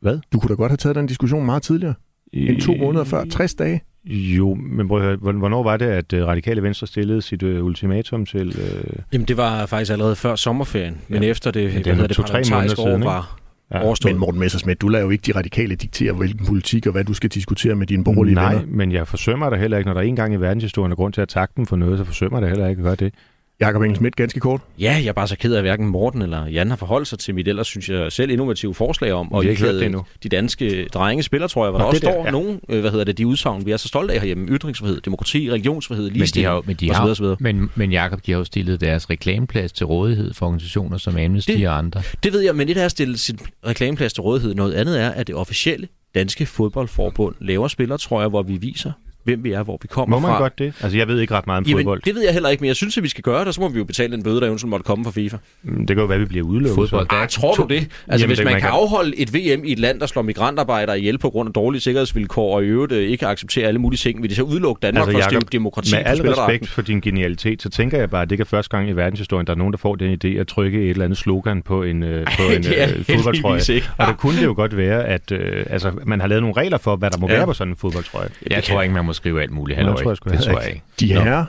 Hvad? 0.00 0.18
Du 0.32 0.38
kunne 0.38 0.48
da 0.48 0.54
godt 0.54 0.70
have 0.70 0.76
taget 0.76 0.96
den 0.96 1.06
diskussion 1.06 1.46
meget 1.46 1.62
tidligere. 1.62 1.94
End 2.32 2.60
to 2.60 2.74
måneder 2.74 3.04
før. 3.04 3.24
60 3.24 3.54
dage. 3.54 3.80
Jo, 4.06 4.54
men 4.54 4.88
prøv 4.88 4.98
at 4.98 5.04
høre, 5.04 5.16
hvorn- 5.16 5.38
hvornår 5.38 5.62
var 5.62 5.76
det, 5.76 5.86
at 5.86 6.12
øh, 6.12 6.26
Radikale 6.26 6.62
Venstre 6.62 6.86
stillede 6.86 7.22
sit 7.22 7.42
øh, 7.42 7.64
ultimatum 7.64 8.26
til... 8.26 8.48
Øh, 8.48 8.92
Jamen, 9.12 9.28
det 9.28 9.36
var 9.36 9.66
faktisk 9.66 9.92
allerede 9.92 10.16
før 10.16 10.36
sommerferien, 10.36 10.98
men 11.08 11.22
Ja. 11.22 11.28
efter 11.28 11.50
det, 11.50 11.72
det 11.72 11.86
er 11.86 11.94
hvad 11.94 12.08
det 12.08 12.16
parlamentariske 12.16 12.80
måneder 12.80 12.90
år 12.90 12.90
siden, 12.90 13.04
var 13.04 13.36
Ja. 13.72 13.84
overstået. 13.84 14.14
Men 14.14 14.20
Morten 14.20 14.40
Messerschmidt, 14.40 14.80
du 14.80 14.88
lader 14.88 15.04
jo 15.04 15.10
ikke 15.10 15.22
de 15.22 15.38
radikale 15.38 15.74
diktere, 15.74 16.12
hvilken 16.12 16.46
politik 16.46 16.86
og 16.86 16.92
hvad 16.92 17.04
du 17.04 17.12
skal 17.14 17.30
diskutere 17.30 17.74
med 17.74 17.86
dine 17.86 18.04
borgerlige 18.04 18.34
Nej, 18.34 18.54
venner. 18.54 18.66
men 18.68 18.92
jeg 18.92 19.08
forsømmer 19.08 19.50
da 19.50 19.56
heller 19.56 19.76
ikke, 19.78 19.88
når 19.88 19.94
der 19.94 20.00
en 20.00 20.16
gang 20.16 20.34
i 20.34 20.36
verdenshistorien 20.36 20.92
er 20.92 20.96
grund 20.96 21.12
til 21.12 21.20
at 21.20 21.28
takke 21.28 21.52
dem 21.56 21.66
for 21.66 21.76
noget, 21.76 21.98
så 21.98 22.04
forsømmer 22.04 22.38
jeg 22.38 22.42
da 22.42 22.48
heller 22.48 22.68
ikke 22.68 22.80
at 22.80 22.84
gøre 22.84 22.94
det. 22.94 23.14
Jakob 23.60 23.82
Engel 23.82 23.96
Schmidt, 23.96 24.16
ganske 24.16 24.40
kort. 24.40 24.60
Ja, 24.78 24.92
jeg 25.02 25.08
er 25.08 25.12
bare 25.12 25.28
så 25.28 25.36
ked 25.36 25.52
af, 25.52 25.56
at 25.58 25.62
hverken 25.64 25.86
Morten 25.86 26.22
eller 26.22 26.46
Jan 26.46 26.68
har 26.70 26.76
forholdt 26.76 27.08
sig 27.08 27.18
til 27.18 27.34
mit 27.34 27.48
ellers, 27.48 27.66
synes 27.66 27.88
jeg, 27.88 28.12
selv 28.12 28.30
innovative 28.30 28.74
forslag 28.74 29.12
om. 29.12 29.28
Vi 29.30 29.34
har 29.46 29.50
ikke 29.50 29.62
hørt 29.62 29.74
det 29.74 29.84
endnu. 29.84 30.04
de 30.22 30.28
danske 30.28 30.88
drenge 30.94 31.22
spiller, 31.22 31.46
tror 31.48 31.64
jeg, 31.64 31.70
hvor 31.70 31.78
Nå, 31.78 31.82
der 31.82 31.88
også 31.88 32.00
det 32.00 32.06
der, 32.06 32.12
står 32.12 32.24
ja. 32.24 32.30
nogen, 32.30 32.60
øh, 32.68 32.80
hvad 32.80 32.90
hedder 32.90 33.04
det, 33.04 33.18
de 33.18 33.26
udsagn, 33.26 33.66
vi 33.66 33.70
er 33.72 33.76
så 33.76 33.88
stolte 33.88 34.14
af 34.14 34.20
herhjemme. 34.20 34.46
Ytringsfrihed, 34.48 35.00
demokrati, 35.00 35.50
religionsfrihed, 35.50 36.04
Men 36.04 36.12
de 36.12 36.16
ligestilling, 36.18 36.48
har, 36.48 36.54
jo- 36.56 36.62
men, 36.66 36.76
de 36.76 36.90
og 36.90 37.16
så 37.16 37.24
har, 37.24 37.36
men, 37.40 37.70
men 37.74 37.92
Jacob, 37.92 38.26
de 38.26 38.32
har 38.32 38.38
jo 38.38 38.44
stillet 38.44 38.80
deres 38.80 39.10
reklameplads 39.10 39.72
til 39.72 39.86
rådighed 39.86 40.34
for 40.34 40.46
organisationer 40.46 40.98
som 40.98 41.16
Amnesty 41.16 41.50
Det- 41.52 41.68
og 41.68 41.78
andre. 41.78 42.02
Det 42.22 42.32
ved 42.32 42.40
jeg, 42.40 42.54
men 42.56 42.68
et 42.68 42.76
er 42.76 42.84
at 42.84 42.90
stille 42.90 43.18
sin 43.18 43.38
reklameplads 43.66 44.12
til 44.12 44.22
rådighed. 44.22 44.54
Noget 44.54 44.72
andet 44.74 45.00
er, 45.00 45.08
at 45.10 45.26
det 45.26 45.34
officielle 45.34 45.88
danske 46.14 46.46
fodboldforbund 46.46 47.34
laver 47.40 47.68
spiller, 47.68 47.96
tror 47.96 48.20
jeg, 48.20 48.28
hvor 48.28 48.42
vi 48.42 48.56
viser, 48.56 48.92
hvem 49.34 49.44
vi 49.44 49.52
er, 49.52 49.62
hvor 49.62 49.78
vi 49.82 49.88
kommer 49.88 50.16
Må 50.16 50.26
man 50.26 50.30
fra. 50.36 50.38
godt 50.38 50.58
det? 50.58 50.72
Altså, 50.80 50.98
jeg 50.98 51.08
ved 51.08 51.20
ikke 51.20 51.34
ret 51.34 51.46
meget 51.46 51.58
om 51.58 51.64
Jamen, 51.64 51.78
fodbold. 51.78 52.02
det 52.04 52.14
ved 52.14 52.22
jeg 52.24 52.32
heller 52.32 52.48
ikke, 52.48 52.60
men 52.60 52.68
jeg 52.68 52.76
synes, 52.76 52.96
at 52.96 53.02
vi 53.02 53.08
skal 53.08 53.22
gøre 53.22 53.38
det, 53.40 53.46
og 53.48 53.54
så 53.54 53.60
må 53.60 53.68
vi 53.68 53.78
jo 53.78 53.84
betale 53.84 54.12
den 54.12 54.22
bøde, 54.22 54.40
der 54.40 54.46
eventuelt 54.46 54.70
måtte 54.70 54.84
komme 54.84 55.04
fra 55.04 55.10
FIFA. 55.10 55.36
Mm, 55.62 55.78
Det 55.86 55.96
kan 55.96 55.98
jo 55.98 56.04
være, 56.04 56.14
at 56.14 56.20
vi 56.20 56.26
bliver 56.26 56.44
udelukket. 56.46 56.74
Fodbold, 56.74 57.06
så. 57.10 57.16
der 57.16 57.22
Ah, 57.22 57.28
tror 57.28 57.54
du 57.54 57.66
det? 57.68 57.74
Altså, 57.76 57.90
Jamen, 58.10 58.26
hvis 58.26 58.38
det- 58.38 58.44
man, 58.44 58.52
man 58.52 58.60
kan 58.60 58.70
kan- 58.70 58.78
afholde 58.80 59.16
et 59.20 59.34
VM 59.34 59.64
i 59.64 59.72
et 59.72 59.78
land, 59.78 60.00
der 60.00 60.06
slår 60.06 60.22
migrantarbejdere 60.22 60.98
ihjel 60.98 61.18
på 61.18 61.30
grund 61.30 61.48
af 61.48 61.52
dårlige 61.52 61.80
sikkerhedsvilkår, 61.82 62.54
og 62.56 62.64
i 62.64 62.66
øvrigt 62.66 62.92
øh, 62.92 63.08
ikke 63.10 63.26
accepterer 63.26 63.68
alle 63.68 63.80
mulige 63.80 63.98
ting, 63.98 64.22
vil 64.22 64.30
de 64.30 64.34
så 64.34 64.42
udelukke 64.42 64.80
Danmark 64.82 65.08
altså, 65.08 65.20
for 65.20 65.26
at 65.26 65.32
Jacob, 65.32 65.52
demokrati 65.52 65.94
med 65.94 66.02
al 66.06 66.20
respekt 66.22 66.68
for 66.68 66.82
din 66.82 67.00
genialitet, 67.00 67.62
så 67.62 67.68
tænker 67.70 67.98
jeg 67.98 68.10
bare, 68.10 68.22
at 68.22 68.28
det 68.30 68.34
ikke 68.34 68.42
er 68.42 68.44
første 68.46 68.76
gang 68.76 68.88
i 68.88 68.92
verdenshistorien, 68.92 69.46
der 69.46 69.52
er 69.52 69.56
nogen, 69.56 69.72
der 69.72 69.78
får 69.78 69.94
den 69.96 70.18
idé 70.24 70.28
at 70.40 70.46
trykke 70.46 70.82
et 70.82 70.90
eller 70.90 71.04
andet 71.04 71.18
slogan 71.18 71.62
på 71.62 71.82
en, 71.82 72.02
øh, 72.02 72.26
på 72.26 72.42
en 72.56 72.62
Det 72.62 72.74
øh, 72.98 73.04
fodboldtrøje. 73.16 73.60
Og 73.98 74.06
det 74.06 74.16
kunne 74.16 74.36
det 74.36 74.44
jo 74.44 74.52
godt 74.56 74.76
være, 74.76 75.04
at 75.04 75.32
øh, 75.32 75.66
altså, 75.70 75.92
man 76.06 76.20
har 76.20 76.28
lavet 76.28 76.42
nogle 76.42 76.56
regler 76.56 76.78
for, 76.78 76.96
hvad 76.96 77.10
der 77.10 77.18
må 77.18 77.28
Ja. 77.28 77.36
være 77.36 77.46
på 77.46 77.52
sådan 77.52 77.72
en 77.72 77.76
fodboldtrøje. 77.76 78.28
Jeg 78.50 78.64
tror 78.64 78.82
ikke, 78.82 78.94
man 78.94 79.04
må 79.04 79.12
skrive 79.20 79.42
alt 79.42 79.50
muligt. 79.50 79.76
Halløj. 79.76 79.94
det 79.94 80.02
tror 80.02 80.10
jeg 80.10 80.16
sgu 80.16 80.30
det 80.30 80.38
heller 80.38 80.52
tror 80.52 80.60
jeg 80.60 80.70
ikke. 80.70 80.82
De 81.00 81.06
her 81.06 81.44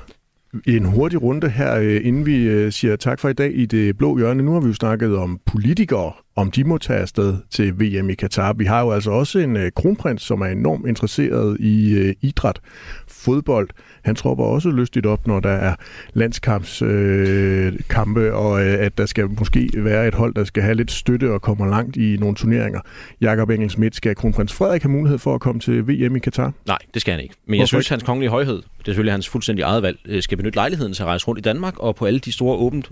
en 0.68 0.86
hurtig 0.86 1.22
runde 1.22 1.50
her, 1.50 1.76
øh, 1.76 2.02
inden 2.04 2.26
vi 2.26 2.36
øh, 2.36 2.72
siger 2.72 2.96
tak 2.96 3.20
for 3.20 3.30
i 3.30 3.34
dag 3.34 3.52
i 3.56 3.66
det 3.66 3.98
blå 3.98 4.18
hjørne. 4.18 4.44
Nu 4.44 4.54
har 4.54 4.60
vi 4.60 4.68
jo 4.68 4.74
snakket 4.74 5.18
om 5.18 5.40
politikere 5.46 6.12
om 6.36 6.52
de 6.52 6.64
må 6.64 6.78
tage 6.78 7.00
afsted 7.00 7.38
til 7.50 7.80
VM 7.80 8.10
i 8.10 8.14
Katar. 8.14 8.54
Vi 8.54 8.66
har 8.66 8.82
jo 8.82 8.92
altså 8.92 9.12
også 9.12 9.40
en 9.40 9.58
øh, 9.58 9.72
kronprins, 9.76 10.22
som 10.22 10.42
er 10.42 10.46
enormt 10.46 10.88
interesseret 10.88 11.58
i 11.60 11.94
øh, 11.94 12.16
idræt, 12.22 12.60
fodbold. 13.08 13.70
Han 14.04 14.16
tropper 14.16 14.46
også 14.46 14.70
lystigt 14.70 15.06
op, 15.06 15.28
når 15.28 15.40
der 15.40 15.50
er 15.50 15.76
landskampskampe, 16.14 16.92
øh, 16.94 17.80
kampe, 17.90 18.34
og 18.34 18.62
øh, 18.62 18.86
at 18.86 18.98
der 18.98 19.06
skal 19.06 19.30
måske 19.40 19.70
være 19.76 20.08
et 20.08 20.14
hold, 20.14 20.34
der 20.34 20.44
skal 20.44 20.64
have 20.64 20.76
lidt 20.76 20.92
støtte 20.92 21.32
og 21.32 21.42
kommer 21.42 21.68
langt 21.68 21.98
i 21.98 22.18
nogle 22.20 22.36
turneringer. 22.36 22.80
Jakob 23.22 23.50
Engel 23.50 23.70
Schmidt, 23.70 23.96
skal 23.96 24.16
kronprins 24.16 24.54
Frederik 24.54 24.82
have 24.82 24.92
mulighed 24.92 25.20
for 25.20 25.36
at 25.36 25.42
komme 25.42 25.62
til 25.62 25.88
VM 25.88 26.16
i 26.16 26.20
Katar? 26.20 26.54
Nej, 26.68 26.78
det 26.94 27.02
skal 27.02 27.12
han 27.12 27.24
ikke. 27.24 27.36
Men 27.46 27.54
jeg 27.54 27.60
Hvorfor 27.60 27.68
synes, 27.68 27.86
ikke? 27.86 27.94
hans 27.94 28.04
kongelige 28.04 28.30
højhed, 28.30 28.56
det 28.56 28.64
er 28.80 28.84
selvfølgelig 28.86 29.14
hans 29.14 29.30
fuldstændig 29.30 29.64
eget 29.64 29.84
valg, 29.84 29.98
øh, 30.06 30.22
skal 30.24 30.38
benytte 30.38 30.56
lejligheden 30.56 30.94
til 30.94 31.04
at 31.04 31.08
rejse 31.08 31.28
rundt 31.28 31.40
i 31.40 31.42
Danmark 31.42 31.80
og 31.80 31.96
på 31.96 32.06
alle 32.06 32.20
de 32.20 32.32
store 32.32 32.58
åbent 32.58 32.92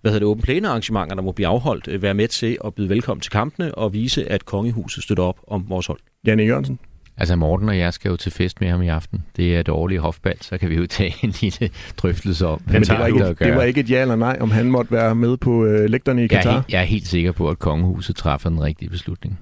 hvad 0.00 0.12
hedder 0.12 0.18
det, 0.18 0.30
åbent 0.30 0.44
plæne 0.44 0.68
arrangementer, 0.68 1.14
der 1.14 1.22
må 1.22 1.32
blive 1.32 1.46
afholdt, 1.46 1.88
øh, 1.88 2.02
være 2.02 2.14
med 2.14 2.28
til 2.28 2.58
at 2.64 2.74
byde 2.74 2.88
velkommen 2.88 3.20
til 3.20 3.32
kampene 3.32 3.74
og 3.74 3.92
vise, 3.92 4.32
at 4.32 4.44
kongehuset 4.44 5.04
støtter 5.04 5.24
op 5.24 5.38
om 5.48 5.64
vores 5.68 5.86
hold. 5.86 5.98
Janne 6.26 6.42
Jørgensen? 6.42 6.78
Altså 7.16 7.36
Morten 7.36 7.68
og 7.68 7.78
jeg 7.78 7.92
skal 7.94 8.08
jo 8.08 8.16
til 8.16 8.32
fest 8.32 8.60
med 8.60 8.68
ham 8.68 8.82
i 8.82 8.88
aften. 8.88 9.24
Det 9.36 9.56
er 9.56 9.62
det 9.62 9.68
årlige 9.68 9.98
hofbal, 9.98 10.36
så 10.40 10.58
kan 10.58 10.70
vi 10.70 10.74
jo 10.74 10.86
tage 10.86 11.14
en 11.22 11.34
lille 11.40 11.70
drøftelse 11.96 12.46
om, 12.46 12.60
hvad 12.64 12.74
Men 12.74 12.82
det 12.82 12.98
var, 12.98 13.06
ikke, 13.06 13.44
det 13.44 13.54
var 13.54 13.62
ikke 13.62 13.80
et 13.80 13.90
ja 13.90 14.00
eller 14.02 14.16
nej, 14.16 14.38
om 14.40 14.50
han 14.50 14.70
måtte 14.70 14.92
være 14.92 15.14
med 15.14 15.36
på 15.36 15.64
øh, 15.64 15.90
lægterne 15.90 16.24
i 16.24 16.28
jeg, 16.30 16.38
er 16.38 16.42
Katar. 16.42 16.64
jeg 16.68 16.80
er 16.80 16.84
helt 16.84 17.06
sikker 17.06 17.32
på, 17.32 17.48
at 17.48 17.58
kongehuset 17.58 18.16
træffer 18.16 18.48
den 18.48 18.62
rigtige 18.62 18.90
beslutning. 18.90 19.38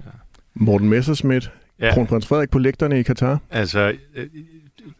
Morten 0.53 0.89
Messerschmidt, 0.89 1.51
ja. 1.79 1.85
Ja. 1.85 1.93
kronprins 1.93 2.27
Frederik 2.27 2.49
på 2.49 2.59
lægterne 2.59 2.99
i 2.99 3.03
Katar. 3.03 3.41
Altså, 3.49 3.93
øh, 4.15 4.27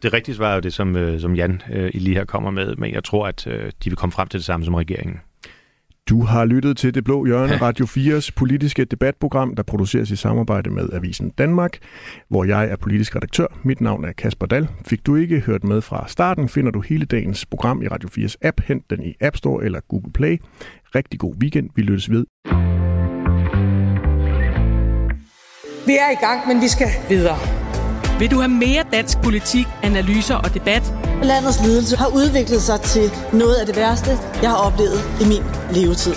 det 0.02 0.12
rigtige 0.12 0.34
svar 0.34 0.50
er 0.50 0.54
jo 0.54 0.60
det, 0.60 0.72
som, 0.72 0.96
øh, 0.96 1.20
som 1.20 1.34
Jan 1.34 1.62
øh, 1.72 1.90
lige 1.94 2.16
her 2.16 2.24
kommer 2.24 2.50
med, 2.50 2.76
men 2.76 2.94
jeg 2.94 3.04
tror, 3.04 3.26
at 3.26 3.46
øh, 3.46 3.72
de 3.84 3.90
vil 3.90 3.96
komme 3.96 4.12
frem 4.12 4.28
til 4.28 4.38
det 4.38 4.44
samme 4.44 4.64
som 4.64 4.74
regeringen. 4.74 5.20
Du 6.08 6.22
har 6.22 6.44
lyttet 6.44 6.76
til 6.76 6.94
Det 6.94 7.04
Blå 7.04 7.26
Hjørne, 7.26 7.56
Radio 7.56 7.86
4's 7.86 8.30
politiske 8.36 8.84
debatprogram, 8.84 9.54
der 9.56 9.62
produceres 9.62 10.10
i 10.10 10.16
samarbejde 10.16 10.70
med 10.70 10.88
Avisen 10.92 11.30
Danmark, 11.30 11.78
hvor 12.28 12.44
jeg 12.44 12.70
er 12.70 12.76
politisk 12.76 13.16
redaktør. 13.16 13.46
Mit 13.62 13.80
navn 13.80 14.04
er 14.04 14.12
Kasper 14.12 14.46
Dal. 14.46 14.68
Fik 14.86 15.06
du 15.06 15.16
ikke 15.16 15.40
hørt 15.40 15.64
med 15.64 15.80
fra 15.80 16.08
starten, 16.08 16.48
finder 16.48 16.70
du 16.70 16.80
hele 16.80 17.04
dagens 17.04 17.46
program 17.46 17.82
i 17.82 17.88
Radio 17.88 18.08
4's 18.08 18.34
app. 18.42 18.60
Hent 18.60 18.90
den 18.90 19.02
i 19.02 19.14
App 19.20 19.36
Store 19.36 19.64
eller 19.64 19.80
Google 19.88 20.12
Play. 20.12 20.38
Rigtig 20.94 21.20
god 21.20 21.34
weekend. 21.42 21.70
Vi 21.76 21.82
lyttes 21.82 22.10
ved. 22.10 22.24
Vi 25.86 25.92
er 25.92 26.10
i 26.10 26.24
gang, 26.26 26.48
men 26.48 26.62
vi 26.62 26.68
skal 26.68 26.88
videre. 27.08 27.59
Vil 28.20 28.30
du 28.30 28.38
have 28.38 28.48
mere 28.66 28.84
dansk 28.92 29.18
politik, 29.22 29.66
analyser 29.82 30.34
og 30.34 30.54
debat? 30.54 30.94
Landets 31.22 31.60
ledelse 31.66 31.96
har 31.96 32.06
udviklet 32.06 32.62
sig 32.62 32.80
til 32.80 33.10
noget 33.32 33.54
af 33.54 33.66
det 33.66 33.76
værste, 33.76 34.10
jeg 34.42 34.50
har 34.50 34.56
oplevet 34.56 35.00
i 35.22 35.24
min 35.32 35.42
levetid. 35.76 36.14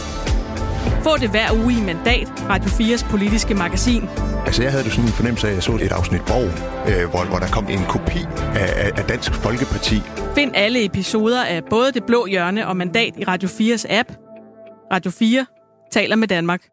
Få 1.03 1.17
det 1.17 1.29
hver 1.29 1.47
uge 1.63 1.73
i 1.73 1.81
Mandat, 1.81 2.27
Radio 2.49 2.69
4's 2.69 3.09
politiske 3.09 3.53
magasin. 3.53 4.03
Altså, 4.45 4.63
jeg 4.63 4.71
havde 4.71 4.85
jo 4.85 4.89
sådan 4.89 5.05
en 5.05 5.11
fornemmelse 5.11 5.47
af, 5.47 5.51
at 5.51 5.55
jeg 5.55 5.63
så 5.63 5.71
et 5.71 5.91
afsnit 5.91 6.21
Borg, 6.21 6.49
øh, 6.89 7.09
hvor, 7.09 7.23
hvor 7.25 7.39
der 7.39 7.47
kom 7.47 7.65
en 7.69 7.83
kopi 7.89 8.21
af, 8.55 8.69
af, 8.85 8.91
af 8.97 9.03
Dansk 9.03 9.33
Folkeparti. 9.33 10.01
Find 10.35 10.51
alle 10.55 10.85
episoder 10.85 11.43
af 11.43 11.63
både 11.69 11.91
Det 11.91 12.03
Blå 12.03 12.25
Hjørne 12.25 12.67
og 12.67 12.77
Mandat 12.77 13.13
i 13.17 13.23
Radio 13.23 13.49
4's 13.49 13.85
app. 13.89 14.09
Radio 14.93 15.11
4 15.11 15.45
taler 15.91 16.15
med 16.15 16.27
Danmark. 16.27 16.63